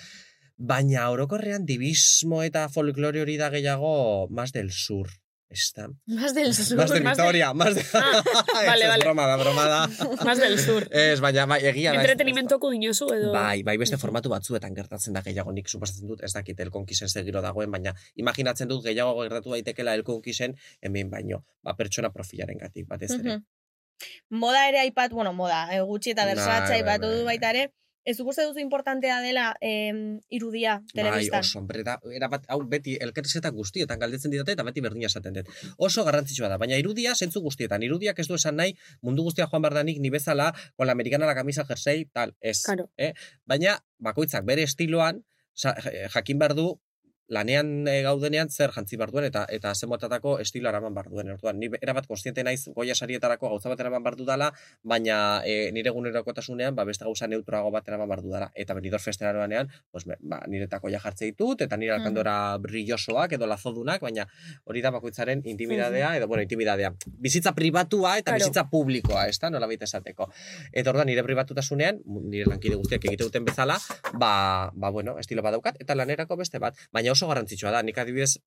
Baina 0.60 1.08
orokorrean 1.08 1.64
dibismo 1.64 2.42
eta 2.44 2.66
folklore 2.68 3.22
hori 3.22 3.36
da 3.40 3.48
gehiago 3.50 4.28
más 4.28 4.52
del 4.52 4.70
sur. 4.70 5.08
Esta. 5.48 5.88
Más 6.06 6.32
del 6.34 6.52
sur. 6.58 6.76
Más 6.76 6.90
de 6.92 7.00
Vitoria, 7.00 7.52
más 7.54 7.74
de... 7.74 7.82
Ah, 7.94 8.22
vale, 8.66 8.86
vale. 8.86 9.02
broma 9.04 9.26
da, 9.26 9.36
broma 9.36 9.64
da. 9.66 9.88
Más 10.24 10.38
del 10.38 10.58
sur. 10.60 10.86
Ez, 10.92 11.18
baina, 11.20 11.46
bai, 11.46 11.58
egia 11.66 11.90
da. 11.90 11.96
ez- 11.96 12.04
Entretenimentoko 12.04 12.70
dinozu 12.70 13.08
edo... 13.16 13.32
Bai, 13.34 13.64
bai 13.66 13.74
beste 13.80 13.98
formatu 13.98 14.30
batzuetan 14.30 14.76
gertatzen 14.76 15.16
da 15.16 15.22
gehiago 15.26 15.50
nik 15.56 15.66
suposatzen 15.72 16.06
dut, 16.06 16.22
ez 16.22 16.30
dakit 16.36 16.60
elkonkisen 16.60 17.08
segiro 17.10 17.42
dagoen, 17.42 17.72
baina 17.74 17.96
imaginatzen 18.14 18.68
dut 18.70 18.84
gehiago 18.84 19.16
gertatu 19.24 19.56
daitekela 19.56 19.96
elkonkisen 19.98 20.54
hemen 20.86 21.10
baino, 21.10 21.42
ba, 21.66 21.74
pertsona 21.74 22.12
profilaren 22.14 22.58
gatik, 22.62 22.86
batez 22.86 23.10
ere. 23.16 23.40
Mhm. 23.40 23.42
Moda 24.38 24.62
ere 24.68 24.78
aipat, 24.86 25.10
bueno, 25.12 25.32
moda, 25.34 25.64
eh, 25.74 25.80
gutxi 25.82 26.14
eta 26.14 26.24
Bai, 26.28 26.34
Versace 26.36 26.70
bai, 26.70 26.78
aipatu 26.84 27.10
du 27.10 27.24
bai. 27.24 27.34
baita 27.34 27.50
ere. 27.56 27.66
Ez 28.04 28.16
duk 28.16 28.30
uste 28.32 28.46
duzu 28.48 28.62
importantea 28.62 29.20
dela 29.20 29.50
em, 29.60 30.20
irudia 30.32 30.78
Bai, 30.80 30.94
telebistan? 30.94 31.44
oso, 31.44 31.58
hombre, 31.60 31.82
da, 31.84 31.98
erabat, 32.16 32.46
hau 32.48 32.60
beti 32.64 32.96
elkerzetan 33.04 33.54
guztietan 33.54 34.00
galdetzen 34.00 34.32
didate 34.32 34.56
eta 34.56 34.64
beti 34.64 34.80
berdina 34.84 35.10
esaten 35.10 35.36
dut. 35.36 35.50
Oso 35.76 36.04
garrantzitsua 36.08 36.48
da, 36.48 36.56
baina 36.60 36.78
irudia 36.80 37.14
zentzu 37.14 37.42
guztietan. 37.44 37.84
Irudiak 37.84 38.18
ez 38.18 38.28
du 38.28 38.38
esan 38.38 38.56
nahi, 38.56 38.76
mundu 39.02 39.26
guztia 39.28 39.48
joan 39.50 39.62
bardanik 39.62 40.00
ni 40.00 40.10
bezala, 40.10 40.52
con 40.76 40.88
la 40.88 40.96
americana 40.96 41.26
la 41.26 41.34
camisa 41.34 41.66
jersey, 41.68 42.06
tal, 42.12 42.34
ez. 42.40 42.62
Claro. 42.64 42.88
Eh? 42.96 43.12
Baina, 43.44 43.76
bakoitzak 43.98 44.48
bere 44.48 44.64
estiloan, 44.64 45.24
eh, 45.64 46.08
jakin 46.14 46.38
behar 46.40 46.56
du, 46.56 46.70
lanean 47.30 47.86
e, 47.88 48.00
gaudenean 48.02 48.50
zer 48.50 48.72
jantzi 48.74 48.98
behar 48.98 49.12
duen 49.14 49.24
eta 49.28 49.44
eta 49.54 49.72
zemotatako 49.74 50.38
estilo 50.42 50.68
eraman 50.68 50.94
behar 50.94 51.08
duen. 51.12 51.30
Orduan, 51.36 51.58
ni 51.62 51.70
erabat 51.80 52.08
konstiente 52.10 52.42
naiz 52.44 52.66
goia 52.74 52.94
sarietarako 52.94 53.48
gauza 53.54 53.70
bat 53.70 53.80
eraman 53.80 54.02
behar 54.02 54.16
dudala, 54.18 54.50
baina 54.82 55.40
e, 55.46 55.70
nire 55.72 55.92
egunerokotasunean 55.94 56.74
ba, 56.74 56.84
beste 56.88 57.06
gauza 57.06 57.28
neutroago 57.30 57.70
bat 57.70 57.88
eraman 57.88 58.10
behar 58.10 58.24
dudala. 58.26 58.50
Eta 58.54 58.74
benidor 58.74 59.00
festeraroanean, 59.00 59.70
pues, 59.90 60.04
ba, 60.06 60.40
niretako 60.50 60.90
ja 60.90 61.00
jartze 61.00 61.30
ditut, 61.30 61.62
eta 61.62 61.78
nire 61.78 61.94
alkandora 61.94 62.34
brillosoak 62.58 63.36
edo 63.38 63.46
lazodunak, 63.46 64.02
baina 64.02 64.26
hori 64.64 64.82
da 64.82 64.90
bakoitzaren 64.90 65.42
intimidadea, 65.44 66.16
edo, 66.18 66.26
bueno, 66.28 66.42
intimidadea. 66.42 66.92
Bizitza 67.06 67.54
pribatua 67.54 68.16
eta 68.18 68.30
Claro. 68.30 68.44
bizitza 68.44 68.66
publikoa, 68.70 69.26
ez 69.28 69.38
da, 69.42 69.50
nola 69.50 69.66
baita 69.66 69.84
esateko. 69.84 70.28
Eta 70.72 70.90
orduan, 70.90 71.08
nire 71.10 71.22
pribatutasunean, 71.26 72.02
nire 72.30 72.46
lankide 72.46 72.76
guztiak 72.78 73.04
egite 73.04 73.24
duten 73.24 73.44
bezala, 73.44 73.78
ba, 74.14 74.70
ba, 74.74 74.90
bueno, 74.90 75.18
estilo 75.18 75.42
badaukat, 75.42 75.80
eta 75.82 75.94
lanerako 75.98 76.36
beste 76.36 76.58
bat. 76.62 76.78
Baina 76.92 77.10
oso 77.20 77.28
garrantzitsua 77.30 77.74
da, 77.76 77.84
nik 77.84 78.00
adibidez, 78.00 78.38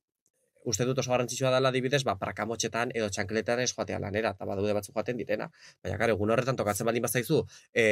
uste 0.65 0.87
dut 0.89 0.99
oso 1.03 1.13
garrantzitsua 1.13 1.51
dela 1.53 1.69
adibidez, 1.69 2.01
ba, 2.07 2.15
prakamotxetan 2.19 2.93
edo 2.97 3.09
txankletan 3.13 3.61
ez 3.63 3.69
joatea 3.73 3.99
lanera, 4.01 4.33
eta 4.33 4.47
badaude 4.49 4.73
batzuk 4.73 4.97
joaten 4.97 5.19
direna. 5.19 5.49
Baina, 5.83 5.99
kare, 6.01 6.17
egun 6.17 6.33
horretan 6.33 6.57
tokatzen 6.59 6.89
baldin 6.89 7.05
bazaizu, 7.05 7.43
e, 7.75 7.85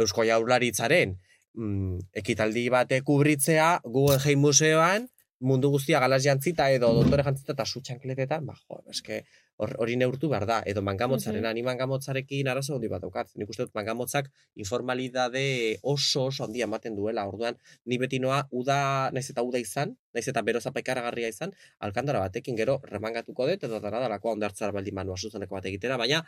Eusko 0.00 0.24
Jaurlaritzaren 0.28 1.14
mm, 1.58 2.08
ekitaldi 2.22 2.68
bate 2.72 3.02
kubritzea, 3.06 3.70
Guggenheim 3.84 4.44
Museoan, 4.46 5.08
mundu 5.40 5.68
guztia 5.70 6.00
galaz 6.00 6.22
jantzita 6.24 6.70
edo 6.74 6.92
doktore 6.94 7.22
jantzita 7.22 7.52
eta 7.52 7.64
su 7.64 7.80
txankletetan, 7.80 8.44
ba, 8.46 8.54
jo, 8.68 8.80
eske, 8.90 9.20
hor- 9.58 9.76
hori 9.78 9.96
neurtu 9.96 10.28
behar 10.28 10.46
da, 10.46 10.62
edo 10.66 10.82
mangamotzaren, 10.82 11.40
Mhm. 11.42 11.50
ani 11.50 11.62
mangamotzarekin 11.62 12.48
arazo 12.48 12.74
handi 12.74 12.88
bat 12.88 13.02
daukat. 13.02 13.28
Nik 13.36 13.48
uste 13.50 13.62
dut 13.64 13.74
mangamotzak 13.74 14.30
informalidade 14.56 15.78
oso 15.82 16.24
oso 16.26 16.44
handia 16.44 16.64
ematen 16.64 16.96
duela, 16.96 17.26
orduan, 17.28 17.56
ni 17.86 17.98
beti 17.98 18.18
noa, 18.18 18.46
uda, 18.50 19.10
naiz 19.12 19.30
eta 19.30 19.42
uda 19.42 19.58
izan, 19.58 19.96
naiz 20.14 20.26
eta 20.28 20.42
bero 20.42 20.60
zapaikaragarria 20.60 21.28
izan, 21.28 21.52
alkandora 21.80 22.20
batekin 22.20 22.56
gero 22.56 22.80
remangatuko 22.82 23.46
dut, 23.46 23.64
edo 23.64 23.80
dara 23.80 24.00
dalako 24.00 24.32
ondartzara 24.32 24.72
baldin 24.72 24.94
manua 24.94 25.16
zuzeneko 25.16 25.54
bat 25.54 25.66
egitera, 25.66 25.96
baina 25.96 26.24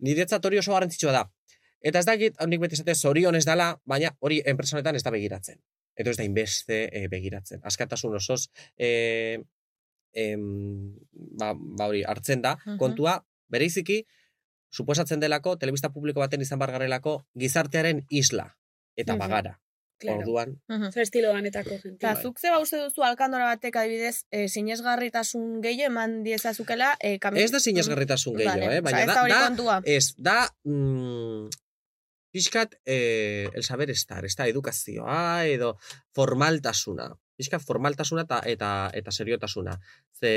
niretzat 0.00 0.44
hori 0.44 0.58
oso 0.58 0.72
garrantzitsua 0.72 1.12
da. 1.12 1.24
Eta 1.84 1.98
ez 1.98 2.06
dakit, 2.06 2.36
hau 2.40 2.46
nik 2.48 2.60
beti 2.60 2.74
esate 2.78 2.94
zorion 2.94 3.34
ez 3.34 3.44
dela, 3.44 3.74
baina 3.84 4.14
hori 4.20 4.40
enpresonetan 4.44 4.96
ez 4.96 5.02
da 5.02 5.10
begiratzen. 5.10 5.58
Edo 5.96 6.10
ez 6.10 6.16
da 6.16 6.24
inbeste 6.26 6.88
e, 6.92 7.06
begiratzen. 7.08 7.60
Askatasun 7.62 8.14
osoz, 8.16 8.48
e, 8.76 9.40
em, 10.12 10.96
ba, 11.12 11.52
ba 11.56 11.86
hori, 11.86 12.02
hartzen 12.06 12.42
da, 12.42 12.56
Mhm. 12.66 12.78
kontua, 12.78 13.24
bereiziki, 13.48 14.04
suposatzen 14.70 15.20
delako, 15.20 15.56
telebista 15.58 15.90
publiko 15.92 16.20
baten 16.20 16.40
izan 16.40 16.58
bargarelako, 16.58 17.24
gizartearen 17.38 18.06
isla. 18.10 18.56
Eta 18.96 19.12
Mhm. 19.14 19.18
bagara. 19.18 19.60
Claro. 19.96 20.18
Orduan. 20.18 20.60
Zer 20.92 21.02
estilo 21.02 21.28
danetako 21.32 21.70
gente. 21.78 21.94
Eta 22.02 22.14
Bai. 22.14 22.22
zuk 22.22 22.40
zeba 22.40 22.58
uste 22.58 22.76
duzu 22.82 23.04
alkandora 23.06 23.44
batek 23.46 23.76
adibidez 23.76 24.24
e, 24.32 24.48
sinesgarritasun 24.48 25.60
gehiago 25.62 25.92
eman 25.92 26.24
diezazukela 26.24 26.96
e, 27.00 27.18
kami... 27.20 27.40
ez 27.40 27.52
da 27.52 27.60
sinesgarritasun 27.60 28.34
gehiago, 28.36 28.60
Vale, 28.66 28.76
eh? 28.78 28.80
Baina 28.80 29.06
da, 29.06 29.48
da. 29.54 29.80
Ez, 29.86 30.14
da, 30.18 30.48
mm, 30.64 31.48
pixkat, 32.34 32.74
eh, 32.84 33.48
el 33.54 33.62
saber 33.62 33.92
estar, 33.94 34.24
ez 34.26 34.34
da, 34.34 34.48
edukazioa, 34.50 35.46
edo 35.46 35.76
formaltasuna. 36.18 37.12
Pixkat 37.38 37.62
formaltasuna 37.62 38.24
eta, 38.26 38.40
eta, 38.50 38.70
eta 38.94 39.14
seriotasuna. 39.14 39.74
Ze, 40.18 40.32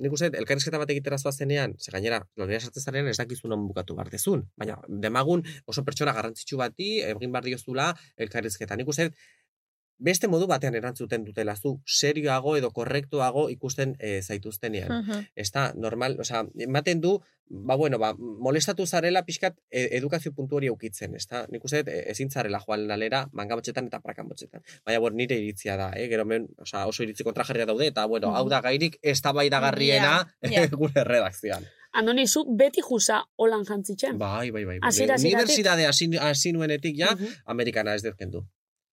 nik 0.00 0.12
uste, 0.16 0.30
elkarrizketa 0.40 0.80
bat 0.80 0.92
egitera 0.92 1.18
zenean, 1.18 1.74
ze 1.78 1.92
gainera, 1.92 2.22
lanera 2.36 2.60
sartzen 2.60 2.82
zarean 2.82 3.08
ez 3.08 3.16
dakizu 3.16 3.48
non 3.48 3.66
bukatu 3.68 3.96
behar 3.96 4.10
dezun. 4.10 4.44
Baina, 4.56 4.78
demagun 4.88 5.44
oso 5.66 5.84
pertsona 5.84 6.12
garrantzitsu 6.12 6.56
bati, 6.56 7.00
egin 7.00 7.32
behar 7.32 7.44
diozula 7.44 7.92
elkarrizketa. 8.16 8.76
Nik 8.76 8.88
uste, 8.88 9.10
beste 10.02 10.28
modu 10.28 10.48
batean 10.50 10.74
erantzuten 10.78 11.24
dutela 11.24 11.54
zu, 11.56 11.76
serioago 11.86 12.56
edo 12.58 12.70
korrektuago 12.74 13.48
ikusten 13.52 13.94
e, 13.98 14.20
zaituztenean. 14.22 14.90
Mhm. 15.02 15.28
Ez 15.36 15.50
da, 15.54 15.70
normal, 15.74 16.18
osea, 16.20 16.42
ematen 16.66 17.00
du, 17.00 17.16
ba, 17.48 17.76
bueno, 17.76 17.98
ba, 18.02 18.12
molestatu 18.18 18.86
zarela 18.86 19.22
pixkat 19.26 19.58
e, 19.70 19.88
edukazio 19.98 20.32
puntu 20.32 20.56
hori 20.58 20.70
eukitzen, 20.72 21.14
ez 21.18 21.26
da? 21.30 21.44
Nik 21.52 21.64
uste 21.68 21.84
e, 21.86 21.98
ezin 22.14 22.30
zarela 22.30 22.60
joan 22.64 22.86
lalera 22.88 23.26
mangamotxetan 23.32 23.90
eta 23.90 24.00
prakamotxetan. 24.00 24.64
Baina, 24.86 25.02
bueno, 25.04 25.16
nire 25.20 25.38
iritzia 25.38 25.76
da, 25.76 25.92
eh? 25.96 26.08
gero 26.12 26.24
men, 26.24 26.48
osea, 26.58 26.86
oso 26.90 27.04
iritzi 27.06 27.26
kontrajarria 27.28 27.68
daude, 27.68 27.90
eta, 27.92 28.06
bueno, 28.10 28.34
hau 28.36 28.48
da 28.50 28.60
gairik 28.64 28.98
ez 29.02 29.20
da 29.22 29.32
garriena 29.32 30.26
Ja, 30.42 30.50
ja. 30.50 30.66
gure 30.82 31.04
redakzioan. 31.04 31.64
Andoni, 31.92 32.26
zu 32.26 32.44
beti 32.56 32.80
juza 32.80 33.20
holan 33.36 33.66
jantzitzen. 33.68 34.16
Bai, 34.18 34.50
bai, 34.50 34.64
bai. 34.64 34.78
Hasiera, 34.80 35.14
hasieratik. 35.14 35.26
Unibertsitate 35.26 35.86
hasi, 36.30 36.52
nuenetik 36.52 36.96
ja, 36.98 37.14
Mhm. 37.14 37.42
Amerikana 37.44 37.94
ez 37.94 38.02
dut 38.02 38.16
kendu. 38.16 38.46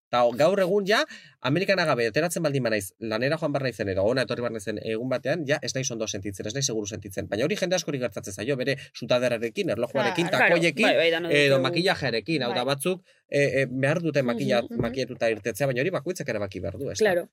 Ta 0.09 0.23
gaur 0.33 0.59
egun 0.63 0.87
ja, 0.89 1.03
Amerikana 1.45 1.85
gabe, 1.85 2.07
ateratzen 2.09 2.41
baldin 2.43 2.63
banaiz, 2.65 2.87
lanera 3.11 3.37
joan 3.37 3.53
barra 3.53 3.69
izen, 3.69 3.91
edo 3.93 4.03
ona 4.09 4.23
etorri 4.25 4.41
barra 4.41 4.57
izen 4.57 4.79
egun 4.81 5.09
batean, 5.11 5.43
ja, 5.47 5.59
ez 5.61 5.69
naiz 5.75 5.85
ondo 5.93 6.07
sentitzen, 6.09 6.47
ez 6.49 6.53
naiz 6.55 6.65
seguru 6.65 6.89
sentitzen. 6.89 7.27
Baina 7.29 7.45
hori 7.45 7.57
jende 7.59 7.77
askori 7.77 8.01
gertatzen 8.01 8.33
zaio, 8.33 8.55
bere 8.57 8.75
sutaderrarekin, 8.93 9.69
erlojuarekin, 9.75 10.31
Claro, 10.31 10.47
takoiekin, 10.49 10.87
bai, 10.87 11.11
bai, 11.13 11.35
edo 11.43 11.59
makillajearekin, 11.61 12.43
hau 12.47 12.53
da 12.55 12.63
Bai. 12.65 12.73
batzuk, 12.73 13.03
e, 13.29 13.43
e, 13.61 13.65
behar 13.69 14.01
dute 14.01 14.23
makilla, 14.25 14.63
Mhm, 14.63 14.73
mhm. 14.73 14.81
makillatuta 14.87 15.29
irtetzea, 15.29 15.67
baina 15.69 15.85
hori 15.85 15.93
bakoitzak 15.99 16.33
erabaki 16.33 16.59
behar 16.65 16.79
du, 16.81 16.89
ez? 16.89 16.97
Claro. 16.97 17.27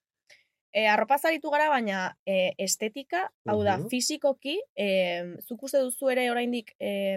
E, 0.76 0.84
arropa 0.92 1.16
zaritu 1.16 1.48
gara, 1.50 1.70
baina 1.72 2.18
e, 2.26 2.52
estetika, 2.58 3.30
hau 3.48 3.62
da, 3.64 3.78
Mhm. 3.78 3.88
fizikoki, 3.88 4.58
e, 4.76 5.38
zuk 5.48 5.62
uste 5.62 5.80
duzu 5.80 6.10
ere 6.12 6.30
oraindik 6.30 6.74
e, 6.78 7.16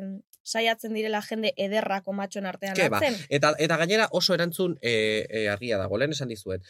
saiatzen 0.49 0.93
direla 0.97 1.21
jende 1.25 1.51
ederrako 1.57 2.13
matxon 2.17 2.47
artean 2.49 2.75
Ke 2.77 2.87
ba, 2.89 2.97
hartzen. 2.99 3.17
eta, 3.29 3.53
eta 3.59 3.77
gainera 3.81 4.07
oso 4.11 4.33
erantzun 4.33 4.77
e, 4.81 4.93
e, 5.29 5.47
argia 5.51 5.77
dago, 5.81 5.97
lehen 6.01 6.15
esan 6.15 6.31
dizuet. 6.33 6.65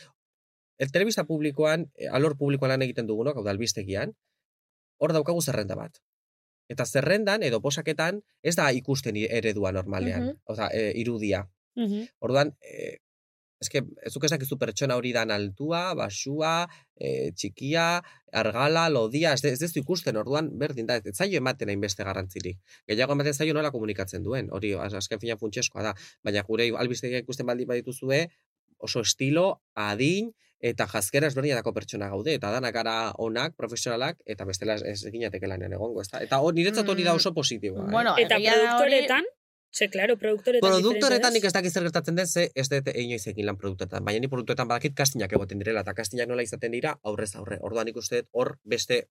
El 0.80 0.92
telebista 0.92 1.24
publikoan, 1.28 1.88
e, 1.96 2.08
alor 2.08 2.36
publikoan 2.40 2.72
lan 2.76 2.84
egiten 2.86 3.08
dugunok, 3.08 3.38
hau 3.40 3.44
da, 3.44 3.52
albistegian, 3.56 4.14
hor 5.00 5.14
daukagu 5.16 5.42
zerrenda 5.42 5.76
bat. 5.80 6.00
Eta 6.70 6.86
zerrendan, 6.86 7.44
edo 7.44 7.62
posaketan, 7.64 8.22
ez 8.44 8.56
da 8.60 8.68
ikusten 8.76 9.16
eredua 9.18 9.72
normalean, 9.72 10.26
Mhm. 10.28 10.38
Oza, 10.46 10.68
e, 10.74 10.92
irudia. 10.96 11.48
Mhm. 11.76 12.08
Orduan, 12.20 12.54
e, 12.62 12.98
eske, 13.62 13.82
ezuk 14.08 14.24
ez 14.24 14.32
dakizu 14.32 14.58
pertsona 14.58 14.96
hori 14.96 15.12
dan 15.14 15.32
altua, 15.36 15.94
basua, 15.96 16.68
e, 16.96 17.32
txikia, 17.36 18.02
argala, 18.32 18.88
lodia, 18.90 19.34
ez, 19.34 19.42
de- 19.42 19.52
ez 19.52 19.60
dezu 19.60 19.80
ikusten, 19.82 20.16
orduan, 20.18 20.50
berdin 20.58 20.86
da, 20.88 20.96
ez 20.98 21.16
zaio 21.16 21.38
ematen 21.38 21.70
hainbeste 21.70 22.04
garrantzirik. 22.08 22.58
Gehiago 22.88 23.14
ematen 23.18 23.34
zaio 23.34 23.54
nola 23.54 23.72
komunikatzen 23.72 24.24
duen, 24.24 24.48
hori 24.52 24.74
az- 24.74 24.94
azken 24.94 25.20
fina 25.20 25.36
funtseskoa 25.38 25.84
da, 25.84 25.94
baina 26.24 26.44
gure 26.48 26.70
albistegia 26.78 27.20
ikusten 27.26 27.46
baldin 27.46 27.68
badituzue, 27.68 28.28
oso 28.80 29.02
estilo, 29.02 29.62
adin, 29.76 30.32
eta 30.62 30.86
jazkera 30.92 31.28
ezberdinetako 31.28 31.72
pertsona 31.74 32.08
gaude, 32.12 32.34
eta 32.36 32.52
danak 32.52 32.74
gara 32.74 33.12
onak, 33.18 33.54
profesionalak, 33.56 34.18
eta 34.26 34.46
bestela 34.46 34.74
ez, 34.76 34.84
ez 34.84 35.04
eginateke 35.08 35.48
lanean 35.48 35.74
egongo, 35.74 36.02
ezta? 36.02 36.20
Eta 36.24 36.40
hor, 36.44 36.54
niretzat 36.54 36.88
hori 36.88 37.04
da 37.04 37.14
oso 37.14 37.34
positiboa. 37.34 37.86
eh? 37.88 37.92
Bueno, 37.92 38.16
Eta 38.18 38.36
da 38.36 38.40
hori- 38.40 38.50
produktoretan, 38.60 39.24
ze, 39.72 39.90
claro, 39.90 40.18
produktoretan 40.18 40.70
Produktoretan 40.70 41.34
nik 41.34 41.46
ez 41.46 41.54
dakit 41.54 41.74
zer 41.74 41.84
gertatzen 41.84 42.16
den, 42.16 42.28
ze 42.28 42.50
ez 42.56 42.68
dut 42.70 42.88
inoiz 42.94 43.26
egin 43.28 43.46
lan 43.46 43.58
produktoretan. 43.58 44.04
Baina 44.06 44.20
ni 44.20 44.28
produktoretan 44.28 44.68
badakit 44.68 44.96
kastinak 44.96 45.34
egoten 45.34 45.60
direla, 45.60 45.82
eta 45.82 45.94
kastinak 45.94 46.30
nola 46.30 46.46
izaten 46.46 46.72
dira 46.72 46.96
aurrez 47.04 47.36
aurre. 47.36 47.60
Orduan 47.62 47.86
nik 47.90 47.98
uste 47.98 48.24
hor 48.32 48.58
beste 48.64 49.02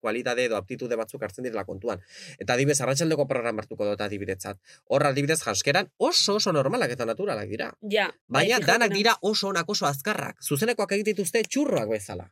kualitate 0.00 0.44
edo 0.44 0.56
aptitude 0.56 0.96
batzuk 0.96 1.22
hartzen 1.22 1.44
direla 1.44 1.64
kontuan. 1.64 2.02
Eta 2.38 2.54
adibidez, 2.54 2.80
arratsaldeko 2.80 3.26
programa 3.26 3.62
hartuko 3.62 3.88
dut 3.90 4.00
adibidetzat. 4.00 4.60
Hor 4.88 5.06
adibidez 5.06 5.40
jaskeran 5.42 5.90
oso 5.98 6.36
oso 6.40 6.52
normalak 6.52 6.90
eta 6.96 7.04
naturalak 7.04 7.48
dira. 7.48 7.72
Ja. 7.90 8.10
Baina 8.28 8.58
bai, 8.58 8.66
danak 8.66 8.90
fijatena. 8.90 8.96
dira 8.96 9.16
oso 9.20 9.48
onak 9.48 9.68
oso 9.68 9.86
azkarrak. 9.86 10.42
Zuzenekoak 10.42 10.92
egiten 10.92 11.16
dituzte 11.16 11.42
txurroak 11.48 11.88
bezala. 11.90 12.30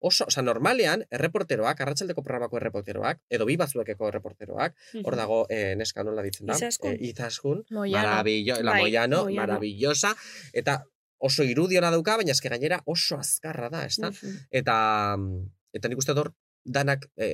Oso, 0.00 0.24
oza, 0.26 0.40
normalean, 0.42 1.04
erreporteroak, 1.12 1.80
arratsaldeko 1.84 2.22
programako 2.24 2.56
erreporteroak, 2.56 3.18
edo 3.28 3.44
bi 3.44 3.56
batzuekeko 3.60 4.08
erreporteroak, 4.08 4.74
hor 5.04 5.12
Mhm. 5.12 5.16
dago, 5.20 5.46
eh, 5.50 5.74
neska 5.76 6.02
nola 6.04 6.22
ditzen 6.22 6.46
da? 6.46 6.54
Izaskun. 6.56 6.92
Eh, 6.94 7.10
Izaskun. 7.10 7.64
Maravillo, 7.70 8.62
la 8.62 8.72
Bai, 8.72 8.80
Moyano, 8.82 9.24
Moyano. 9.24 9.40
maravillosa, 9.42 10.14
eta 10.52 10.84
oso 11.18 11.44
irudiona 11.44 11.90
dauka, 11.90 12.16
baina 12.16 12.32
eske 12.32 12.48
gainera 12.48 12.80
oso 12.86 13.16
azkarra 13.18 13.68
da, 13.68 13.84
ezta? 13.84 14.10
Mhm. 14.10 14.36
Eta, 14.50 15.16
mm, 15.18 15.44
eta 15.74 15.88
nik 15.88 15.98
uste 15.98 16.14
dut 16.14 16.32
danak 16.64 17.06
e, 17.16 17.26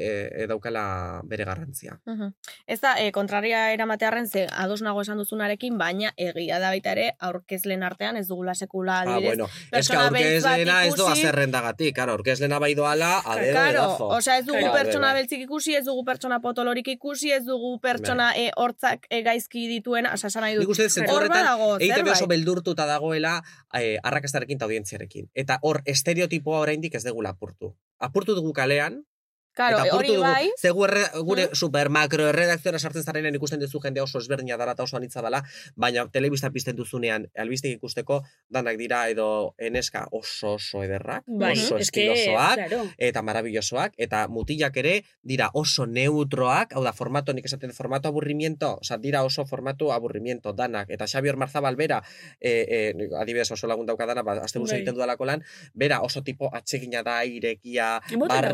e, 0.43 0.47
daukala 0.47 1.21
bere 1.25 1.45
garrantzia. 1.45 2.01
Mhm. 2.07 2.33
Ez 2.67 2.81
da, 2.81 2.95
e, 2.99 3.11
kontraria 3.13 3.73
eramatearren 3.73 4.29
ze 4.29 4.47
ados 4.51 4.83
nago 4.83 5.03
esan 5.03 5.19
duzunarekin, 5.19 5.79
baina 5.79 6.13
egia 6.17 6.59
da 6.59 6.71
baita 6.71 6.93
ere 6.93 7.17
aurkezlen 7.19 7.83
artean 7.83 8.17
ez 8.17 8.29
dugula 8.29 8.55
sekula 8.55 9.01
Ah, 9.01 9.03
adibidez. 9.03 9.37
bueno, 9.37 9.49
pertsona 9.71 10.11
beltz 10.11 10.43
bat 10.45 10.53
aurkezlena 10.53 10.85
ez 10.87 10.95
doa 10.95 11.17
zerrendagatik, 11.17 11.95
claro, 11.95 12.13
aurkezlena 12.13 12.59
bai 12.59 12.75
doala, 12.75 13.23
a 13.25 13.37
dedo 13.37 13.53
Claro, 13.53 14.09
osea 14.17 14.39
ez 14.39 14.47
dugu 14.47 14.61
Claro, 14.61 14.75
pertsona 14.75 15.13
bai. 15.13 15.23
beltzik 15.23 15.41
ikusi, 15.41 15.75
ez 15.75 15.85
dugu 15.85 16.05
pertsona 16.05 16.41
potolorik 16.41 16.89
ikusi, 16.89 17.33
ez 17.33 17.45
dugu 17.45 17.81
pertsona 17.81 18.33
e, 18.37 18.51
hortzak 18.57 19.07
e, 19.11 19.23
gaizki 19.23 19.67
dituen, 19.69 20.07
osea 20.07 20.29
esan 20.29 20.43
nahi 20.43 20.55
dut. 20.55 20.63
Nik 20.63 20.71
uste 20.71 21.11
horretan, 21.11 21.47
EITB 21.81 22.09
oso 22.13 22.27
beldurtuta 22.27 22.87
dagoela 22.87 23.43
eh, 23.75 23.99
arrakastarekin 24.03 24.57
eta 24.57 24.65
audientziarekin. 24.65 25.29
Eta 25.35 25.59
hor, 25.63 25.83
estereotipoa 25.85 26.61
oraindik 26.61 26.95
ez 26.95 27.03
degula 27.05 27.31
apurtu. 27.31 27.75
Apurtu 27.99 28.35
dugu 28.35 28.53
kalean, 28.53 29.03
Claro, 29.57 29.79
eta 29.81 29.97
hori 29.97 30.17
bai, 30.21 30.51
ze 30.61 30.71
gu 30.71 30.85
erre, 30.85 31.07
gure 31.25 31.47
Mm. 31.47 31.55
super 31.57 31.89
makro 31.89 32.27
erredakzioa 32.29 32.79
sartzen 32.79 33.03
zarenean 33.03 33.35
ikusten 33.35 33.61
duzu 33.61 33.81
jende 33.81 34.03
oso 34.03 34.19
ezberdina 34.19 34.59
dara 34.61 34.73
eta 34.77 34.83
oso 34.85 34.99
anitza 34.99 35.23
dela, 35.25 35.43
baina 35.75 36.07
telebista 36.13 36.51
pizten 36.53 36.77
duzunean, 36.77 37.25
albistek 37.39 37.73
ikusteko, 37.79 38.23
danak 38.53 38.77
dira 38.77 39.09
edo 39.09 39.55
eneska 39.59 40.07
oso 40.13 40.55
oso 40.59 40.83
ederrak, 40.85 41.25
Bai, 41.27 41.53
oso 41.53 41.79
estilosoak, 41.79 42.55
claro. 42.67 42.83
eta 42.99 43.23
maravillosoak, 43.23 43.95
eta 43.97 44.27
mutilak 44.29 44.77
ere 44.77 45.05
dira 45.23 45.49
oso 45.55 45.87
neutroak, 45.87 46.75
hau 46.77 46.85
da, 46.85 46.93
formato, 46.93 47.33
nik 47.33 47.47
esaten 47.49 47.73
formato 47.73 48.09
aburrimiento, 48.09 48.75
oza, 48.83 48.99
dira 48.99 49.25
oso 49.25 49.47
formato 49.47 49.93
aburrimiento, 49.93 50.53
danak, 50.53 50.91
eta 50.91 51.07
Xabior 51.07 51.37
Marzabal 51.37 51.77
bera, 51.77 52.03
e, 52.41 52.53
e, 52.69 53.09
adibidez 53.21 53.51
oso 53.53 53.67
lagun 53.67 53.87
dauka 53.87 54.05
dana, 54.07 54.23
ba, 54.23 54.37
azte 54.45 54.59
Bai. 54.59 54.77
egiten 54.77 54.95
dudalako 54.95 55.25
lan, 55.25 55.43
bera 55.73 56.03
oso 56.03 56.23
tipo 56.23 56.51
atsegina 56.53 57.03
da, 57.03 57.25
irekia, 57.25 58.03
Emoten 58.11 58.43
da, 58.43 58.53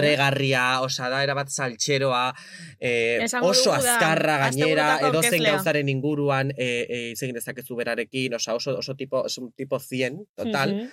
barregarria, 0.92 1.08
osa 1.08 1.08
da, 1.08 1.22
erabat 1.22 1.48
saltxeroa, 1.48 2.34
e, 2.80 3.24
oso 3.40 3.72
azkarra 3.72 4.38
gainera, 4.38 4.98
aurkezlea. 4.98 5.52
gauzaren 5.56 5.88
inguruan, 5.88 6.50
e, 6.56 6.86
e, 6.88 7.10
hitz 7.12 7.22
egin 7.22 7.34
dezakezu 7.34 7.76
berarekin, 7.76 8.34
osa 8.34 8.54
oso, 8.54 8.78
oso 8.78 8.94
tipo, 8.94 9.26
es 9.26 9.38
un 9.38 9.52
tipo 9.52 9.78
100, 9.78 10.26
total, 10.34 10.74
Mhm. 10.74 10.88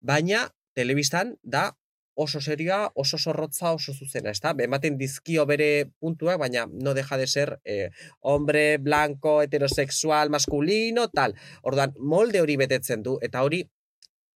baina 0.00 0.54
telebistan 0.74 1.36
da 1.42 1.76
oso 2.14 2.40
serioa, 2.40 2.90
oso 2.94 3.18
zorrotza, 3.18 3.72
oso 3.72 3.94
zuzena, 3.94 4.30
ezta? 4.30 4.54
Ematen 4.58 4.98
dizkio 4.98 5.46
bere 5.46 5.90
puntuak, 5.98 6.38
baina 6.38 6.66
no 6.70 6.92
deja 6.94 7.16
de 7.16 7.26
ser 7.26 7.60
eh, 7.64 7.90
hombre, 8.20 8.76
blanco, 8.78 9.42
heterosexual, 9.42 10.28
masculino, 10.28 11.08
tal. 11.08 11.34
Orduan, 11.62 11.94
molde 11.98 12.40
hori 12.40 12.56
betetzen 12.56 13.02
du, 13.02 13.18
eta 13.22 13.42
hori, 13.42 13.70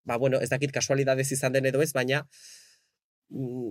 ba, 0.05 0.17
bueno, 0.17 0.41
ez 0.41 0.49
dakit 0.49 0.73
kasualidadez 0.73 1.33
izan 1.33 1.53
den 1.53 1.67
edo 1.67 1.83
ez, 1.83 1.93
baina 1.93 2.23
mm, 2.23 2.64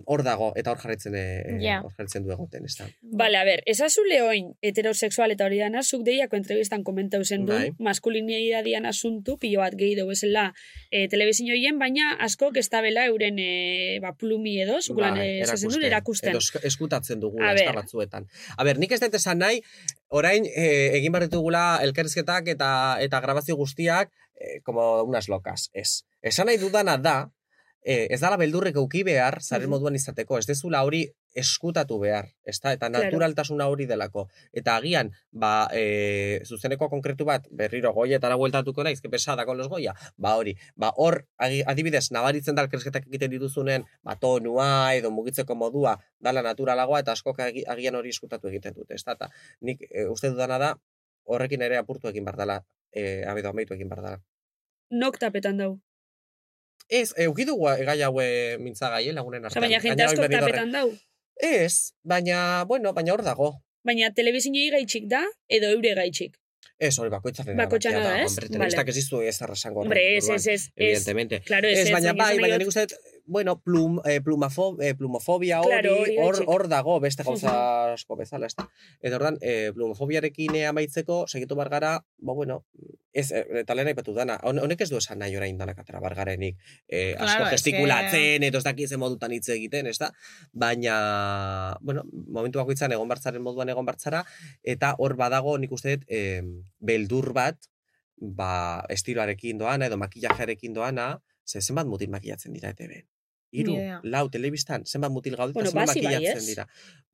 hor 0.05 0.23
dago, 0.23 0.51
eta 0.59 0.71
hor 0.71 0.77
jarraitzen, 0.81 1.15
eh, 1.15 1.57
Ja. 1.61 1.81
hor 1.81 1.91
jarraitzen 1.91 2.23
du 2.25 2.31
egoten, 2.31 2.65
ez 2.65 2.75
da. 2.77 2.87
Vale, 3.01 3.37
a 3.37 3.43
ver, 3.45 3.63
esazu 3.65 4.03
lehoin 4.03 4.53
heterosexual 4.61 5.31
eta 5.31 5.45
hori 5.45 5.57
dana, 5.59 5.83
zuk 5.83 6.03
deiako 6.03 6.35
entrevistan 6.35 6.83
komentau 6.83 7.23
zen 7.23 7.45
du, 7.45 7.53
Bai. 7.53 7.71
maskulinidadian 7.79 8.85
asuntu, 8.85 9.37
pilo 9.39 9.59
bat 9.61 9.75
gehi 9.79 9.95
dugu 9.95 10.11
esela 10.11 10.53
e, 10.91 11.07
telebizinoien, 11.07 11.79
baina 11.79 12.13
askok 12.19 12.57
ez 12.57 12.67
tabela 12.69 13.05
euren 13.07 13.39
e, 13.39 13.99
ba, 14.03 14.13
plumi 14.19 14.59
edo, 14.61 14.81
zukulan 14.81 15.15
Bai, 15.17 15.27
e, 15.41 15.45
zezen 15.45 15.69
duen 15.69 15.85
erakusten. 15.87 16.29
Edo 16.35 16.39
esk- 16.43 16.59
eskutatzen 16.63 17.19
dugu 17.23 17.41
A 17.41 17.53
ezta 17.53 17.71
ber. 17.71 17.75
batzuetan. 17.81 18.27
A 18.57 18.63
ber, 18.63 18.77
nik 18.79 18.91
ez 18.91 18.99
dut 18.99 19.13
esan 19.15 19.39
nahi, 19.39 19.61
orain 20.09 20.45
eh, 20.45 20.91
egin 20.97 21.11
behar 21.11 21.25
ditugula 21.29 21.79
elkarrizketak 21.81 22.47
eta 22.53 22.97
eta 23.01 23.19
grabazio 23.21 23.55
guztiak 23.55 24.11
eh, 24.39 24.59
como 24.63 25.03
unas 25.03 25.27
locas, 25.29 25.69
ez. 25.73 26.03
Esan 26.21 26.47
nahi 26.47 26.57
dudana 26.57 26.97
da, 26.97 27.31
eh, 27.85 28.07
ez 28.09 28.19
dala 28.21 28.37
beldurrik 28.37 28.75
euki 28.75 29.03
behar, 29.03 29.41
zaren 29.41 29.67
Mhm. 29.67 29.69
moduan 29.75 29.95
izateko, 29.95 30.37
ez 30.37 30.45
dezula 30.47 30.83
hori 30.83 31.05
eskutatu 31.35 31.97
behar, 31.99 32.27
ezta? 32.45 32.71
Eta 32.73 32.87
naturaltasuna 32.89 33.65
hori 33.67 33.85
delako. 33.85 34.27
Eta 34.53 34.75
agian, 34.77 35.11
ba, 35.31 35.67
e, 35.73 36.41
zuzeneko 36.45 36.89
konkretu 36.89 37.25
bat, 37.25 37.47
berriro 37.51 37.91
goietara 37.93 38.35
bueltatuko 38.35 38.83
naiz, 38.83 39.01
que 39.01 39.09
pesada 39.09 39.45
con 39.45 39.57
los 39.57 39.67
goia, 39.67 39.93
ba 40.15 40.35
hori, 40.35 40.55
ba 40.75 40.91
hor, 40.95 41.25
adibidez, 41.37 42.11
nabaritzen 42.11 42.55
da 42.55 42.61
elkersketak 42.61 43.07
egiten 43.07 43.31
dituzunen, 43.31 43.83
ba 44.03 44.15
tonua 44.15 44.93
edo 44.95 45.09
mugitzeko 45.11 45.55
modua 45.55 45.97
dala 46.19 46.41
naturalagoa, 46.43 46.99
eta 46.99 47.11
askok 47.13 47.39
agi- 47.39 47.65
agian 47.67 47.95
hori 47.95 48.09
eskutatu 48.09 48.47
egiten 48.47 48.73
dute, 48.75 48.93
ezta? 48.93 49.13
Eta 49.13 49.29
nik 49.61 49.81
e, 49.89 50.05
uste 50.07 50.29
dudana 50.29 50.57
da, 50.59 50.75
horrekin 51.25 51.61
ere 51.61 51.77
apurtu 51.77 52.07
egin 52.07 52.25
bar 52.25 52.35
dela, 52.37 52.63
e, 52.91 53.23
abedo 53.25 53.49
amaitu 53.49 53.73
egin 53.73 53.89
bar 53.89 54.01
dela. 54.03 54.21
Nok 54.91 55.17
tapetan 55.17 55.57
dau. 55.57 55.79
Ez, 56.89 57.13
eukidugu 57.17 57.63
gai 57.85 58.01
haue 58.01 58.57
mintzagai, 58.59 59.07
eh, 59.09 59.13
lagunen 59.13 59.45
artean. 59.45 59.61
baina 59.63 59.79
jente 59.81 60.05
horre- 60.05 60.29
tapetan 60.29 60.71
dau. 60.71 60.91
Ez, 61.35 61.93
baina, 62.03 62.63
bueno, 62.67 62.93
baina 62.93 63.13
hor 63.13 63.23
dago. 63.23 63.61
Baina 63.83 64.11
telebizinoi 64.13 64.69
gaitxik 64.71 65.07
da, 65.07 65.23
edo 65.47 65.67
eure 65.67 65.93
gaitxik. 65.95 66.37
Ez, 66.79 66.97
hori 66.99 67.09
bakoitzaren 67.09 67.55
Bakoitzana 67.57 67.97
erabakia 67.97 68.17
da, 68.17 68.23
ez? 68.23 68.31
Hombre, 68.31 68.45
Vale. 68.47 68.53
telebistak 68.57 68.87
ez 68.89 68.95
dizu 68.95 69.21
ez 69.21 69.41
arrasango 69.41 69.81
Hombre, 69.81 70.17
ez, 70.17 70.27
ez, 70.29 70.47
ez. 70.47 70.69
Evidentemente. 70.75 71.39
Claro, 71.41 71.67
ez, 71.67 71.79
Ez, 71.79 71.91
baina 71.91 72.13
bai, 72.13 72.39
baina 72.39 72.57
nik 72.57 72.67
uste, 72.67 72.87
bueno, 73.25 73.59
plum, 73.61 73.99
eh, 74.05 74.19
plumafo, 74.21 74.77
eh, 74.81 74.93
plumofobia 74.95 75.61
Claro, 75.61 75.93
hori, 76.01 76.17
hor, 76.19 76.43
hor 76.45 76.67
dago 76.67 76.99
beste 76.99 77.23
gauza 77.23 77.93
asko 77.93 78.15
bezala, 78.17 78.45
ez 78.47 78.55
da. 78.55 78.67
Eta 79.01 79.15
ordan, 79.15 79.37
eh, 79.41 79.71
plumofobiarekin 79.73 80.55
eh, 80.55 80.65
amaitzeko, 80.67 81.23
segitu 81.27 81.55
bargara, 81.55 82.05
ba, 82.17 82.33
bueno, 82.33 82.65
ez, 83.13 83.31
eh, 83.31 83.45
eta 83.61 83.75
lehen 83.75 83.87
aipatu 83.87 84.13
dana, 84.13 84.39
hon- 84.43 84.59
honek 84.59 84.81
ez 84.81 84.89
du 84.89 84.97
esan 84.97 85.19
nahi 85.19 85.35
orain 85.37 85.57
danak 85.57 85.79
atera 85.79 85.99
bargarenik, 86.03 86.57
eh, 86.87 87.13
asko 87.15 87.25
Claro, 87.25 87.45
es 87.45 87.51
gestikulatzen, 87.51 88.43
edo 88.43 88.57
ez 88.57 88.63
dakit 88.63 88.89
ze 88.89 88.97
modutan 88.97 89.31
hitz 89.31 89.47
egiten, 89.49 89.87
ez 89.87 89.97
da. 89.99 90.11
Baina, 90.51 91.77
bueno, 91.81 92.03
momentu 92.27 92.59
bakoitzan 92.59 92.91
egon 92.91 93.07
bartzaren 93.07 93.41
moduan 93.41 93.69
egon 93.69 93.85
bartzara, 93.85 94.25
eta 94.63 94.95
hor 94.97 95.15
badago 95.15 95.57
nik 95.57 95.71
uste 95.71 95.97
dut, 95.97 96.05
eh, 96.09 96.41
beldur 96.79 97.31
bat, 97.33 97.57
ba, 98.17 98.83
estiloarekin 98.89 99.57
doana, 99.57 99.87
edo 99.87 99.97
makillajearekin 99.97 100.73
doana, 100.73 101.21
ze 101.45 101.61
zenbat 101.61 101.87
mutil 101.87 102.09
makillatzen 102.09 102.53
dira 102.53 102.69
ETV-en. 102.69 103.05
Hiru, 103.53 103.75
Ni 103.77 103.83
idea. 103.83 103.99
lau, 104.03 104.25
telebistan, 104.33 104.83
zenbat 104.89 105.11
mutil 105.13 105.35
gaude, 105.37 105.53
Bueno, 105.53 105.69
zenbat 105.69 105.91
bai, 105.93 105.95
makillatzen 106.01 106.41
ez? 106.41 106.47
dira. 106.49 106.65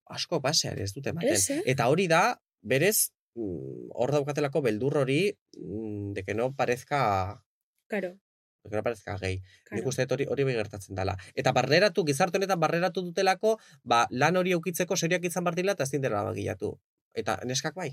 Asko 0.07 0.39
pasean 0.41 0.79
ez 0.79 0.93
dute 0.95 1.11
ematen. 1.11 1.35
Eh? 1.35 1.61
Eta 1.73 1.89
hori 1.91 2.07
da, 2.07 2.39
berez, 2.63 3.11
mm, 3.35 3.91
hor 3.93 4.11
daukatelako 4.15 4.61
beldur 4.65 4.97
hori, 5.03 5.19
mm, 5.59 6.13
de 6.15 6.23
que 6.23 6.33
no 6.33 6.53
parezca 6.55 7.43
Claro, 7.91 8.15
de 8.63 8.69
que 8.69 8.75
no 8.75 8.83
parezca 8.83 9.17
gay. 9.17 9.37
Nik 9.39 9.67
claro. 9.69 9.89
uste 9.89 10.05
dut 10.05 10.11
hori 10.17 10.25
hori 10.31 10.43
bai 10.47 10.55
gertatzen 10.55 10.95
dela. 10.95 11.17
Eta 11.35 11.51
barneratu, 11.51 12.05
gizarte 12.07 12.37
honetan 12.39 12.59
barneratu 12.59 13.01
dutelako, 13.03 13.57
ba, 13.83 14.07
lan 14.09 14.37
hori 14.37 14.51
eukitzeko 14.55 14.95
seriak 14.95 15.23
izan 15.25 15.43
bartila 15.43 15.73
eta 15.75 15.83
ezin 15.83 16.01
dela 16.01 16.23
bagilatu. 16.23 16.79
Eta 17.13 17.39
neskak 17.45 17.75
bai. 17.75 17.91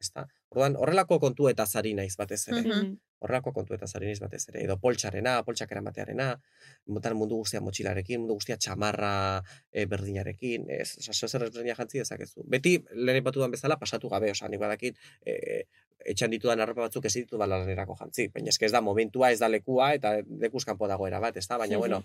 Ezta? 0.00 0.26
Orduan, 0.52 0.76
horrelako 0.76 1.18
kontu 1.20 1.48
eta 1.50 1.64
zari 1.66 1.94
naiz 1.96 2.14
batez 2.20 2.42
ere. 2.48 2.60
Mhm. 2.60 2.68
Mhm. 2.76 2.96
Horrelako 3.24 3.52
kontu 3.56 3.74
eta 3.74 3.86
zari 3.88 4.06
naiz 4.10 4.20
batez 4.20 4.42
ere. 4.50 4.62
Edo 4.64 4.76
poltsarena, 4.80 5.38
poltsak 5.44 5.72
eramatearena, 5.72 6.26
mutan 6.92 7.16
mundu 7.16 7.38
guztia 7.40 7.62
motxilarekin, 7.64 8.20
mundu 8.20 8.34
guztia 8.36 8.58
txamarra 8.60 9.42
e, 9.72 9.86
berdinarekin, 9.88 10.68
ez, 10.70 10.98
oza, 11.00 11.28
zer 11.28 11.46
ezberdina 11.48 11.74
jantzi 11.78 12.02
dezakezu. 12.02 12.44
Beti, 12.44 12.76
lehen 12.92 13.22
ipatu 13.22 13.40
dudan 13.40 13.56
bezala, 13.56 13.78
pasatu 13.80 14.10
gabe, 14.12 14.30
oza, 14.30 14.48
nik 14.52 14.60
badakit, 14.60 15.00
e, 15.24 15.64
etxan 16.12 16.30
ditudan 16.30 16.60
arropa 16.60 16.84
batzuk 16.86 17.08
ez 17.08 17.14
ditu 17.16 17.38
bala 17.40 17.58
lanerako 17.64 17.96
jantzi. 17.98 18.28
Baina 18.34 18.52
ez 18.60 18.72
da 18.72 18.80
momentua, 18.84 19.32
ez 19.32 19.40
da 19.40 19.48
lekua, 19.48 19.94
eta 19.96 20.18
lekuz 20.44 20.64
kanpo 20.68 20.86
dagoera 20.86 21.18
bat, 21.20 21.36
ez 21.36 21.48
da? 21.48 21.56
Baina, 21.56 21.76
Mhm. 21.76 21.80
bueno, 21.80 22.04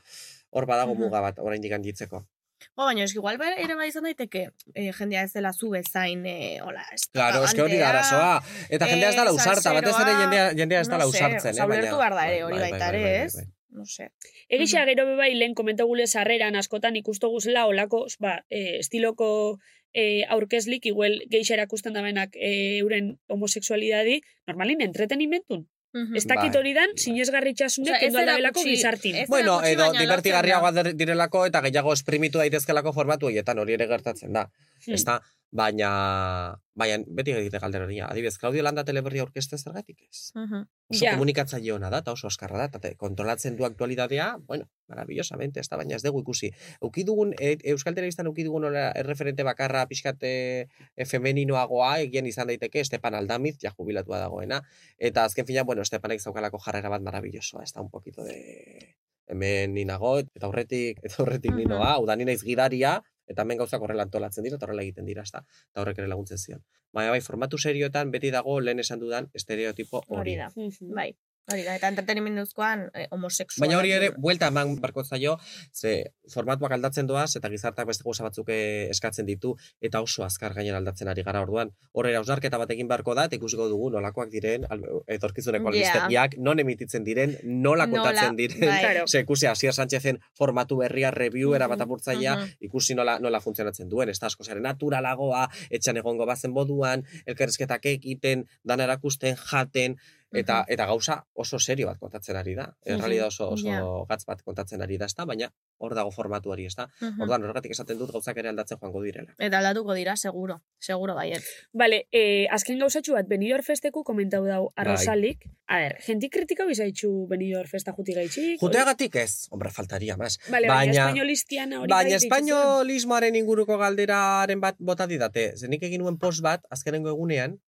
hor 0.51 0.65
badago 0.65 0.95
Mhm. 0.95 1.01
muga 1.03 1.21
bat, 1.21 1.39
orain 1.39 1.61
dikan 1.61 1.81
ditzeko. 1.81 2.25
Jo, 2.65 2.85
baina 2.85 3.03
eski 3.03 3.17
igual 3.19 3.37
bai- 3.41 3.55
ere 3.57 3.75
bai 3.75 3.87
izan 3.89 4.03
daiteke 4.07 4.43
eh, 4.75 4.91
jendea 4.97 5.23
ez 5.23 5.33
dela 5.33 5.51
zu 5.53 5.69
bezain, 5.73 6.25
eh, 6.25 6.59
hola, 6.61 6.83
ez 6.93 7.07
Claro, 7.11 7.43
eske 7.45 7.61
hori 7.61 7.79
arazoa. 7.81 8.41
Eta 8.69 8.87
jendea 8.87 9.09
ez 9.09 9.15
da 9.15 9.23
eh, 9.23 9.25
lausarta, 9.31 9.73
batez 9.73 9.95
ere 10.01 10.13
jendea, 10.21 10.45
jendea 10.61 10.81
ez 10.81 10.87
da 10.87 10.97
no 10.97 10.99
sé, 10.99 11.03
lausartzen, 11.05 11.51
osea, 11.55 11.63
eh? 11.63 11.67
ulertu 11.67 11.97
behar 11.97 12.15
da 12.19 12.27
ere, 12.27 12.37
bai, 12.37 12.45
hori 12.49 12.59
bai, 12.59 12.69
baita 12.71 12.91
bai, 12.91 13.01
ere, 13.01 13.23
ez? 13.25 13.47
No 13.71 13.85
sé. 13.87 14.09
Egisa 14.49 14.83
gero 14.85 15.05
be 15.07 15.15
bai 15.15 15.33
lehen 15.33 15.53
komentau 15.55 15.87
gule 15.87 16.05
sarreran 16.07 16.57
askotan 16.59 16.95
ikusto 16.99 17.29
guzela 17.31 17.65
olako, 17.67 18.05
ba, 18.19 18.43
e, 18.49 18.79
estiloko 18.79 19.59
e, 19.93 20.23
aurkezlik, 20.27 20.85
igual 20.91 21.21
geixa 21.31 21.53
erakusten 21.55 21.93
da 21.95 22.01
benak 22.03 22.35
e, 22.35 22.79
euren 22.79 23.13
homoseksualidadi, 23.31 24.21
normalin 24.47 24.81
entretenimentun. 24.81 25.67
Ez 25.93 26.23
dakit 26.25 26.53
Bai. 26.53 26.59
hori 26.61 26.73
dan, 26.73 26.93
sinesgarritxasunek 26.95 27.89
Osea, 27.91 27.97
ez 27.99 28.05
kendu 28.05 28.19
aldabelako 28.19 28.59
erakutsi- 28.61 28.75
gizartin. 28.77 29.15
Bueno, 29.27 29.57
edo 29.67 29.91
divertigarriagoa 29.91 30.71
direlako 30.93 31.45
eta 31.45 31.61
gehiago 31.61 31.93
esprimitu 31.93 32.39
daitezkelako 32.39 32.93
formatu 32.93 33.27
horietan 33.27 33.59
hori 33.59 33.73
ere 33.73 33.87
gertatzen 33.87 34.31
da. 34.33 34.45
Hmm. 34.85 34.93
Ez 34.95 35.03
da, 35.03 35.19
baina, 35.51 36.55
baina 36.79 37.03
beti 37.07 37.33
egite 37.35 37.59
galdera 37.59 37.83
hori. 37.85 37.97
Adibidez, 37.99 38.37
Claudio 38.39 38.63
Landa 38.63 38.85
teleberria 38.87 39.21
aurkezte 39.25 39.57
zergatik 39.57 39.99
ez. 40.09 40.31
da. 40.33 40.45
Mhm. 40.45 40.61
Oso 40.91 41.05
Ja. 41.05 41.11
komunikatzaile 41.13 41.71
ona 41.73 41.89
da, 41.89 41.99
eta 41.99 42.11
oso 42.11 42.27
askarra 42.27 42.57
da, 42.57 42.65
eta 42.65 42.93
kontrolatzen 42.97 43.55
du 43.57 43.65
aktualidadea, 43.65 44.37
bueno, 44.47 44.69
maravillosamente, 44.87 45.59
ez 45.59 45.67
da, 45.69 45.77
baina 45.77 45.95
ez 45.95 46.03
dugu 46.03 46.21
ikusi. 46.21 46.51
Euki 46.81 47.03
dugun, 47.03 47.33
e, 47.39 47.57
Euskal 47.71 47.95
Telebistan 47.95 48.25
euki 48.27 48.43
dugun 48.43 48.65
erreferente 48.75 49.43
bakarra 49.43 49.85
pixkat 49.87 50.17
e, 50.23 50.67
femeninoagoa, 51.05 51.99
egien 52.07 52.25
izan 52.25 52.47
daiteke, 52.47 52.79
Estepan 52.79 53.15
Aldamiz, 53.15 53.57
ja 53.61 53.71
jubilatua 53.77 54.19
dagoena, 54.19 54.61
eta 54.97 55.23
azken 55.25 55.45
fina, 55.45 55.63
bueno, 55.63 55.81
Estepanek 55.81 56.19
zaukalako 56.21 56.59
jarrera 56.59 56.89
bat 56.89 57.01
maravillosoa, 57.01 57.63
ez 57.63 57.73
da, 57.73 57.81
un 57.81 57.89
poquito 57.89 58.23
de 58.23 58.95
hemen 59.27 59.73
ninago, 59.73 60.17
eta 60.19 60.47
horretik, 60.47 60.99
eta 61.03 61.23
horretik 61.23 61.51
Mhm. 61.51 61.57
ninoa, 61.63 61.93
hau 61.93 62.05
da 62.05 62.15
ni 62.15 62.25
naiz 62.25 62.41
gidaria, 62.43 63.01
eta 63.31 63.45
hemen 63.45 63.61
gauzak 63.63 63.81
horrela 63.81 64.05
antolatzen 64.07 64.45
dira, 64.47 64.59
eta 64.59 64.67
horrela 64.67 64.85
egiten 64.85 65.07
dira, 65.09 65.25
ezta? 65.27 65.43
Eta 65.71 65.83
horrek 65.83 66.03
ere 66.03 66.11
laguntzen 66.11 66.41
zion. 66.41 66.63
Baina 66.93 67.15
bai, 67.15 67.21
formatu 67.25 67.57
serioetan 67.57 68.11
beti 68.11 68.31
dago 68.31 68.59
lehen 68.59 68.83
esan 68.83 68.99
dudan 68.99 69.29
estereotipo 69.33 70.03
hori. 70.07 70.37
Hori 70.37 70.37
da. 70.41 70.49
Bai. 70.95 71.11
Hori 71.51 71.65
da, 71.65 71.75
eta 71.75 71.89
entretenimenduzkoan 71.91 72.85
eh, 72.93 73.07
homosexual. 73.11 73.65
Baina 73.65 73.79
hori 73.79 73.91
ere, 73.91 74.11
buelta 74.15 74.47
eman 74.53 74.77
barko 74.79 75.03
zaio, 75.03 75.37
ze 75.73 76.13
formatuak 76.31 76.71
aldatzen 76.77 77.09
doaz, 77.09 77.35
eta 77.35 77.49
gizartak 77.51 77.89
beste 77.89 78.05
gauza 78.05 78.23
batzuk 78.23 78.49
eh, 78.53 78.87
eskatzen 78.93 79.27
ditu, 79.27 79.55
eta 79.81 80.01
oso 80.05 80.23
azkar 80.23 80.55
gainen 80.55 80.77
aldatzen 80.77 81.11
ari 81.11 81.25
gara 81.27 81.41
orduan. 81.43 81.73
Horre, 81.91 82.15
ausnarketa 82.15 82.61
bat 82.61 82.71
egin 82.71 82.87
beharko 82.87 83.17
da, 83.17 83.25
eta 83.27 83.35
ikusiko 83.35 83.67
dugu 83.67 83.89
nolakoak 83.97 84.31
diren, 84.31 84.67
etorkizuneko 85.11 85.73
albistegiak, 85.73 86.37
non 86.39 86.63
emititzen 86.63 87.03
diren, 87.03 87.35
nola 87.43 87.81
Nola, 87.87 87.87
kontatzen 87.89 88.37
diren, 88.37 88.67
bai. 88.67 89.03
Ze 89.07 89.23
ikusi 89.25 89.47
Asier 89.47 89.73
Sánchezen 89.73 90.19
formatu 90.37 90.77
berria, 90.77 91.11
review, 91.11 91.55
era 91.55 91.67
bat 91.67 91.79
Mhm, 91.79 91.87
apurtzailea, 91.87 92.35
mhm. 92.35 92.47
ikusi 92.67 92.95
nola, 92.95 93.17
nola 93.19 93.41
funtzionatzen 93.41 93.89
duen, 93.89 94.09
ez 94.09 94.19
da 94.19 94.27
asko 94.27 94.43
zare 94.43 94.61
naturalagoa, 94.61 95.47
etxan 95.69 95.97
egongo 95.97 96.25
bazen 96.25 96.51
moduan, 96.51 97.05
elkarrezketak 97.25 97.85
egiten, 97.85 98.45
dana 98.63 98.83
erakusten, 98.83 99.35
jaten, 99.35 99.97
eta, 100.33 100.65
eta 100.67 100.85
gauza 100.85 101.25
oso 101.33 101.59
serio 101.59 101.87
bat 101.87 101.97
kontatzen 101.99 102.35
ari 102.35 102.55
da. 102.55 102.75
Errealidad 102.85 103.27
oso, 103.27 103.49
oso 103.49 103.67
Ja. 103.67 103.81
gatz 104.09 104.25
bat 104.25 104.41
kontatzen 104.43 104.81
ari 104.81 104.97
da, 104.97 105.05
ez 105.05 105.15
da, 105.15 105.25
baina 105.25 105.51
hor 105.77 105.95
dago 105.95 106.11
formatu 106.11 106.51
hori, 106.51 106.65
ez 106.65 106.75
da. 106.75 106.87
Mhm. 107.01 107.21
Orduan, 107.21 107.43
horregatik 107.43 107.71
esaten 107.71 107.97
dut 107.97 108.11
gauzak 108.11 108.37
ere 108.37 108.49
aldatzen 108.49 108.77
joango 108.79 109.01
direla. 109.01 109.33
Eta 109.39 109.57
aldatuko 109.57 109.93
dira, 109.93 110.15
seguro. 110.15 110.61
Seguro 110.79 111.15
baiet. 111.15 111.43
Vale, 111.73 112.07
eh, 112.11 112.47
azken 112.51 112.79
gauzatxu 112.79 113.13
bat, 113.13 113.27
Benidorm 113.27 113.63
festeku 113.63 114.03
komentau 114.03 114.45
dau 114.45 114.71
Bai. 114.75 114.85
arrozalik. 114.85 115.45
A 115.67 115.77
ber, 115.79 115.97
jentik 116.05 116.31
kritikau 116.33 116.69
izaitxu 116.69 117.27
Benidorm 117.29 117.67
festa 117.67 117.93
juti 117.93 118.13
gaitxik. 118.13 118.59
Juteagatik 118.59 119.15
ez, 119.15 119.47
hombre, 119.51 119.69
faltaria, 119.71 120.17
mas. 120.17 120.37
Vale, 120.49 120.67
baina, 120.67 120.91
baina- 120.93 121.07
espainolistiana 121.07 121.79
hori 121.81 121.89
Baina 121.89 122.09
bai 122.09 122.15
espainolismoaren 122.17 123.35
inguruko 123.35 123.77
galderaren 123.77 124.59
bat 124.61 124.75
bota 124.79 125.07
didate. 125.07 125.53
Zenik 125.57 125.83
egin 125.83 126.01
nuen 126.01 126.17
post 126.17 126.41
bat, 126.41 126.63
azkenengo 126.69 127.09
egunean, 127.09 127.59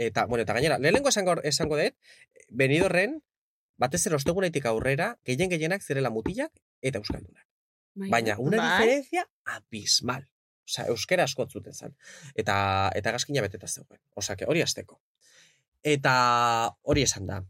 eta, 0.00 0.24
bueno, 0.26 0.42
eta 0.42 0.54
gainera, 0.56 0.78
lehenengo 0.78 1.10
esango, 1.12 1.36
esango 1.44 1.76
dut, 1.76 1.94
benidorren, 2.48 3.18
batez 3.80 4.06
ere 4.08 4.16
ostegunetik 4.16 4.66
aurrera, 4.70 5.12
gehien 5.28 5.52
gehienak 5.52 5.84
zirela 5.84 6.12
mutilak 6.14 6.52
eta 6.80 7.00
euskaldunak. 7.02 7.44
Bai, 8.00 8.08
Baina, 8.14 8.36
una 8.38 8.56
Bai. 8.56 8.70
diferencia 8.70 9.26
abismal. 9.44 10.24
Osea, 10.70 10.86
euskera 10.94 11.26
asko 11.26 11.46
zuten 11.50 11.74
zen. 11.74 11.96
Eta, 12.34 12.56
eta 12.94 13.12
gaskina 13.12 13.42
beteta 13.44 13.68
zegoen. 13.68 14.00
Que 14.38 14.46
hori 14.46 14.62
azteko. 14.62 15.00
Eta 15.82 16.14
hori 16.82 17.02
esan 17.02 17.26
da. 17.26 17.42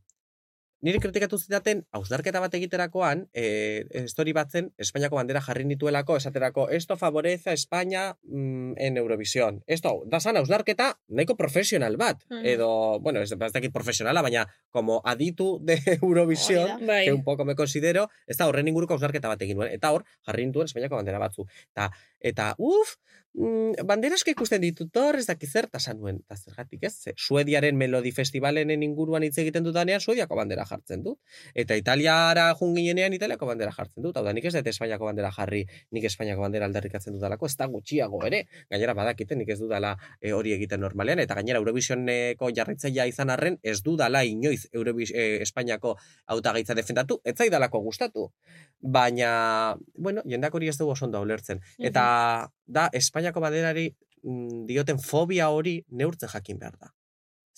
Nire 0.81 0.97
kritikatu 0.97 1.37
zidaten, 1.37 1.83
hausnarketa 1.93 2.41
bat 2.41 2.55
egiterakoan, 2.57 3.27
e, 3.37 4.07
story 4.09 4.33
batzen, 4.33 4.71
Espainiako 4.81 5.19
bandera 5.19 5.43
jarri 5.45 5.67
nituelako, 5.69 6.17
esaterako, 6.17 6.71
esto 6.73 6.97
favorece 6.97 7.51
a 7.51 7.53
España 7.53 8.17
mm, 8.23 8.79
en 8.79 8.97
Eurovisión. 8.97 9.63
Esto, 9.67 9.93
da 10.07 10.21
zan 10.21 10.39
hausnarketa 10.41 10.95
nahiko 11.09 11.37
profesional 11.37 11.99
bat. 12.01 12.25
Mhm. 12.31 12.47
Edo, 12.55 12.99
bueno, 13.01 13.21
ez, 13.21 13.33
ez 13.33 13.53
dakit 13.53 13.73
profesionala, 13.73 14.23
baina 14.23 14.47
como 14.71 15.03
aditu 15.05 15.59
de 15.61 15.77
Eurovisión, 16.01 16.87
Bai. 16.87 17.05
que 17.05 17.13
un 17.13 17.25
poco 17.25 17.45
me 17.45 17.55
considero, 17.55 18.09
ez 18.27 18.39
da 18.39 18.49
horren 18.49 18.69
inguruko 18.69 18.95
hausnarketa 18.97 19.29
bat 19.29 19.43
egin 19.43 19.61
nuen. 19.61 19.69
Eta 19.73 19.93
hor, 19.93 20.07
jarri 20.25 20.47
nituen 20.47 20.65
Espainiako 20.65 20.97
bandera 20.97 21.21
batzu. 21.21 21.45
Eta, 21.75 21.91
eta 22.21 22.55
uf, 22.59 22.97
mm, 23.35 23.87
bandera 23.87 24.17
asko 24.19 24.33
ikusten 24.33 24.63
ditut 24.63 24.97
hor, 25.01 25.19
ez 25.21 25.27
dakit 25.29 25.51
zer, 25.51 25.69
eta 25.71 25.81
esan 25.81 26.01
nuen, 26.01 26.21
eta 26.25 26.37
zergatik 26.37 26.85
ez, 26.87 26.93
ze, 27.05 27.15
Suediaren 27.17 27.77
Melodi 27.79 28.13
Festivalenen 28.13 28.83
inguruan 28.83 29.25
hitz 29.27 29.37
egiten 29.43 29.65
dudanean, 29.67 30.01
Suediako 30.01 30.37
bandera 30.39 30.65
jartzen 30.69 31.05
dut. 31.05 31.19
Eta 31.55 31.77
Italiara 31.79 32.49
jun 32.59 32.75
ginenean 32.77 33.15
Italiako 33.17 33.47
bandera 33.51 33.73
jartzen 33.77 34.03
dut. 34.03 34.17
Hau 34.17 34.25
da, 34.27 34.35
nik 34.37 34.49
ez 34.49 34.55
dut 34.57 34.71
Espainiako 34.73 35.09
bandera 35.11 35.31
jarri, 35.37 35.65
nik 35.97 36.09
Espainiako 36.11 36.45
bandera 36.47 36.69
aldarrikatzen 36.71 37.17
dudalako, 37.17 37.47
ez 37.47 37.57
da 37.57 37.69
gutxiago 37.71 38.23
ere. 38.27 38.45
Gainera 38.71 38.95
badakite, 38.99 39.39
nik 39.39 39.55
ez 39.55 39.61
dudala 39.61 39.97
e, 40.21 40.33
hori 40.37 40.55
egiten 40.57 40.81
normalean, 40.81 41.23
eta 41.23 41.39
gainera 41.39 41.63
Eurovisioneko 41.63 42.51
jarritzailea 42.57 43.07
izan 43.11 43.31
arren, 43.31 43.59
ez 43.63 43.81
dudala 43.87 44.25
inoiz 44.25 44.67
Eurovis, 44.73 45.13
e, 45.15 45.43
Espainiako 45.47 45.97
hautagaitza 46.27 46.75
defendatu, 46.75 47.21
ez 47.25 47.37
zaidalako 47.37 47.81
gustatu. 47.87 48.31
Baina, 48.81 49.77
bueno, 49.95 50.23
jendak 50.27 50.55
hori 50.55 50.69
ez 50.69 50.77
dugu 50.79 50.95
oso 50.97 51.05
ondo 51.07 51.21
ulertzen. 51.21 51.61
Eta 51.79 52.10
da, 52.67 52.89
Espainiako 52.93 53.43
banderari 53.43 53.89
mm, 53.91 54.65
dioten 54.71 54.99
fobia 55.03 55.51
hori 55.51 55.81
neurtzen 55.91 56.33
jakin 56.33 56.59
behar 56.59 56.79
da. 56.79 56.93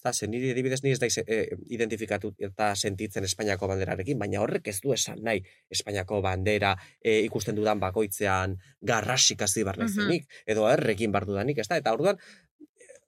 Eta 0.03 0.11
zen 0.11 0.33
niri 0.35 0.49
adibidez 0.51 0.81
ni 0.83 0.91
ez 0.91 0.99
daiz 0.99 1.15
e, 1.23 1.37
identifikatu 1.71 2.33
eta 2.43 2.73
sentitzen 2.75 3.23
Espainiako 3.29 3.69
banderarekin, 3.71 4.19
baina 4.19 4.41
horrek 4.43 4.67
ez 4.73 4.81
du 4.83 4.91
esan 4.97 5.21
nahi 5.23 5.45
Espainiako 5.71 6.19
bandera 6.25 6.73
e, 6.99 7.21
ikusten 7.29 7.55
dudan 7.55 7.79
bakoitzean 7.79 8.57
garrasik 8.83 9.45
hasi 9.47 9.63
bar 9.69 9.79
naizenik, 9.79 10.27
edo 10.47 10.67
errekin 10.73 11.15
bar 11.15 11.29
dudanik, 11.29 11.63
ez 11.63 11.69
da? 11.71 11.79
Eta 11.79 11.95
orduan, 11.95 12.19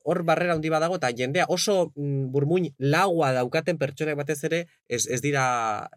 hor 0.05 0.23
barrera 0.29 0.55
handi 0.55 0.71
badago, 0.73 0.99
eta 1.01 1.11
jendea 1.17 1.47
oso 1.49 1.91
mm, 1.97 2.31
burmuin 2.33 2.71
laua 2.79 3.33
daukaten 3.37 3.81
pertsonak 3.81 4.21
batez 4.21 4.39
ere, 4.45 4.65
ez, 4.89 5.07
ez 5.09 5.21
dira 5.25 5.45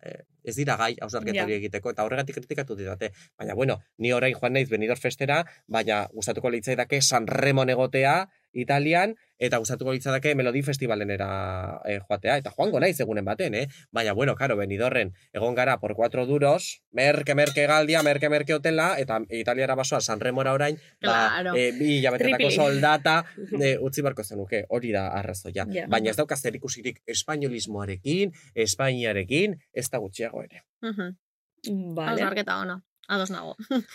eh, 0.02 0.24
ez 0.48 0.56
dira 0.56 0.78
gai 0.80 0.94
hausnarketa 1.04 1.42
Ja. 1.42 1.44
hori 1.44 1.58
egiteko, 1.60 1.92
eta 1.92 2.06
horregatik 2.08 2.38
kritikatu 2.40 2.76
didate. 2.80 3.12
Baina, 3.38 3.54
bueno, 3.54 3.82
ni 3.98 4.14
orain 4.16 4.34
joan 4.34 4.54
naiz 4.56 4.70
Benidorm 4.72 5.00
festera, 5.00 5.42
baina 5.68 6.06
gustatuko 6.14 6.50
litzaidake 6.50 7.02
San 7.02 7.28
Remon 7.28 7.70
egotea, 7.70 8.30
Italian, 8.58 9.16
eta 9.38 9.60
gustatuko 9.62 9.94
litzadake 9.94 10.34
Melodi 10.36 10.64
Festivalenera 10.66 11.82
eh, 11.86 12.00
joatea, 12.00 12.38
eta 12.42 12.52
joango 12.56 12.80
naiz 12.82 13.00
egunen 13.00 13.26
baten, 13.26 13.56
eh? 13.56 13.68
Baina, 13.92 14.14
bueno, 14.14 14.36
karo, 14.36 14.58
Benidorren, 14.58 15.14
egon 15.34 15.56
gara 15.56 15.78
por 15.80 15.94
4 15.96 16.26
duros, 16.26 16.82
merke, 16.92 17.36
merke 17.36 17.68
galdia, 17.68 18.02
merke, 18.04 18.30
merke 18.30 18.56
hotela, 18.56 18.96
eta 18.98 19.20
Italiara 19.30 19.76
basoa 19.76 20.02
San 20.02 20.20
Remora 20.20 20.54
orain, 20.54 20.78
ba, 21.02 21.30
Claro. 21.30 21.56
eh, 21.56 21.72
bi 21.78 21.98
hilabetetako 22.00 22.52
soldata 22.52 23.26
eh, 23.62 23.78
utzi 23.80 24.02
barko 24.02 24.24
zenuke, 24.24 24.66
hori 24.70 24.92
da 24.92 25.08
arrazoia. 25.20 25.68
Ja. 25.74 25.88
Baina 25.88 26.10
ez 26.10 26.18
daukaz 26.18 26.42
ikusirik 26.48 27.02
espainolismoarekin, 27.06 28.32
Espainiarekin, 28.56 29.58
ez 29.74 29.90
da 29.90 29.98
gutxiago 30.00 30.44
ere. 30.44 30.64
Mhm. 30.82 31.16
Vale. 31.96 32.12
Hausnarketa 32.12 32.60
ona. 32.62 32.82
Ados 33.08 33.30
nago. 33.32 33.56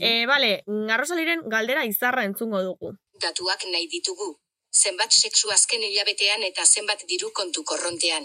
Eh, 0.00 0.24
bale, 0.24 0.62
Arrosaliren 0.88 1.42
galdera 1.52 1.82
izarra 1.84 2.22
entzungo 2.24 2.62
dugu. 2.64 2.94
Datuak 3.22 3.64
nahi 3.72 3.88
ditugu. 3.90 4.34
Zenbat 4.74 5.12
sexu 5.12 5.50
azken 5.54 5.82
hilabetean 5.86 6.42
eta 6.42 6.64
zenbat 6.66 7.04
diru 7.08 7.30
kontu 7.32 7.62
korrontean. 7.62 8.24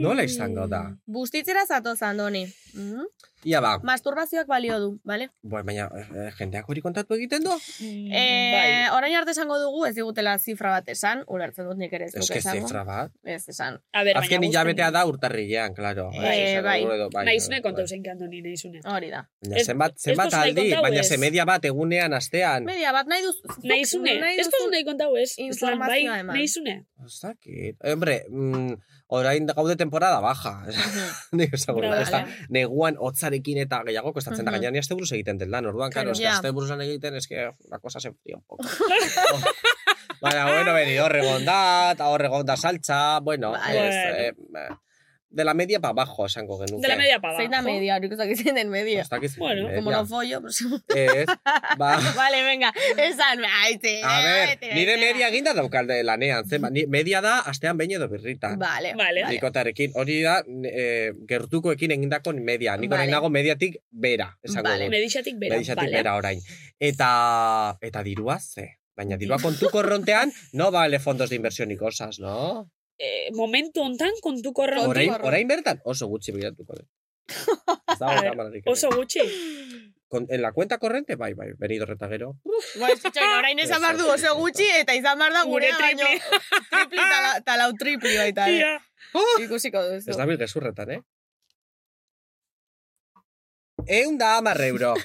Nola 0.00 0.24
izango 0.24 0.66
da? 0.70 0.84
Bustitzera 1.06 1.66
zatoz, 1.66 2.00
Andoni. 2.02 2.46
Mhm. 2.74 3.08
Ia 3.44 3.60
ba, 3.64 3.78
Masturbazioak 3.82 4.46
balio 4.46 4.78
du, 4.80 4.88
bale? 5.04 5.30
Bueno, 5.42 5.64
baina 5.64 5.86
eh, 5.96 6.30
jendeak 6.36 6.68
hori 6.68 6.82
kontatu 6.84 7.14
egiten 7.16 7.42
du? 7.46 7.54
Eh, 7.80 8.52
bai. 8.52 8.96
orain 8.96 9.14
arte 9.16 9.32
esango 9.32 9.56
dugu, 9.58 9.86
ez 9.88 9.94
digutela 9.96 10.34
zifra 10.38 10.70
bat 10.74 10.88
esan, 10.92 11.22
ulertzen 11.26 11.64
dut 11.70 11.78
nik 11.80 11.92
ere 11.96 12.10
ez 12.10 12.12
que 12.28 12.38
esango. 12.38 12.66
zifra 12.68 12.84
bat. 12.84 13.12
Ez 13.24 13.48
esan. 13.48 13.80
A 13.96 14.04
ber, 14.04 14.18
Azken 14.20 14.44
hilabetea 14.44 14.90
da 14.92 15.06
urtarrilean, 15.08 15.72
claro. 15.74 16.10
Eh, 16.12 16.52
Esango 16.52 16.68
bai. 16.68 16.82
edo, 16.82 17.08
bai, 17.14 17.24
Naizune 17.30 17.56
bai. 17.56 17.62
kontau 17.70 17.86
zein 17.86 18.02
kandoni 18.04 18.42
naizune. 18.42 18.80
Hori 18.84 19.10
da. 19.10 19.24
Baina 19.40 19.64
zenbat, 19.64 19.96
zenbat 19.98 20.34
aldi, 20.34 20.60
kontau, 20.68 20.82
baina 20.82 21.02
ze 21.02 21.16
media 21.18 21.44
bat 21.48 21.64
egunean, 21.64 22.12
astean. 22.12 22.64
Media 22.68 22.92
bat 22.92 23.06
nahi 23.08 23.22
zuk 23.24 23.56
Naizune, 23.64 24.18
ez 24.36 24.46
duzu 24.50 24.70
nahi 24.70 24.84
kontau 24.84 25.16
ez? 25.16 25.32
informazioa 25.38 25.88
bai, 26.12 26.20
eman. 26.20 26.36
Naizune. 26.36 26.84
Ez 27.06 27.20
dakit. 27.22 27.76
Hombre, 27.92 28.24
mm, 28.28 28.74
orain 29.08 29.46
gaude 29.46 29.76
temporada 29.76 30.20
baja. 30.20 30.52
Nik 31.32 31.54
Bravo, 31.66 31.80
nuke, 31.80 32.02
ez 32.02 32.10
da, 32.10 32.20
vale. 32.24 32.46
neguan 32.48 32.96
hotzarekin 32.98 33.58
eta 33.64 33.82
gehiago 33.86 34.12
kostatzen 34.12 34.44
da 34.44 34.50
Mhm. 34.50 34.56
gainean 34.60 34.72
ni 34.74 34.80
buruz 34.94 35.12
egiten 35.12 35.38
den 35.38 35.50
lan, 35.50 35.66
orduan, 35.66 35.90
Claro, 35.90 36.12
claro, 36.12 36.34
aste 36.36 36.50
buruz 36.50 36.70
egiten, 36.70 37.14
eske 37.16 37.50
la 37.70 37.78
cosa 37.78 38.00
se 38.00 38.12
fría 38.12 38.36
un 38.36 38.42
poco. 38.44 38.62
Baina, 40.20 40.44
bueno, 40.44 40.74
beni, 40.74 40.98
horre 40.98 41.22
da, 41.46 41.92
eta 41.92 42.08
horre 42.12 42.28
da 42.44 42.56
saltza, 42.56 43.20
bueno, 43.20 43.52
Vale. 43.52 43.88
es, 43.88 43.96
eh, 43.96 44.68
de 45.30 45.44
la 45.44 45.54
media 45.54 45.78
para 45.80 45.92
abajo, 45.92 46.26
esango 46.26 46.58
genuke. 46.58 46.82
De 46.82 46.88
la 46.88 46.96
media 46.96 47.20
pa 47.20 47.36
Zein 47.36 47.50
da 47.50 47.58
abajo. 47.58 47.72
media, 47.74 47.96
horik 47.96 48.12
ezak 48.12 48.34
zein 48.36 48.54
den 48.56 48.68
media. 48.68 49.04
Dakit 49.08 49.30
zein 49.30 49.38
Bueno, 49.38 49.62
media. 49.68 49.76
Como 49.78 49.90
no 49.92 50.06
follo, 50.06 50.40
pues... 50.42 50.60
Ez, 50.96 51.26
ba, 51.78 52.00
vale, 52.16 52.42
venga, 52.42 52.72
esan, 52.98 53.44
aite. 53.62 54.00
A 54.02 54.14
ber, 54.24 54.48
aite, 54.48 54.74
nire 54.74 54.96
media 54.98 55.28
eginda 55.28 55.54
daukalde 55.54 56.02
lanean, 56.02 56.44
zen, 56.48 56.62
ni- 56.72 56.86
media 56.86 57.20
da 57.22 57.38
astean 57.40 57.78
behin 57.78 57.92
edo 58.00 58.08
birritan. 58.08 58.58
Vale, 58.58 58.94
Vale. 58.98 59.24
Nikotarekin, 59.30 59.92
hori 59.94 60.20
da 60.22 60.40
e, 60.64 61.12
gertukoekin 61.28 61.94
egindako 61.94 62.32
media. 62.34 62.76
Nik 62.76 62.90
orain 62.90 63.06
Vale. 63.06 63.12
nago 63.14 63.30
mediatik 63.30 63.78
bera, 63.90 64.36
esango 64.42 64.68
Vale. 64.68 64.88
Medixatik 64.90 65.38
bera. 65.38 65.54
Medixatik 65.54 65.84
vale. 65.86 65.96
bera 65.96 66.16
orain. 66.18 66.42
Eta, 66.80 67.78
eta 67.80 68.02
dirua 68.02 68.40
ze. 68.40 68.66
Baina 68.96 69.16
dirua 69.16 69.38
kontu 69.40 69.70
korrontean, 69.70 70.32
no 70.52 70.70
vale 70.70 70.98
fondos 70.98 71.30
de 71.30 71.36
inversión 71.36 71.70
y 71.70 71.76
cosas, 71.76 72.18
no? 72.18 72.68
Eh, 73.00 73.30
momentu 73.32 73.80
hontan 73.80 74.12
kontu 74.20 74.52
korronti. 74.52 74.84
Orain, 74.92 75.14
orain 75.24 75.48
bertan 75.48 75.80
oso 75.88 76.06
gutxi 76.10 76.34
bilatuko 76.36 76.76
dut. 76.76 76.88
Kamararik. 77.96 78.66
Oso 78.72 78.90
gutxi. 78.92 79.22
Con, 80.10 80.26
en 80.28 80.42
la 80.42 80.50
cuenta 80.52 80.78
corrente, 80.78 81.14
bai, 81.14 81.32
bai, 81.34 81.52
benido 81.56 81.86
reta 81.86 82.08
gero. 82.10 82.34
Bai, 82.80 82.96
zitxoin, 82.98 83.30
orain 83.38 83.58
esan 83.62 83.80
behar 83.80 83.96
du 83.96 84.08
oso 84.10 84.34
gutxi, 84.34 84.66
eta 84.82 84.92
izan 84.98 85.16
behar 85.22 85.32
da 85.32 85.44
Gure 85.46 85.70
gure 85.70 85.78
baino. 85.78 86.08
Tripli, 86.72 86.98
tala, 86.98 87.30
talau 87.46 87.70
tripli 87.78 88.16
baita. 88.18 88.48
eh. 88.50 88.58
Ia. 88.64 88.72
Ikusiko 89.46 89.80
duzu. 89.86 90.10
Ez 90.10 90.16
da 90.18 90.26
bil 90.26 90.36
gezurretan, 90.42 90.90
eh? 90.96 91.00
Eun 93.86 94.18
da 94.18 94.36
amar 94.38 94.60
euro. 94.60 94.94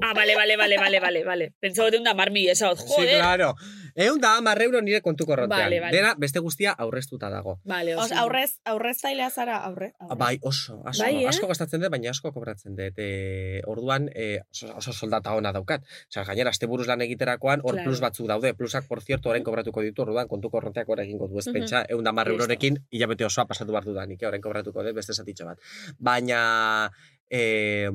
Ah, 0.00 0.12
vale, 0.14 0.36
vale, 0.36 0.56
vale, 0.56 0.76
vale, 0.78 1.00
vale, 1.00 1.24
vale. 1.24 1.52
Pentsau 1.60 1.90
de 1.90 1.98
un 1.98 2.04
damar 2.04 2.30
mi 2.30 2.46
esa, 2.48 2.70
Sí, 2.76 2.84
joder. 2.86 3.18
claro. 3.18 3.54
Eun 3.96 4.20
da 4.20 4.36
amar 4.36 4.60
euro 4.62 4.80
nire 4.80 5.00
kontu 5.02 5.26
korrontean. 5.26 5.58
Vale, 5.66 5.80
vale. 5.80 5.96
Dena 5.96 6.14
beste 6.16 6.38
guztia 6.38 6.70
aurreztuta 6.72 7.28
dago. 7.30 7.58
Vale, 7.64 7.96
Os, 7.96 8.04
oso. 8.04 8.14
aurrez, 8.20 8.60
aurrez 8.64 9.00
zailea 9.00 9.28
zara, 9.30 9.56
aurre. 9.64 9.92
aurre. 9.98 10.16
Bai, 10.16 10.38
oso, 10.42 10.82
asko, 10.86 11.02
Bai, 11.02 11.24
eh? 11.24 11.28
asko 11.28 11.48
gastatzen 11.50 11.80
dut, 11.80 11.90
baina 11.90 12.10
asko 12.10 12.30
kobratzen 12.32 12.76
dut. 12.76 12.94
E, 12.96 13.62
orduan, 13.66 14.08
e, 14.14 14.40
oso, 14.52 14.70
oso 14.76 14.92
soldata 14.92 15.34
ona 15.34 15.52
daukat. 15.52 15.82
Osea, 16.10 16.24
gainera, 16.24 16.50
aste 16.54 16.66
buruz 16.70 16.86
lan 16.86 17.00
egiterakoan, 17.02 17.60
hor 17.64 17.74
Claro. 17.74 17.90
plus 17.90 18.00
batzuk 18.00 18.28
daude. 18.28 18.54
Plusak, 18.54 18.86
por 18.86 19.02
cierto, 19.02 19.30
orain 19.30 19.42
kobratuko 19.44 19.82
ditu, 19.82 20.02
orduan, 20.02 20.28
kontu 20.28 20.50
korronteak 20.50 20.88
orain 20.88 21.08
egingo 21.08 21.26
du 21.28 21.38
ez 21.42 21.48
pentsa, 21.50 21.84
eun 21.88 22.04
da 22.04 22.12
mar 22.12 22.28
Listo. 22.28 22.42
eurorekin, 22.44 22.78
hilabete 22.90 23.24
osoa 23.24 23.46
pasatu 23.46 23.72
behar 23.72 23.84
dudanik, 23.84 24.22
eh, 24.22 24.26
orain 24.28 24.42
kobratuko 24.42 24.82
dut, 24.84 24.94
beste 24.94 25.12
zatitxo 25.12 25.44
bat. 25.46 25.58
Baina, 25.98 26.90
e, 27.30 27.88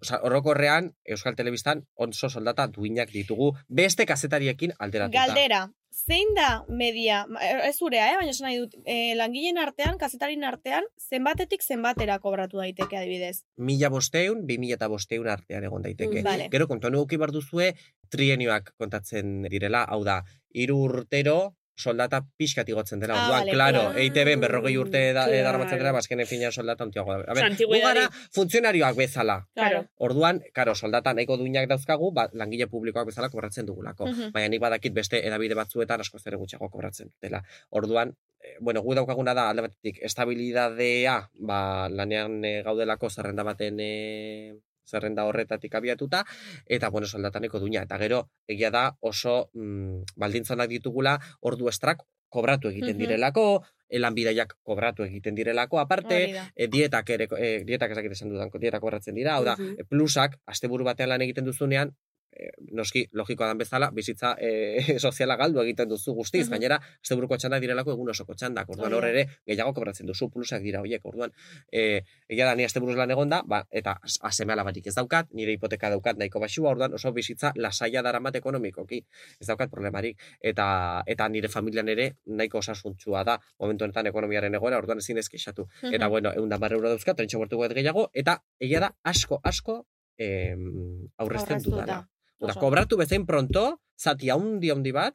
oza, 0.00 0.20
orokorrean, 0.22 0.94
Euskal 1.04 1.36
Telebistan, 1.36 1.84
onso 1.94 2.30
soldata 2.30 2.66
duinak 2.68 3.10
ditugu, 3.12 3.52
beste 3.68 4.06
kazetariekin 4.06 4.72
alderatuta. 4.78 5.26
Galdera, 5.26 5.60
zein 5.90 6.34
da 6.36 6.64
media, 6.68 7.26
ma- 7.28 7.42
ez 7.42 7.76
zurea, 7.78 8.06
eh? 8.12 8.16
baina 8.16 8.30
esan 8.30 8.46
nahi 8.48 8.58
dut, 8.62 8.74
eh, 8.86 9.14
langileen 9.18 9.58
artean, 9.58 9.98
kazetarin 9.98 10.44
artean, 10.44 10.84
zenbatetik 11.10 11.62
zenbatera 11.62 12.18
kobratu 12.18 12.58
daiteke 12.62 12.96
adibidez. 12.96 13.42
mila 13.56 13.90
bosteun, 13.90 14.46
bi 14.46 14.58
mila 14.58 14.78
eta 14.78 14.88
bosteun 14.88 15.28
artean 15.28 15.64
egon 15.64 15.82
daiteke. 15.82 16.20
Mm, 16.20 16.24
vale. 16.24 16.48
Gero, 16.50 16.68
kontuan 16.68 16.94
eduki 16.94 17.16
behar 17.16 17.32
duzue, 17.32 17.74
trienioak 18.08 18.74
kontatzen 18.78 19.42
direla, 19.42 19.84
hau 19.84 20.04
da, 20.04 20.22
hiru 20.54 20.78
urtero, 20.84 21.56
soldata 21.80 22.20
pixkat 22.36 22.68
igotzen 22.68 23.00
dela. 23.00 23.14
Ah, 23.16 23.24
Orduan, 23.24 23.40
vale, 23.40 23.52
claro, 23.56 23.80
claro. 23.86 23.98
EITB 23.98 24.36
berrogei 24.40 24.76
urte 24.78 25.00
da, 25.12 25.24
Claro. 25.26 25.44
daramatzen 25.48 25.78
dela, 25.80 25.92
bazkenen 25.96 26.26
fina 26.26 26.52
soldata 26.52 26.84
ontiago 26.84 27.16
da. 27.16 27.24
A 27.26 27.34
ber, 27.34 27.56
gara 27.82 28.04
funtzionarioak 28.36 28.96
bezala. 28.96 29.38
Claro. 29.54 29.84
Orduan, 29.98 30.42
karo, 30.52 30.74
soldata 30.74 31.14
nahiko 31.14 31.36
duinak 31.40 31.68
dauzkagu, 31.68 32.12
ba, 32.12 32.28
langile 32.32 32.66
publikoak 32.66 33.06
bezala 33.10 33.30
kobratzen 33.30 33.66
dugulako. 33.66 34.06
Mhm. 34.06 34.32
Baina 34.32 34.48
nik 34.48 34.60
badakit 34.60 34.92
beste 34.94 35.24
edabide 35.26 35.54
batzuetan 35.54 36.00
asko 36.00 36.18
ere 36.26 36.36
gutxiago 36.36 36.68
kobratzen 36.70 37.10
dela. 37.22 37.42
Orduan, 37.70 38.14
eh, 38.42 38.56
bueno, 38.60 38.82
gu 38.82 38.94
daukaguna 38.94 39.34
da 39.34 39.48
alde 39.50 39.62
batetik 39.62 39.98
estabilidadea, 40.02 41.30
ba, 41.40 41.88
lanean 41.88 42.44
eh, 42.44 42.62
gaudelako 42.62 43.10
zerrenda 43.10 43.42
baten 43.42 43.78
eh, 43.80 44.54
zerrenda 44.88 45.26
horretatik 45.26 45.74
abiatuta, 45.74 46.24
eta, 46.66 46.90
bueno, 46.90 47.06
soldataneko 47.06 47.60
duina. 47.60 47.82
Eta 47.82 47.98
gero, 47.98 48.24
egia 48.48 48.70
da 48.70 48.86
oso 49.00 49.50
mm, 49.54 50.16
baldintzanak 50.16 50.70
ditugula, 50.70 51.18
ordu 51.40 51.68
estrak 51.68 52.02
kobratu 52.30 52.70
egiten 52.70 52.98
direlako, 52.98 53.64
elanbidaiak 53.90 54.54
kobratu 54.62 55.02
egiten 55.02 55.34
direlako, 55.34 55.80
aparte, 55.82 56.20
e, 56.54 56.68
dietak 56.70 57.10
ere, 57.10 57.26
e, 57.36 57.48
dietak 57.66 57.90
ezakit 57.90 58.14
esan 58.14 58.30
dudan, 58.30 58.52
dietak 58.62 58.82
kobratzen 58.84 59.18
dira, 59.18 59.34
hau 59.34 59.44
da, 59.44 59.56
plusak, 59.90 60.38
asteburu 60.46 60.86
batean 60.86 61.10
lan 61.10 61.26
egiten 61.26 61.48
duzunean, 61.48 61.90
noski, 62.72 63.06
logikoa 63.12 63.46
dan 63.50 63.58
bezala, 63.58 63.90
bizitza 63.90 64.34
e, 64.38 64.50
soziala 65.04 65.36
galdu 65.36 65.60
egiten 65.62 65.88
duzu 65.88 66.14
guztiz, 66.14 66.46
Mhm. 66.46 66.50
gainera, 66.54 66.76
asteburuko 67.02 67.36
txandak 67.36 67.60
direlako 67.60 67.92
egun 67.92 68.10
osoko 68.10 68.34
txandak, 68.34 68.68
orduan 68.70 68.92
hor 68.94 69.04
ere, 69.04 69.26
gehiago 69.46 69.72
kobratzen 69.74 70.06
duzu, 70.06 70.30
plusak 70.30 70.62
dira 70.62 70.80
horiek, 70.80 71.04
orduan, 71.04 71.32
e, 71.72 72.00
egia 72.28 72.46
da, 72.46 72.54
ni 72.54 72.64
asteburuz 72.64 72.96
lan 72.96 73.10
egonda, 73.10 73.42
ba, 73.46 73.64
eta 73.70 73.96
aseme 74.22 74.52
alabarik 74.52 74.86
ez 74.86 74.94
daukat, 74.94 75.28
nire 75.34 75.52
hipoteka 75.52 75.90
daukat 75.90 76.16
nahiko 76.16 76.40
basua, 76.40 76.70
orduan 76.70 76.94
oso 76.94 77.12
bizitza 77.12 77.52
lasaia 77.56 78.02
daramat 78.02 78.36
ekonomikoki, 78.36 79.02
ez 79.40 79.46
daukat 79.46 79.70
problemarik, 79.70 80.18
eta 80.40 81.02
eta 81.06 81.28
nire 81.28 81.48
familian 81.48 81.88
ere 81.88 82.12
nahiko 82.26 82.58
osasuntsua 82.58 83.24
da, 83.24 83.38
momentu 83.58 83.84
honetan 83.84 84.06
ekonomiaren 84.06 84.54
egoera, 84.54 84.78
orduan 84.78 84.98
ezin 84.98 85.18
ez 85.18 85.28
kexatu. 85.28 85.66
Eta 85.92 86.08
bueno, 86.08 86.32
egun 86.32 86.48
da 86.48 86.58
euro 86.70 86.88
dauzkat, 86.88 87.16
trentxo 87.16 87.38
bortu 87.38 87.58
bat 87.58 87.72
gehiago, 87.74 88.10
eta 88.14 88.38
egia 88.60 88.80
da 88.80 88.94
asko, 89.04 89.40
asko 89.42 89.86
em, 90.18 91.08
aurrezten 91.18 91.56
Aurreztuta. 91.56 91.76
dudala. 91.82 92.08
Oso. 92.48 92.60
kobratu 92.60 92.96
bezain 92.96 93.26
pronto, 93.26 93.80
zati 94.00 94.30
haundi 94.30 94.70
haundi 94.70 94.92
bat, 94.92 95.14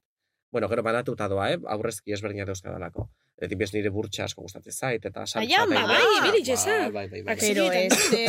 bueno, 0.52 0.68
gero 0.70 0.84
banatuta 0.84 1.28
doa, 1.28 1.52
eh? 1.52 1.58
aurrezki 1.68 2.14
ezberdina 2.14 2.46
dauzkadalako. 2.46 3.10
Eta 3.42 3.56
bez 3.60 3.74
nire 3.74 3.90
burtsa 3.92 4.24
asko 4.24 4.42
gustatzen 4.46 4.72
zait, 4.72 5.04
eta 5.06 5.26
saltza. 5.26 5.40
Ai, 5.42 5.54
ama, 5.60 5.76
eta- 5.76 5.88
bai, 5.90 6.04
Bai, 6.22 6.30
ibili 6.30 6.52
esan. 6.54 6.94
Bai, 6.94 7.08
bai, 7.10 7.22
bai. 7.24 7.36
Pero 7.40 7.66
este... 7.72 8.22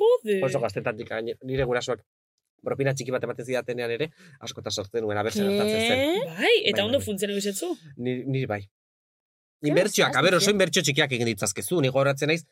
Joder. 0.00 0.44
Oso 0.44 0.60
gaztetatik 0.60 1.10
nire 1.42 1.64
gurasoak 1.64 2.02
propina 2.62 2.92
txiki 2.94 3.10
bat 3.10 3.24
ematen 3.24 3.46
zidatenean 3.46 3.90
ere, 3.90 4.10
askota 4.40 4.70
sortzen 4.70 5.02
nuen, 5.02 5.16
abertzen 5.18 5.48
gertatzen 5.48 5.80
zen. 5.88 6.20
Bai, 6.36 6.52
eta 6.68 6.76
Bai, 6.82 6.84
ondo 6.86 6.98
bai. 6.98 7.06
funtzionatu 7.06 7.38
izetzu. 7.40 7.72
Ni, 7.96 8.18
niri 8.26 8.46
bai. 8.46 8.60
Inbertsioak, 9.62 10.10
zehaztu 10.12 10.18
a 10.18 10.22
ber, 10.26 10.34
oso 10.38 10.50
inbertsio 10.50 10.82
txikiak 10.82 11.12
egin 11.16 11.28
ditzazkezu, 11.30 11.80
ni 11.80 11.88
goratzen 11.94 12.28
naiz, 12.30 12.42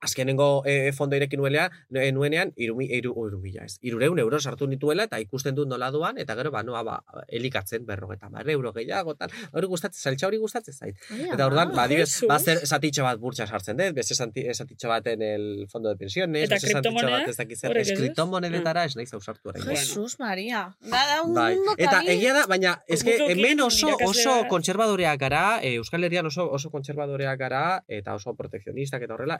azkenengo 0.00 0.62
e, 0.66 0.92
fondo 0.92 1.16
ireki 1.16 1.36
nuelea, 1.36 1.70
e, 1.92 2.10
nuenean, 2.12 2.52
irumi, 2.56 2.86
iru, 2.96 3.12
oh, 3.16 3.26
irumila 3.28 3.64
ez, 3.64 3.78
irureun 3.82 4.18
euro 4.18 4.40
sartu 4.40 4.66
nituela, 4.66 5.04
eta 5.04 5.20
ikusten 5.20 5.54
dut 5.54 5.68
nola 5.68 5.90
duan, 5.92 6.18
eta 6.18 6.34
gero, 6.38 6.50
ba, 6.54 6.62
noa, 6.64 6.82
ba, 6.86 6.98
elikatzen 7.28 7.84
berrogeta, 7.86 8.30
mar 8.32 8.48
euro 8.48 8.72
gehiago, 8.72 9.14
tal, 9.14 9.30
hori 9.52 9.68
gustatzen, 9.70 10.00
saltxa 10.00 10.28
hori 10.30 10.38
gustatzen 10.40 10.74
zait. 10.74 10.96
Eta 11.32 11.46
orduan, 11.46 11.74
ba, 11.76 11.86
Jesus. 11.90 12.26
ba, 12.30 12.38
zer 12.40 12.62
zatitxo 12.66 13.04
bat 13.04 13.20
burtsa 13.20 13.46
sartzen 13.46 13.76
dut, 13.76 13.94
beste 13.96 14.14
zanti- 14.16 14.46
zatitxo 14.54 14.88
bat 14.88 15.06
en 15.12 15.22
el 15.22 15.66
fondo 15.70 15.88
de 15.92 15.96
pensiones, 15.96 16.44
Eta 16.48 16.56
beste 16.56 16.72
zatitxo 16.72 16.90
kriptomoneda? 16.96 17.18
bat 17.20 17.28
ez 17.28 17.36
dakiz 17.36 17.60
zer, 17.60 17.70
Horrek 17.70 17.82
ez 17.82 17.90
ez 17.90 17.96
ez? 17.96 18.00
kriptomonedetara 18.00 18.84
ez 18.88 18.96
naiz 18.96 19.12
ausartu 19.14 19.52
orain. 19.52 19.64
Jesus 19.68 20.18
Maria. 20.18 20.64
Da, 20.80 21.04
da, 21.12 21.20
un 21.22 21.34
Bai. 21.34 21.56
Eta 21.78 22.00
egia 22.08 22.32
da, 22.34 22.46
baina 22.50 22.74
eske 22.88 23.16
hemen 23.30 23.60
oso 23.64 23.92
oso 24.06 24.34
kontserbadoreak 24.48 25.20
gara, 25.20 25.44
e, 25.62 25.74
Euskal 25.80 26.04
Herrian 26.04 26.26
oso 26.26 26.48
oso 26.50 26.70
kontserbadoreak 26.70 27.38
gara 27.38 27.62
eta 27.88 28.14
oso 28.18 28.34
protekzionistak 28.36 29.02
eta 29.06 29.14
horrela 29.14 29.38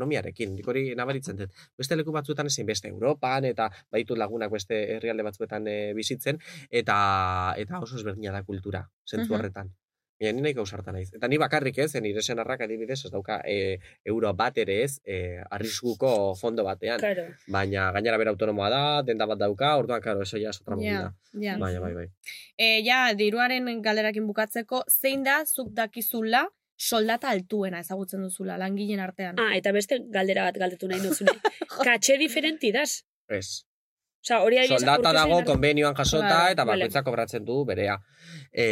ekonomiarekin. 0.00 0.54
Nik 0.56 0.68
hori 0.68 0.94
nabaritzen 0.96 1.36
dut. 1.36 1.52
Beste 1.78 1.96
leku 1.98 2.12
batzuetan 2.14 2.46
ezin 2.50 2.66
beste 2.66 2.88
Europan 2.88 3.44
eta 3.44 3.70
baitu 3.92 4.16
lagunak 4.16 4.50
beste 4.52 4.78
herrialde 4.96 5.22
batzuetan 5.26 5.66
e, 5.68 5.92
bizitzen 5.94 6.40
eta 6.70 7.54
eta 7.60 7.80
oso 7.84 7.96
ezberdina 8.00 8.32
da 8.32 8.42
kultura 8.42 8.88
zentzu 9.06 9.30
Mhm. 9.32 9.38
horretan. 9.38 9.70
Baina 10.20 10.32
ni 10.36 10.42
nahiko 10.42 10.60
ausarta 10.60 10.92
naiz. 10.92 11.14
Eta 11.16 11.28
ni 11.28 11.38
bakarrik 11.38 11.78
ez, 11.78 11.94
nire 11.96 12.20
senarrak 12.20 12.60
adibidez 12.60 13.06
ez 13.06 13.10
dauka 13.10 13.40
e, 13.46 13.78
euro 14.04 14.34
bat 14.34 14.58
ere 14.58 14.82
ez, 14.84 15.00
e, 15.02 15.40
arriskuko 15.50 16.34
fondo 16.36 16.62
batean. 16.62 16.98
Claro. 17.00 17.24
Baina 17.48 17.90
gainera 17.92 18.18
bera 18.18 18.30
autonomoa 18.30 18.68
da, 18.68 19.02
denda 19.02 19.24
bat 19.26 19.38
dauka, 19.38 19.76
orduan, 19.78 20.02
karo, 20.02 20.20
eso 20.20 20.36
ya 20.36 20.50
es 20.50 20.60
otra 20.60 20.76
movida. 20.76 21.14
Ja, 21.32 21.40
ja. 21.40 21.56
Baina, 21.58 21.80
bai, 21.80 21.94
bai. 21.94 22.08
E, 22.58 22.82
ja, 22.84 23.14
diruaren 23.14 23.80
galderakin 23.80 24.26
bukatzeko, 24.26 24.84
zein 24.88 25.24
da 25.24 25.44
zuk 25.46 25.72
dakizula 25.72 26.48
soldata 26.80 27.28
altuena 27.34 27.80
ezagutzen 27.84 28.22
duzula 28.24 28.56
langileen 28.60 29.00
artean? 29.04 29.38
Ah, 29.40 29.52
eta 29.58 29.72
beste 29.76 30.00
galdera 30.12 30.46
bat 30.48 30.56
galdetu 30.62 30.88
nahi 30.88 31.02
duzune. 31.04 31.34
Katxe 31.86 32.16
diferenti 32.20 32.72
das? 32.72 33.02
Ez. 33.28 33.62
Osa, 34.20 34.42
hori 34.44 34.58
Soldata 34.68 35.14
dago 35.16 35.40
konbenioan 35.48 35.94
jasota 35.96 36.26
Vale, 36.28 36.52
eta 36.52 36.64
vale. 36.68 36.84
bakoitzak 36.84 37.06
kobratzen 37.06 37.44
du 37.44 37.62
berea. 37.64 37.94
E, 38.52 38.66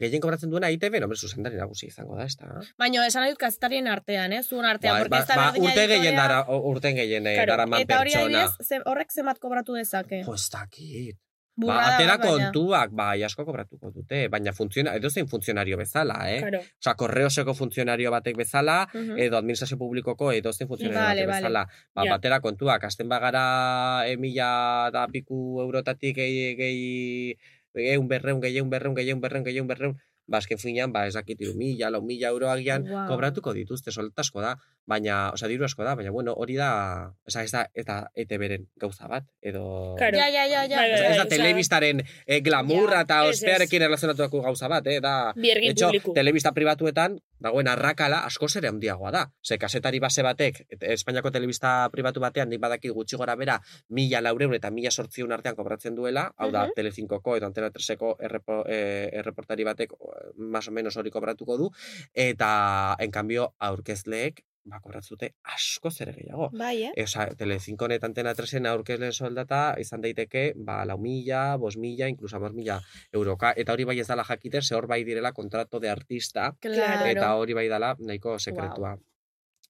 gehien 0.00 0.22
kobratzen 0.24 0.48
duena 0.52 0.70
ITB, 0.72 0.96
no, 1.02 1.10
zuzendari 1.12 1.58
nagusi 1.60 1.90
izango 1.90 2.16
da, 2.16 2.24
ez 2.24 2.38
da? 2.40 2.62
Baina 2.80 3.04
esan 3.06 3.26
nahi 3.26 3.34
dut 3.34 3.40
kazetarien 3.42 3.90
artean, 3.92 4.32
eh? 4.32 4.40
Zuen 4.42 4.64
artean, 4.64 4.96
Ba, 4.96 5.02
porque 5.04 5.12
ba, 5.12 5.20
ez 5.20 5.28
da 5.28 5.36
ba, 5.36 5.50
urte 5.60 5.84
gehien 5.92 6.16
dara, 6.16 6.38
urten 6.72 6.96
gehien 6.96 7.28
eh, 7.28 7.34
Claro, 7.36 7.52
daraman 7.52 7.84
Eta 7.84 8.00
hori 8.00 8.16
pertsona. 8.16 8.46
adibidez, 8.46 8.80
horrek 8.94 9.12
zenbat 9.12 9.38
kobratu 9.44 9.76
dezake? 9.76 10.22
Jo, 10.24 10.34
ez 10.40 10.48
dakit. 10.56 11.18
Ba, 11.54 11.74
atera 11.94 12.16
bat, 12.16 12.22
baina. 12.24 12.46
kontuak, 12.48 12.90
bai, 12.96 13.22
asko 13.24 13.44
kobratuko 13.44 13.90
dute, 13.92 14.28
baina 14.32 14.52
funtziona, 14.56 14.94
edo 14.96 15.10
zein 15.10 15.28
funtzionario 15.28 15.76
bezala, 15.76 16.16
eh? 16.32 16.38
Claro. 16.40 16.60
Osa, 16.80 16.94
korreoseko 16.96 17.52
funtzionario 17.54 18.10
batek 18.10 18.36
bezala, 18.36 18.88
Mhm. 18.94 19.18
edo 19.18 19.36
administrazio 19.36 19.76
publikoko 19.76 20.32
edo 20.32 20.52
zein 20.52 20.66
funtzionario 20.68 21.02
Vale, 21.04 21.26
batek 21.26 21.28
vale. 21.28 21.40
bezala. 21.42 21.66
Ba, 21.94 22.04
Ja. 22.06 22.12
batera 22.16 22.40
kontuak, 22.40 22.84
azten 22.84 23.08
bagara 23.08 24.04
e, 24.08 24.16
mila 24.16 24.88
da 24.92 25.06
piku 25.08 25.60
eurotatik 25.60 26.16
gehi, 26.16 26.56
gehi, 26.56 27.36
eun 27.74 28.08
berreun, 28.08 28.40
gehi 28.40 28.56
eun 28.58 28.70
berreun, 28.70 28.94
gehi 28.94 29.10
eun 29.10 29.20
berreun, 29.20 29.44
gehi 29.44 29.58
eun 29.58 29.66
berreun, 29.68 29.98
ba, 30.26 30.38
azken 30.38 30.58
finean, 30.58 30.92
ba, 30.92 31.06
ez 31.06 31.14
dakit 31.14 31.40
iru 31.40 31.52
mila, 31.58 31.90
lau 31.90 32.00
mila 32.02 32.28
euroagian, 32.28 32.84
Wow. 32.88 33.08
kobratuko 33.08 33.52
dituzte, 33.52 33.90
soltasko 33.92 34.40
da, 34.40 34.54
baina, 34.86 35.30
osea, 35.34 35.48
diru 35.48 35.64
asko 35.64 35.84
da, 35.84 35.94
baina, 35.98 36.10
bueno, 36.14 36.32
hori 36.34 36.54
da, 36.56 37.10
osea, 37.28 37.42
ez 37.44 37.50
da, 37.52 37.66
ez 37.74 37.84
da 37.86 37.96
ETB-ren 38.14 38.68
gauza 38.80 39.08
bat, 39.08 39.24
edo... 39.42 39.94
Claro. 39.98 40.16
Ja, 40.18 40.28
ja, 40.30 40.44
ja, 40.46 40.64
ja. 40.70 40.84
Ez, 40.86 41.16
da 41.18 41.26
telebistaren 41.26 42.02
eh, 42.26 42.40
glamurra 42.40 43.02
Ja, 43.02 43.06
eta 43.06 43.20
ez. 43.26 43.34
ospearekin 43.36 43.82
erlazionatuako 43.82 44.42
gauza 44.42 44.68
bat, 44.68 44.86
eh? 44.86 45.00
Da, 45.00 45.32
Biergin 45.36 45.70
hecho, 45.72 45.86
publiku. 45.90 46.14
telebista 46.14 46.52
pribatuetan, 46.52 47.18
dagoen 47.42 47.68
arrakala 47.68 48.22
asko 48.28 48.46
ere 48.56 48.68
handiagoa 48.68 49.10
da. 49.10 49.22
Ze 49.42 49.58
kasetari 49.58 49.98
base 50.00 50.22
batek, 50.22 50.60
et- 50.68 50.82
Espainiako 50.94 51.30
telebista 51.30 51.88
pribatu 51.90 52.20
batean, 52.20 52.48
nik 52.48 52.60
badakit 52.60 52.92
gutxi 52.92 53.16
gora 53.16 53.34
bera, 53.36 53.60
mila 53.88 54.20
laureun 54.20 54.54
eta 54.54 54.70
mila 54.70 54.90
sortziun 54.90 55.32
artean 55.32 55.56
kobratzen 55.56 55.94
duela, 55.94 56.32
hau 56.36 56.50
da, 56.50 56.66
Mhm. 56.66 56.72
Telefinkoko 56.76 57.36
edo 57.36 57.46
Antena 57.46 57.70
3eko 57.70 58.16
errepo, 58.20 58.64
eh, 58.68 59.10
erreportari 59.12 59.64
batek, 59.64 59.92
eh, 59.92 60.30
más 60.36 60.68
o 60.68 60.70
menos 60.72 60.96
hori 60.96 61.10
kobratuko 61.10 61.56
du, 61.58 61.70
eta, 62.14 62.96
en 62.98 63.10
cambio, 63.10 63.54
aurkezleek, 63.58 64.44
ba, 64.64 64.78
kobratzute 64.80 65.34
asko 65.54 65.90
zer 65.90 66.12
gehiago. 66.14 66.50
Bai, 66.56 66.84
eh? 66.88 66.92
Osa, 67.02 67.26
Telecinco 67.36 67.88
eta 67.90 68.06
Antena 68.06 68.34
3en 68.34 68.66
aurkezle 68.70 69.12
soldata 69.12 69.74
izan 69.82 70.00
daiteke, 70.00 70.52
ba, 70.56 70.84
lau 70.84 70.98
mila, 70.98 71.56
bos 71.56 71.76
mila, 71.76 72.08
incluso 72.08 72.36
amar 72.36 72.52
mila 72.52 72.80
euroka. 73.12 73.52
Eta 73.56 73.72
hori 73.72 73.84
bai 73.84 73.98
ez 74.00 74.06
dala 74.08 74.24
jakiter, 74.24 74.62
ze 74.64 74.74
hor 74.74 74.86
bai 74.86 75.02
direla 75.04 75.32
kontrato 75.32 75.80
de 75.80 75.88
artista, 75.90 76.52
Claro. 76.60 77.06
eta 77.06 77.34
hori 77.36 77.52
bai 77.54 77.68
dala 77.68 77.96
nahiko 77.98 78.38
sekretua. 78.38 78.96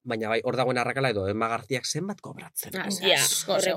Baina 0.03 0.27
bai, 0.27 0.41
hor 0.43 0.57
dagoen 0.59 0.77
arrakala 0.77 1.09
edo 1.13 1.29
Emma 1.31 1.47
Garziak 1.47 1.85
zenbat 1.87 2.19
kobratzen. 2.19 2.73
Ah, 2.75 2.89
Ja. 3.01 3.21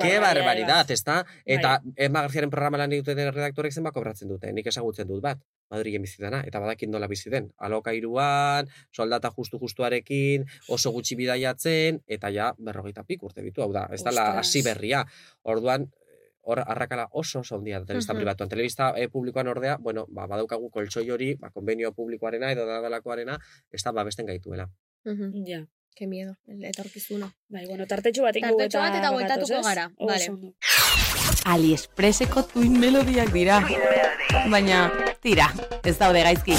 Ke 0.00 0.18
barbaridad. 0.18 0.90
ezta? 0.90 1.24
Eta 1.44 1.80
Emma 1.94 2.22
Garziaren 2.22 2.50
programa 2.50 2.78
lan 2.78 2.90
den 2.90 3.04
redaktorek 3.32 3.72
zenbat 3.72 3.94
kobratzen 3.94 4.28
dute. 4.28 4.52
Nik 4.52 4.66
ezagutzen 4.66 5.06
dut 5.06 5.22
bat. 5.22 5.38
Madrilen 5.70 6.02
bizi 6.02 6.22
dena, 6.22 6.42
eta 6.46 6.60
badakit 6.60 6.88
nola 6.88 7.08
bizi 7.08 7.30
den. 7.30 7.50
Alokairuan, 7.58 8.68
soldata 8.94 9.30
justu-justuarekin, 9.34 10.44
oso 10.68 10.92
gutxi 10.94 11.16
bidaiatzen, 11.18 12.02
eta 12.06 12.30
ja, 12.30 12.52
berrogeita 12.58 13.02
pik 13.04 13.22
urte 13.22 13.42
ditu, 13.42 13.62
hau 13.62 13.72
da, 13.72 13.88
ez 13.92 14.02
dala 14.04 14.38
hasi 14.38 14.62
berria. 14.62 15.04
Orduan, 15.42 15.88
hor 16.46 16.60
arrakala 16.62 17.08
oso 17.10 17.40
oso 17.40 17.56
handia 17.56 17.80
da 17.80 17.86
telebista 17.86 18.12
Mhm. 18.12 18.18
pribatuan. 18.20 18.48
Telebista 18.48 18.92
eh, 18.96 19.08
publikoan 19.08 19.48
ordea, 19.48 19.76
bueno, 19.80 20.06
ba, 20.08 20.26
badaukagu 20.26 20.70
koltsoi 20.70 21.10
hori, 21.10 21.34
ba, 21.34 21.50
konbenio 21.50 21.92
publikoarena 21.92 22.52
edo 22.52 22.66
dadalakoarena, 22.66 23.36
ez 23.72 23.82
da 23.82 23.90
babesten 23.92 24.26
gaituela. 24.26 24.68
Mhm. 25.04 25.44
Ja. 25.46 25.66
Ke 25.96 26.06
miedo, 26.06 26.36
el 26.46 26.62
etorkizuna. 26.62 27.32
Bai, 27.48 27.64
bueno, 27.66 27.86
tartetxo 27.86 28.22
bat 28.22 28.36
ingo 28.36 28.48
Tartetxo 28.48 28.78
bat 28.78 28.94
eta 28.94 29.10
bueltatuko 29.10 29.54
ez? 29.58 29.64
gara, 29.64 29.90
vale. 29.98 30.52
Aliexpreseko 31.46 32.42
tuin 32.50 32.78
melodiak 32.78 33.32
dira. 33.32 33.60
Baina, 34.50 34.90
tira, 35.26 35.48
ez 35.82 35.96
daude 35.98 36.22
gaizki. 36.22 36.54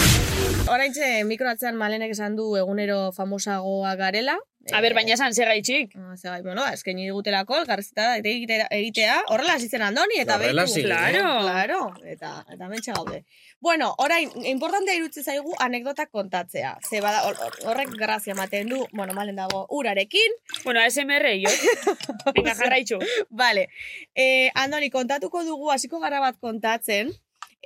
Oraintxe 0.67 1.23
mikroatzean 1.23 1.77
malenek 1.79 2.11
esan 2.11 2.35
du 2.35 2.49
egunero 2.59 3.13
famosagoa 3.15 3.93
garela. 3.95 4.35
A 4.75 4.81
ber, 4.83 4.91
baina 4.97 5.13
esan 5.15 5.31
segaitxik. 5.31 5.93
Ah, 5.95 6.17
ze 6.19 6.27
gai, 6.27 6.41
bueno, 6.43 6.65
eskaini 6.67 7.05
digutelako, 7.07 7.55
elkarrizketa 7.61 8.17
egitea, 8.19 9.21
horrela 9.31 9.53
hasi 9.55 9.69
zen 9.71 9.85
andoni, 9.85 10.17
eta 10.19 10.35
behitu. 10.41 10.65
ginen. 10.73 10.89
Claro. 10.89 11.21
Claro, 11.45 11.77
eta, 12.03 12.31
eta 12.51 12.67
mentxe 12.67 12.91
gaude. 12.97 13.21
Bueno, 13.63 13.93
orain, 14.03 14.27
importantea 14.43 14.97
irutze 14.99 15.23
zaigu 15.23 15.55
anekdotak 15.63 16.11
kontatzea. 16.11 16.73
Ze 16.89 16.99
bada, 16.99 17.21
hor- 17.29 17.39
hor- 17.45 17.61
horrek 17.71 17.93
grazia 17.95 18.33
ematen 18.35 18.67
du, 18.67 18.81
bueno, 18.91 19.13
malen 19.15 19.39
dago, 19.39 19.65
urarekin. 19.69 20.35
Bueno, 20.65 20.81
ASMR, 20.83 21.29
jo. 21.45 21.53
Venga, 22.35 22.53
jarraitxu. 22.59 22.99
Vale, 23.29 23.69
eh, 24.15 24.51
andoni, 24.53 24.89
kontatuko 24.91 25.45
dugu, 25.47 25.71
hasiko 25.71 26.01
gara 26.03 26.19
bat 26.19 26.35
kontatzen, 26.43 27.13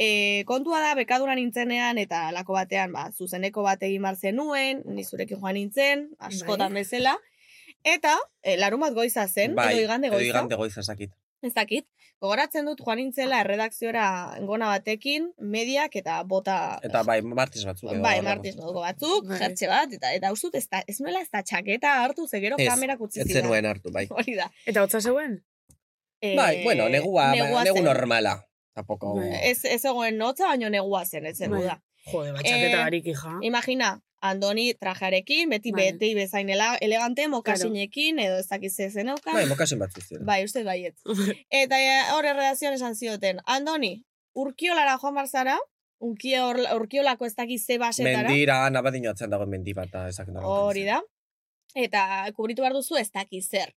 E, 0.01 0.43
kontua 0.49 0.79
da, 0.81 0.95
bekadura 0.97 1.35
nintzenean, 1.37 1.99
eta 2.01 2.31
lako 2.33 2.55
batean, 2.57 2.89
ba, 2.95 3.03
zuzeneko 3.13 3.61
bat 3.67 3.83
egin 3.85 4.01
bar 4.07 4.15
zenuen, 4.17 4.79
ni 4.95 5.03
zurekin 5.05 5.37
joan 5.37 5.53
nintzen, 5.59 6.07
askotan 6.17 6.73
bezala. 6.73 7.13
Eta, 7.85 8.15
e, 8.41 8.55
larun 8.57 8.81
bat 8.81 8.93
goiza 8.97 9.27
zen, 9.27 9.53
edo 9.53 9.81
igande 9.83 10.07
edo 10.09 10.15
goiza. 10.17 10.29
igande 10.31 10.57
goiza, 10.57 10.79
ez 10.81 10.87
dakit. 10.89 11.11
Ez 11.45 11.53
dakit. 11.53 11.85
Gogoratzen 12.21 12.65
dut 12.69 12.81
joan 12.85 12.99
nintzela 13.01 13.39
erredakziora 13.41 14.07
gona 14.45 14.67
batekin, 14.73 15.31
mediak 15.39 15.95
eta 15.97 16.19
bota... 16.23 16.57
Eta 16.85 17.01
bai, 17.05 17.19
martis 17.21 17.63
batzuk. 17.65 17.89
edo 17.93 18.01
Bai, 18.03 18.19
martiz 18.25 18.55
moduko 18.57 18.81
batzuk, 18.85 19.25
Bai. 19.29 19.39
jertxe 19.41 19.69
bat, 19.71 19.93
eta 19.97 20.11
eta 20.17 20.31
uste 20.33 20.47
dut, 20.51 20.59
ez, 20.61 20.67
da, 20.69 20.83
ez 20.87 20.99
nuela 21.01 21.21
ez 21.25 21.29
da 21.33 21.41
txaketa 21.41 21.95
hartu, 22.03 22.27
ze 22.29 22.39
gero 22.43 22.57
Ez, 22.61 22.67
kamerak 22.69 23.01
utzi 23.01 23.21
Ez 23.21 23.27
zidan. 23.27 23.41
zenuen 23.43 23.65
hartu, 23.65 23.89
bai. 23.93 24.05
Hori 24.17 24.35
da. 24.37 24.49
Eta 24.65 24.83
hotza 24.85 25.01
zeuen? 25.01 25.39
Eh, 26.21 26.35
Bai, 26.37 26.63
bueno, 26.63 26.89
negua, 26.89 27.31
negua 27.33 27.63
negu 27.65 27.77
zen. 27.81 27.85
normala. 27.85 28.35
Tampoco... 28.74 29.15
Ez, 29.22 29.65
ez 29.65 29.84
egoen 29.86 30.17
notza, 30.17 30.47
baino 30.47 30.69
negua 30.69 31.03
zen, 31.05 31.26
ez 31.26 31.38
zen 31.38 31.51
Bai. 31.51 31.63
da. 31.65 31.82
Jode, 32.11 32.32
batxaketa 32.34 32.78
Eh, 32.78 32.84
barik, 32.84 33.05
hija. 33.11 33.34
Imagina, 33.45 33.91
Andoni 34.22 34.67
trajarekin, 34.78 35.49
beti 35.49 35.72
Bai. 35.74 35.91
beti 35.91 36.13
bezain 36.15 36.49
ele- 36.49 36.78
elegante, 36.82 37.28
mokasinekin, 37.28 38.19
edo 38.22 38.38
ez 38.38 38.47
dakiz 38.47 38.76
ze 38.76 38.89
zeneukan. 38.93 39.34
Bai, 39.34 39.45
mokasin 39.49 39.80
batzuk 39.82 40.03
ziren. 40.05 40.26
Bai, 40.26 40.43
uste 40.45 40.63
baiet. 40.63 40.95
Eta 41.63 41.80
eh, 41.82 42.13
hor 42.13 42.26
erredazioan 42.30 42.78
esan 42.78 42.95
zioten, 42.95 43.41
Andoni, 43.45 43.95
urkiolara 44.38 44.97
joan 45.01 45.15
barzara, 45.17 45.57
urkio, 45.99 46.47
urkiolako 46.78 47.26
ez 47.26 47.36
dakiz 47.36 47.63
ze 47.65 47.78
basetara. 47.82 48.28
Mendira, 48.30 48.59
nabadino 48.69 49.09
atzean 49.11 49.30
dago 49.34 49.45
mendi 49.49 49.74
bat, 49.74 49.89
ezak 50.07 50.30
dago. 50.34 50.47
Hori 50.67 50.86
da. 50.86 51.01
Eta 51.76 52.05
kubritu 52.36 52.61
behar 52.61 52.74
duzu 52.78 52.97
ez 53.01 53.09
dakiz 53.11 53.47
zer. 53.49 53.74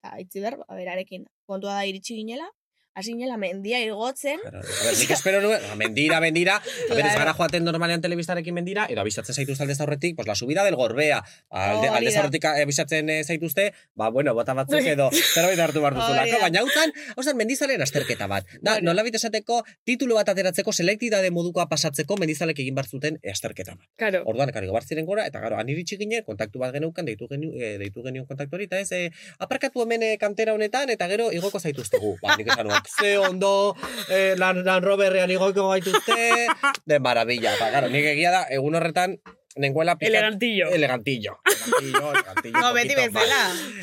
Eta 0.00 0.16
itzi 0.20 0.40
ber, 0.40 0.56
berarekin. 0.68 1.24
Kontua 1.46 1.74
da 1.78 1.84
iritsi 1.88 2.16
ginela, 2.16 2.48
hasi 2.96 3.14
nela 3.14 3.36
mendia 3.36 3.78
igotzen, 3.84 4.40
Claro, 4.40 4.62
nik 4.96 5.10
espero 5.12 5.40
nuen, 5.44 5.60
mendira, 5.76 6.18
mendira, 6.24 6.60
ver, 6.88 7.04
ez 7.04 7.12
Claro. 7.12 7.18
gara 7.18 7.34
joaten 7.36 7.64
normalean 7.64 8.00
telebistarekin 8.00 8.54
mendira, 8.56 8.86
edo 8.88 9.02
abisatzen 9.02 9.36
zaituzte 9.36 9.64
aldez 9.64 9.80
aurretik, 9.84 10.16
pues 10.16 10.26
la 10.26 10.34
subida 10.34 10.64
del 10.64 10.76
gorbea, 10.76 11.22
alde, 11.50 11.90
Hori 11.90 11.98
aldez 11.98 12.16
aurretik 12.16 12.44
abisatzen 12.48 13.10
eh, 13.10 13.22
zaituzte, 13.24 13.72
ba, 13.94 14.08
bueno, 14.08 14.32
bota 14.34 14.54
batzuk 14.54 14.80
edo, 14.94 15.10
zerbait 15.12 15.60
hartu 15.60 15.82
behar 15.84 15.98
duzulako, 15.98 16.40
baina 16.40 16.60
hau 16.64 16.70
zan, 16.72 16.94
hau 17.16 17.22
zan, 17.22 17.36
mendizalen 17.36 17.82
azterketa 17.82 18.26
bat. 18.26 18.48
Da, 18.62 18.80
nola 18.80 19.04
esateko, 19.06 19.62
titulu 19.84 20.16
bat 20.16 20.28
ateratzeko, 20.32 20.72
selektidade 20.72 21.30
modukoa 21.30 21.68
pasatzeko, 21.68 22.16
mendizalek 22.16 22.58
egin 22.64 22.74
behar 22.74 22.88
zuten 22.88 23.20
azterketa 23.30 23.76
bat. 23.76 23.86
Claro. 23.96 24.22
Orduan, 24.24 24.52
kari, 24.52 24.66
gobar 24.72 24.84
ziren 24.88 25.04
gora, 25.06 25.26
eta 25.26 25.40
gero, 25.44 25.60
aniritsi 25.60 25.98
ginen, 26.00 26.24
kontaktu 26.24 26.58
bat 26.58 26.72
geneukan, 26.72 27.04
deitu, 27.04 27.28
genu, 27.28 27.52
e, 27.60 27.76
deitu 27.78 28.02
genion 28.02 28.26
kontaktu 28.26 28.56
hori, 28.56 28.70
eta 28.70 28.80
ez, 28.80 28.90
e, 28.92 29.10
aparkatu 29.38 29.84
hemen 29.84 30.02
eh, 30.02 30.16
kantera 30.18 30.56
honetan, 30.56 30.90
eta 30.90 31.08
gero, 31.12 31.28
igoko 31.32 31.60
zaituztegu. 31.60 32.16
Ba, 32.22 32.36
nik 32.40 32.48
esan 32.52 32.70
ze 32.86 33.18
ondo, 33.18 33.76
eh, 34.10 34.34
lan, 34.38 34.64
lan 34.64 34.82
roberrean 34.82 35.30
igoko 35.30 35.68
gaituzte, 35.70 36.46
de 36.84 36.98
maravilla. 37.00 37.52
Ba, 37.60 37.70
garo, 37.70 37.88
nik 37.88 38.04
egia 38.04 38.30
da, 38.30 38.44
egun 38.50 38.74
horretan, 38.74 39.16
nengoela 39.56 39.94
pizkat- 39.96 40.08
Elegantillo. 40.12 40.68
Elegantillo. 40.70 41.38
Elegantillo, 41.44 42.10
elegantillo. 42.12 42.60
no, 42.62 42.72
beti 42.74 42.94
bezala. 42.94 43.40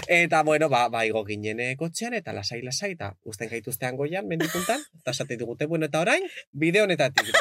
Eta, 0.08 0.44
bueno, 0.44 0.70
ba, 0.70 0.88
ba 0.90 1.06
igo 1.06 1.24
ginen 1.26 1.60
eh, 1.60 1.76
kotxean, 1.80 2.14
eta 2.14 2.34
lasai, 2.34 2.62
lasai, 2.62 2.92
eta 2.94 3.14
usten 3.26 3.50
gaituztean 3.50 3.98
goian, 3.98 4.28
mendipuntan, 4.28 4.82
eta 5.02 5.12
esate 5.12 5.38
digute, 5.38 5.66
bueno, 5.66 5.86
eta 5.90 6.00
orain, 6.06 6.24
bideo 6.52 6.84
honetatik. 6.86 7.32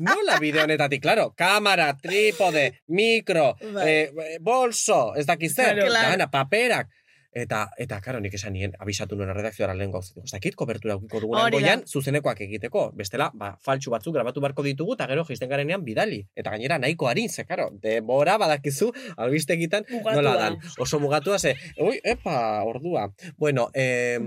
Nola 0.00 0.38
bideo 0.40 0.64
honetatik, 0.64 1.02
claro, 1.02 1.34
kamera, 1.36 1.90
trípode, 2.00 2.80
mikro, 2.88 3.54
Bai. 3.74 3.88
eh, 3.88 4.36
bolso, 4.40 5.14
ez 5.16 5.26
dakiz 5.26 5.54
zer, 5.54 5.76
Claro. 5.76 6.10
dena, 6.12 6.30
paperak. 6.30 6.88
Eta, 7.30 7.68
eta, 7.78 8.00
karo, 8.02 8.18
nik 8.18 8.34
esan 8.34 8.56
nien, 8.56 8.72
abisatu 8.82 9.14
nuen 9.14 9.30
redakzioara 9.34 9.74
lehen 9.78 9.92
gauzetik. 9.94 10.24
Ez 10.26 10.32
dakit, 10.34 10.56
kobertura 10.58 10.96
ukiko 10.98 11.20
dugunan 11.22 11.44
Hori 11.46 11.60
da. 11.60 11.60
goian, 11.60 11.84
zuzenekoak 11.86 12.40
egiteko. 12.46 12.88
Bestela, 12.98 13.30
ba, 13.38 13.52
faltsu 13.62 13.92
batzuk 13.94 14.16
grabatu 14.16 14.42
beharko 14.42 14.64
ditugu, 14.66 14.96
eta 14.98 15.06
gero 15.06 15.24
jisten 15.28 15.50
garenean 15.52 15.84
bidali. 15.86 16.24
Eta 16.34 16.50
gainera, 16.50 16.80
nahiko 16.82 17.06
harin, 17.06 17.30
ze, 17.30 17.44
karo, 17.46 17.68
demora 17.82 18.36
badakizu, 18.38 18.90
albiste 19.16 19.56
Mugatua. 19.56 20.14
nola 20.14 20.34
dan. 20.36 20.58
Oso 20.78 20.98
mugatua, 20.98 21.38
ze, 21.38 21.54
ui, 21.78 22.00
epa, 22.02 22.64
ordua. 22.64 23.12
Bueno, 23.36 23.70
eh, 23.74 24.18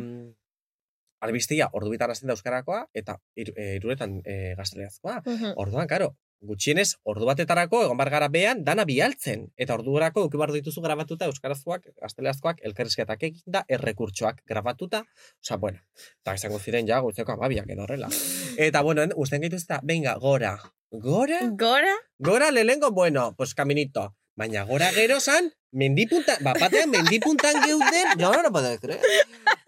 albistia, 1.24 1.70
ordu 1.74 1.94
bitan 1.94 2.12
hasten 2.12 2.28
da 2.28 2.36
euskarakoa, 2.38 2.86
eta 2.94 3.18
ir, 3.40 3.54
e, 3.56 3.76
iruretan 3.80 4.20
e, 4.26 4.54
gazteleazkoa. 4.60 5.22
Mhm. 5.26 5.54
Orduan, 5.64 5.88
karo, 5.88 6.16
gutxienez, 6.48 6.96
ordu 7.08 7.28
batetarako, 7.30 7.84
egon 7.86 8.00
bar 8.00 8.12
gara 8.14 8.30
behan, 8.34 8.64
dana 8.68 8.86
bialtzen. 8.90 9.48
Eta 9.58 9.78
ordurako, 9.80 10.26
euki 10.28 10.40
bar 10.42 10.54
dituzu 10.56 10.84
grabatuta, 10.84 11.30
euskarazkoak, 11.32 11.90
gazteleazkoak, 12.02 12.62
elkarrizketak 12.70 13.24
eginda, 13.30 13.64
errekurtsoak 13.78 14.44
grabatuta. 14.50 15.04
Osa, 15.44 15.58
bueno, 15.58 15.82
eta 16.24 16.36
izango 16.40 16.60
ziren 16.60 16.90
ja, 16.90 17.00
guztiako 17.06 17.38
amabiak 17.38 17.70
edo 17.70 17.88
horrela. 17.88 18.12
Eta, 18.58 18.82
bueno, 18.82 19.08
usten 19.16 19.46
gaituz 19.46 19.64
eta, 19.64 19.80
venga, 19.84 20.18
gora. 20.22 20.58
Gora? 20.92 21.40
Gora? 21.58 21.96
Gora 22.20 22.52
lehengo, 22.52 22.92
bueno, 22.92 23.34
pues 23.36 23.56
caminito. 23.56 24.14
Baina 24.36 24.64
gora 24.66 24.90
gero 24.90 25.20
zan, 25.22 25.52
mendipuntan, 25.74 26.40
bapatean 26.42 26.90
mendipuntan 26.90 27.60
geuden, 27.62 28.08
no, 28.18 28.32
no, 28.34 28.42
no 28.42 28.52
puedo 28.52 28.72
creer. 28.82 29.02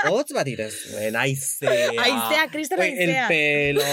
Hotz 0.10 0.34
bat 0.34 0.48
irez, 0.50 0.72
zuen, 0.90 1.16
aizea. 1.18 1.92
Aizea, 2.02 2.48
kriston 2.50 2.82
Ui, 2.82 2.88
El 2.90 3.12
aizea. 3.14 3.28
pelo. 3.30 3.84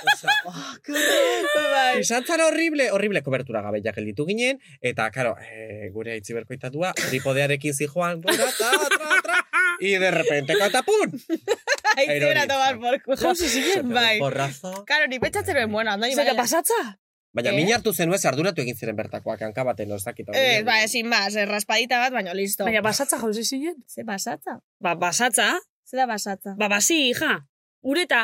oh, 0.48 0.52
horror. 0.52 1.48
Bai. 1.72 2.00
Izan 2.00 2.28
zan 2.28 2.44
horrible, 2.44 2.90
horrible 2.92 3.22
kobertura 3.24 3.62
gabe 3.64 3.80
ja 3.84 3.96
gelditu 3.96 4.26
ginen, 4.28 4.60
eta, 4.80 5.08
karo, 5.14 5.36
eh, 5.40 5.88
gure 5.92 6.12
aitzi 6.18 6.36
berkoitatua, 6.36 6.92
tripodearekin 7.00 7.76
zijoan, 7.76 8.20
gora, 8.20 8.52
tra, 8.58 8.70
tra, 8.92 9.20
tra, 9.24 9.40
y 9.80 9.96
de 9.96 10.10
repente, 10.10 10.56
katapun! 10.58 11.16
Aizera 11.96 12.46
tomar 12.46 12.78
por 12.78 13.02
culo. 13.02 13.16
Jauzi 13.16 13.48
zinen. 13.48 13.88
Bai. 13.88 14.18
Porrazo. 14.18 14.84
Karo, 14.84 15.08
ni 15.08 15.18
pentsatzen 15.18 15.56
nuen, 15.56 15.72
bueno, 15.72 15.90
andoni 15.90 16.14
Zer, 16.14 16.36
pasatza? 16.36 16.99
Baina 17.32 17.50
Eh? 17.50 17.56
min 17.56 17.72
hartu 17.72 17.92
zenuen 17.94 18.18
arduratu 18.26 18.62
egin 18.62 18.76
ziren 18.76 18.96
bertakoak, 18.96 19.40
hanka 19.42 19.62
baten, 19.64 19.92
ez 19.92 20.02
dakit. 20.04 20.28
Eh, 20.34 20.62
ba, 20.66 20.82
ezin 20.82 21.08
bas, 21.10 21.34
eh, 21.36 21.44
raspadita 21.46 21.98
bat, 22.00 22.12
baina 22.12 22.34
listo. 22.34 22.64
Baina 22.64 22.80
basatza 22.82 23.18
jauzi 23.18 23.44
zinen? 23.44 23.76
Ze 23.86 24.02
basatza? 24.04 24.58
Ba, 24.80 24.94
basatza? 24.96 25.52
Ze 25.84 25.96
da 25.96 26.06
basatza? 26.06 26.54
Ba, 26.58 26.68
basi, 26.68 27.10
hija. 27.12 27.46
Ure 27.82 28.02
eta 28.02 28.18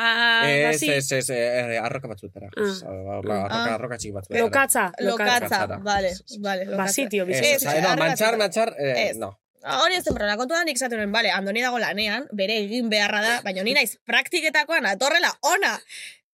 Ez, 0.45 0.65
basi. 0.75 0.89
ez, 0.91 1.11
ez, 1.11 1.29
eh, 1.31 1.79
arroka 1.81 2.07
batzutera. 2.07 2.47
Ah. 2.55 2.61
Arroka, 2.61 3.15
arroka, 3.17 3.47
Ah. 3.49 3.73
arroka 3.73 3.97
txiki 3.97 4.11
batzutera. 4.13 4.43
Lokatza. 4.43 4.91
Lokatza, 4.99 5.33
Lokatzara. 5.39 5.77
vale, 5.81 6.07
Ez, 6.09 6.21
ez, 6.29 6.37
vale. 6.41 6.65
lokatza. 6.65 6.83
Basi, 6.83 7.07
tio, 7.07 7.23
Ez, 7.23 7.27
bizi. 7.29 7.45
ez, 7.45 7.55
Ez, 7.55 7.63
no, 7.63 7.69
arroka 7.71 7.95
mantxar, 7.95 8.37
batzutera. 8.37 8.37
mantxar, 8.37 8.75
eh, 8.77 9.09
Ez. 9.09 9.17
no. 9.17 9.39
Hori 9.67 9.95
ez 9.95 10.03
den 10.03 10.13
problema, 10.13 10.37
kontuan 10.37 10.65
nik 10.65 10.75
esaten 10.77 10.97
nuen, 10.99 11.11
bale, 11.11 11.31
Andoni 11.31 11.61
dago 11.61 11.79
lanean, 11.79 12.27
bere 12.31 12.57
egin 12.59 12.87
beharra 12.89 13.21
da, 13.21 13.41
baina 13.43 13.63
ni 13.63 13.73
naiz 13.73 13.97
praktiketakoan 14.05 14.85
atorrela 14.85 15.31
ona 15.41 15.79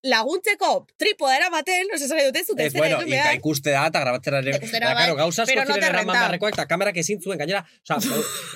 laguntzeko 0.03 0.69
tripoda 0.99 1.37
eramaten, 1.37 1.87
no 1.91 1.97
se 1.97 2.07
sabe 2.09 2.25
dute 2.27 2.43
zute 2.43 2.65
Ez, 2.65 2.73
zera 2.73 2.81
bueno, 2.81 2.97
ika 3.01 3.09
behar. 3.09 3.35
ikuste 3.39 3.71
da, 3.71 3.85
eta 3.87 4.01
grabatzera 4.03 4.41
ere. 4.43 4.57
Ikustera 4.57 4.89
Baina, 4.89 4.99
karo, 4.99 5.15
bai, 5.15 5.23
gauza 5.23 5.43
asko 5.43 5.53
pero 5.53 5.63
no 5.63 5.73
ziren 5.73 5.79
te 5.79 5.89
eraman 5.89 6.07
renta. 6.07 6.19
beharrekoak, 6.19 6.53
eta 6.57 6.65
kamerak 6.67 6.97
ezin 6.97 7.21
zuen, 7.21 7.37
gainera, 7.39 7.63
oza, 7.87 7.99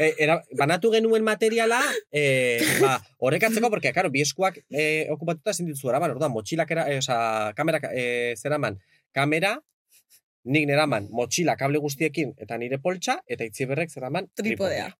eh, 0.03 0.13
era, 0.27 0.41
banatu 0.59 0.91
genuen 0.91 1.23
materiala, 1.23 1.79
eh, 2.11 2.59
ba, 2.81 2.97
horrekatzeko, 3.19 3.69
porque, 3.69 3.93
karo, 3.95 4.11
bieskuak 4.11 4.59
eh, 4.69 5.07
okupatuta 5.15 5.55
ezin 5.55 5.71
ditzu 5.71 5.89
eraman, 5.89 6.11
orduan, 6.11 6.31
motxilak 6.35 6.71
era, 6.75 6.85
eh, 6.91 6.99
oza, 6.99 7.53
kamerak 7.55 7.89
eh, 7.93 8.35
zeraman, 8.35 8.79
kamera, 9.15 9.55
nik 10.43 10.67
neraman, 10.67 11.07
motxila 11.11 11.55
kable 11.55 11.79
guztiekin, 11.79 12.35
eta 12.37 12.57
nire 12.57 12.77
poltsa, 12.79 13.21
eta 13.27 13.47
itziberrek 13.47 13.89
zeraman, 13.91 14.27
Tripodea. 14.35 14.91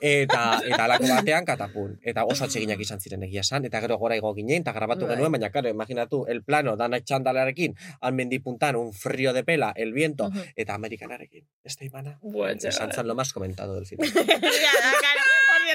Eta 0.00 0.60
eta 0.64 0.84
alako 0.84 1.08
batean 1.08 1.44
katapun. 1.44 1.98
Eta 2.02 2.24
oso 2.24 2.44
atseginak 2.44 2.80
izan 2.80 3.00
ziren 3.00 3.22
egia 3.26 3.40
esan, 3.44 3.64
eta 3.64 3.80
gero 3.84 3.98
gora 3.98 4.16
igo 4.16 4.34
ginen, 4.34 4.62
eta 4.62 4.72
grabatu 4.72 5.06
Bai. 5.06 5.16
genuen, 5.16 5.32
baina, 5.32 5.50
karo, 5.50 5.68
imaginatu, 5.68 6.24
el 6.28 6.42
plano, 6.42 6.76
dana 6.76 7.00
txandalarekin, 7.00 7.76
almendipuntan, 8.00 8.76
un 8.76 8.92
frío 8.92 9.32
de 9.32 9.44
pela, 9.44 9.72
el 9.76 9.92
viento, 9.92 10.28
Ujú. 10.28 10.40
eta 10.56 10.74
amerikanarekin. 10.74 11.46
Este 11.64 11.84
imana, 11.84 12.18
Buah, 12.22 12.52
esan 12.52 12.92
zan 12.92 13.06
lo 13.06 13.14
más 13.14 13.32
comentado 13.32 13.74
del 13.74 13.86
cine. 13.86 14.06
Ja, 14.06 14.22
da, 14.24 14.92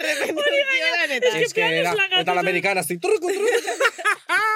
errepente 0.04 0.64
zioan, 0.72 1.12
eta, 1.18 1.40
es 1.40 1.54
que 1.54 1.66
era, 1.80 1.94
eta 2.20 2.34
la 2.34 2.42
americana, 2.42 2.82
así, 2.82 2.98
turruku, 2.98 3.28
turruku. 3.28 3.76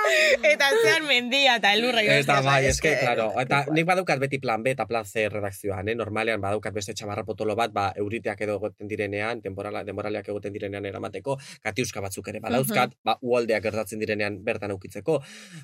eta 0.54 0.70
zean 0.84 1.06
mendia 1.08 1.56
eta 1.58 1.74
elurra 1.74 2.04
Eta 2.04 2.42
bai, 2.46 2.66
es 2.66 2.76
eske, 2.76 2.98
claro, 3.00 3.32
eta 3.40 3.64
nik 3.74 3.86
badaukat 3.88 4.20
beti 4.22 4.40
plan 4.44 4.64
B 4.64 4.74
eta 4.76 4.86
plan 4.88 5.06
C 5.06 5.28
redakzioan, 5.30 5.90
eh? 5.90 5.96
normalean 5.96 6.42
badaukat 6.42 6.74
beste 6.76 6.94
txamarra 6.94 7.24
potolo 7.26 7.56
bat, 7.56 7.72
ba, 7.74 7.88
euriteak 7.98 8.42
edo 8.46 8.58
egoten 8.60 8.88
direnean, 8.88 9.42
temporala, 9.42 9.84
demoraleak 9.88 10.28
egoten 10.30 10.54
direnean 10.54 10.86
eramateko, 10.86 11.38
katiuska 11.64 12.02
batzuk 12.04 12.28
ere 12.34 12.42
badauzkat, 12.44 12.98
ba, 13.04 13.18
uoldeak 13.22 13.64
gertatzen 13.64 14.02
direnean 14.02 14.40
bertan 14.44 14.72
aukitzeko. 14.76 15.20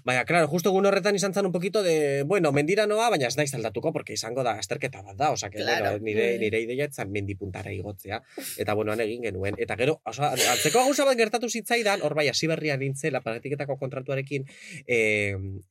Baina, 0.05 0.25
claro, 0.25 0.47
justo 0.47 0.71
egun 0.73 0.87
horretan 0.89 1.15
izan 1.15 1.33
zen 1.33 1.45
un 1.45 1.51
poquito 1.51 1.83
de, 1.83 2.23
bueno, 2.23 2.51
mendira 2.55 2.87
noa, 2.87 3.09
baina 3.09 3.27
ez 3.27 3.37
naiz 3.37 3.53
aldatuko, 3.53 3.93
porque 3.93 4.13
izango 4.13 4.43
da 4.43 4.55
azterketa 4.59 5.03
bat 5.03 5.17
da, 5.17 5.33
que, 5.49 5.59
Claro. 5.59 5.91
bueno, 5.91 6.03
nire, 6.05 6.37
nire 6.39 6.61
ideia 6.61 6.85
etzan 6.85 7.11
mendipuntara 7.11 7.71
igotzea, 7.71 8.21
eta 8.57 8.73
bueno, 8.73 8.93
han 8.93 9.01
egin 9.03 9.23
genuen. 9.23 9.55
Eta 9.57 9.68
gero, 9.77 10.01
oso, 10.05 10.23
atzeko 10.23 10.83
gauza 10.85 11.05
bat 11.05 11.17
gertatu 11.17 11.49
zitzaidan, 11.49 12.01
hor 12.01 12.15
bai, 12.15 12.27
hasi 12.29 12.47
berrian 12.47 12.79
nintzela, 12.79 13.21
paratiketako 13.21 13.77
kontratuarekin, 13.77 14.45
e, 14.87 14.99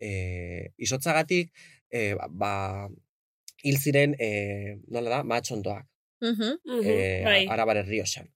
e, 0.00 0.10
izotzagatik, 0.78 1.52
e, 1.90 2.14
ba, 2.14 2.28
ba, 2.30 2.52
hil 3.62 3.78
ziren, 3.78 4.14
e, 4.18 4.78
nola 4.88 5.10
da, 5.18 5.22
matxondoak, 5.24 5.86
Mhm, 6.20 6.58
e, 6.84 7.22
Bai. 7.24 7.46
arabar. 7.46 7.84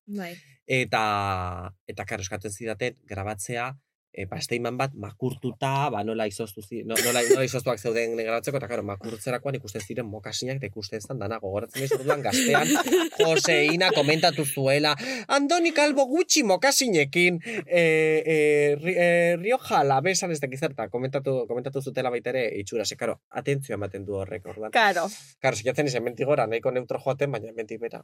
Bai. 0.06 0.36
Eta, 0.66 1.74
eta 1.86 2.04
karo, 2.06 2.22
eskatzen 2.22 2.52
zidaten, 2.52 2.96
grabatzea, 3.04 3.76
e, 4.12 4.26
ba, 4.28 4.38
steiman 4.44 4.76
bat 4.76 4.92
makurtuta, 5.00 5.88
ba, 5.92 6.02
nola 6.04 6.26
izoztu 6.28 6.60
zi, 6.62 6.82
no, 6.84 6.96
nola, 7.00 7.22
nola 7.30 7.44
izoztuak 7.46 7.80
zeuden 7.80 8.14
grabatzeko, 8.18 8.60
eta 8.60 8.68
karo, 8.68 8.84
makurtzerakoan 8.84 9.56
ikusten 9.56 9.84
ziren 9.84 10.08
mokasinak, 10.08 10.58
eta 10.60 10.68
ikusten 10.68 11.00
zan 11.00 11.22
dana, 11.22 11.38
gogoratzen 11.40 11.86
ez 11.86 11.90
orduan 11.96 12.20
gaztean, 12.24 12.68
Joseina 13.16 13.88
komentatu 13.96 14.44
zuela, 14.44 14.92
Andoni 15.32 15.72
Kalbo 15.76 16.04
gutxi 16.10 16.44
mokasinekin, 16.44 17.40
e, 17.64 17.82
e, 17.82 18.36
ri, 18.82 18.94
e, 18.96 19.08
Rioja 19.40 19.80
labesan 19.88 20.34
ez 20.34 20.40
dakizerta, 20.44 20.90
komentatu, 20.92 21.46
komentatu 21.48 21.80
zutela 21.80 22.12
baita 22.12 22.34
ere, 22.34 22.44
itxura, 22.60 22.84
ze, 22.84 23.00
karo, 23.00 23.16
atentzio 23.40 23.78
ematen 23.78 24.04
du 24.04 24.20
horrek, 24.20 24.44
orduan. 24.52 24.74
Karo. 24.76 25.06
Karo, 25.40 25.56
zikiatzen 25.56 25.88
izan 25.88 26.04
mentik 26.04 26.28
gora, 26.28 26.46
nahiko 26.50 26.74
neutro 26.74 27.00
joaten, 27.00 27.32
baina 27.32 27.54
mentik 27.56 27.80
bera. 27.80 28.02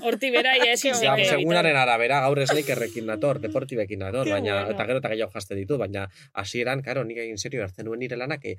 Horti 0.00 0.30
bera, 0.30 0.54
ia 0.62 0.78
zen. 0.78 0.94
segunaren 0.94 1.76
arabera, 1.76 2.22
gaur 2.22 2.38
esneikerrekin 2.46 3.10
nator, 3.10 3.42
deportibekin 3.42 4.04
nator, 4.06 4.30
baina, 4.30 4.62
eta 4.70 4.86
gero 4.86 5.02
eta 5.02 5.23
gehiago 5.24 5.32
jaste 5.34 5.54
ditu, 5.58 5.78
baina 5.78 6.08
hasieran, 6.32 6.82
karo, 6.82 7.04
nik 7.04 7.18
egin 7.18 7.38
serio 7.38 7.62
hartzen 7.64 7.86
nuen 7.88 7.98
nire 8.04 8.16
lanak, 8.16 8.44
eh, 8.44 8.56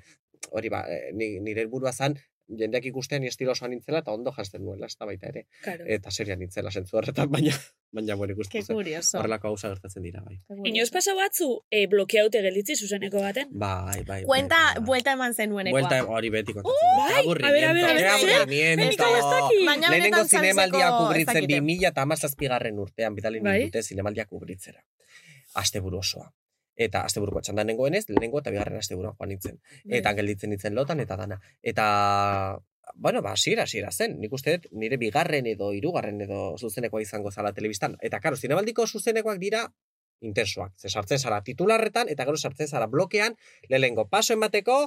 hori 0.50 0.68
ba, 0.68 0.84
eh, 0.88 1.12
ni- 1.14 1.38
nire 1.40 1.62
helburua 1.62 1.92
zan, 1.92 2.18
jendeak 2.46 2.84
ikusten 2.86 3.22
ni 3.22 3.26
estilo 3.26 3.50
osoan 3.52 3.72
nintzela 3.72 3.98
eta 4.04 4.12
ondo 4.12 4.30
jasten 4.30 4.62
nuela, 4.64 4.86
ez 4.86 4.94
da 4.98 5.06
baita 5.08 5.26
ere. 5.32 5.46
Claro. 5.64 5.84
Eta 5.88 6.10
serian 6.14 6.38
nintzela 6.38 6.70
zentzu 6.70 6.96
horretan, 6.96 7.28
baina, 7.30 7.50
baina 7.90 8.14
bueno, 8.14 8.36
ikusten 8.36 8.62
zen. 8.62 8.76
Horrelako 9.18 9.48
gauza 9.48 9.68
gertatzen 9.72 10.02
dira, 10.06 10.22
bai. 10.22 10.36
Inoz 10.64 10.90
pasa 10.94 11.14
batzu, 11.18 11.48
e, 11.70 11.86
blokeaute 11.90 12.42
gelditzi 12.42 12.76
zuzeneko 12.76 13.18
baten? 13.20 13.48
Bai, 13.50 14.04
bai. 14.06 14.22
Kuenta, 14.24 14.56
bai, 14.62 14.74
bai. 14.76 14.84
buelta 14.86 15.12
eman 15.18 15.34
zenuenekoa. 15.34 15.80
Buelta 15.80 16.04
hori 16.04 16.30
beti 16.30 16.52
kontatzen. 16.52 16.96
bai, 17.02 17.24
a 17.24 17.26
ber, 17.26 17.44
a 17.44 17.50
ber, 17.50 17.64
a 17.66 17.96
qué 17.96 18.26
ber, 18.26 18.46
dakit. 19.34 19.66
Baina 19.66 19.90
Lehenengo 19.90 20.24
zinemaldia 20.24 20.90
kubritzen 20.98 21.34
dakite. 21.34 21.60
2000 21.60 21.88
eta 21.88 22.02
amazazpigarren 22.02 22.78
urtean 22.78 23.14
bidali 23.14 23.40
Bai. 23.40 23.64
dute 23.64 23.82
zinemaldia 23.82 24.26
kubritzera. 24.26 24.84
asteburu 25.54 25.98
osoa. 25.98 26.32
Eta 26.76 27.02
asteburuko 27.08 27.40
txandan 27.40 27.70
nengoen 27.72 27.96
ez, 27.96 28.04
lehenengo 28.10 28.42
eta 28.42 28.52
bigarren 28.52 28.78
asteburuan 28.78 29.16
joan 29.18 29.32
nintzen. 29.32 29.58
Bai. 29.84 29.98
Eta 30.00 30.12
gelditzen 30.18 30.52
nintzen 30.52 30.76
lotan 30.76 31.00
eta 31.00 31.16
dana. 31.16 31.40
Eta, 31.62 31.86
bueno, 32.94 33.22
ba, 33.22 33.32
hasiera 33.32 33.64
hasiera 33.64 33.90
zen. 33.90 34.18
Nik 34.20 34.32
uste 34.36 34.56
dut 34.56 34.70
nire 34.72 35.00
bigarren 35.00 35.48
edo 35.50 35.72
hirugarren 35.72 36.20
edo 36.28 36.40
zuzenekoa 36.58 37.02
izango 37.02 37.32
zala 37.32 37.52
telebistan. 37.56 37.96
Eta, 38.00 38.20
karo, 38.20 38.36
zinebaldiko 38.36 38.86
zuzenekoak 38.86 39.40
dira 39.42 39.66
intensoak. 40.20 40.72
Ze 40.80 40.88
sartzen 40.88 41.18
zara 41.18 41.42
titularretan, 41.44 42.08
eta 42.08 42.24
gero 42.24 42.36
sartzen 42.36 42.68
zara 42.68 42.86
blokean, 42.86 43.36
lehenengo 43.68 44.08
paso 44.08 44.34
emateko, 44.34 44.78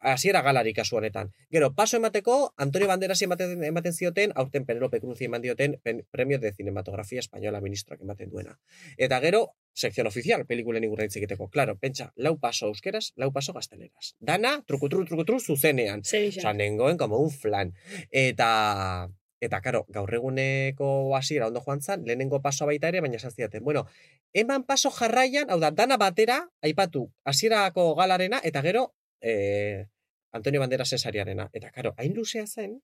hasiera 0.00 0.42
galari 0.42 0.72
kasu 0.72 0.96
honetan. 0.96 1.32
Gero, 1.50 1.74
paso 1.74 1.96
emateko, 1.96 2.54
Antonio 2.56 2.88
Banderasi 2.88 3.24
ematen, 3.24 3.62
ematen 3.64 3.92
zioten, 3.92 4.32
aurten 4.34 4.64
Penelope 4.66 5.00
Cruz 5.00 5.20
eman 5.20 5.42
dioten 5.42 5.78
pen, 5.82 6.06
premio 6.10 6.38
de 6.38 6.52
cinematografia 6.52 7.20
española 7.20 7.60
ministroak 7.60 8.00
ematen 8.00 8.30
duena. 8.30 8.58
Eta 8.96 9.20
gero, 9.20 9.56
sekzion 9.74 10.08
oficial, 10.08 10.46
pelikulen 10.46 10.84
ingurren 10.84 11.10
hitz 11.10 11.18
egiteko. 11.20 11.50
Claro, 11.52 11.76
pentsa, 11.78 12.10
lau 12.16 12.38
paso 12.40 12.70
euskeraz, 12.72 13.12
lau 13.16 13.30
paso 13.32 13.52
gazteleraz. 13.52 14.14
Dana, 14.20 14.56
trukutru, 14.66 15.04
trukutru, 15.04 15.38
zuzenean. 15.40 16.00
Osa, 16.00 16.52
nengoen 16.52 16.96
como 16.96 17.20
un 17.20 17.30
flan. 17.30 17.74
Eta, 18.10 19.08
eta, 19.40 19.60
karo, 19.60 19.84
gaur 19.92 20.14
eguneko 20.14 20.88
hasiera 21.16 21.48
ondo 21.48 21.60
joan 21.60 21.82
zan, 21.82 22.06
lehenengo 22.08 22.40
pasoa 22.42 22.72
baita 22.72 22.88
ere, 22.88 23.04
baina 23.04 23.20
esaziaten. 23.20 23.64
Bueno, 23.64 23.86
eman 24.32 24.64
paso 24.64 24.90
jarraian, 24.90 25.50
hau 25.50 25.60
da, 25.60 25.70
dana 25.70 26.00
batera, 26.00 26.46
aipatu, 26.62 27.10
hasierako 27.24 27.94
galarena, 28.00 28.40
eta 28.42 28.64
gero, 28.64 28.94
eh, 29.20 29.86
Antonio 30.32 30.60
Banderasen 30.60 30.98
sariarena. 30.98 31.48
Eta, 31.52 31.70
karo, 31.72 31.94
hain 31.96 32.14
luzea 32.14 32.46
zen, 32.46 32.80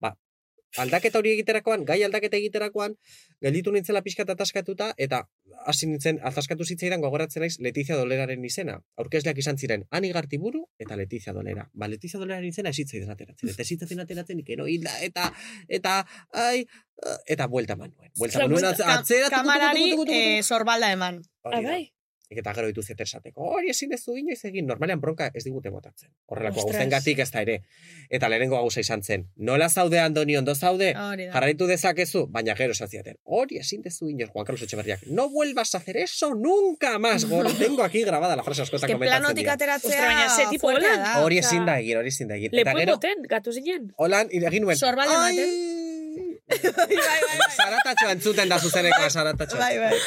ba, 0.00 0.16
aldaketa 0.82 1.20
hori 1.20 1.32
egiterakoan, 1.36 1.84
gai 1.88 2.02
aldaketa 2.04 2.38
egiterakoan, 2.38 2.96
gelditu 3.42 3.72
nintzela 3.72 4.02
pixka 4.04 4.24
eta 4.26 4.36
ataskatuta, 4.36 4.92
eta 4.96 5.24
hasi 5.66 5.88
nintzen, 5.90 6.20
ataskatu 6.30 6.64
zitzaidan 6.64 7.02
gogoratzen 7.04 7.44
naiz 7.44 7.56
Letizia 7.64 7.96
Doleraren 7.98 8.44
izena. 8.44 8.76
Aurkezleak 9.02 9.40
izan 9.42 9.58
ziren, 9.58 9.86
Ani 9.90 10.12
Gartiburu 10.14 10.64
eta 10.82 10.98
Letizia 11.00 11.34
Dolera. 11.36 11.66
Ba, 11.72 11.88
Letizia 11.90 12.20
Doleraren 12.20 12.48
izena 12.48 12.72
esitzaidan 12.74 13.12
ateratzen. 13.16 13.50
Eta 13.52 13.64
esitzatzen 13.66 14.04
ateratzen, 14.04 14.40
ikero 14.44 14.68
hilda, 14.70 14.94
eta, 15.06 15.30
eta, 15.80 15.98
ai, 16.46 16.64
eh, 17.02 17.18
eta 17.36 17.48
buelta 17.52 17.78
eman 17.78 17.92
nuen. 17.94 18.12
Buelta 18.18 18.44
eman 18.44 18.56
nuen, 18.56 18.70
atzera, 18.96 19.32
kamarari 19.32 19.92
eh, 20.06 20.42
sorbalda 20.42 20.92
eman. 20.92 21.22
Hori 21.46 21.62
da. 21.62 21.68
bai. 21.70 21.84
Eta 22.28 22.52
gero 22.54 22.66
ditu 22.66 22.82
zeter 22.82 23.06
esateko, 23.06 23.40
hori 23.54 23.70
ezin 23.70 23.92
ez 23.94 24.00
du 24.04 24.16
inoiz 24.18 24.40
egin, 24.48 24.66
normalean 24.66 25.00
bronka 25.00 25.28
ez 25.32 25.44
digute 25.44 25.70
botatzen. 25.70 26.08
Horrelako 26.26 26.58
Ostras. 26.64 26.72
gauzen 26.74 26.90
gatik 26.90 27.20
ez 27.22 27.30
da 27.30 27.42
ere. 27.42 27.60
Eta 28.10 28.28
lehenengo 28.28 28.56
gauza 28.56 28.80
izan 28.80 29.02
zen, 29.02 29.28
nola 29.36 29.68
zaude 29.68 30.00
Andoni 30.00 30.36
ondo 30.36 30.54
zaude, 30.54 30.88
jarraitu 31.32 31.66
dezakezu, 31.70 32.26
baina 32.26 32.56
gero 32.58 32.72
esan 32.74 32.88
ziaten, 32.88 33.16
hori 33.22 33.58
ezin 33.62 33.82
dezu 33.82 34.08
inoiz, 34.10 34.28
Juan 34.32 34.44
Carlos 34.44 34.62
Echeverriak, 34.62 35.06
no 35.06 35.28
vuelvas 35.30 35.74
a 35.74 35.78
hacer 35.78 35.98
eso 35.98 36.34
nunca 36.34 36.98
más, 36.98 37.24
gor, 37.30 37.46
tengo 37.58 37.84
aquí 37.84 38.02
grabada 38.02 38.34
la 38.34 38.42
frase 38.42 38.62
askotan 38.62 38.88
Que 38.88 38.94
komentatzen 38.94 39.22
planotik 39.22 39.44
dira. 39.44 39.52
ateratzea 39.52 39.90
Ostra, 39.90 40.06
baina 40.06 40.28
ze 40.36 40.46
tipo 40.50 40.66
holan? 40.68 41.22
Hori 41.22 41.38
ezin 41.38 41.64
da 41.64 41.78
egin, 41.78 41.96
hori 41.98 42.08
ezin 42.08 42.28
da 42.28 42.34
egin. 42.34 42.50
Eta 42.52 42.56
Lepo 42.58 42.78
gero, 42.78 42.92
emoten, 42.98 43.22
gatu 43.28 43.52
zinen. 43.52 43.92
holan, 43.96 44.26
egin 44.32 44.62
nuen, 44.66 44.76
Sorbalde 44.76 45.46
ematen. 46.48 46.98
ai, 47.10 47.48
zaratatxoa 47.56 48.12
entzuten 48.14 48.48
da 48.48 48.58
zuzeneko 48.58 49.08
zaratatxoa. 49.10 49.58
Bai, 49.60 49.78
bai. 49.78 49.98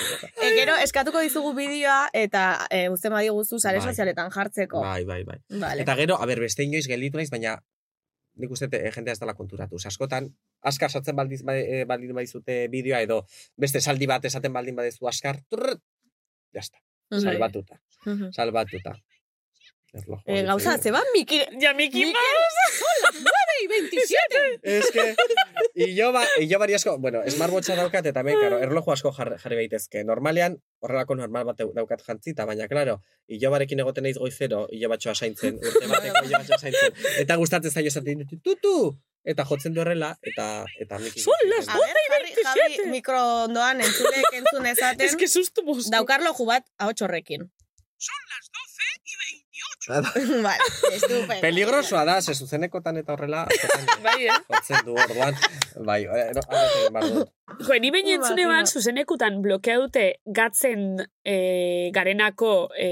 E, 0.41 0.51
gero, 0.55 0.75
eskatuko 0.83 1.21
dizugu 1.25 1.53
bideoa 1.57 2.09
eta 2.13 2.43
e, 2.71 2.85
uzten 2.89 3.11
badi 3.11 3.29
guztu 3.29 3.59
sare 3.59 3.79
Bai. 3.79 3.87
sozialetan 3.91 4.31
jartzeko. 4.31 4.81
Bai, 4.81 5.03
bai, 5.05 5.23
bai. 5.27 5.37
Vale. 5.49 5.81
Eta 5.83 5.95
gero, 5.99 6.15
a 6.21 6.25
ber, 6.29 6.39
beste 6.39 6.63
inoiz 6.63 6.85
gelditu 6.87 7.17
naiz, 7.19 7.29
baina 7.33 7.57
nik 8.39 8.51
uste 8.55 8.69
eh, 8.71 8.91
jendea 8.95 9.13
ez 9.17 9.19
dela 9.19 9.33
konturatu. 9.35 9.75
Askotan, 9.85 10.29
askar 10.63 10.89
sartzen 10.91 11.15
baldiz, 11.17 11.41
ba- 11.43 11.57
eh, 11.59 11.83
baldin 11.85 12.13
badizute 12.15 12.67
bideoa 12.71 13.01
edo 13.03 13.25
beste 13.57 13.81
saldi 13.81 14.07
bat 14.07 14.23
esaten 14.25 14.53
baldin 14.53 14.75
badezu 14.77 15.07
askar, 15.11 15.41
trrrt, 15.51 15.81
jazta, 16.55 16.79
salbatuta, 17.11 17.81
salbatuta. 18.31 18.93
Eh, 20.25 20.43
gauza, 20.43 20.77
ze 20.77 20.91
ba, 20.91 21.01
Miki... 21.15 21.39
Ja, 21.59 21.73
Miki 21.73 22.05
Maus! 22.05 22.55
Son 22.77 22.95
las 23.03 23.15
9 23.15 23.33
y 23.63 23.67
27! 23.67 24.59
es 24.61 24.91
que... 24.91 25.15
I 25.73 25.99
jo, 25.99 26.11
ba, 26.11 26.23
I 26.39 26.47
jo 26.47 26.59
asko... 26.75 26.97
Bueno, 26.99 27.23
esmarbotxa 27.23 27.75
daukat, 27.75 28.05
eta 28.05 28.21
bai, 28.21 28.35
me, 28.35 28.41
karo, 28.41 28.59
erloju 28.59 28.91
asko 28.91 29.11
jarri, 29.11 29.39
jarri 29.41 29.55
behitezke. 29.55 30.03
Normalean, 30.03 30.59
horrelako 30.79 31.15
normal 31.15 31.45
bat 31.45 31.57
daukat 31.73 32.03
jantzita, 32.05 32.45
baina, 32.45 32.67
klaro, 32.67 32.99
i 33.27 33.39
jo 33.41 33.49
barekin 33.49 33.79
egoten 33.79 34.05
eiz 34.05 34.17
goizero, 34.17 34.67
i 34.71 34.85
batxoa 34.85 35.15
saintzen, 35.15 35.57
urte 35.57 35.87
bateko 35.87 36.23
i 36.23 36.33
batxoa 36.37 36.59
saintzen. 36.59 36.93
Eta 37.25 37.35
gustatzen 37.41 37.71
zaio 37.71 37.89
esaten, 37.89 38.27
tutu! 38.43 38.93
Eta 39.25 39.43
jotzen 39.43 39.73
du 39.73 39.81
horrela, 39.81 40.13
eta, 40.21 40.65
eta 40.79 40.99
Miki... 40.99 41.19
Son 41.19 41.49
las 41.49 41.65
9 41.65 41.81
y 41.81 42.11
27! 42.13 42.45
Javi, 42.45 42.77
Javi 42.77 42.89
mikro 42.91 43.21
entzulek 43.49 44.33
entzun 44.33 44.65
ezaten... 44.65 45.05
es 45.07 45.15
que 45.15 45.27
sustu 45.27 45.63
mozko. 45.63 45.89
Daukarlo 45.91 46.33
jubat, 46.33 46.65
hau 46.77 46.93
txorrekin. 46.93 47.49
Son 47.97 48.21
las 48.31 48.51
12 48.53 48.83
y 49.03 49.15
20. 49.33 49.48
Nada. 49.87 50.11
Vale, 50.45 51.39
Peligrosoa 51.41 52.03
da, 52.05 52.19
ze 52.21 52.33
zuzenekotan 52.35 52.97
eta 52.99 53.13
horrela. 53.13 53.45
bai, 54.05 54.27
eh? 54.27 54.37
Otzen 54.51 54.83
du 54.85 54.95
orduan. 54.99 55.37
Bai, 55.85 56.03
eh, 56.03 56.31
no, 56.35 57.25
Jo, 57.59 57.75
ni 57.81 57.91
bain 57.91 58.07
entzune 58.13 58.45
ban, 58.45 58.65
bai. 58.65 58.73
zuzenekutan 58.73 59.41
blokea 59.41 59.79
dute 59.81 60.03
gatzen 60.25 60.99
e, 61.25 61.89
garenako 61.95 62.69
e, 62.77 62.89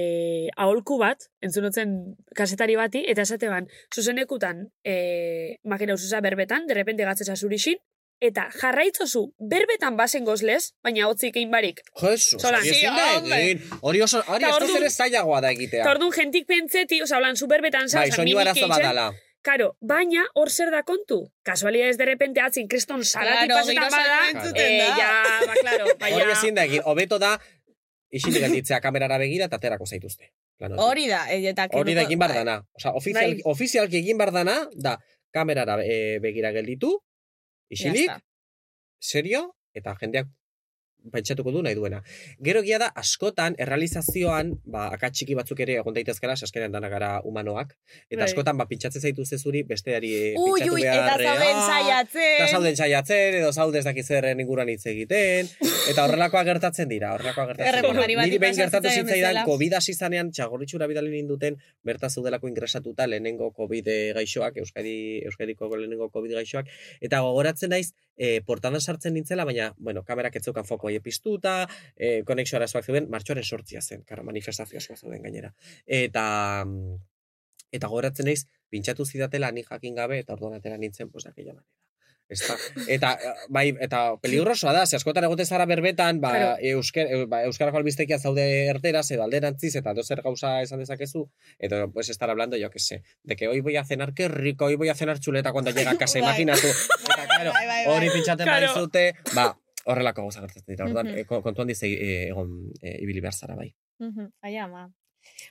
aholku 0.55 0.97
bat, 0.99 1.27
entzunotzen 1.43 1.93
kasetari 2.35 2.75
bati, 2.79 3.03
eta 3.07 3.23
esate 3.27 3.51
ban, 3.51 3.69
zuzenekutan 3.93 4.65
e, 4.83 5.59
makina 5.63 5.95
usuza 5.95 6.23
berbetan, 6.25 6.65
derrepente 6.67 7.05
gatzesa 7.07 7.37
zurixin, 7.37 7.77
eta 8.21 8.47
jarraitzozu 8.61 9.21
berbetan 9.51 9.97
bazen 9.97 10.25
gozlez, 10.25 10.71
baina 10.83 11.07
hotzik 11.07 11.35
egin 11.35 11.51
barik. 11.51 11.81
Jesus, 12.01 12.41
Zolan, 12.41 12.63
sí, 12.63 12.69
ezin 12.73 12.95
da 12.95 13.05
hombre. 13.17 13.37
egin. 13.43 13.61
Hori 13.81 14.01
oso, 14.01 14.23
hori 14.27 14.45
ez 14.49 14.75
ere 14.79 14.89
zailagoa 14.89 15.41
da 15.41 15.51
egitea. 15.51 15.83
Eta 15.83 15.91
orduan 15.91 16.11
jentik 16.15 16.47
pentseti, 16.49 17.01
oza, 17.01 17.17
holan, 17.17 17.35
zu 17.37 17.47
berbetan 17.47 17.89
zaz, 17.89 18.07
Bai, 18.07 18.11
soinu 18.11 18.39
arazo 18.41 18.67
badala. 18.67 19.11
Karo, 19.47 19.77
baina 19.79 20.25
hor 20.35 20.49
zer 20.49 20.71
da 20.73 20.81
kontu. 20.83 21.21
Kasualidades 21.45 21.97
de 21.97 22.05
repente 22.05 22.41
atzin 22.41 22.67
kriston 22.67 23.03
zaratik 23.05 23.51
Claro, 23.51 23.61
pasetan 23.61 23.91
bada, 23.93 24.17
entzuten 24.31 24.71
eh, 24.73 24.79
da. 24.79 24.97
ja, 24.97 25.11
ba, 25.47 25.53
claro, 25.61 25.85
baina... 26.01 26.17
Hori 26.17 26.31
ezin 26.33 26.55
da 26.57 26.65
egin. 26.67 26.81
Hobeto 26.83 27.19
da, 27.21 27.37
isilik 28.11 28.41
gelditzea 28.43 28.81
kamerara 28.83 29.17
begira 29.21 29.45
eta 29.47 29.55
aterako 29.61 29.85
zaituzte. 29.85 30.33
Planotik. 30.57 30.83
Hori 30.83 31.05
da, 31.07 31.21
e, 31.31 31.37
eta 31.53 31.67
Hori 31.79 31.93
da 31.95 32.03
egin 32.09 32.19
bar 32.19 32.33
bai. 32.33 32.41
dana. 32.41 32.57
Osa, 32.75 32.91
ofizial, 32.97 33.37
Bai. 33.37 33.41
ofizialki 33.45 34.01
egin 34.01 34.17
bar 34.17 34.33
dana, 34.35 34.57
da, 34.75 34.97
kamerara 35.31 35.77
e, 35.85 36.17
begira 36.19 36.51
gelditu, 36.51 36.97
isilik, 37.73 38.11
serio, 38.99 39.43
eta 39.77 39.95
jendeak 40.01 40.29
pentsatuko 41.13 41.51
du 41.51 41.61
nahi 41.65 41.75
duena. 41.77 42.01
Gero 42.43 42.61
egia 42.65 42.79
da, 42.81 42.89
askotan, 42.95 43.55
errealizazioan, 43.61 44.53
ba, 44.65 44.87
akats 44.95 45.17
txiki 45.17 45.35
batzuk 45.37 45.59
ere 45.65 45.77
egon 45.81 45.95
daitezkela, 45.95 46.35
saskenean 46.35 46.71
dana 46.75 46.89
gara 46.89 47.11
humanoak, 47.23 47.73
eta 48.09 48.21
Bai. 48.21 48.27
askotan, 48.29 48.57
ba, 48.57 48.67
pintsatzen 48.69 49.01
zaituzte 49.01 49.39
zuri, 49.39 49.63
besteari 49.67 50.13
eh, 50.15 50.33
Ui, 50.37 50.59
pintsatu 50.59 50.73
ui, 50.73 50.83
eta 50.83 50.95
beharrean. 51.07 51.37
zauden 51.37 51.61
saiatzen. 51.67 52.33
Eta 52.37 52.47
zauden 52.51 52.77
saiatzen, 52.77 53.39
edo 53.41 53.51
zaude 53.53 53.79
ez 53.79 53.85
dakiz 53.85 54.07
inguruan 54.11 54.69
hitz 54.69 54.85
egiten, 54.85 55.49
eta 55.89 56.05
horrelakoa 56.05 56.43
gertatzen 56.47 56.89
dira, 56.89 57.13
horrelakoa 57.15 57.47
gertatzen 57.53 57.81
dira. 57.81 58.07
Niri 58.07 58.39
behin 58.39 58.55
pasatzen 58.55 58.63
gertatu 58.63 58.93
zitzaidan. 58.93 59.43
COVID 59.47 59.77
hasi 59.79 59.93
zanean, 59.93 60.31
txagorritxura 60.31 60.87
bidali 60.87 61.11
ninduten, 61.13 61.57
berta 61.83 62.09
zeudelako 62.09 62.47
ingresatuta 62.51 63.07
lehenengo 63.07 63.51
COVID 63.55 63.89
gaixoak, 64.17 64.57
Euskadi, 64.63 65.23
Euskadiko 65.25 65.69
lehenengo 65.75 66.09
COVID 66.09 66.37
gaixoak, 66.39 66.69
eta 67.01 67.21
gogoratzen 67.25 67.73
naiz, 67.73 67.93
e, 68.17 68.41
portadan 68.41 68.81
sartzen 68.81 69.13
nintzela, 69.13 69.45
baina, 69.45 69.69
bueno, 69.77 70.03
kamerak 70.03 70.35
ez 70.39 70.43
zeukan 70.49 70.65
foko 70.67 70.91
hie 70.91 71.01
piztuta, 71.05 71.55
e, 71.95 72.23
konexio 72.27 72.57
arazoak 72.59 72.85
zeuden, 72.85 73.09
martxoaren 73.13 73.45
sortzia 73.45 73.81
zen, 73.81 74.03
karo, 74.09 74.25
manifestazio 74.27 74.81
asko 74.81 74.97
zeuden 74.97 75.23
gainera. 75.23 75.53
Eta, 75.85 76.27
mm, 76.65 76.97
eta 77.77 77.87
gogoratzen 77.87 78.27
naiz, 78.27 78.47
pintxatu 78.73 79.05
zidatela 79.05 79.51
ni 79.51 79.63
jakin 79.63 79.95
gabe, 79.95 80.19
eta 80.23 80.33
orduan 80.33 80.57
atera 80.57 80.77
nintzen, 80.77 81.11
pues, 81.11 81.23
de 81.23 81.35
aquella 81.35 81.53
manera. 81.53 81.86
Ezta. 82.29 82.55
Eta, 82.91 83.13
eh, 83.23 83.33
bai, 83.47 83.69
eta 83.79 84.17
peligrosoa 84.19 84.73
da, 84.75 84.85
ze 84.85 84.97
askotan 84.97 85.23
egote 85.23 85.45
zara 85.45 85.65
berbetan, 85.65 86.19
ba, 86.19 86.29
Claro. 86.31 86.57
eusker, 86.59 87.07
eh, 87.07 87.25
ba, 87.25 87.43
euskarako 87.45 87.77
albistekia 87.77 88.19
zaude 88.19 88.65
erteraz, 88.67 89.09
edo 89.11 89.23
alderantziz, 89.23 89.75
eta 89.79 89.93
dozer 89.93 90.21
gauza 90.21 90.61
esan 90.61 90.79
dezakezu, 90.79 91.29
edo 91.57 91.89
pues 91.91 92.09
estar 92.09 92.29
hablando, 92.29 92.57
yo 92.57 92.69
que 92.69 92.79
sé, 92.79 93.03
de 93.23 93.35
que 93.37 93.47
hoy 93.47 93.61
voy 93.61 93.77
a 93.77 93.85
cenar, 93.85 94.13
qué 94.13 94.27
rico, 94.27 94.65
hoy 94.65 94.75
voy 94.75 94.89
a 94.89 94.95
cenar 94.95 95.19
chuleta 95.19 95.53
cuando 95.53 95.71
llega 95.71 95.91
a 95.91 95.97
casa, 95.97 96.19
Bai. 96.19 96.27
imaginatu. 96.27 96.67
Eta, 96.67 97.25
claro, 97.27 97.51
Bai, 97.53 97.65
bai, 97.67 97.85
hori 97.87 98.09
pintxaten 98.09 98.45
Claro. 98.45 98.67
badizute, 98.67 99.13
ba, 99.33 99.57
horrelako 99.85 100.21
gauza 100.23 100.41
gertatzen 100.41 100.65
dira. 100.75 100.85
Orduan, 100.85 101.07
eh, 101.07 101.23
kon- 101.25 101.41
kontuan 101.41 101.67
dize 101.69 101.87
egon 102.27 102.73
eh, 102.81 102.97
ibili 103.03 103.21
behar 103.21 103.33
zara 103.33 103.55
bai. 103.55 103.73
Mhm, 103.99 104.31
Ai, 104.41 104.57
ama. 104.57 104.91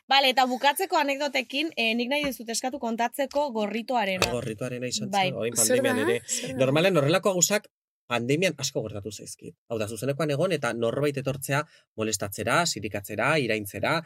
Bale, 0.09 0.31
eta 0.35 0.47
bukatzeko 0.47 0.99
anekdotekin, 1.01 1.73
eh, 1.77 1.95
nik 1.99 2.13
nahi 2.13 2.25
dizut 2.29 2.49
eskatu 2.49 2.79
kontatzeko 2.79 3.51
gorritoarena. 3.57 4.31
Gorrituarena 4.31 4.87
izan 4.87 5.11
Bai. 5.11 5.31
zen, 5.31 5.57
pandemian 5.57 5.99
ere. 6.05 6.21
Normalen 6.55 6.97
horrelako 6.97 7.33
gauzak 7.39 7.67
pandemian 8.07 8.55
asko 8.63 8.83
gertatu 8.87 9.11
zaizkit. 9.11 9.55
Hau 9.69 9.79
da, 9.79 9.89
zuzenekoan 9.91 10.31
egon 10.35 10.55
eta 10.55 10.73
norbait 10.79 11.17
etortzea 11.23 11.63
molestatzera, 11.99 12.61
sirikatzera, 12.67 13.33
iraintzera, 13.43 13.97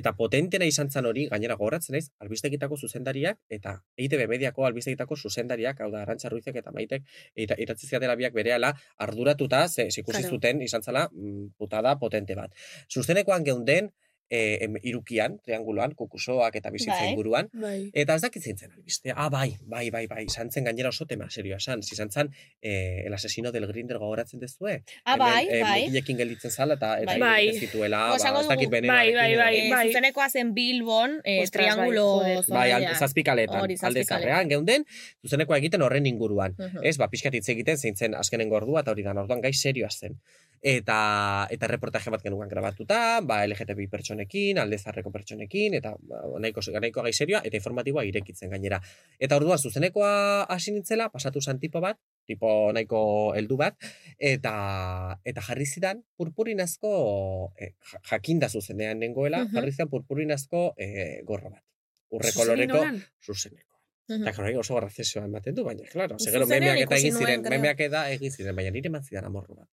eta 0.00 0.14
potentena 0.18 0.68
izan 0.70 0.90
zan 0.90 1.10
hori, 1.10 1.26
gainera 1.32 1.58
gogoratzen 1.58 1.96
naiz, 1.96 2.06
albistegitako 2.24 2.78
zuzendariak, 2.78 3.40
eta 3.58 3.74
EITB 3.98 4.26
mediako 4.30 4.66
albistegitako 4.68 5.18
zuzendariak, 5.18 5.82
hau 5.82 5.90
da, 5.94 6.04
Arantxa 6.06 6.32
Ruizek 6.32 6.60
eta 6.62 6.74
Maitek, 6.74 7.06
eta 7.34 7.58
iratzi 7.58 7.90
ziatela 7.90 8.16
biak 8.20 8.36
berehala 8.36 8.72
arduratuta, 9.06 9.66
ze, 9.68 9.88
ikusi 10.04 10.22
zuten, 10.22 10.62
izan 10.62 10.86
zala, 10.86 11.08
mm, 11.12 11.54
putada 11.58 11.98
potente 11.98 12.38
bat. 12.38 12.54
Zuzenekoan 12.94 13.44
geunden, 13.44 13.90
e, 14.30 14.58
em, 14.64 14.74
irukian, 14.82 15.38
trianguloan, 15.44 15.94
kukusoak 15.94 16.56
eta 16.56 16.70
bizitza 16.70 16.98
Bai. 17.00 17.10
inguruan, 17.10 17.48
Bai. 17.52 17.90
Eta 17.94 18.14
ez 18.14 18.22
dakit 18.22 18.42
zein 18.42 18.58
zen 18.58 18.72
albistea. 18.72 19.14
Ah, 19.16 19.28
bai, 19.30 19.56
bai, 19.66 19.90
bai, 19.90 20.06
bai. 20.06 20.24
Izan 20.24 20.50
zen 20.50 20.64
gainera 20.64 20.88
oso 20.90 21.06
tema 21.06 21.30
serioa 21.30 21.56
esan. 21.56 21.80
Izan 21.80 22.10
zen 22.10 22.30
eh, 22.62 23.04
el 23.06 23.14
asesino 23.14 23.52
del 23.52 23.66
Grinder 23.66 23.98
gogoratzen 23.98 24.40
dezue. 24.40 24.82
Ah, 25.04 25.16
bai, 25.16 25.46
Hemen, 25.48 25.62
bai. 25.62 25.80
Eh, 25.80 25.84
mugilekin 25.86 26.16
gelditzen 26.18 26.50
zala 26.50 26.74
eta, 26.74 26.98
eta 27.00 27.16
Bai. 27.18 27.48
egiten 27.48 27.68
zituela, 27.68 27.98
Ba, 28.08 28.16
ez 28.16 28.46
dakit 28.48 28.70
benenarekin 28.70 29.14
Bai, 29.16 29.36
bai, 29.36 29.68
bai. 29.70 29.82
Eh, 29.84 29.86
zuzenekoa 29.92 30.28
zen 30.30 30.52
Bilbon, 30.54 31.20
eh, 31.24 31.42
Ostras, 31.42 31.66
bai, 31.66 31.74
triangulo. 31.76 32.06
Bai, 32.20 32.42
zonaldean. 32.42 32.82
alde, 32.82 32.98
zazpikaletan, 32.98 33.60
Hori, 33.60 33.76
alde 33.82 34.04
zarrean, 34.04 34.48
geunden, 34.48 34.84
zuzenekoa 35.22 35.56
egiten 35.58 35.82
horren 35.82 36.06
inguruan. 36.06 36.54
Mhm. 36.58 36.84
Ez, 36.84 36.96
ba, 36.98 37.08
pixkat 37.08 37.34
hitz 37.34 37.48
egiten, 37.48 37.76
zein 37.78 37.96
zen 37.96 38.14
azkenengo 38.14 38.56
ordua, 38.56 38.80
eta 38.80 38.90
hori 38.92 39.02
da, 39.02 39.12
orduan 39.12 39.40
gai 39.40 39.52
serioa 39.52 39.90
zen. 39.90 40.20
Eta, 40.62 41.46
eta 41.50 41.66
reportaje 41.70 42.10
bat 42.10 42.22
genukan 42.22 42.48
grabatuta, 42.48 43.20
ba, 43.22 43.44
LGTBI 43.46 43.86
pertsonekin, 43.88 44.58
alde 44.58 44.78
zarreko 44.78 45.10
pertsonekin, 45.14 45.74
eta 45.78 45.94
ba, 46.00 46.22
nahiko, 46.40 46.60
nahiko 46.80 47.02
gai 47.02 47.12
serioa, 47.12 47.40
eta 47.44 47.56
informatiboa 47.56 48.04
irekitzen 48.04 48.50
gainera. 48.50 48.80
Eta 49.18 49.36
orduan 49.36 49.58
zuzenekoa 49.58 50.44
hasi 50.50 50.72
nintzela, 50.72 51.08
pasatu 51.10 51.40
zen 51.40 51.60
tipo 51.60 51.80
bat, 51.80 51.98
tipo 52.26 52.72
nahiko 52.72 53.34
heldu 53.38 53.56
bat, 53.56 53.76
eta 54.18 55.18
eta 55.24 55.40
jarri 55.46 55.66
zidan 55.66 56.02
purpurinazko, 56.16 57.52
eh, 57.56 57.74
ja- 57.92 58.00
jakinda 58.10 58.48
zuzenean 58.48 58.98
nengoela, 58.98 59.44
Mhm. 59.44 59.54
jarri 59.54 59.72
zidan 59.72 59.88
purpurinazko 59.88 60.74
eh, 60.76 61.22
gorro 61.24 61.50
bat. 61.50 61.62
Urre 62.10 62.32
koloreko 62.32 62.80
zuzeneko. 63.24 63.76
Mhm. 64.08 64.22
Eta 64.22 64.32
claro, 64.32 64.60
oso 64.60 64.74
garrazioa 64.74 65.24
ematen 65.26 65.54
du, 65.54 65.64
baina, 65.64 65.84
claro, 65.92 66.18
segero 66.18 66.46
Zuzenean 66.46 66.72
memeak 66.74 66.86
eta 66.86 66.96
egin 66.96 67.14
ziren, 67.14 67.42
memeak 67.42 67.80
eta 67.80 68.10
egin 68.10 68.32
ziren, 68.32 68.56
baina 68.56 68.70
nire 68.70 68.88
eman 68.88 69.04
zidan 69.04 69.24
amorru 69.26 69.54
bat. 69.54 69.68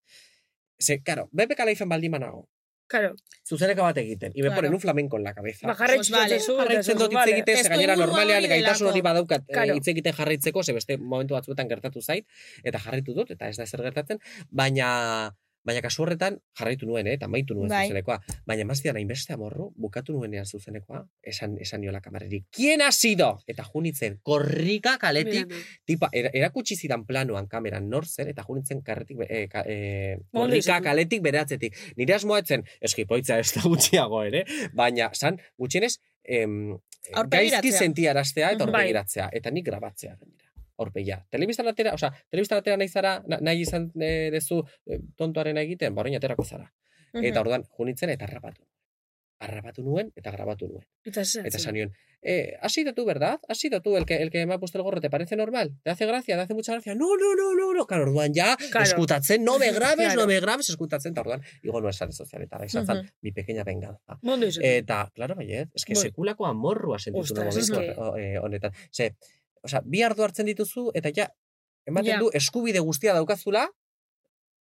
Ze, 0.79 1.03
claro, 1.03 1.29
bebe 1.33 1.55
kalaifen 1.55 1.89
baldin 1.89 2.13
banago, 2.13 2.49
Claro. 2.87 3.15
zuzeneko 3.49 3.83
bat 3.83 3.97
egiten, 3.97 4.33
y 4.35 4.43
me 4.43 4.49
Claro. 4.49 4.57
ponen 4.61 4.75
un 4.75 4.81
flamenco 4.81 5.17
en 5.17 5.25
la 5.25 5.33
cabeza. 5.35 5.67
Ba, 5.67 5.75
jarraitzen 5.75 6.13
Pues 6.15 6.21
vale, 6.21 6.39
Jarraitzen 6.41 6.93
eta 6.95 7.03
dut 7.03 7.13
hitz 7.13 7.15
vale. 7.19 7.33
egiten, 7.33 7.55
ze 7.57 7.63
Testu 7.63 7.71
gainera 7.75 7.97
normalean 7.97 8.45
gaitasun 8.49 8.87
hori 8.89 9.01
badaukat 9.01 9.43
eh, 9.49 9.53
Claro. 9.53 9.75
hitz 9.77 9.89
egiten 9.89 10.13
jarraitzeko, 10.13 10.63
ze 10.63 10.73
beste 10.73 10.99
momentu 10.99 11.35
batzuetan 11.35 11.69
gertatu 11.69 12.03
zait, 12.03 12.27
eta 12.63 12.79
jarraitu 12.79 13.15
dut, 13.15 13.31
eta 13.31 13.49
ez 13.49 13.57
da 13.57 13.67
zer 13.67 13.81
gertatzen, 13.83 14.19
baina 14.51 15.35
baina 15.65 15.81
kasu 15.83 16.03
horretan 16.03 16.39
jarraitu 16.59 16.87
nuen, 16.87 17.07
eh, 17.07 17.15
eta 17.15 17.29
maitu 17.29 17.55
nuen 17.55 17.69
Bai. 17.69 17.87
zuzenekoa. 17.87 18.21
Baina 18.47 18.63
emaztian 18.63 18.97
hainbeste 18.97 19.33
amorru, 19.33 19.71
bukatu 19.77 20.13
nuenean 20.13 20.47
zuzenekoa, 20.47 21.05
esan, 21.23 21.57
esan 21.61 21.81
niola 21.81 22.01
kamareri, 22.01 22.45
¿Quién 22.51 22.83
ha 22.83 22.93
sido? 22.93 23.41
Eta 23.47 23.65
junitzen, 23.65 24.19
korrika 24.23 24.99
kaletik, 24.99 25.47
Mira, 25.49 25.63
tipa, 25.85 26.09
era, 26.13 26.31
erakutsi 26.33 26.77
zidan 26.77 27.07
planoan 27.07 27.49
kameran 27.49 27.89
nor 27.89 28.07
zen, 28.07 28.29
eta 28.29 28.43
junitzen 28.45 28.83
karretik, 28.83 29.19
eh, 29.29 29.49
ka, 29.49 29.65
Ondo 30.33 30.49
korrika 30.51 30.81
kaletik 30.83 31.23
beratzetik. 31.23 31.75
Nire 31.97 32.15
asmoa 32.15 32.39
etzen, 32.45 32.65
eskipoitza 32.81 33.39
ez 33.39 33.53
da 33.55 33.63
gutxiago 33.63 34.23
ere, 34.23 34.45
baina, 34.75 35.11
san, 35.15 35.41
gutxienez, 35.59 35.99
em, 36.25 36.77
gaizki 37.29 37.73
sentiaraztea 37.73 38.53
eta 38.53 38.65
Mhm. 38.65 38.73
Bai. 38.73 38.81
aurpegiratzea, 38.83 39.29
eta 39.33 39.51
nik 39.51 39.65
grabatzea. 39.67 40.17
Aurpegia. 40.79 41.25
Telebistan 41.31 41.69
atera, 41.69 41.95
osea, 41.95 42.13
telebistan 42.31 42.59
atera 42.59 42.77
nahi 42.77 42.89
zara, 42.89 43.23
na- 43.27 43.39
nahi 43.41 43.61
izan 43.63 43.91
eh, 44.01 44.31
dezu 44.33 44.63
eh, 44.87 45.01
tontoaren 45.17 45.57
egiten, 45.59 45.95
ba, 45.95 46.01
orain 46.03 46.17
aterako 46.17 46.45
zara. 46.45 46.73
Mhm. 47.13 47.25
Eta 47.25 47.41
orduan, 47.41 47.65
junitzen 47.79 48.11
eta 48.11 48.25
harrapatu. 48.25 48.63
Harrapatu 49.45 49.83
nuen 49.83 50.11
eta 50.17 50.31
grabatu 50.31 50.69
nuen. 50.71 50.85
Eta 51.05 51.25
zer, 51.25 51.45
Eta 51.47 51.73
nion, 51.73 51.91
eh, 52.23 52.57
has 52.63 52.73
sido 52.73 52.95
tú, 52.95 53.05
¿verdad? 53.05 53.41
Has 53.49 53.59
sido 53.59 53.81
tú 53.83 53.97
el 53.97 54.07
que, 54.07 54.17
el 54.23 54.31
que 54.31 54.47
me 54.47 54.55
ha 54.55 54.59
puesto 54.59 54.79
el 54.79 54.85
gorro, 54.85 55.01
¿te 55.01 55.11
parece 55.11 55.37
normal? 55.37 55.75
¿Te 55.83 55.91
hace 55.91 56.07
gracia? 56.07 56.37
¿Te 56.37 56.43
hace 56.43 56.55
mucha 56.55 56.73
gracia? 56.73 56.95
No, 56.95 57.17
no, 57.17 57.35
no, 57.37 57.53
no, 57.55 57.75
no. 57.75 57.85
Claro, 57.87 58.05
orduan 58.05 58.33
ja, 58.33 58.57
Claro. 58.71 58.87
eskutatzen, 58.87 59.45
no 59.45 59.59
me 59.59 59.71
grabes, 59.73 60.07
Claro. 60.07 60.21
no 60.23 60.27
me 60.29 60.41
grabes, 60.41 60.71
eskutatzen, 60.71 61.13
eta 61.13 61.21
orduan, 61.21 61.43
igo 61.63 61.81
nuen 61.81 61.93
sare 61.93 62.13
sozialetara, 62.13 62.65
izan 62.65 62.87
zen, 62.87 62.97
Mhm. 62.99 63.09
mi 63.21 63.33
pequeña 63.33 63.65
venganza. 63.65 64.17
Eta, 64.63 65.11
claro, 65.15 65.35
baiet, 65.35 65.69
eske 65.75 65.95
Bai. 65.95 66.03
sekulako 66.03 66.47
amorrua 66.47 66.99
sentitu 66.99 67.35
momentu 67.35 68.17
eh, 68.17 68.39
honetan. 68.39 68.73
Ze, 68.91 69.17
osea, 69.65 69.81
bi 69.85 70.03
ardu 70.07 70.23
hartzen 70.27 70.47
dituzu, 70.47 70.91
eta 70.95 71.11
ja, 71.17 71.29
ematen 71.89 72.15
Ja. 72.15 72.19
du 72.21 72.31
eskubide 72.35 72.81
guztia 72.81 73.15
daukazula, 73.17 73.67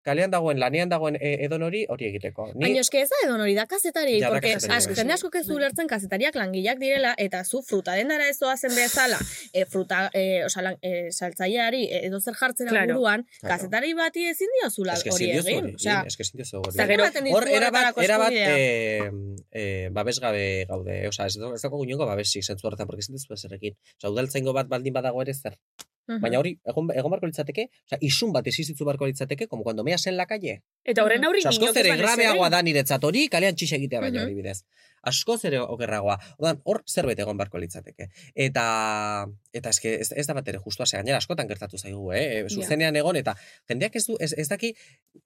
kalean 0.02 0.30
dagoen, 0.30 0.58
lanean 0.60 0.88
dagoen 0.90 1.16
e, 1.20 1.44
edon 1.46 1.62
hori, 1.62 1.84
hori 1.88 2.06
egiteko. 2.10 2.48
Ni, 2.54 2.60
Baina 2.66 2.80
eske 2.80 3.00
ez 3.02 3.08
da 3.10 3.16
edo 3.24 3.36
hori 3.40 3.54
da 3.54 3.66
kazetari, 3.66 4.18
Ja, 4.20 4.28
porque 4.30 4.54
asko, 4.54 4.94
jende 4.98 5.14
asko 5.14 5.30
ez 5.38 5.46
du 5.46 5.54
ulertzen 5.54 5.86
kazetariak 5.86 6.34
langileak 6.34 6.78
direla, 6.78 7.14
eta 7.18 7.44
zu 7.44 7.62
fruta 7.62 7.94
dendara 7.94 8.28
ez 8.28 8.38
doazen 8.38 8.74
bezala, 8.74 9.18
e, 9.52 9.64
fruta, 9.64 10.10
e, 10.12 10.44
osa, 10.44 10.62
lan, 10.62 10.76
e, 10.82 11.10
saltzaileari 11.12 11.84
e, 11.90 12.00
edo 12.06 12.20
zer 12.20 12.34
jartzera 12.34 12.70
Claro. 12.70 12.94
buruan, 12.94 13.26
Claro. 13.40 13.54
kazetari 13.56 13.94
bati 13.94 14.26
ezin 14.28 14.48
diozula 14.60 14.94
eske 14.94 15.10
hori 15.10 15.30
egin. 15.30 15.70
Osea, 15.76 16.00
egin, 16.00 16.06
eske 16.12 16.22
ezin 16.26 16.38
diozu 16.42 16.58
hori 16.58 16.74
Eta 16.74 16.84
egin. 16.84 16.92
gero- 16.92 17.04
ematen 17.04 17.24
dizu 17.24 17.36
Hor, 17.36 17.48
erabat, 17.48 17.98
erabat 17.98 18.32
eskubidea. 18.32 18.58
eh, 18.58 19.10
eh, 19.52 19.88
babesgabe 19.92 20.64
gaude, 20.68 21.08
osea, 21.08 21.26
ez, 21.26 21.36
dago- 21.38 21.54
ez 21.54 21.62
dago 21.62 21.84
inongo 21.84 22.06
babesik 22.06 22.42
zentzu 22.44 22.66
horretan, 22.66 22.86
porque 22.86 23.00
ezin 23.06 23.14
duzu 23.14 23.34
ezerekin. 23.34 23.76
Osea, 23.98 24.10
udaltzaingo 24.10 24.52
bat 24.52 24.68
baldin 24.68 24.92
badago 24.92 25.22
ere 25.22 25.34
zer. 25.34 25.56
Baina 26.06 26.38
hori, 26.40 26.56
egon, 26.66 26.88
egon 26.98 27.12
barko 27.14 27.28
litzateke, 27.30 27.68
osea, 27.86 27.98
isun 28.08 28.32
bat 28.34 28.46
existitzu 28.50 28.84
barko 28.88 29.06
litzateke, 29.06 29.46
como 29.48 29.62
cuando 29.62 29.84
meas 29.84 30.06
en 30.06 30.16
la 30.16 30.26
calle. 30.26 30.62
Eta 30.84 31.04
horren 31.04 31.24
aurri 31.24 31.42
Osea, 31.44 31.52
askoz 31.54 31.76
ere 31.76 31.96
grabeagoa 31.96 32.48
da 32.50 32.62
niretzat 32.62 33.04
hori, 33.04 33.28
kalean 33.30 33.54
txixe 33.54 33.76
egitea 33.76 34.00
baina 34.00 34.20
Mhm. 34.20 34.26
adibidez. 34.26 34.62
Askoz 35.02 35.44
ere 35.44 35.58
okerragoa. 35.58 36.14
Ordan 36.38 36.60
hor 36.64 36.82
zerbait 36.86 37.18
egon 37.18 37.36
barko 37.36 37.58
litzateke. 37.58 38.08
Eta 38.34 39.26
eta 39.52 39.68
eske 39.70 40.00
ez, 40.00 40.12
ez 40.16 40.26
da 40.26 40.34
bat 40.34 40.46
ere 40.48 40.58
justua, 40.64 40.86
ze 40.86 40.96
gainera 40.96 41.18
askotan 41.18 41.48
gertatu 41.48 41.76
zaigu, 41.76 42.12
eh? 42.12 42.38
E, 42.38 42.48
Zuzenean 42.48 42.96
egon 42.96 43.16
eta 43.16 43.34
jendeak 43.68 43.96
ez 43.96 44.06
du 44.06 44.16
ez, 44.20 44.32
ez 44.38 44.48
daki 44.48 44.74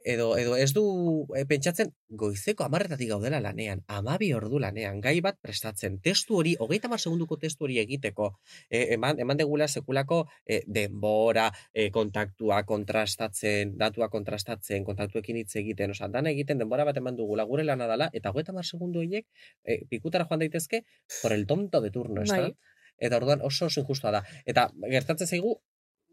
edo 0.05 0.37
edo 0.37 0.57
ez 0.57 0.73
du 0.73 1.27
e, 1.37 1.45
pentsatzen 1.45 1.93
goizeko 2.09 2.65
10 2.69 3.09
gaudela 3.09 3.41
lanean, 3.41 3.85
12 3.87 4.35
ordu 4.35 4.59
lanean, 4.59 5.01
gai 5.01 5.21
bat 5.21 5.39
prestatzen. 5.41 6.01
Testu 6.01 6.37
hori 6.39 6.57
30 6.57 6.99
segunduko 6.99 7.37
testu 7.37 7.65
hori 7.65 7.79
egiteko, 7.79 8.33
e, 8.71 8.95
eman 8.95 9.21
eman 9.21 9.37
degula 9.37 9.69
sekulako 9.69 10.27
e, 10.47 10.63
denbora, 10.67 11.53
e, 11.73 11.91
kontaktua 11.91 12.65
kontrastatzen, 12.65 13.77
datua 13.77 14.09
kontrastatzen, 14.09 14.85
kontaktuekin 14.85 15.37
hitz 15.47 15.55
egiten, 15.63 15.95
osea, 15.95 16.09
dana 16.13 16.35
egiten 16.35 16.59
denbora 16.59 16.85
bat 16.91 16.99
eman 16.99 17.17
dugula 17.17 17.47
gure 17.47 17.63
lana 17.65 17.87
dela 17.87 18.11
eta 18.13 18.33
30 18.35 18.67
segundu 18.67 19.01
horiek 19.05 19.25
e, 19.65 19.85
pikutara 19.89 20.27
joan 20.27 20.43
daitezke 20.43 20.83
por 21.23 21.33
el 21.33 21.47
tonto 21.47 21.81
de 21.81 21.91
turno, 21.95 22.23
ez 22.27 22.29
da? 22.35 22.43
Bai. 22.49 22.57
Eta 22.99 23.17
orduan 23.23 23.43
oso 23.45 23.67
oso 23.71 23.81
injustua 23.85 24.11
da. 24.11 24.23
Eta 24.45 24.71
gertatzen 24.91 25.29
zaigu 25.31 25.57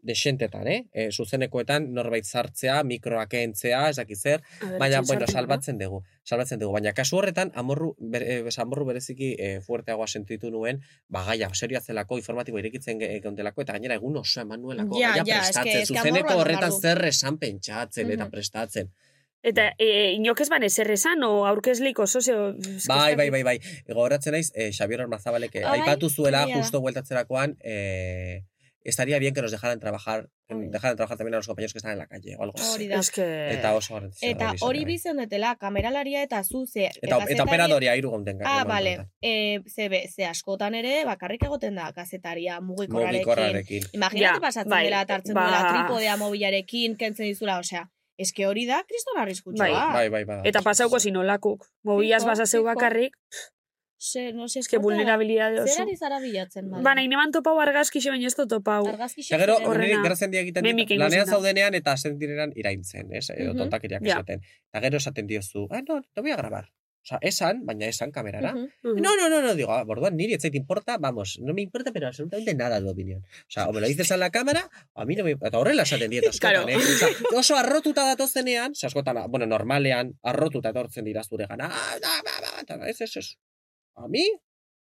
desentetan, 0.04 0.66
eh? 0.68 0.82
E, 0.92 1.06
zuzenekoetan 1.16 1.86
norbait 1.96 2.26
sartzea, 2.28 2.82
mikroak 2.84 3.32
entzea, 3.38 3.86
ez 3.88 3.96
dakit 3.96 4.18
zer, 4.20 4.42
baina, 4.78 4.98
bueno, 5.08 5.24
salbatzen 5.32 5.78
dugu, 5.80 6.02
salbatzen 6.28 6.60
dugu, 6.60 6.74
baina 6.76 6.92
kasu 6.92 7.16
horretan, 7.16 7.50
amorru, 7.56 7.94
bere, 7.98 8.26
eh, 8.42 8.52
amorru 8.60 8.84
bereziki 8.90 9.30
eh, 9.38 9.54
fuerteagoa 9.64 10.06
sentitu 10.06 10.50
nuen, 10.52 10.82
ba, 11.08 11.22
gaia, 11.30 11.48
serioa 11.56 11.80
zelako, 11.80 12.18
informatibo 12.20 12.60
irekitzen 12.60 13.00
ge- 13.00 13.14
geundelako, 13.24 13.64
eta 13.64 13.78
gainera 13.78 13.96
egun 13.96 14.18
oso 14.20 14.42
eman 14.44 14.60
nuelako, 14.60 15.00
Ja, 15.00 15.14
gaia 15.14 15.24
ja, 15.24 15.40
eske- 15.40 15.40
prestatzen, 15.46 15.80
eske 15.80 15.94
zuzeneko 15.96 16.28
amorrua 16.34 16.42
horretan 16.42 16.76
zer 16.82 17.04
esan 17.08 17.38
pentsatzen, 17.38 18.10
eta 18.10 18.24
Mhm. 18.26 18.30
prestatzen. 18.36 18.92
Eta 19.44 19.66
e, 19.78 20.12
inok 20.16 20.40
ez 20.40 20.48
ban 20.48 20.62
ezer 20.64 20.88
esan, 20.94 21.22
o 21.22 21.44
aurkezlik 21.44 21.98
oso 22.00 22.22
zeo... 22.24 22.54
Bai, 22.54 22.72
ez 22.78 22.88
bai, 22.88 23.14
dakit. 23.16 23.32
bai, 23.36 23.42
bai. 23.50 23.58
Gogoratzen 23.92 24.32
naiz, 24.32 24.50
eh, 24.54 24.70
Xabier 24.72 25.02
Armazabalek 25.04 25.54
eh, 25.60 25.64
Ah, 25.66 25.74
bai, 25.74 25.80
aipatu 25.84 26.08
zuela 26.10 26.46
da. 26.46 26.54
justo 26.56 26.80
bueltatzerakoan, 26.80 27.58
eh, 27.62 28.42
estaría 28.84 29.18
bien 29.18 29.32
que 29.34 29.40
nos 29.42 29.50
dejaran 29.50 29.80
trabajar, 29.80 30.28
Hori. 30.50 30.68
dejaran 30.68 30.96
trabajar 30.96 31.16
también 31.18 31.34
a 31.34 31.38
los 31.38 31.46
compañeros 31.46 31.72
que 31.72 31.78
están 31.78 31.92
en 31.92 31.98
la 31.98 32.06
calle, 32.06 32.36
o 32.36 32.42
algo 32.42 32.54
así. 32.58 32.74
Hori 32.74 32.88
da. 32.88 32.98
Es 33.00 33.10
que... 33.10 33.50
Eta 33.52 33.74
oso 33.74 33.94
garrantzitsua 33.94 34.28
Eta 34.30 34.52
hori 34.60 34.80
bai. 34.84 34.92
bizion 34.92 35.16
detela, 35.16 35.56
kameralaria 35.56 36.22
eta 36.22 36.42
zu 36.44 36.66
ze... 36.66 36.86
Eta, 36.86 36.98
eta 37.02 37.18
kazetari- 37.20 37.42
operadoria 37.48 37.94
hiru 37.96 38.10
gonden. 38.10 38.40
Ah, 38.44 38.64
bale. 38.64 39.08
E, 39.22 39.60
ze, 39.68 39.88
be, 39.88 40.02
ze 40.08 40.24
askotan 40.26 40.74
ere, 40.74 41.04
bakarrik 41.04 41.44
egoten 41.48 41.74
da 41.80 41.90
kazetaria 41.96 42.60
mugikorrarekin. 42.60 43.20
Mugikorrarekin. 43.24 43.82
Imagínate 43.92 44.36
Ja, 44.36 44.40
pasatzen 44.40 44.70
bai, 44.70 44.84
dela, 44.84 45.00
eta 45.08 45.14
hartzen 45.20 45.34
ba- 45.34 45.46
duela 45.48 45.64
tripodea 45.72 46.16
mobilarekin, 46.20 46.96
kentzen 46.96 47.26
dizula, 47.32 47.58
osea, 47.58 47.88
eske 48.18 48.46
hori 48.46 48.66
da 48.66 48.82
kriston 48.88 49.18
arriskutsua. 49.18 49.66
Bai, 49.66 49.92
Bai, 49.92 50.08
bai, 50.08 50.24
bai. 50.24 50.40
Eta 50.44 50.62
pasauko 50.62 50.98
sinolakuk. 51.00 51.66
Mobilaz 51.82 52.24
basazeu 52.24 52.62
bakarrik, 52.64 53.16
Se, 53.96 54.32
no 54.34 54.48
se 54.48 54.58
es 54.58 54.68
que 54.68 54.76
vulnerabilidade 54.76 55.56
Zer 55.56 55.64
oso. 55.64 55.82
ari 55.82 55.96
zara 55.96 56.18
bilatzen, 56.20 56.68
bale? 56.68 56.82
Ba, 56.84 56.94
nahi 56.94 57.08
neman 57.08 57.30
topau 57.32 57.54
argazkixe 57.62 58.10
baina 58.10 58.26
ez 58.26 58.34
topau. 58.36 58.86
Argazki 58.88 59.22
Eta 59.22 59.38
gero, 59.38 59.54
niri 59.78 59.94
geratzen 60.02 60.30
dia 60.30 60.40
egiten 60.42 60.66
lanean 60.98 61.26
zaudenean 61.26 61.74
eta 61.74 61.96
zen 61.96 62.18
direnan 62.18 62.52
iraintzen, 62.54 63.08
ez? 63.14 63.30
Edo 63.30 63.54
Mhm. 63.54 63.58
tontakeriak 63.62 64.02
Ja. 64.04 64.16
esaten. 64.18 64.42
Eta 64.68 64.80
gero 64.82 64.96
esaten 64.98 65.26
diozu, 65.26 65.68
ah, 65.70 65.80
no, 65.88 66.02
te 66.12 66.20
voy 66.20 66.32
a 66.32 66.36
grabar. 66.36 66.68
Osa, 67.04 67.18
esan, 67.20 67.66
baina 67.66 67.86
esan 67.86 68.10
kamerara. 68.10 68.54
Mhm. 68.54 68.96
No, 69.04 69.14
no, 69.16 69.28
no, 69.28 69.42
no, 69.42 69.54
digo, 69.54 69.72
ah, 69.72 69.84
borduan 69.84 70.16
niri 70.16 70.34
etzait 70.34 70.54
importa, 70.54 70.96
vamos, 70.98 71.38
no 71.40 71.52
me 71.52 71.60
importa, 71.60 71.92
pero 71.92 72.06
absolutamente 72.08 72.54
nada 72.54 72.80
de 72.80 72.88
opinión. 72.88 73.20
O 73.20 73.50
sea, 73.50 73.68
o 73.68 73.72
me 73.74 73.80
lo 73.82 73.86
dices 73.86 74.10
a 74.10 74.16
la 74.16 74.30
cámara, 74.30 74.70
o 74.94 75.02
a 75.02 75.04
mí 75.04 75.14
no 75.14 75.22
me 75.24 75.32
Eta 75.32 75.58
horrela 75.58 75.82
esaten 75.82 76.08
diet 76.10 76.24
askotan, 76.28 76.64
Claro. 76.64 76.68
eh? 76.68 76.76
Osea, 76.76 77.08
oso 77.36 77.56
arrotuta 77.56 78.06
datozenean, 78.06 78.74
ze 78.74 78.86
askotan, 78.86 79.18
bueno, 79.30 79.44
normalean, 79.46 80.14
arrotuta 80.22 80.70
etortzen 80.70 81.04
dira 81.04 81.22
zure 81.24 81.46
gana, 81.46 81.68
ah, 81.70 81.98
da, 82.00 82.14
ba, 82.24 82.40
ba, 82.40 82.60
eta 82.62 82.80
ez, 82.88 83.00
ez, 83.02 83.16
ez. 83.18 83.36
A 83.96 84.08
mí, 84.08 84.24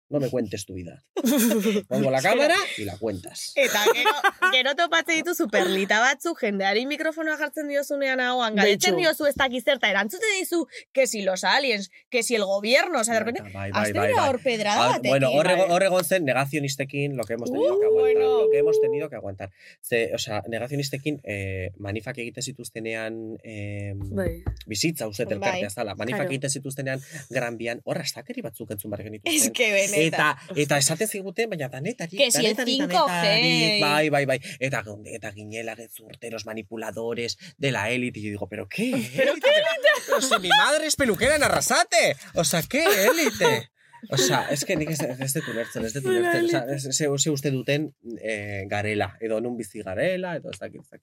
no 0.10 0.20
me 0.20 0.30
cuentes 0.30 0.66
tu 0.66 0.74
vida. 0.74 1.04
Pongo 1.88 2.10
la 2.12 2.22
cámara 2.22 2.56
y 2.78 2.86
la 2.86 2.98
cuentas. 2.98 3.52
Eta 3.56 3.80
gero, 3.94 4.12
gero 4.52 4.76
topatzen 4.76 5.18
ditu 5.20 5.36
superlita 5.36 6.00
batzuk, 6.00 6.40
jendeari 6.42 6.86
mikrofonoa 6.90 7.38
jartzen 7.38 7.68
diozunean 7.70 8.20
ahoan, 8.20 8.56
galdetzen 8.56 8.96
Betxu. 8.96 9.04
diozu 9.06 9.28
ez 9.30 9.36
dakiz 9.36 9.64
zerta, 9.64 9.90
erantzute 9.90 10.26
dizu, 10.40 10.66
que 10.94 11.06
si 11.08 11.22
los 11.22 11.44
aliens, 11.44 11.92
que 12.10 12.24
si 12.24 12.36
el 12.36 12.44
gobierno, 12.46 13.00
o 13.02 13.04
sea, 13.04 13.14
de 13.16 13.20
repente, 13.20 13.42
Bai, 13.54 13.72
bai, 13.72 13.94
bai, 13.94 14.14
bai. 14.14 14.30
hor 14.30 14.42
pedrada 14.42 14.86
Ah, 14.86 14.88
batekin. 14.94 15.10
bueno, 15.12 15.30
horre, 15.32 15.56
bai. 15.56 15.66
horre 15.70 15.86
egon 15.88 16.04
zen 16.06 16.26
negazionistekin 16.26 17.16
lo 17.18 17.24
que 17.24 17.34
hemos 17.34 17.52
tenido 17.52 17.80
que 17.80 17.86
Uh, 17.86 17.90
aguantar. 17.90 18.02
bueno. 18.02 18.42
Lo 18.44 18.50
que 18.52 18.58
hemos 18.60 18.82
tenido 18.82 19.10
que 19.10 19.16
aguantar. 19.16 19.52
Ze, 19.82 20.12
o 20.14 20.18
sea, 20.18 20.42
negazionistekin 20.48 21.22
eh, 21.24 21.72
manifak 21.78 22.18
egiten 22.18 22.44
zituztenean 22.44 23.38
eh, 23.44 23.94
Bai. 23.96 24.44
bizitza 24.66 25.08
uzet 25.08 25.28
Bai. 25.30 25.36
elkartea 25.38 25.70
zala. 25.70 25.96
Manifak 25.96 26.28
egiten 26.28 26.50
zituztenean 26.50 27.02
Gran 27.30 27.58
Bian, 27.58 27.82
horra 27.86 28.02
astakeri 28.02 28.42
batzuk 28.42 28.72
entzun 28.72 28.90
bar 28.92 29.04
genituzten. 29.04 29.34
Es 29.36 29.52
que 29.52 29.72
benetan. 29.72 29.99
Eta, 30.06 30.38
eta 30.56 30.78
esaten 30.78 31.08
ziguten, 31.08 31.50
baina 31.50 31.70
danetarik, 31.70 32.18
Que 32.20 32.32
si 32.32 32.46
el 32.46 32.56
danetarik, 32.56 32.92
5G. 32.92 33.06
danetarik, 33.08 33.82
bai, 33.82 34.10
bai, 34.10 34.26
bai, 34.26 34.40
eta, 34.60 34.84
eta 35.06 35.32
ginela 35.32 35.76
gezurteros 35.76 36.46
manipuladores 36.46 37.38
de 37.58 37.72
la 37.72 37.90
élite, 37.90 38.20
y 38.20 38.24
yo 38.24 38.30
digo, 38.30 38.48
¿pero 38.50 38.68
qué? 38.68 38.92
¿Pero 39.16 39.34
qué 39.36 39.50
élite? 39.50 39.90
Pero 40.08 40.22
si 40.22 40.40
mi 40.40 40.50
madre 40.50 40.88
es 40.88 40.96
peluquera 40.96 41.36
en 41.36 41.44
Arrasate, 41.44 42.16
o 42.36 42.44
sea, 42.44 42.62
¿qué 42.64 42.84
élite? 42.84 43.70
O 44.10 44.16
sea, 44.18 44.48
es 44.50 44.64
que 44.64 44.78
nik 44.78 44.90
ez, 44.92 45.02
ez 45.02 45.34
dut 45.34 45.48
ulertzen, 45.52 45.84
ez 45.84 45.94
dut 45.94 46.06
ulertzen. 46.06 46.46
O 46.46 46.48
sea, 46.48 46.64
ez, 46.72 46.84
ze, 46.96 47.08
ze 47.18 47.30
uste 47.30 47.52
duten 47.52 47.90
eh, 48.24 48.64
garela, 48.72 49.18
edo 49.20 49.42
nun 49.44 49.58
bizi 49.58 49.82
garela, 49.84 50.38
edo 50.38 50.52
ez 50.54 50.60
dakit. 50.60 50.82
ez. 50.94 51.02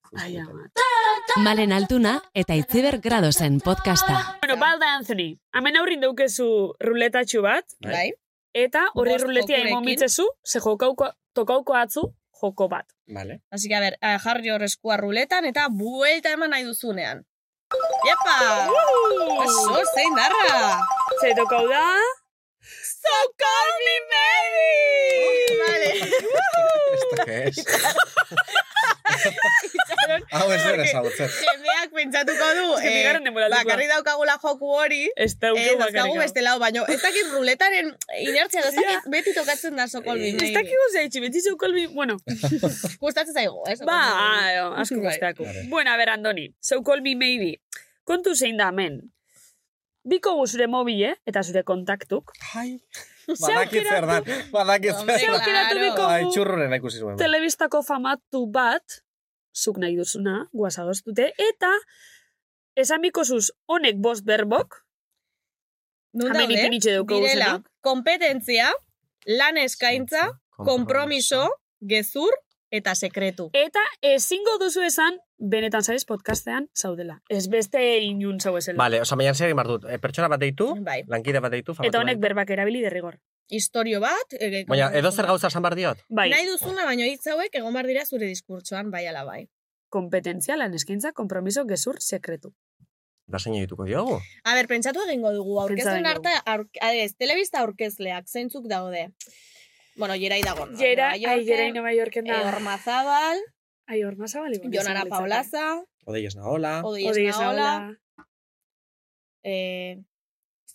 Malen 1.44 1.73
Altuna 1.77 2.23
eta 2.32 2.55
Itziber 2.56 2.98
Gradosen 3.05 3.60
podcasta. 3.60 4.39
Bueno, 4.40 4.56
balda 4.56 4.94
Anthony, 4.97 5.35
hemen 5.52 5.77
aurrin 5.77 6.01
daukezu 6.01 6.48
ruletatxu 6.81 7.43
bat, 7.44 7.66
Bai. 7.85 8.12
Eta 8.56 8.86
horri 8.94 9.18
ruletia 9.20 9.58
emon 9.60 9.84
mitzezu, 9.84 10.24
ze 10.44 10.60
jokauko, 10.64 11.10
tokauko 11.36 11.76
atzu, 11.76 12.02
joko 12.40 12.68
bat. 12.72 12.86
Vale. 13.14 13.40
Así 13.50 13.68
que, 13.68 13.76
a 13.76 13.80
ver, 13.80 13.98
eh, 14.00 14.18
jarri 14.22 14.50
hor 14.50 14.62
eskua 14.64 14.96
ruletan 14.96 15.44
eta 15.44 15.68
buelta 15.70 16.32
eman 16.32 16.50
nahi 16.50 16.64
duzunean. 16.64 17.24
Epa! 18.12 18.36
Eso, 19.44 19.82
zein 19.94 20.14
darra! 20.16 20.80
Ze 21.20 21.34
tokau 21.34 21.66
da... 21.68 21.84
So 22.66 23.16
call 23.42 23.72
me 23.86 23.96
maybe! 24.12 24.70
Vale. 25.62 25.90
¿Esto 26.94 27.16
qué 27.24 27.36
es? 27.48 27.56
Hau 30.32 30.46
ez 30.52 30.60
dira 30.64 30.84
ezagutzen. 30.84 31.28
Jendeak 31.28 31.90
pentsatuko 31.96 32.48
du, 32.58 32.66
que 32.80 32.88
eh, 32.88 32.94
bigarren 32.98 33.24
denboraldikoa. 33.24 33.64
bakarri 33.64 33.86
daukagula 33.90 34.36
joku 34.42 34.70
hori, 34.80 35.00
Ez 35.16 35.32
dauke 35.38 35.64
Ez, 35.72 35.78
bakarrik. 35.78 36.18
beste 36.18 36.42
lau, 36.42 36.58
baino, 36.62 36.84
ez 36.88 37.00
dakit 37.02 37.32
ruletaren 37.32 37.90
inertzia, 38.20 38.60
ez 38.68 38.74
dakit 38.74 39.10
beti 39.10 39.34
tokatzen 39.34 39.76
da 39.76 39.86
sokol 39.88 40.16
Ez 40.20 40.34
bimei. 40.34 40.52
dakigu 40.54 40.86
zeitxi, 40.92 41.20
beti 41.20 41.40
zeukolbi, 41.40 41.86
bueno, 41.94 42.16
Gustatzen 43.02 43.34
zaigu, 43.34 43.62
ez? 43.68 43.80
ba, 43.84 43.98
aio, 44.46 44.70
asko 44.74 45.00
Bai. 45.00 45.04
guzteako. 45.10 45.42
Claro. 45.44 45.66
Bueno, 45.68 45.90
a 45.90 45.96
ber, 45.96 46.10
Andoni, 46.10 46.48
so 46.60 46.82
call 46.82 47.02
me 47.02 47.14
maybe. 47.16 47.60
Kontu 48.04 48.34
zein 48.36 48.56
da 48.56 48.68
hemen. 48.70 49.00
Biko 50.06 50.36
zure 50.46 50.66
mobile 50.70 51.16
eta 51.26 51.42
zure 51.42 51.64
kontaktuk. 51.66 52.30
Ai, 52.54 52.78
badakit 53.26 53.82
zer 53.90 54.04
da, 54.06 54.18
aukeratu, 54.20 54.50
badakit 54.52 54.92
zer 54.94 55.06
da. 55.06 55.32
aukeratu 55.34 55.74
claro. 55.74 55.80
biko 55.82 56.04
Ai, 56.06 56.20
gu 56.22 56.30
txurruren 56.30 56.74
ikusi 56.78 57.00
zuen. 57.02 57.16
telebistako 57.18 57.80
famatu 57.82 58.44
bat, 58.46 59.00
zuk 59.56 59.78
nahi 59.82 59.96
duzuna, 59.96 60.48
guazadoz 60.52 61.02
dute, 61.06 61.32
eta 61.50 61.70
esan 62.76 63.00
biko 63.00 63.24
zuz 63.24 63.50
honek 63.66 63.96
bost 63.96 64.24
berbok, 64.24 64.82
Nun 66.16 66.32
Hemen 66.32 66.50
ipinitxe 66.54 66.94
daukagu 66.94 67.20
Direla, 67.26 67.60
kompetentzia, 67.84 68.70
lan 69.28 69.58
eskaintza, 69.60 70.30
kompromiso, 70.56 71.42
gezur 71.84 72.32
eta 72.72 72.94
sekretu. 72.96 73.50
eta 73.52 73.82
ezingo 74.00 74.56
duzu 74.62 74.80
esan, 74.86 75.18
benetan 75.36 75.84
zaiz 75.84 76.06
podcastean 76.08 76.70
zaudela. 76.74 77.20
Ez 77.28 77.48
beste 77.52 77.82
inun 77.98 78.40
zau 78.40 78.56
esela. 78.56 78.78
Vale, 78.80 79.00
osa, 79.04 79.16
maian 79.16 79.34
zer 79.34 79.50
egin 79.50 79.56
behar 79.60 79.68
dut. 79.68 79.84
Eh, 79.90 79.98
pertsona 79.98 80.28
bat 80.32 80.40
deitu, 80.40 80.74
Bai. 80.82 81.02
lankide 81.06 81.40
bat 81.40 81.52
deitu, 81.52 81.76
Eta 81.84 82.00
honek 82.00 82.18
berbak 82.18 82.50
erabili 82.50 82.80
derrigor. 82.80 83.20
Historio 83.48 84.01
bat, 84.02 84.32
e, 84.40 84.64
Baina, 84.66 84.90
edo 84.98 85.12
zer 85.12 85.27
gauza 85.27 85.47
esan 85.48 85.62
behar 85.62 85.77
diot? 85.78 86.01
Bai, 86.09 86.28
Nahi 86.32 86.48
duzuna, 86.48 86.85
baino 86.85 87.06
hitz 87.06 87.27
hauek 87.31 87.55
egon 87.55 87.73
behar 87.73 87.86
dira 87.86 88.05
zure 88.05 88.27
diskurtsoan, 88.27 88.90
bai 88.90 89.06
ala 89.06 89.24
bai. 89.24 89.48
kompetentzia, 89.89 90.56
lan 90.56 90.74
eskaintza, 90.74 91.12
kompromiso, 91.12 91.64
gezur, 91.64 92.01
sekretu. 92.02 92.51
Da 93.27 93.39
zein 93.39 93.55
dituko 93.55 93.85
diogu. 93.86 94.18
A 94.44 94.55
ber, 94.55 94.66
pentsatu 94.68 95.01
egingo 95.06 95.32
dugu, 95.32 95.60
aurkezlen 95.62 96.05
Pentsa 96.05 96.10
arte, 96.10 96.32
aur, 96.52 96.66
ez, 96.90 97.14
telebista 97.16 97.62
aurkezleak, 97.62 98.27
zeintzuk 98.28 98.66
daude. 98.68 99.09
Bueno, 99.97 100.14
Jerai 100.20 100.43
dago. 100.43 100.66
Jera, 100.77 101.12
ai, 101.14 101.44
jera 101.47 101.70
Nova 101.73 101.94
Yorken 101.94 102.27
eh, 102.27 102.32
da. 102.35 102.51
Ormazabal, 102.51 103.40
Ai, 103.86 104.02
orma 104.05 104.27
zabali. 104.27 104.59
Jon 104.59 104.89
Arapa 104.90 105.23
Olaza, 105.23 105.66
Odei 106.06 106.24
esnaola. 106.27 106.81
Odi 106.85 107.06
Odi 107.09 107.27
Esnaola, 107.31 107.94
eh, 109.43 110.02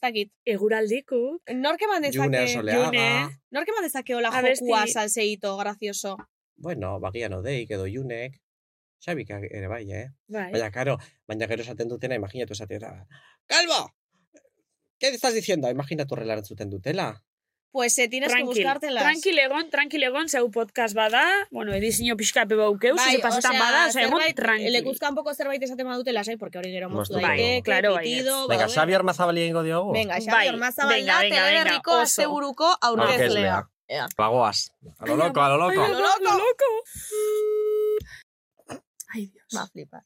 dakit. 0.01 0.31
Eguraldikuk. 0.45 1.41
Nork 1.55 1.81
eman 1.87 2.03
June 2.11 2.29
dezake, 2.29 2.53
Soleaga. 2.53 2.85
June. 2.85 3.39
nork 3.51 3.69
eman 3.73 3.87
dezake 3.87 4.15
hola 4.15 4.29
Abesti. 4.29 4.65
jokua 4.65 4.85
salseito, 4.87 5.55
grazioso. 5.57 6.17
Bueno, 6.55 6.99
bagian 6.99 7.33
odeik 7.33 7.71
edo 7.71 7.87
junek. 7.87 8.39
Xabik 9.01 9.31
ere 9.33 9.67
bai, 9.67 9.85
eh? 9.91 10.07
Bai. 10.27 10.51
Baina, 10.53 10.69
karo, 10.69 10.97
baina 11.27 11.47
gero 11.49 11.63
esaten 11.63 11.89
dutena, 11.89 12.15
imaginatu 12.15 12.53
esatera. 12.53 13.07
Calvo! 13.47 13.89
¿Qué 14.99 15.07
estás 15.09 15.33
diciendo? 15.33 15.69
Imaginatu 15.71 16.13
horrela 16.13 16.33
erantzuten 16.33 16.69
dutela. 16.69 17.23
Pues 17.71 17.97
eh, 17.99 18.09
tienes 18.09 18.27
que 18.27 18.35
Tranquil, 18.35 18.63
buscártelas. 18.65 19.01
tranquil 19.03 19.39
egon, 19.39 19.69
tranquil 19.69 20.03
egon, 20.03 20.27
zeu 20.27 20.51
podcast 20.51 20.93
bada, 20.93 21.23
bueno, 21.51 21.71
edizio 21.73 22.17
pixka 22.17 22.45
pepa 22.45 22.65
aukeu, 22.67 22.97
bai, 22.97 23.17
pasetan 23.23 23.57
bada, 23.57 23.87
osea, 23.87 24.07
egon 24.09 24.21
tranquil. 24.35 24.73
lekuzkan 24.73 25.15
poko 25.15 25.33
zerbait 25.33 25.63
esaten 25.63 25.87
badute 25.87 26.11
lasai, 26.11 26.35
porque 26.35 26.57
hori 26.59 26.71
gero 26.73 26.89
moztu 26.89 27.15
daiteke, 27.15 27.47
bai, 27.53 27.61
claro, 27.63 27.93
bai, 27.93 28.03
pitido, 28.03 28.47
Venga. 28.49 28.67
Xabi 28.67 28.93
Armazabali 28.93 29.41
egingo 29.45 29.63
diogu. 29.63 29.93
Venga, 29.93 30.19
Xabi 30.19 30.49
Ormazabal 30.49 30.95
venga, 30.97 31.13
da, 31.13 31.21
teleberriko 31.21 31.91
oso. 31.91 32.01
asteburuko 32.01 32.67
aurkezlea. 32.81 33.15
Aurkezlea. 33.15 33.69
Ea. 33.87 34.07
Bagoaz. 34.17 34.71
A 34.99 35.05
lo 35.05 35.15
loco, 35.15 35.41
a 35.41 35.49
lo 35.49 35.57
loco. 35.57 35.81
A 35.83 35.87
lo 35.87 35.99
loco. 35.99 36.29
a 36.29 36.33
lo 36.33 36.37
loco. 36.39 36.65
Ai, 39.13 39.27
Dios. 39.27 39.47
Va 39.55 39.61
a 39.63 39.67
flipar. 39.67 40.03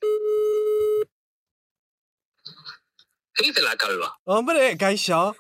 ¿Qué 3.36 3.48
dice 3.48 3.62
la 3.62 3.76
calva? 3.76 4.18
Hombre, 4.24 4.78
kaixo. 4.78 5.36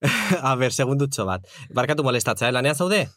a 0.50 0.54
ver, 0.56 0.72
segundutxo 0.72 1.26
bat. 1.28 1.46
Barkatu 1.76 2.04
molestatzea, 2.06 2.48
eh? 2.48 2.54
lanean 2.56 2.76
zaude? 2.76 3.08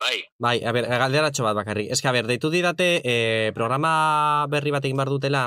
Bai, 0.00 0.16
Bai, 0.40 0.58
a 0.64 0.72
ber, 0.72 0.86
galderatxo 0.88 1.44
bat 1.44 1.56
bakarrik. 1.56 1.90
Ez 1.92 2.00
que, 2.00 2.08
a 2.08 2.14
ber, 2.16 2.26
deitu 2.28 2.50
didate 2.52 2.88
eh, 3.04 3.52
programa 3.56 4.46
berri 4.52 4.72
bat 4.72 4.84
egin 4.84 5.00
behar 5.00 5.12
dutela, 5.12 5.46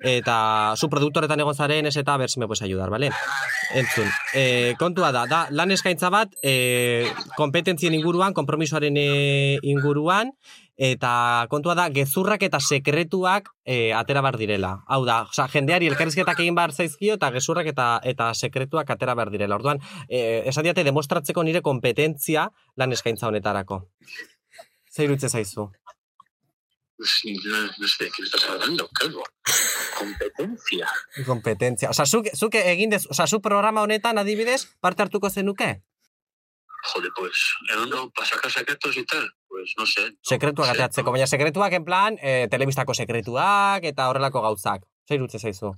eta 0.00 0.74
zu 0.76 0.88
produktoretan 0.88 1.40
egon 1.40 1.54
zaren, 1.54 1.86
ez 1.86 1.96
eta 1.96 2.16
ber, 2.16 2.30
si 2.30 2.40
me 2.40 2.46
puedes 2.46 2.62
ayudar, 2.62 2.90
vale? 2.90 3.10
Entzun, 3.74 4.08
eh, 4.34 4.74
kontua 4.78 5.12
da, 5.12 5.26
da, 5.26 5.46
lan 5.50 5.70
eskaintza 5.70 6.10
bat, 6.10 6.32
eh, 6.42 7.06
kompetentzien 7.36 7.94
inguruan, 7.94 8.34
kompromisoaren 8.34 8.96
eh, 8.96 9.58
inguruan, 9.62 10.32
eta 10.80 11.46
kontua 11.52 11.74
da, 11.76 11.90
gezurrak 11.92 12.40
eta 12.46 12.58
sekretuak 12.60 13.50
eh, 13.68 13.92
atera 13.92 14.22
bar 14.24 14.38
direla. 14.40 14.78
Hau 14.88 15.02
da, 15.04 15.20
oza, 15.28 15.44
jendeari 15.52 15.90
elkarrizketak 15.92 16.40
egin 16.40 16.56
behar 16.56 16.72
zaizkio, 16.72 17.18
eta 17.20 17.28
gezurrak 17.34 17.68
eta, 17.68 17.88
eta 18.02 18.30
sekretuak 18.32 18.88
atera 18.96 19.14
behar 19.18 19.30
direla. 19.34 19.60
Orduan, 19.60 19.82
eh, 20.08 20.40
esan 20.48 20.64
diate, 20.64 20.84
demostratzeko 20.88 21.44
nire 21.44 21.60
kompetentzia 21.60 22.48
lan 22.80 22.96
eskaintza 22.96 23.28
honetarako. 23.28 23.82
Zer 24.90 25.04
irutze 25.10 25.28
zaizu? 25.28 25.68
estás 28.24 28.44
hablando, 28.48 28.88
calvo. 28.88 29.22
Competencia. 30.00 30.88
Kompetentzia. 31.26 31.90
Osa, 31.92 32.06
zuk, 32.06 32.30
zuk 32.34 32.56
egin 32.60 32.90
dez, 32.90 33.04
osa, 33.12 33.26
zuk 33.26 33.42
programa 33.44 33.84
honetan 33.86 34.18
adibidez, 34.18 34.64
parte 34.80 35.04
hartuko 35.04 35.30
zenuke? 35.30 35.70
Joder, 36.92 37.10
pues, 37.16 37.42
en 37.72 37.80
uno 37.80 38.10
para 38.10 38.26
sacar 38.26 38.50
secretos 38.50 38.96
y 38.96 39.04
tal, 39.04 39.28
pues 39.48 39.74
no 39.76 39.84
sé. 39.84 40.16
Sekretuak 40.22 40.68
no 40.68 40.72
sé, 40.72 40.78
ateatzeko, 40.78 41.12
baina 41.12 41.26
sekretuak 41.26 41.76
en 41.76 41.84
plan, 41.84 42.16
eh, 42.22 42.48
telebistako 42.50 42.96
sekretuak 42.96 43.84
eta 43.84 44.08
horrelako 44.08 44.40
gauzak. 44.46 44.86
Zer 45.06 45.20
irutze 45.20 45.38
zaizu? 45.38 45.74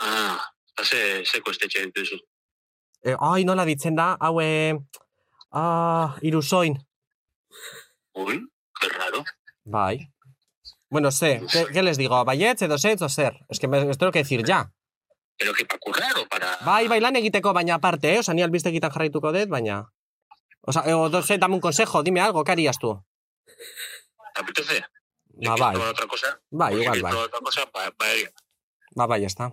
Ah, 0.00 0.40
hace 0.76 1.24
seco 1.24 1.52
este 1.52 1.68
che 1.68 1.86
eso. 1.94 2.16
Eh, 3.02 3.14
ai, 3.20 3.44
nola 3.44 3.64
ditzen 3.64 3.94
da, 3.94 4.16
hau, 4.18 4.40
eh, 4.40 4.74
ah, 5.52 6.16
irusoin. 6.22 6.74
Qué 8.80 8.88
raro. 8.88 9.24
Bai. 9.64 10.10
Bueno, 10.88 11.10
sé, 11.10 11.42
¿qué, 11.52 11.66
qué 11.72 11.82
les 11.82 11.96
digo? 11.98 12.24
¿Baietz 12.24 12.62
edo 12.62 12.78
setz 12.78 13.02
o 13.02 13.08
zer? 13.08 13.34
Es 13.48 13.58
que 13.58 13.66
me, 13.68 13.84
me 13.84 13.94
tengo 13.96 14.12
que 14.12 14.20
decir 14.20 14.44
ya. 14.44 14.70
Pero 15.36 15.52
que 15.52 15.66
para 15.66 15.78
currar 15.80 16.16
o 16.18 16.26
para... 16.28 16.56
Bai, 16.64 16.88
bai, 16.88 17.00
lan 17.00 17.16
egiteko, 17.16 17.52
baina 17.52 17.74
aparte, 17.74 18.14
eh? 18.14 18.18
Osa, 18.20 18.32
ni 18.32 18.42
albiste 18.42 18.70
egiten 18.70 18.90
jarraituko 18.90 19.32
dut, 19.32 19.48
baina... 19.48 19.92
Osa, 20.62 20.82
eh, 20.86 20.94
o, 20.94 21.08
doce, 21.10 21.38
dame 21.38 21.54
un 21.54 21.60
consejo, 21.60 22.02
dime 22.02 22.20
algo, 22.20 22.42
¿qué 22.44 22.52
harías 22.52 22.78
tú? 22.78 23.04
¿Te 24.34 24.40
apetece? 24.40 24.84
Ba, 25.44 25.54
bai, 25.56 25.74
¿Probar 25.74 25.90
otra 25.90 26.06
cosa? 26.06 26.40
bai, 26.50 26.72
Pues 26.72 26.82
igual, 26.82 26.96
si 26.96 27.02
bai. 27.02 27.14
otra 27.14 27.40
cosa, 27.40 27.64
ba, 27.72 27.90
ba, 27.98 28.06
Ba, 28.94 29.06
bai, 29.06 29.20
ya 29.20 29.26
está. 29.26 29.52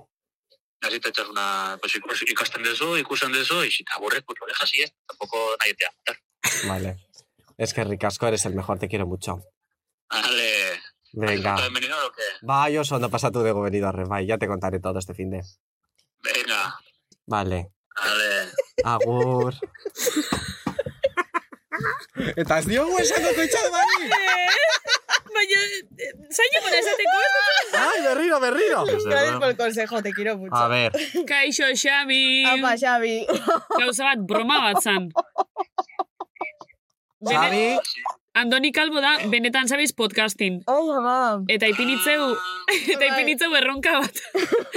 así 0.81 0.99
te 0.99 1.09
echas 1.09 1.27
una... 1.27 1.77
Pues 1.81 1.93
ikus- 1.95 2.29
ikasten 2.31 2.63
dezu, 2.63 2.95
ikusten 2.97 3.31
dezu, 3.33 3.63
y 3.63 3.71
si 3.71 3.83
te 3.83 3.91
aburres, 3.93 4.23
pues 4.23 4.39
lo 4.39 4.47
dejas 4.47 4.73
y 4.73 4.81
ya. 4.81 4.87
Tampoco 5.07 5.37
nadie 5.59 5.73
te 5.73 5.85
va 5.85 5.89
a 5.91 5.95
matar. 5.97 6.17
Vale. 6.69 6.97
Es 7.57 7.73
que 7.73 7.83
ricasco, 7.83 8.27
eres 8.27 8.45
el 8.45 8.53
mejor, 8.55 8.79
te 8.79 8.87
quiero 8.87 9.05
mucho. 9.05 9.41
Vale. 10.09 10.81
Venga. 11.13 11.53
¿Has 11.53 11.71
venido 11.71 11.95
o 12.07 12.11
qué? 12.11 12.21
Bai, 12.41 12.77
oso, 12.77 12.97
no 12.99 13.09
pasa 13.09 13.31
tú 13.31 13.41
de 13.43 13.53
venido 13.53 13.87
a 13.87 13.91
bai, 13.91 14.25
ya 14.25 14.37
te 14.37 14.47
contaré 14.47 14.79
todo 14.79 14.97
este 14.97 15.13
fin 15.13 15.29
de. 15.29 15.41
Venga. 16.23 16.79
Vale. 17.27 17.71
Vale. 17.95 18.51
Agur. 18.83 19.53
Eta 22.35 22.59
ez 22.59 22.65
diogu 22.69 22.97
esango 23.01 23.31
koitxado 23.35 23.69
bari! 23.73 24.09
Baina, 25.33 25.61
zaino 26.37 26.59
para 26.65 26.79
esateko 26.79 27.21
ez? 27.21 27.33
Ai, 27.79 28.01
berriro, 28.05 28.39
berriro! 28.39 28.83
Gracias 28.85 29.37
por 29.37 29.49
el 29.49 29.57
consejo, 29.57 30.01
te 30.01 30.11
quiero 30.13 30.37
mucho. 30.37 30.55
A 30.55 30.67
ver, 30.67 30.91
Kaixo, 31.27 31.65
Xabi. 31.73 32.45
Apa, 32.45 32.77
Xabi. 32.77 33.25
Gauza 33.79 34.03
bat, 34.05 34.19
broma 34.21 34.59
bat 34.65 34.83
zan. 34.83 35.09
Xabi, 37.25 37.79
Andoni 38.33 38.71
Kalbo 38.73 38.97
da, 39.01 39.11
benetan 39.29 39.67
zabiz 39.69 39.91
podcasting. 39.93 40.63
Ai, 40.65 40.87
ama. 40.97 41.17
Eta 41.53 41.67
ipinitzeu, 41.69 42.31
eta 42.95 43.05
ipinitzeu 43.11 43.53
erronka 43.59 43.99
bat. 44.01 44.15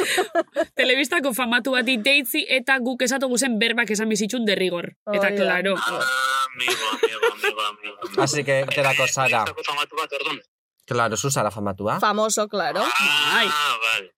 Telebistako 0.79 1.33
famatu 1.33 1.73
bati 1.73 1.97
deitzi 2.05 2.45
eta 2.59 2.77
guk 2.85 3.07
esatu 3.07 3.31
guzen 3.33 3.57
berbak 3.59 3.91
esan 3.97 4.13
bizitxun 4.13 4.45
derrigor. 4.45 4.91
Eta. 5.09 5.31
Amigo, 5.33 5.57
amigo, 5.73 7.33
amigo, 7.33 7.63
amigo. 7.71 8.23
así 8.23 8.45
que 8.45 8.65
terako 8.75 9.09
zara. 9.09 9.47
Famatu 9.49 9.97
bat, 10.03 10.13
ordun. 10.21 10.41
Claro, 10.87 11.17
zu 11.17 11.31
zara 11.31 11.51
famatua. 11.51 11.99
Famoso, 12.01 12.49
claro. 12.49 12.83
Ah, 12.85 13.45
vale. 13.83 14.13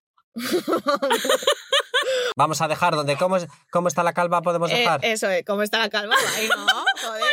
Vamos 2.36 2.60
a 2.60 2.68
dejar 2.68 2.94
donde 2.94 3.16
cómo, 3.16 3.36
es- 3.36 3.46
cómo 3.70 3.88
está 3.88 4.02
la 4.02 4.12
calva 4.12 4.42
podemos 4.42 4.70
Eh, 4.70 4.76
dejar. 4.76 5.00
eso, 5.04 5.28
eh, 5.30 5.42
¿cómo 5.44 5.62
está 5.62 5.78
la 5.78 5.88
calva? 5.90 6.14
Ay, 6.36 6.48
no, 6.48 6.84
joder. 7.02 7.27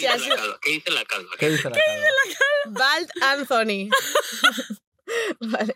¿Qué 0.00 0.70
dice 0.70 0.90
la 0.90 1.04
calva? 1.04 1.30
¿Qué 1.38 1.48
dice 1.50 1.70
la 1.70 1.70
calva? 1.70 1.82
¿Qué 1.86 1.92
dice 1.92 2.08
la 2.18 2.36
calva? 2.36 2.78
Bald 2.80 3.10
Anthony. 3.22 3.88
vale. 5.40 5.74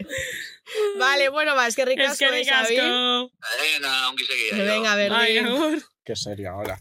Vale, 0.99 1.28
bueno, 1.31 1.55
va, 1.55 1.66
es 1.66 1.74
que 1.77 1.85
ricasco, 1.85 2.12
Es 2.12 2.19
que 2.19 2.40
eh, 2.40 2.44
Xavi. 2.44 2.69
ricasco. 2.69 3.32
Venga, 3.61 4.09
ongi 4.09 4.24
segia. 4.27 4.65
Venga, 4.65 4.93
Ai, 4.93 5.09
berdin. 5.09 5.47
agur. 5.47 5.82
Qué 6.05 6.16
serio 6.16 6.51
ahora. 6.51 6.81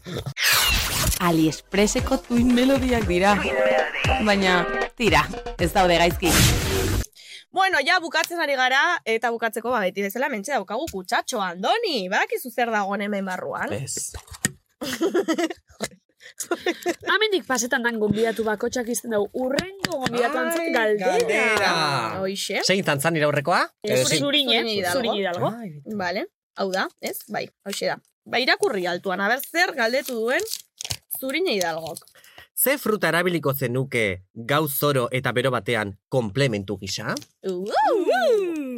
AliExpresseko 1.20 2.18
tuin 2.18 2.54
melodiak 2.54 3.04
dira. 3.06 3.36
Baina, 4.26 4.66
tira, 4.96 5.28
ez 5.58 5.72
daude 5.72 5.96
gaizki. 5.98 6.30
Bueno, 7.52 7.78
ja 7.86 7.98
bukatzen 8.00 8.40
ari 8.40 8.54
gara, 8.56 9.00
eta 9.04 9.30
bukatzeko 9.30 9.70
ba, 9.70 9.80
beti 9.84 10.02
bezala 10.02 10.28
mentxe 10.32 10.52
daukagu 10.56 10.86
kutsatxo, 10.90 11.40
Andoni, 11.44 12.08
badakizu 12.08 12.50
zer 12.50 12.70
dagoen 12.72 13.02
hemen 13.04 13.24
barruan. 13.28 13.72
Ez. 13.76 14.12
Amendik 17.14 17.46
pasetan 17.46 17.82
dan 17.82 17.98
gonbidatu 18.00 18.44
bakotxak 18.46 18.88
izten 18.88 19.10
dugu. 19.16 19.28
Urrengo 19.46 19.98
gonbidatu 20.04 20.38
antzat 20.38 20.68
galdera. 20.74 21.12
galdera. 21.18 21.72
Hoixe. 22.20 22.62
Zein 22.66 22.84
tantzan 22.84 23.14
nire 23.14 23.26
aurrekoa? 23.28 23.62
Ez 23.82 24.00
Eh, 24.00 24.04
zein- 24.04 24.22
Zurine, 24.24 24.58
Zurine 24.60 24.72
Hidalgo. 24.76 24.98
Zurine 24.98 25.18
Hidalgo. 25.20 25.96
Vale, 25.98 26.26
hau 26.56 26.68
da, 26.72 26.88
ez? 27.00 27.18
Bai, 27.28 27.46
hoxe 27.66 27.86
da. 27.92 27.98
Ba, 28.24 28.38
irakurri 28.38 28.86
altuan, 28.86 29.20
aber 29.20 29.40
zer 29.42 29.72
galdetu 29.74 30.14
duen 30.14 30.40
zurine 31.20 31.54
hidalgok. 31.56 31.98
Ze 32.54 32.76
fruta 32.78 33.08
erabiliko 33.08 33.54
zenuke 33.54 34.22
gau 34.34 34.68
zoro 34.68 35.08
eta 35.10 35.32
bero 35.32 35.50
batean 35.50 35.96
komplementu 36.08 36.76
gisa? 36.78 37.14
Uh, 37.42 37.64
Hmm. 37.72 38.71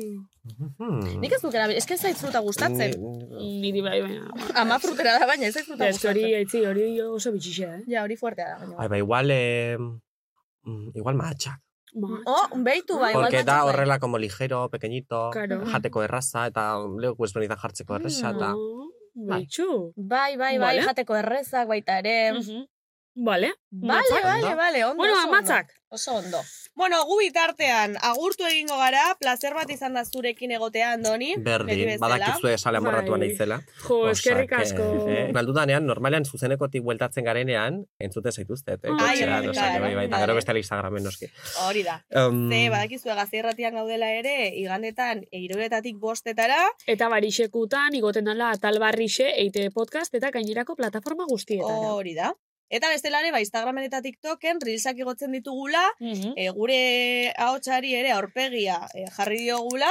Nik 1.21 1.33
ez 1.33 1.41
duk 1.43 1.55
erabil, 1.57 1.77
eske 1.81 1.95
ez 1.97 2.01
zait 2.05 2.17
fruta 2.21 2.41
gustatzen. 2.45 2.93
Ni- 3.01 3.61
Niri 3.63 3.81
bai, 3.85 4.01
baina. 4.03 4.29
Ama 4.61 4.79
frutera 4.79 5.19
da, 5.19 5.27
baina 5.27 5.47
ez 5.49 5.55
zait 5.55 5.65
fruta 5.67 5.85
que 5.89 6.09
hori, 6.09 6.21
gustatzen. 6.21 6.39
aitzi, 6.41 6.65
hori 6.67 7.01
oso 7.01 7.33
bitxixe, 7.33 7.65
eh? 7.65 7.83
Ja, 7.89 8.03
hori 8.05 8.17
fuertea 8.17 8.49
da, 8.53 8.59
baina. 8.61 8.77
Ai, 8.79 8.89
ba, 8.89 8.99
igual, 8.99 9.31
eh, 9.31 9.77
mm, 9.79 10.91
igual 10.95 11.15
mahatxak. 11.17 11.61
Ma, 11.95 12.09
Oh, 12.27 12.49
beitu 12.59 12.99
bai, 12.99 13.13
Porque 13.15 13.45
da 13.45 13.63
bai. 13.63 13.69
horrela 13.73 13.99
como 14.01 14.19
ligero, 14.19 14.69
pequeñito, 14.69 15.31
Claro. 15.31 15.65
jateko 15.65 16.03
erraza, 16.03 16.47
eta 16.49 16.77
leku 16.99 17.25
ezberdinetan 17.25 17.61
jartzeko 17.63 17.97
erraza, 17.97 18.31
eta... 18.31 18.53
No, 18.53 18.91
Beitxu. 19.15 19.93
Bai, 19.95 20.37
bai, 20.37 20.59
bai, 20.59 20.77
Vale. 20.77 20.83
jateko 20.83 21.15
errezak 21.15 21.69
baita 21.69 22.01
ere. 22.01 22.33
Mhm. 22.33 22.43
Vale. 22.43 22.69
Vale, 23.17 23.53
Matzak. 23.71 24.23
vale, 24.25 24.55
vale, 24.55 24.85
ondo. 24.85 24.97
Bueno, 24.97 25.17
amatzak. 25.21 25.73
Oso 25.89 26.15
ondo. 26.17 26.41
Bueno, 26.75 27.05
gu 27.07 27.19
bitartean, 27.21 27.93
agurtu 28.03 28.43
egingo 28.49 28.75
gara, 28.77 29.15
placer 29.21 29.55
bat 29.55 29.71
izan 29.71 29.95
da 29.95 30.03
zurekin 30.05 30.51
egotea, 30.51 30.93
Andoni. 30.97 31.37
bezala. 31.39 31.99
badakizue 32.01 32.59
sale 32.59 32.79
amorratua 32.79 33.17
Bai. 33.17 33.29
naizela. 33.29 33.61
Jo, 33.87 34.11
eskerrik 34.11 34.53
asko. 34.53 34.83
Eh, 35.09 35.31
galdudanean, 35.33 35.87
normalean 35.87 36.25
zuzenekotik 36.25 36.83
bueltatzen 36.83 37.25
garenean, 37.25 37.85
entzuten 38.01 38.33
zaituztet, 38.33 38.81
eh, 38.85 38.89
Ai, 38.91 38.97
kotxean, 38.99 39.31
bai, 39.31 39.49
osea, 39.49 39.73
que 39.75 39.81
bai, 39.81 39.95
bai, 39.95 40.09
bai. 40.09 40.21
gero 40.21 40.35
beste 40.35 40.57
Instagramen 40.59 41.05
noski. 41.05 41.27
Hori 41.69 41.85
da. 41.85 42.05
Um, 42.11 42.51
Ze, 42.51 42.69
badakizue 42.71 43.15
gazierratian 43.15 43.75
gaudela 43.75 44.11
ere, 44.11 44.49
igandetan, 44.57 45.23
eiruretatik 45.31 45.97
bostetara, 45.99 46.59
Eta 46.89 47.09
barixekutan, 47.09 47.95
igoten 47.95 48.25
dala 48.25 48.51
atal 48.51 48.81
barrixe, 48.81 49.31
eite 49.37 49.71
podcast, 49.71 50.13
eta 50.15 50.31
gainerako 50.33 50.75
plataforma 50.75 51.25
guztietara. 51.31 51.93
hori 51.95 52.15
da. 52.15 52.33
Eta 52.71 52.89
bestelare, 52.89 53.31
ba, 53.31 53.41
Instagramen 53.41 53.85
eta 53.85 54.01
TikToken, 54.03 54.59
reelsak 54.65 54.99
igotzen 54.99 55.33
ditugula, 55.33 55.83
Mhm. 56.01 56.33
e, 56.37 56.51
gure 56.51 57.33
ahotsari 57.37 57.95
ere 57.95 58.11
aurpegia 58.13 58.81
e, 58.95 59.05
jarri 59.17 59.39
diogula, 59.45 59.91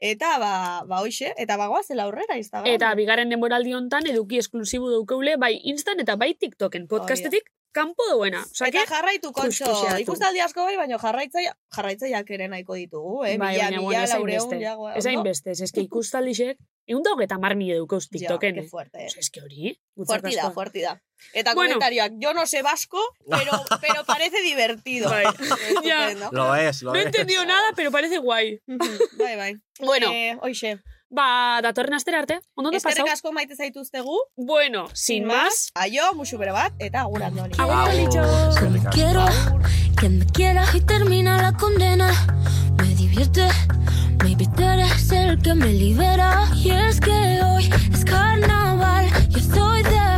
eta 0.00 0.38
ba, 0.38 0.82
ba 0.86 1.00
hoxe, 1.02 1.32
eta 1.36 1.56
bagoazela 1.56 2.02
aurrera 2.04 2.36
Instagram. 2.36 2.72
Eta 2.74 2.94
bigarren 2.94 3.28
denboraldi 3.30 3.72
hontan 3.74 4.06
eduki 4.10 4.38
esklusibu 4.38 4.90
daukeule 4.90 5.36
bai 5.36 5.60
Instan 5.64 6.00
eta 6.00 6.16
bai 6.16 6.34
TikToken. 6.34 6.88
Podcastetik 6.88 7.44
kanpo 7.74 8.04
duena. 8.12 8.40
Osa, 8.50 8.68
Eta 8.68 8.84
jarraitu, 8.86 9.32
kontxo, 9.32 9.66
ikustaldi 9.98 10.40
asko 10.40 10.62
bai, 10.64 10.76
baina 10.76 10.98
jarraitzaia, 10.98 11.56
jarraitzaiak 11.74 12.30
ere 12.30 12.46
nahiko 12.48 12.74
ditugu, 12.78 13.24
eh? 13.24 13.36
bai, 13.36 13.54
mila, 13.54 13.64
baina, 13.64 13.80
mila, 13.80 13.80
bueno, 13.82 14.06
laureun, 14.06 14.60
jagoa, 14.62 14.92
Ez 14.94 15.04
ondo? 15.06 15.08
hainbeste, 15.18 15.50
ez 15.50 15.60
eski 15.60 15.80
ikustaldixek, 15.88 16.58
egun 16.86 17.02
da 17.02 17.12
hogeta 17.12 17.38
mar 17.38 17.54
mila 17.56 17.76
dukeuz 17.78 18.08
TikToken. 18.08 18.54
Ja, 18.56 18.62
que 18.62 18.68
fuerte, 18.68 18.98
eh. 19.02 19.06
Osa, 19.06 19.20
eski 19.20 19.40
hori, 19.40 19.78
Fuerti 20.06 20.34
da, 20.36 20.50
fuerti 20.50 20.80
da. 20.82 21.00
Eta 21.32 21.54
Bueno. 21.54 21.74
komentarioak, 21.74 22.12
yo 22.18 22.34
no 22.34 22.46
sé 22.46 22.62
vasco, 22.62 22.98
pero, 23.30 23.52
pero 23.80 24.04
parece 24.04 24.42
divertido. 24.42 25.08
Bai. 25.10 25.24
Estupendo. 25.68 26.28
Lo 26.32 26.54
es, 26.56 26.82
lo 26.82 26.92
No 26.92 26.98
he 26.98 27.00
es. 27.02 27.06
entendido 27.06 27.44
nada, 27.46 27.72
pero 27.76 27.90
parece 27.90 28.18
guai. 28.18 28.60
bai, 28.66 29.36
bai. 29.36 29.54
Bueno. 29.80 30.08
Eh, 30.12 30.36
hoxe. 30.42 30.78
Ba, 31.10 31.60
datorren 31.62 31.94
astera 31.94 32.18
arte, 32.18 32.40
ondo 32.56 32.70
da 32.72 32.76
Eskerrik 32.78 33.04
pasau? 33.04 33.12
asko 33.14 33.32
maite 33.32 33.54
zaituztegu. 33.54 34.16
Bueno, 34.34 34.88
sin 34.94 35.24
más, 35.26 35.70
Aio, 35.74 36.12
musu 36.14 36.38
bere 36.38 36.50
bat, 36.50 36.72
eta 36.80 37.02
agur 37.02 37.22
andoni. 37.22 37.54
agur. 37.56 38.90
Quiero 38.90 39.24
que 40.00 40.08
me 40.08 40.26
quieras 40.26 40.74
y 40.74 40.80
termina 40.80 41.40
la 41.40 41.52
condena. 41.56 42.10
Maybe 44.24 44.48
tú 44.56 44.62
eres 44.64 45.12
el 45.12 45.38
que 45.40 45.54
me 45.54 45.72
libera. 45.72 46.48
Y 46.56 46.70
es 46.70 47.00
que 47.00 47.40
hoy 47.42 47.70
es 47.92 48.04
carnaval. 48.04 49.06
Yo 49.28 49.38
soy 49.38 49.82
de 49.84 50.13